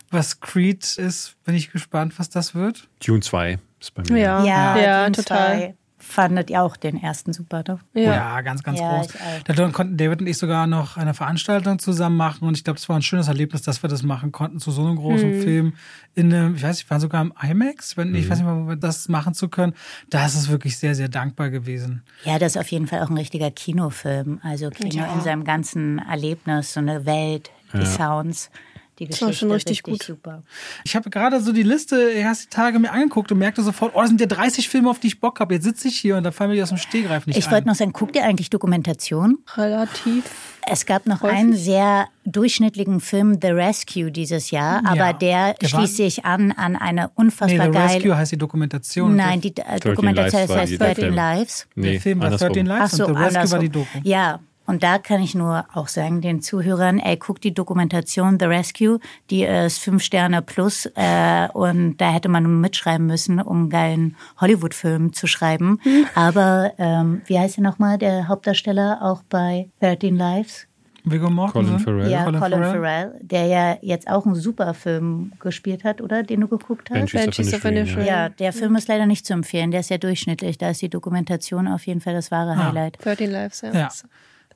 Was 0.10 0.39
Creed 0.39 0.97
ist, 0.97 1.35
bin 1.43 1.55
ich 1.55 1.72
gespannt, 1.72 2.18
was 2.18 2.30
das 2.30 2.55
wird. 2.55 2.88
Dune 3.05 3.19
2 3.19 3.60
ist 3.81 3.93
bei 3.93 4.03
mir. 4.07 4.18
Ja, 4.18 4.45
ja, 4.45 4.77
ja, 4.77 5.10
total. 5.10 5.57
2 5.57 5.76
Fandet 6.05 6.49
ihr 6.49 6.61
auch 6.61 6.75
den 6.75 7.01
ersten 7.01 7.31
super, 7.34 7.63
ne? 7.65 7.80
Ja, 7.93 8.13
Ja. 8.13 8.41
ganz, 8.41 8.61
ganz 8.61 8.80
Ja, 8.80 8.97
groß. 8.97 9.07
Da 9.45 9.69
konnten 9.69 9.95
David 9.97 10.19
und 10.21 10.27
ich 10.27 10.38
sogar 10.38 10.67
noch 10.67 10.97
eine 10.97 11.13
Veranstaltung 11.13 11.80
zusammen 11.80 12.17
machen 12.17 12.47
und 12.47 12.57
ich 12.57 12.63
glaube, 12.63 12.77
es 12.77 12.89
war 12.89 12.97
ein 12.97 13.01
schönes 13.01 13.30
Erlebnis, 13.30 13.61
dass 13.61 13.81
wir 13.84 13.89
das 13.89 14.03
machen 14.03 14.31
konnten 14.31 14.59
zu 14.59 14.71
so 14.71 14.85
einem 14.85 14.97
großen 14.97 15.34
Film 15.34 15.73
in 16.13 16.34
einem, 16.34 16.55
ich 16.55 16.63
weiß 16.63 16.77
nicht, 16.77 16.88
wir 16.88 16.91
waren 16.91 17.01
sogar 17.01 17.21
im 17.21 17.34
IMAX, 17.41 17.95
wenn, 17.97 18.13
ich 18.13 18.30
weiß 18.30 18.39
nicht 18.39 18.45
mal, 18.45 18.63
wo 18.65 18.67
wir 18.69 18.75
das 18.75 19.07
machen 19.07 19.34
zu 19.34 19.47
können. 19.47 19.73
Da 20.09 20.25
ist 20.25 20.35
es 20.35 20.49
wirklich 20.49 20.77
sehr, 20.77 20.93
sehr 20.93 21.07
dankbar 21.09 21.49
gewesen. 21.49 22.03
Ja, 22.25 22.38
das 22.38 22.55
ist 22.55 22.61
auf 22.61 22.67
jeden 22.71 22.88
Fall 22.88 23.01
auch 23.01 23.09
ein 23.09 23.17
richtiger 23.17 23.49
Kinofilm. 23.49 24.39
Also 24.43 24.69
Kino 24.69 25.05
in 25.13 25.21
seinem 25.21 25.45
ganzen 25.45 25.99
Erlebnis, 25.99 26.73
so 26.73 26.80
eine 26.81 27.05
Welt, 27.05 27.49
die 27.73 27.85
Sounds, 27.85 28.51
die 28.99 29.05
war 29.05 29.09
Geschichte. 29.09 29.33
schon 29.33 29.51
richtig 29.51 29.83
gut. 29.83 30.03
super. 30.03 30.43
Ich 30.83 30.95
habe 30.95 31.09
gerade 31.09 31.39
so 31.41 31.51
die 31.51 31.63
Liste 31.63 32.11
erst 32.11 32.45
die 32.45 32.49
Tage 32.49 32.79
mir 32.79 32.91
angeguckt 32.91 33.31
und 33.31 33.39
merkte 33.39 33.61
sofort, 33.63 33.93
oh, 33.95 33.99
das 34.01 34.09
sind 34.09 34.21
ja 34.21 34.27
30 34.27 34.69
Filme, 34.69 34.89
auf 34.89 34.99
die 34.99 35.07
ich 35.07 35.19
Bock 35.19 35.39
habe. 35.39 35.55
Jetzt 35.55 35.63
sitze 35.63 35.87
ich 35.87 35.97
hier 35.99 36.15
und 36.17 36.23
da 36.23 36.31
fallen 36.31 36.49
mir 36.51 36.55
die 36.57 36.63
aus 36.63 36.69
dem 36.69 36.77
Stehgreif 36.77 37.25
nicht 37.27 37.37
Ich 37.37 37.49
wollte 37.51 37.67
noch 37.67 37.75
sagen, 37.75 37.91
guckt 37.93 38.15
ihr 38.15 38.23
eigentlich 38.23 38.49
Dokumentation? 38.49 39.39
Relativ. 39.57 40.23
Es 40.65 40.85
gab 40.85 41.07
noch 41.07 41.21
Häufig? 41.23 41.37
einen 41.37 41.53
sehr 41.55 42.07
durchschnittlichen 42.23 43.01
Film, 43.01 43.37
The 43.41 43.49
Rescue, 43.49 44.11
dieses 44.11 44.51
Jahr, 44.51 44.81
aber 44.85 44.95
Ja, 44.95 45.13
der, 45.13 45.53
der 45.55 45.71
war- 45.73 45.79
schließt 45.81 45.97
sich 45.97 46.23
an 46.25 46.51
an 46.53 46.75
eine 46.77 47.01
nee, 47.05 47.11
unfassbar 47.15 47.65
The 47.65 47.71
geile. 47.71 47.95
Rescue 47.95 48.15
heißt 48.17 48.31
die 48.31 48.37
Dokumentation. 48.37 49.15
Nein, 49.15 49.41
die 49.41 49.53
äh, 49.57 49.79
Dokumentation 49.81 50.39
Lives 50.41 50.49
war 50.49 50.57
heißt 50.59 50.71
die- 50.71 50.77
der 50.77 50.87
13 50.87 51.03
Film. 51.03 51.15
Lives. 51.15 51.67
der 51.75 51.83
Nee, 51.83 51.99
Film 51.99 52.19
war 52.19 52.25
andersrum. 52.27 52.47
13 52.49 52.65
Lives 52.65 52.81
Ach 52.81 52.89
so, 52.97 53.05
und 53.07 53.13
The 53.15 53.19
Rescue 53.23 53.27
andersrum. 53.39 53.51
war 53.51 53.59
die 53.59 53.69
Doku. 53.69 53.97
Ja, 54.03 54.39
Und 54.65 54.81
da 54.84 54.98
kann 54.98 55.22
ich 55.22 55.35
nur 55.35 55.65
auch 55.73 55.88
sagen, 55.90 56.22
den 56.22 56.41
Zuhörern, 56.41 56.99
ey, 56.99 57.18
guckt 57.18 57.44
die 57.44 57.53
Dokumentation 57.53 58.38
The 58.40 58.45
Rescue, 58.45 58.99
die 59.30 59.44
ist 59.44 59.80
fünf 59.80 60.03
Sterne 60.03 60.41
plus 60.41 60.85
äh, 60.95 61.48
und 61.53 61.98
da 61.98 62.11
hätte 62.11 62.30
man 62.30 62.61
mitschreiben 62.61 63.06
müssen, 63.06 63.41
um 63.41 63.57
einen 63.57 63.69
geilen 63.69 64.15
Hollywood-Film 64.40 65.11
zu 65.14 65.27
schreiben. 65.27 65.80
Aber 66.15 66.72
ähm, 66.77 67.22
wie 67.26 67.38
heißt 67.38 67.57
er 67.57 67.64
nochmal, 67.64 67.98
der 67.98 68.27
Hauptdarsteller 68.30 68.99
auch 69.02 69.23
bei 69.23 69.69
13 69.81 70.15
Lives? 70.15 70.68
Viggo 71.06 71.30
Mortensen? 71.30 71.84
Colin 71.84 71.84
Farrell. 71.84 72.10
Ja, 72.11 72.23
Colin 72.23 72.40
Colin, 72.40 72.60
Farrell. 72.64 72.81
Farrell. 72.81 73.19
der 73.22 73.45
ja 73.48 73.77
jetzt 73.81 74.07
auch 74.10 74.26
einen 74.26 74.35
super 74.35 74.73
Film 74.73 75.34
gespielt 75.41 75.84
hat, 75.84 75.99
oder? 75.99 76.23
Den 76.23 76.40
du 76.40 76.48
geguckt 76.48 76.90
hast? 76.90 77.11
Banshees 77.11 77.53
of 77.53 77.65
Inisherin. 77.65 77.76
Inisherin, 77.77 78.06
Ja, 78.07 78.30
der 78.30 78.53
Film 78.53 78.77
ist 78.77 78.88
leider 78.88 79.06
nicht 79.06 79.26
zu 79.26 79.34
empfehlen. 79.34 79.72
Der 79.72 79.81
ist 79.81 79.90
ja 79.90 79.98
durchschnittlich. 79.98 80.57
Da 80.57 80.69
ist 80.69 80.81
die 80.81 80.88
Dokumentation 80.88 81.68
auf 81.68 81.85
jeden 81.88 81.99
Fall 81.99 82.14
das 82.14 82.31
wahre 82.31 82.52
Ah. 82.52 82.68
Highlight. 82.69 83.03
13 83.03 83.30
Lives, 83.30 83.60
ja. 83.61 83.73
Ja. 83.73 83.90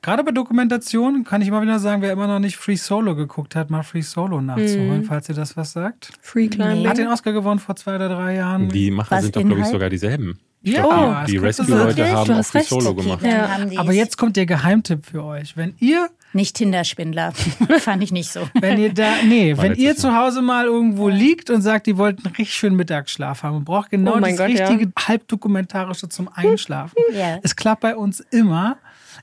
Gerade 0.02 0.24
bei 0.24 0.30
Dokumentation 0.32 1.24
kann 1.24 1.42
ich 1.42 1.48
immer 1.48 1.62
wieder 1.62 1.78
sagen, 1.78 2.02
wer 2.02 2.12
immer 2.12 2.26
noch 2.26 2.38
nicht 2.38 2.56
Free 2.56 2.76
Solo 2.76 3.14
geguckt 3.16 3.56
hat, 3.56 3.70
mal 3.70 3.82
Free 3.82 4.02
Solo 4.02 4.40
nachzuholen, 4.40 5.04
falls 5.04 5.28
ihr 5.28 5.34
das 5.34 5.56
was 5.56 5.72
sagt. 5.72 6.12
Free 6.20 6.48
Climbing. 6.48 6.82
Nee. 6.82 6.88
Hat 6.88 6.98
den 6.98 7.08
Oscar 7.08 7.32
gewonnen 7.32 7.60
vor 7.60 7.76
zwei 7.76 7.96
oder 7.96 8.08
drei 8.08 8.36
Jahren. 8.36 8.68
Die 8.68 8.90
Macher 8.90 9.16
Was 9.16 9.22
sind 9.24 9.36
doch, 9.36 9.42
glaube 9.42 9.60
ich, 9.60 9.66
sogar 9.66 9.90
dieselben. 9.90 10.38
Ich 10.62 10.72
Ja, 10.74 10.82
glaub, 10.82 10.92
oh, 10.92 11.14
die, 11.14 11.22
es 11.22 11.30
die 11.30 11.36
Rescue-Leute 11.38 12.10
haben 12.10 12.30
auch 12.32 12.44
Free 12.44 12.58
recht. 12.58 12.68
Solo 12.68 12.94
gemacht. 12.94 13.22
Ja. 13.24 13.58
Aber 13.76 13.92
jetzt 13.92 14.18
kommt 14.18 14.36
der 14.36 14.46
Geheimtipp 14.46 15.06
für 15.06 15.24
euch. 15.24 15.56
Wenn 15.56 15.74
ihr, 15.78 16.08
nicht 16.32 16.56
Tinder-Schwindler. 16.56 17.32
Fand 17.78 18.02
ich 18.02 18.12
nicht 18.12 18.30
so. 18.30 18.40
wenn 18.60 18.78
ihr 18.78 18.92
da, 18.92 19.14
nee, 19.24 19.56
wenn 19.56 19.68
letztes 19.68 19.84
ihr 19.84 19.96
zu 19.96 20.14
Hause 20.16 20.42
mal 20.42 20.66
irgendwo 20.66 21.08
liegt 21.08 21.48
und 21.50 21.62
sagt, 21.62 21.86
ihr 21.86 21.96
wollt 21.96 22.18
einen 22.24 22.34
richtig 22.34 22.54
schönen 22.54 22.76
Mittagsschlaf 22.76 23.42
haben 23.42 23.56
und 23.56 23.64
braucht 23.64 23.90
genau 23.90 24.16
Oh 24.16 24.20
das 24.20 24.36
Gott, 24.36 24.50
ja. 24.50 24.66
richtige 24.68 24.92
halbdokumentarische 24.98 26.08
zum 26.08 26.28
Einschlafen. 26.28 26.96
Ja. 27.14 27.38
Es 27.42 27.56
klappt 27.56 27.80
bei 27.80 27.96
uns 27.96 28.20
immer. 28.30 28.76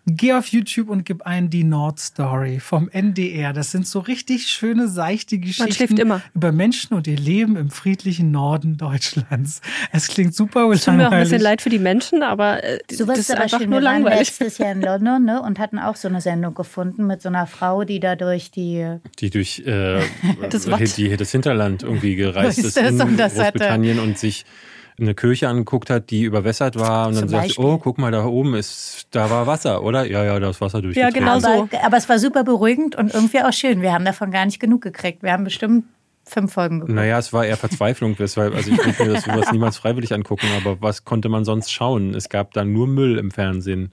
Geh 0.07 0.33
auf 0.33 0.47
YouTube 0.47 0.89
und 0.89 1.03
gib 1.03 1.23
ein 1.23 1.49
die 1.49 1.63
Nordstory 1.63 2.59
vom 2.59 2.89
NDR. 2.89 3.53
Das 3.53 3.71
sind 3.71 3.87
so 3.87 3.99
richtig 3.99 4.47
schöne, 4.47 4.87
seichte 4.87 5.39
Geschichten 5.39 5.71
schläft 5.73 5.97
immer. 5.97 6.21
über 6.35 6.51
Menschen 6.51 6.93
und 6.93 7.07
ihr 7.07 7.17
Leben 7.17 7.55
im 7.55 7.71
friedlichen 7.71 8.29
Norden 8.29 8.77
Deutschlands. 8.77 9.61
Es 9.91 10.07
klingt 10.07 10.35
super 10.35 10.69
Tut 10.71 10.87
mir 10.93 11.07
auch 11.07 11.11
ein 11.11 11.21
bisschen 11.21 11.41
langweilig. 11.41 11.41
leid 11.41 11.61
für 11.63 11.69
die 11.69 11.79
Menschen, 11.79 12.21
aber 12.21 12.63
äh, 12.63 12.77
Sowas 12.91 13.17
das 13.17 13.19
ist 13.19 13.31
aber 13.31 13.41
einfach 13.43 13.59
schön. 13.59 13.69
nur 13.71 13.79
Wir 13.81 13.85
waren 13.87 14.03
langweilig. 14.03 14.27
letztes 14.39 14.57
Jahr 14.59 14.73
in 14.73 14.81
London 14.81 15.25
ne, 15.25 15.41
und 15.41 15.57
hatten 15.57 15.79
auch 15.79 15.95
so 15.95 16.07
eine 16.07 16.21
Sendung 16.21 16.53
gefunden 16.53 17.07
mit 17.07 17.23
so 17.23 17.29
einer 17.29 17.47
Frau, 17.47 17.83
die 17.83 17.99
da 17.99 18.15
durch 18.15 18.51
die 18.51 18.85
Die 19.19 19.31
durch 19.31 19.63
äh, 19.65 20.01
Das 20.51 20.65
die, 20.95 21.17
das 21.17 21.31
Hinterland 21.31 21.81
irgendwie 21.81 22.15
gereist 22.15 22.59
Ist 22.59 22.65
ist 22.65 22.77
das 22.77 22.91
in 22.91 23.01
und 23.01 23.17
das 23.17 23.33
hatte- 23.39 23.53
Großbritannien 23.57 23.99
und 23.99 24.19
sich 24.19 24.45
eine 24.99 25.13
Kirche 25.13 25.49
angeguckt 25.49 25.89
hat, 25.89 26.09
die 26.09 26.23
überwässert 26.23 26.77
war 26.79 27.07
und 27.07 27.15
dann 27.15 27.23
Zum 27.23 27.29
sagt, 27.29 27.47
Beispiel. 27.47 27.65
oh, 27.65 27.77
guck 27.77 27.97
mal, 27.97 28.11
da 28.11 28.25
oben 28.25 28.55
ist, 28.55 29.07
da 29.11 29.29
war 29.29 29.45
Wasser, 29.45 29.83
oder? 29.83 30.05
Ja, 30.05 30.23
ja, 30.23 30.39
da 30.39 30.49
ist 30.49 30.61
Wasser 30.61 30.81
durchgetreten. 30.81 31.19
genau 31.19 31.39
so. 31.39 31.67
aber, 31.81 31.97
es 31.97 32.07
war 32.07 32.19
super 32.19 32.43
beruhigend 32.43 32.95
und 32.95 33.13
irgendwie 33.13 33.41
auch 33.41 33.51
schön. 33.51 33.81
Wir 33.81 33.93
haben 33.93 34.05
davon 34.05 34.31
gar 34.31 34.45
nicht 34.45 34.59
genug 34.59 34.81
gekriegt. 34.81 35.21
Wir 35.21 35.33
haben 35.33 35.43
bestimmt 35.43 35.85
fünf 36.23 36.53
Folgen 36.53 36.79
geguckt. 36.79 36.95
Naja, 36.95 37.19
es 37.19 37.33
war 37.33 37.45
eher 37.45 37.57
Verzweiflung, 37.57 38.17
weshalb, 38.17 38.55
also 38.55 38.71
ich 38.71 38.77
würde 38.77 39.03
mir 39.03 39.13
das 39.13 39.25
sowas 39.25 39.51
niemals 39.51 39.77
freiwillig 39.77 40.13
angucken, 40.13 40.47
aber 40.57 40.81
was 40.81 41.03
konnte 41.03 41.29
man 41.29 41.45
sonst 41.45 41.71
schauen? 41.71 42.13
Es 42.15 42.29
gab 42.29 42.53
dann 42.53 42.71
nur 42.71 42.87
Müll 42.87 43.17
im 43.17 43.31
Fernsehen. 43.31 43.91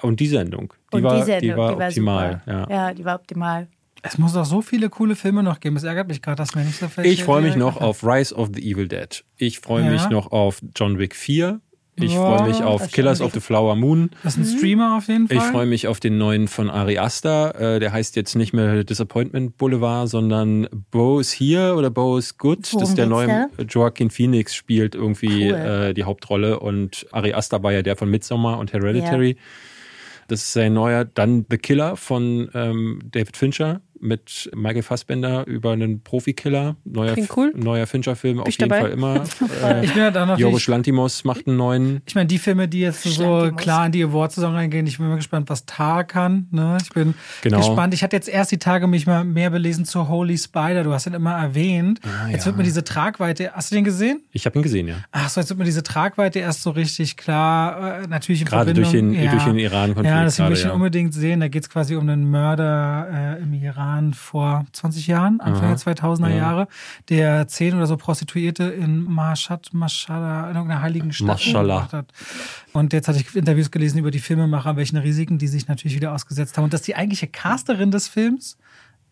Und 0.00 0.18
die 0.18 0.26
Sendung, 0.26 0.72
die, 0.92 0.96
und 0.96 1.02
war, 1.04 1.16
die 1.16 1.22
Sendung, 1.22 1.50
die 1.50 1.56
war 1.56 1.76
optimal. 1.76 2.42
super. 2.44 2.68
ja. 2.68 2.76
ja, 2.88 2.94
die 2.94 3.04
war 3.04 3.14
optimal. 3.16 3.68
Es 4.02 4.18
muss 4.18 4.32
doch 4.32 4.44
so 4.44 4.62
viele 4.62 4.90
coole 4.90 5.14
Filme 5.14 5.42
noch 5.42 5.60
geben. 5.60 5.76
Es 5.76 5.84
ärgert 5.84 6.08
mich 6.08 6.22
gerade, 6.22 6.36
dass 6.36 6.54
mir 6.54 6.64
nicht 6.64 6.78
so 6.78 6.88
viel. 6.88 7.06
Ich 7.06 7.22
freue 7.24 7.40
mich 7.42 7.54
noch 7.56 7.80
auf 7.80 8.02
Rise 8.04 8.34
of 8.34 8.50
the 8.54 8.60
Evil 8.62 8.88
Dead. 8.88 9.24
Ich 9.36 9.60
freue 9.60 9.84
Ja. 9.84 9.90
mich 9.90 10.08
noch 10.10 10.32
auf 10.32 10.60
John 10.74 10.98
Wick 10.98 11.14
4. 11.14 11.60
Ich 11.96 12.14
Ja, 12.14 12.20
freue 12.38 12.48
mich 12.48 12.62
auf 12.62 12.90
Killers 12.90 13.20
of 13.20 13.32
the 13.34 13.40
Flower 13.40 13.76
Moon. 13.76 14.10
Das 14.24 14.36
ist 14.36 14.38
ein 14.54 14.58
Streamer 14.58 14.96
auf 14.96 15.08
jeden 15.08 15.28
Fall. 15.28 15.36
Ich 15.36 15.42
freue 15.42 15.66
mich 15.66 15.86
auf 15.88 16.00
den 16.00 16.16
neuen 16.16 16.48
von 16.48 16.70
Ari 16.70 16.98
Aster. 16.98 17.54
Äh, 17.76 17.80
der 17.80 17.92
heißt 17.92 18.16
jetzt 18.16 18.34
nicht 18.34 18.54
mehr 18.54 18.82
Disappointment 18.82 19.58
Boulevard, 19.58 20.08
sondern 20.08 20.66
Bo 20.90 21.20
is 21.20 21.32
Here 21.38 21.74
oder 21.76 21.90
Bo 21.90 22.16
is 22.16 22.38
Good. 22.38 22.60
das 22.64 22.72
Worum 22.72 22.88
ist 22.88 22.96
der 22.98 23.06
neue 23.06 23.26
da? 23.56 23.62
Joaquin 23.64 24.08
Phoenix 24.10 24.54
spielt 24.54 24.94
irgendwie 24.94 25.52
Cool. 25.52 25.58
äh, 25.58 25.94
die 25.94 26.04
Hauptrolle 26.04 26.58
und 26.60 27.06
Ari 27.12 27.34
Aster 27.34 27.62
war 27.62 27.72
ja 27.72 27.82
der 27.82 27.94
von 27.96 28.08
Midsommar 28.08 28.58
und 28.58 28.72
Hereditary. 28.72 29.36
Das 30.28 30.40
ist 30.44 30.52
sein 30.54 30.72
neuer. 30.72 31.04
Dann 31.04 31.44
The 31.50 31.58
Killer 31.58 31.96
von 31.96 32.48
ähm, 32.54 33.00
David 33.10 33.36
Fincher 33.36 33.82
mit 34.02 34.50
Michael 34.54 34.82
Fassbender 34.82 35.46
über 35.46 35.72
einen 35.72 36.02
Profikiller. 36.02 36.76
Neuer, 36.84 37.12
Klingt 37.14 37.36
cool. 37.36 37.52
neuer 37.54 37.86
Fincher-Film 37.86 38.40
auf 38.40 38.48
ich 38.48 38.58
jeden 38.58 38.68
dabei. 38.68 38.82
Fall 38.82 38.90
immer. 38.90 39.14
äh, 39.64 39.84
Ich 39.84 39.94
bin 39.94 40.02
halt 40.02 40.16
auch 40.18 40.26
noch 40.26 40.36
nicht, 40.36 40.66
Lantimos 40.66 41.24
macht 41.24 41.46
einen 41.46 41.56
neuen. 41.56 42.02
Ich 42.06 42.14
meine, 42.14 42.26
die 42.26 42.38
Filme, 42.38 42.66
die 42.68 42.80
jetzt 42.80 43.04
so 43.04 43.10
Schlantimos. 43.10 43.62
klar 43.62 43.86
in 43.86 43.92
die 43.92 44.02
Award-Saison 44.02 44.54
reingehen, 44.54 44.86
ich 44.88 44.98
bin 44.98 45.08
mal 45.08 45.16
gespannt, 45.16 45.48
was 45.48 45.66
Tar 45.66 46.02
kann. 46.04 46.48
Ne? 46.50 46.78
Ich 46.82 46.90
bin 46.90 47.14
Genau. 47.42 47.58
gespannt. 47.58 47.94
Ich 47.94 48.02
hatte 48.02 48.16
jetzt 48.16 48.28
erst 48.28 48.50
die 48.50 48.58
Tage 48.58 48.86
mich 48.88 49.06
mal 49.06 49.24
mehr 49.24 49.50
belesen 49.50 49.84
zu 49.84 50.08
Holy 50.08 50.36
Spider. 50.36 50.82
Du 50.82 50.92
hast 50.92 51.06
ihn 51.06 51.14
immer 51.14 51.32
erwähnt. 51.34 52.00
Ah, 52.02 52.28
jetzt 52.28 52.40
ja. 52.40 52.46
wird 52.46 52.56
mir 52.56 52.64
diese 52.64 52.82
Tragweite. 52.82 53.52
Hast 53.54 53.70
du 53.70 53.76
den 53.76 53.84
gesehen? 53.84 54.20
Ich 54.32 54.46
habe 54.46 54.58
ihn 54.58 54.62
gesehen, 54.62 54.88
ja. 54.88 54.96
Ach 55.12 55.28
so, 55.28 55.40
jetzt 55.40 55.48
wird 55.50 55.58
mir 55.60 55.64
diese 55.64 55.84
Tragweite 55.84 56.40
erst 56.40 56.62
so 56.62 56.70
richtig 56.70 57.16
klar. 57.16 58.02
Äh, 58.02 58.06
natürlich 58.08 58.40
in 58.40 58.48
Gerade 58.48 58.74
durch 58.74 58.88
Verbindung. 58.88 59.14
den, 59.14 59.24
ja. 59.24 59.30
durch 59.30 59.44
den 59.44 59.58
Iran-Konflikt. 59.58 60.06
Ja, 60.12 60.24
deswegen 60.24 60.48
will 60.48 60.56
ich 60.56 60.62
ihn 60.64 60.68
ja. 60.68 60.74
unbedingt 60.74 61.14
sehen. 61.14 61.38
Da 61.38 61.46
geht 61.46 61.62
es 61.62 61.70
quasi 61.70 61.94
um 61.94 62.08
einen 62.08 62.28
Mörder 62.28 63.36
äh, 63.38 63.42
im 63.42 63.52
Iran 63.54 63.91
vor 64.14 64.64
20 64.72 65.06
Jahren, 65.06 65.40
Anfang 65.40 65.64
Aha. 65.70 65.74
der 65.74 65.94
2000er 65.94 66.30
Ja. 66.30 66.36
Jahre, 66.36 66.68
der 67.08 67.46
zehn 67.48 67.74
oder 67.74 67.86
so 67.86 67.96
Prostituierte 67.96 68.64
in 68.64 69.04
Mashhad, 69.04 69.70
Mashallah, 69.72 70.48
in 70.50 70.56
irgendeiner 70.56 70.82
heiligen 70.82 71.12
Stadt 71.12 71.26
Mashallah. 71.28 71.60
umgebracht 71.76 71.92
hat. 71.92 72.12
Und 72.72 72.92
jetzt 72.92 73.08
hatte 73.08 73.18
ich 73.20 73.34
Interviews 73.36 73.70
gelesen 73.70 73.98
über 73.98 74.10
die 74.10 74.18
Filmemacher, 74.20 74.76
welchen 74.76 74.96
Risiken 74.96 75.38
die 75.38 75.48
sich 75.48 75.68
natürlich 75.68 75.94
wieder 75.96 76.12
ausgesetzt 76.12 76.56
haben. 76.56 76.64
Und 76.64 76.72
dass 76.72 76.82
die 76.82 76.96
eigentliche 76.96 77.26
Casterin 77.26 77.90
des 77.90 78.08
Films 78.08 78.56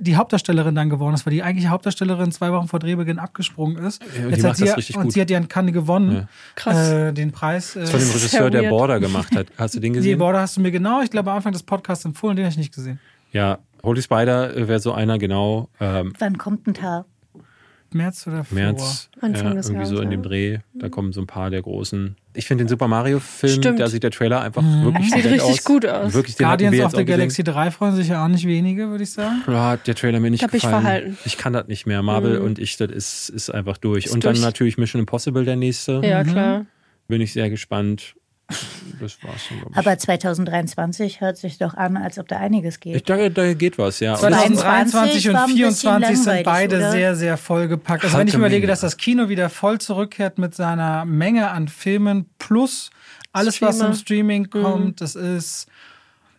die 0.02 0.16
Hauptdarstellerin 0.16 0.74
dann 0.74 0.88
geworden 0.88 1.12
ist, 1.14 1.26
weil 1.26 1.34
die 1.34 1.42
eigentliche 1.42 1.68
Hauptdarstellerin 1.68 2.32
zwei 2.32 2.50
Wochen 2.52 2.68
vor 2.68 2.78
Drehbeginn 2.78 3.18
abgesprungen 3.18 3.76
ist. 3.84 4.00
Ja, 4.02 4.06
und 4.06 4.14
die 4.14 4.30
Jetzt 4.30 4.42
macht 4.44 4.60
hat 4.62 4.82
sie, 4.82 4.94
und 4.94 5.02
gut. 5.02 5.12
sie 5.12 5.20
hat 5.20 5.28
ja 5.28 5.36
in 5.36 5.46
Cannes 5.48 5.74
gewonnen. 5.74 6.12
Ja. 6.12 6.28
Krass. 6.54 6.88
Äh, 6.88 7.12
den 7.12 7.32
Preis. 7.32 7.76
Äh, 7.76 7.80
Das 7.80 7.90
von 7.90 8.00
dem 8.00 8.08
Regisseur, 8.10 8.48
der. 8.50 8.70
Border 8.70 8.98
gemacht 8.98 9.36
hat. 9.36 9.48
Hast 9.58 9.74
du 9.74 9.78
den 9.80 9.92
die 9.92 9.98
gesehen? 9.98 10.18
Border 10.18 10.40
hast 10.40 10.56
du 10.56 10.62
mir 10.62 10.70
genau, 10.70 11.02
ich 11.02 11.10
glaube, 11.10 11.30
am 11.30 11.36
Anfang 11.36 11.52
des 11.52 11.62
Podcasts 11.64 12.06
empfohlen, 12.06 12.34
den 12.36 12.46
habe 12.46 12.50
ich 12.52 12.56
nicht 12.56 12.74
gesehen. 12.74 12.98
Ja, 13.32 13.58
Holy 13.82 14.02
Spider 14.02 14.56
äh, 14.56 14.68
wäre 14.68 14.80
so 14.80 14.92
einer, 14.92 15.18
genau. 15.18 15.68
Ähm, 15.80 16.12
Wann 16.18 16.38
kommt 16.38 16.66
ein 16.66 16.74
Tag? 16.74 17.06
März 17.92 18.24
oder 18.28 18.44
vor? 18.44 18.54
März, 18.56 19.10
Anfang 19.20 19.46
ja, 19.48 19.54
des 19.54 19.68
irgendwie 19.68 19.86
so 19.86 19.94
Jahres, 19.94 20.04
in 20.04 20.10
dem. 20.10 20.22
Dreh. 20.22 20.58
Da 20.74 20.88
kommen 20.88 21.12
so 21.12 21.20
ein 21.20 21.26
paar 21.26 21.50
der 21.50 21.60
großen. 21.60 22.14
Ich 22.34 22.46
finde 22.46 22.62
den 22.62 22.68
Super 22.68 22.86
Mario-Film, 22.86 23.52
Stimmt. 23.54 23.80
da 23.80 23.88
sieht 23.88 24.04
der 24.04 24.12
Trailer 24.12 24.42
einfach 24.42 24.62
Mhm. 24.62 24.84
wirklich 24.84 25.10
Sieht 25.10 25.24
richtig 25.24 25.64
gut 25.64 25.84
aus. 25.84 26.14
Wirklich, 26.14 26.38
Guardians 26.38 26.78
of 26.80 26.92
the. 26.94 27.04
Galaxy 27.04 27.42
3 27.42 27.72
freuen 27.72 27.96
sich 27.96 28.06
ja 28.06 28.24
auch 28.24 28.28
nicht 28.28 28.46
wenige, 28.46 28.90
würde 28.90 29.02
ich 29.02 29.10
sagen. 29.10 29.42
Ja, 29.48 29.70
hat 29.70 29.88
der 29.88 29.96
Trailer 29.96 30.20
mir 30.20 30.30
nicht 30.30 30.40
Da 30.44 30.46
bin 30.46 30.58
ich 30.58 30.62
gefallen. 30.62 30.82
verhalten. 30.82 31.18
Ich 31.24 31.36
kann 31.36 31.52
das 31.52 31.66
nicht 31.66 31.84
mehr. 31.86 32.00
Marvel 32.02 32.38
Mhm. 32.38 32.44
und 32.46 32.58
ich, 32.60 32.76
das 32.76 32.92
ist, 32.92 33.28
ist 33.28 33.50
einfach 33.50 33.76
durch. 33.76 34.04
Ist 34.06 34.12
und 34.14 34.22
durch. 34.22 34.34
dann 34.36 34.42
natürlich 34.44 34.78
Mission 34.78 35.00
Impossible, 35.00 35.44
der 35.44 35.56
nächste. 35.56 36.00
Ja, 36.04 36.22
Mhm. 36.22 36.28
klar. 36.28 36.66
Bin 37.08 37.20
ich 37.20 37.32
sehr 37.32 37.50
gespannt. 37.50 38.14
Das 39.00 39.16
war's 39.22 39.44
schon, 39.46 39.58
ich. 39.70 39.76
Aber 39.76 39.96
2023 39.96 41.20
hört 41.20 41.36
sich 41.36 41.58
doch 41.58 41.74
an, 41.74 41.96
als 41.96 42.18
ob 42.18 42.28
da 42.28 42.36
einiges 42.36 42.80
geht. 42.80 42.96
ich 42.96 43.02
denke, 43.04 43.30
da 43.30 43.54
geht 43.54 43.78
was, 43.78 44.00
ja. 44.00 44.14
Und 44.14 44.22
das- 44.22 44.30
2023 44.42 45.28
und 45.28 45.34
war 45.34 45.44
ein 45.44 45.54
bisschen 45.54 45.74
2024 45.74 46.24
sind 46.24 46.44
beide 46.44 46.76
oder? 46.76 46.90
sehr, 46.92 47.14
sehr 47.16 47.36
vollgepackt. 47.36 48.04
Also 48.04 48.18
wenn 48.18 48.28
ich 48.28 48.34
überlege, 48.34 48.66
dass 48.66 48.80
das 48.80 48.96
Kino 48.96 49.28
wieder 49.28 49.48
voll 49.48 49.78
zurückkehrt 49.80 50.38
mit 50.38 50.54
seiner 50.54 51.04
Menge 51.04 51.50
an 51.50 51.68
Filmen 51.68 52.28
plus 52.38 52.90
alles, 53.32 53.62
was 53.62 53.76
im 53.76 53.94
Streamer. 53.94 53.94
Streaming 53.94 54.50
kommt, 54.50 55.00
das 55.00 55.14
ist. 55.14 55.66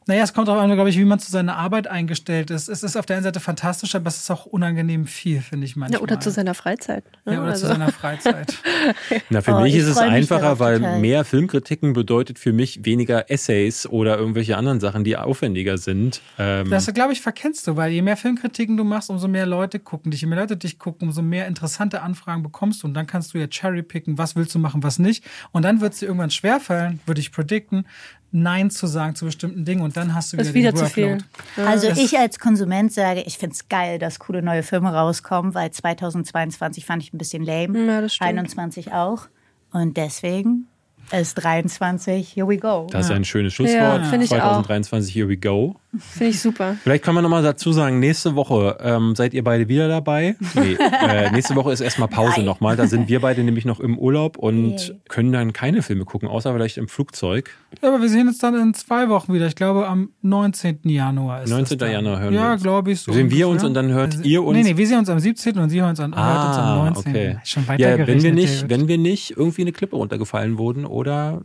Naja, 0.08 0.24
es 0.24 0.34
kommt 0.34 0.50
auch 0.50 0.58
an, 0.60 0.72
glaube 0.74 0.90
ich, 0.90 0.98
wie 0.98 1.06
man 1.06 1.20
zu 1.20 1.30
seiner 1.32 1.58
Arbeit 1.58 1.86
eingestellt 1.88 2.50
ist. 2.50 2.70
Es 2.70 2.82
ist 2.82 2.96
auf 2.98 3.06
der 3.06 3.18
einen 3.18 3.24
Seite 3.24 3.40
fantastisch, 3.40 3.94
aber 3.94 4.08
es 4.08 4.18
ist 4.18 4.32
auch 4.32 4.48
unangenehm 4.48 5.06
viel, 5.06 5.42
finde 5.42 5.66
ich 5.66 5.76
manchmal. 5.76 6.00
Ja, 6.00 6.04
oder 6.04 6.20
zu 6.20 6.32
seiner 6.32 6.56
Freizeit. 6.56 7.04
ne? 7.26 7.34
ja, 7.36 7.40
oder 7.44 7.54
zu 7.54 7.66
Also- 7.66 7.68
seiner 7.68 7.92
Freizeit. 7.92 8.58
Na, 9.30 9.42
für 9.42 9.54
Oh, 9.56 9.60
mich 9.62 9.76
ich 9.76 9.82
ist 9.82 9.88
es 9.88 9.98
einfacher, 9.98 10.42
darauf 10.42 10.60
weil 10.60 10.80
total. 10.80 11.00
mehr 11.00 11.24
Filmkritiken 11.24 11.94
bedeutet 11.94 12.40
für 12.40 12.52
mich 12.52 12.84
weniger 12.84 13.30
Essays 13.30 13.86
oder 13.86 14.18
irgendwelche 14.18 14.58
anderen 14.58 14.80
Sachen, 14.80 15.04
die 15.04 15.16
aufwendiger 15.18 15.78
sind. 15.78 16.20
Ähm, 16.40 16.70
Das, 16.72 16.92
glaube 16.94 17.14
ich, 17.14 17.22
verkennst 17.22 17.68
du, 17.68 17.76
weil 17.78 17.92
je 17.92 18.02
mehr 18.02 18.18
Filmkritiken 18.18 18.78
du 18.78 18.84
machst, 18.84 19.12
umso 19.12 19.28
mehr 19.28 19.46
Leute 19.46 19.78
gucken 19.80 20.10
dich. 20.10 20.22
Je 20.22 20.28
mehr 20.28 20.40
Leute 20.40 20.58
dich 20.58 20.80
gucken, 20.80 21.10
umso 21.10 21.22
mehr 21.22 21.46
interessante 21.48 22.02
Anfragen 22.02 22.42
bekommst 22.42 22.82
du. 22.82 22.88
Und 22.88 22.96
dann 22.96 23.06
kannst 23.06 23.36
du 23.36 23.38
ja 23.38 23.46
cherrypicken, 23.48 24.18
was 24.18 24.36
willst 24.36 24.56
du 24.56 24.60
machen, 24.60 24.82
was 24.82 24.98
nicht. 24.98 25.24
Und 25.52 25.62
dann 25.64 25.80
wird 25.80 25.94
es 25.94 26.00
dir 26.00 26.08
irgendwann 26.08 26.32
schwerfallen, 26.32 27.00
würde 27.06 27.22
ich 27.22 27.32
predikten, 27.32 27.86
Nein 28.32 28.70
zu 28.70 28.88
sagen 28.88 29.16
zu 29.16 29.26
bestimmten 29.26 29.66
Dingen. 29.66 29.82
Und 29.82 29.98
dann 29.98 30.16
hast 30.16 30.32
du 30.34 30.38
Das 30.38 30.54
wieder, 30.54 30.70
ist 30.70 30.76
wieder 30.76 30.84
den 30.84 30.88
zu 30.88 30.94
viel. 30.94 31.10
Workload. 31.12 31.70
Also 31.70 31.90
Das- 31.90 31.98
ich 32.00 32.18
als 32.18 32.40
Konsument 32.40 32.92
sage, 32.94 33.22
ich 33.22 33.38
finde 33.38 33.54
es 33.56 33.68
geil, 33.68 34.00
dass 34.00 34.20
coole 34.20 34.42
neue 34.42 34.64
Filme 34.64 34.94
rauskommen, 34.94 35.54
weil 35.54 35.72
2022 35.72 36.86
fand 36.86 37.04
ich 37.04 37.14
ein 37.14 37.18
bisschen 37.18 37.44
lame. 37.44 37.86
Ja, 37.88 38.02
das 38.02 38.16
stimmt. 38.16 38.30
21 38.30 38.94
auch. 38.94 39.28
Und 39.72 39.98
deswegen 39.98 40.68
ist 41.14 41.36
23, 41.36 42.34
here 42.36 42.48
we 42.48 42.58
go. 42.58 42.88
Das 42.92 43.06
ist 43.06 43.12
ein 43.12 43.26
schönes 43.26 43.54
Schlusswort. 43.54 43.76
Ja, 44.02 44.04
finde 44.04 44.26
ich 44.26 44.32
auch. 44.34 44.64
2023, 44.64 45.14
here 45.14 45.28
we 45.30 45.38
go. 45.38 45.76
Finde 45.98 46.30
ich 46.32 46.40
super. 46.40 46.78
Vielleicht 46.84 47.04
kann 47.04 47.14
man 47.16 47.24
nochmal 47.24 47.44
dazu 47.44 47.74
sagen, 47.74 48.00
nächste 48.00 48.36
Woche 48.36 48.78
ähm, 48.82 49.14
seid 49.16 49.34
ihr 49.34 49.44
beide 49.44 49.68
wieder 49.68 49.90
dabei. 49.90 50.38
Nee, 50.54 50.78
äh, 51.08 51.30
nächste 51.32 51.54
Woche 51.56 51.74
ist 51.74 51.82
erstmal 51.82 52.08
Pause 52.08 52.44
nochmal. 52.44 52.78
Da 52.78 52.88
sind 52.88 53.10
wir 53.10 53.20
beide 53.20 53.44
nämlich 53.44 53.66
noch 53.66 53.82
im 53.82 53.98
Urlaub 54.00 54.38
und 54.38 54.88
Yay. 54.88 54.96
können 55.10 55.34
dann 55.34 55.52
keine 55.52 55.82
Filme 55.82 56.06
gucken, 56.06 56.30
außer 56.30 56.54
vielleicht 56.54 56.78
im 56.78 56.88
Flugzeug. 56.88 57.50
Ja, 57.82 57.90
aber 57.90 58.02
wir 58.02 58.08
sehen 58.08 58.28
uns 58.30 58.38
dann 58.38 58.56
in 58.56 58.74
zwei 58.74 59.10
Wochen 59.10 59.34
wieder. 59.34 59.48
Ich 59.48 59.56
glaube, 59.56 59.86
am 59.88 60.12
19. 60.22 60.80
Januar 60.84 61.44
ist 61.44 61.50
19. 61.50 61.78
das. 61.78 61.92
Januar 61.92 62.20
hören 62.22 62.34
wir 62.34 62.40
Ja, 62.40 62.54
uns. 62.54 62.64
glaube 62.64 62.92
ich 62.94 63.02
so. 63.02 63.12
Sehen 63.12 63.30
wir 63.30 63.50
uns 63.50 63.64
und 63.66 63.74
dann 63.74 63.90
hört 63.92 64.24
ihr 64.24 64.44
uns. 64.44 64.58
Nee, 64.58 64.64
nee, 64.64 64.78
wir 64.78 64.88
sehen 64.88 65.00
uns 65.00 65.10
am 65.10 65.20
17. 65.20 65.58
und 65.60 65.70
sie 65.70 65.82
hören 65.82 65.90
uns, 65.90 66.00
an, 66.00 66.16
hört 66.16 66.48
uns 66.48 66.58
am 66.58 66.64
Ah, 66.66 66.86
19. 66.86 67.12
okay. 67.12 67.38
Schon 67.44 67.68
weiter 67.68 67.98
Ja, 67.98 68.08
wenn 68.08 68.24
wir 68.24 68.32
nicht, 68.34 68.60
David. 68.64 68.70
wenn 68.70 68.88
wir 68.88 68.98
nicht 68.98 69.32
irgendwie 69.36 69.62
eine 69.64 69.74
Klippe 69.74 69.98
runtergefallen 69.98 70.58
wurden 70.58 70.86
oder 70.86 71.01
Ja, 71.10 71.40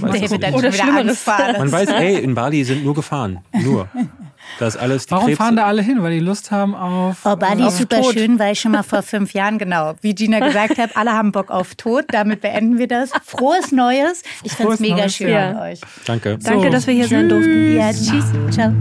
man 0.00 0.02
weiß 0.02 0.30
David. 0.30 0.54
Oder 0.54 0.72
schon 0.72 0.88
wieder 0.88 1.14
Schlimmeres. 1.14 1.26
Man 1.26 1.72
weiß, 1.72 1.88
ey, 1.90 2.20
in 2.20 2.34
Bali 2.34 2.64
sind 2.64 2.84
nur 2.84 2.94
Gefahren. 2.94 3.40
Nur. 3.52 3.88
Das 4.58 4.76
alles 4.76 5.06
die 5.06 5.10
Warum 5.12 5.26
Krebs 5.26 5.38
fahren 5.38 5.56
da 5.56 5.66
alle 5.66 5.82
hin? 5.82 6.02
Weil 6.02 6.12
die 6.12 6.24
Lust 6.24 6.50
haben 6.50 6.74
auf. 6.74 7.18
Oh, 7.24 7.36
Bali 7.36 7.62
auf 7.62 7.72
ist 7.72 7.78
super 7.78 8.00
Tod. 8.00 8.14
schön, 8.14 8.38
weil 8.38 8.52
ich 8.52 8.60
schon 8.60 8.72
mal 8.72 8.82
vor 8.82 9.02
fünf 9.02 9.34
Jahren, 9.34 9.58
genau, 9.58 9.94
wie 10.00 10.14
Gina 10.14 10.40
gesagt 10.40 10.78
hat, 10.78 10.96
alle 10.96 11.12
haben 11.12 11.32
Bock 11.32 11.50
auf 11.50 11.74
Tod. 11.74 12.06
Damit 12.08 12.40
beenden 12.40 12.78
wir 12.78 12.88
das. 12.88 13.10
Frohes 13.24 13.72
Neues. 13.72 14.22
Ich 14.42 14.52
finde 14.52 14.74
es 14.74 14.80
mega 14.80 14.96
Neues, 14.96 15.14
schön 15.14 15.28
ja. 15.28 15.50
an 15.50 15.56
euch. 15.58 15.80
Danke. 16.06 16.38
Danke, 16.38 16.70
dass 16.70 16.86
wir 16.86 16.94
hier 16.94 17.08
sein 17.08 17.28
durften. 17.28 17.76
Ja, 17.76 17.92
tschüss. 17.92 18.24
Ciao. 18.50 18.72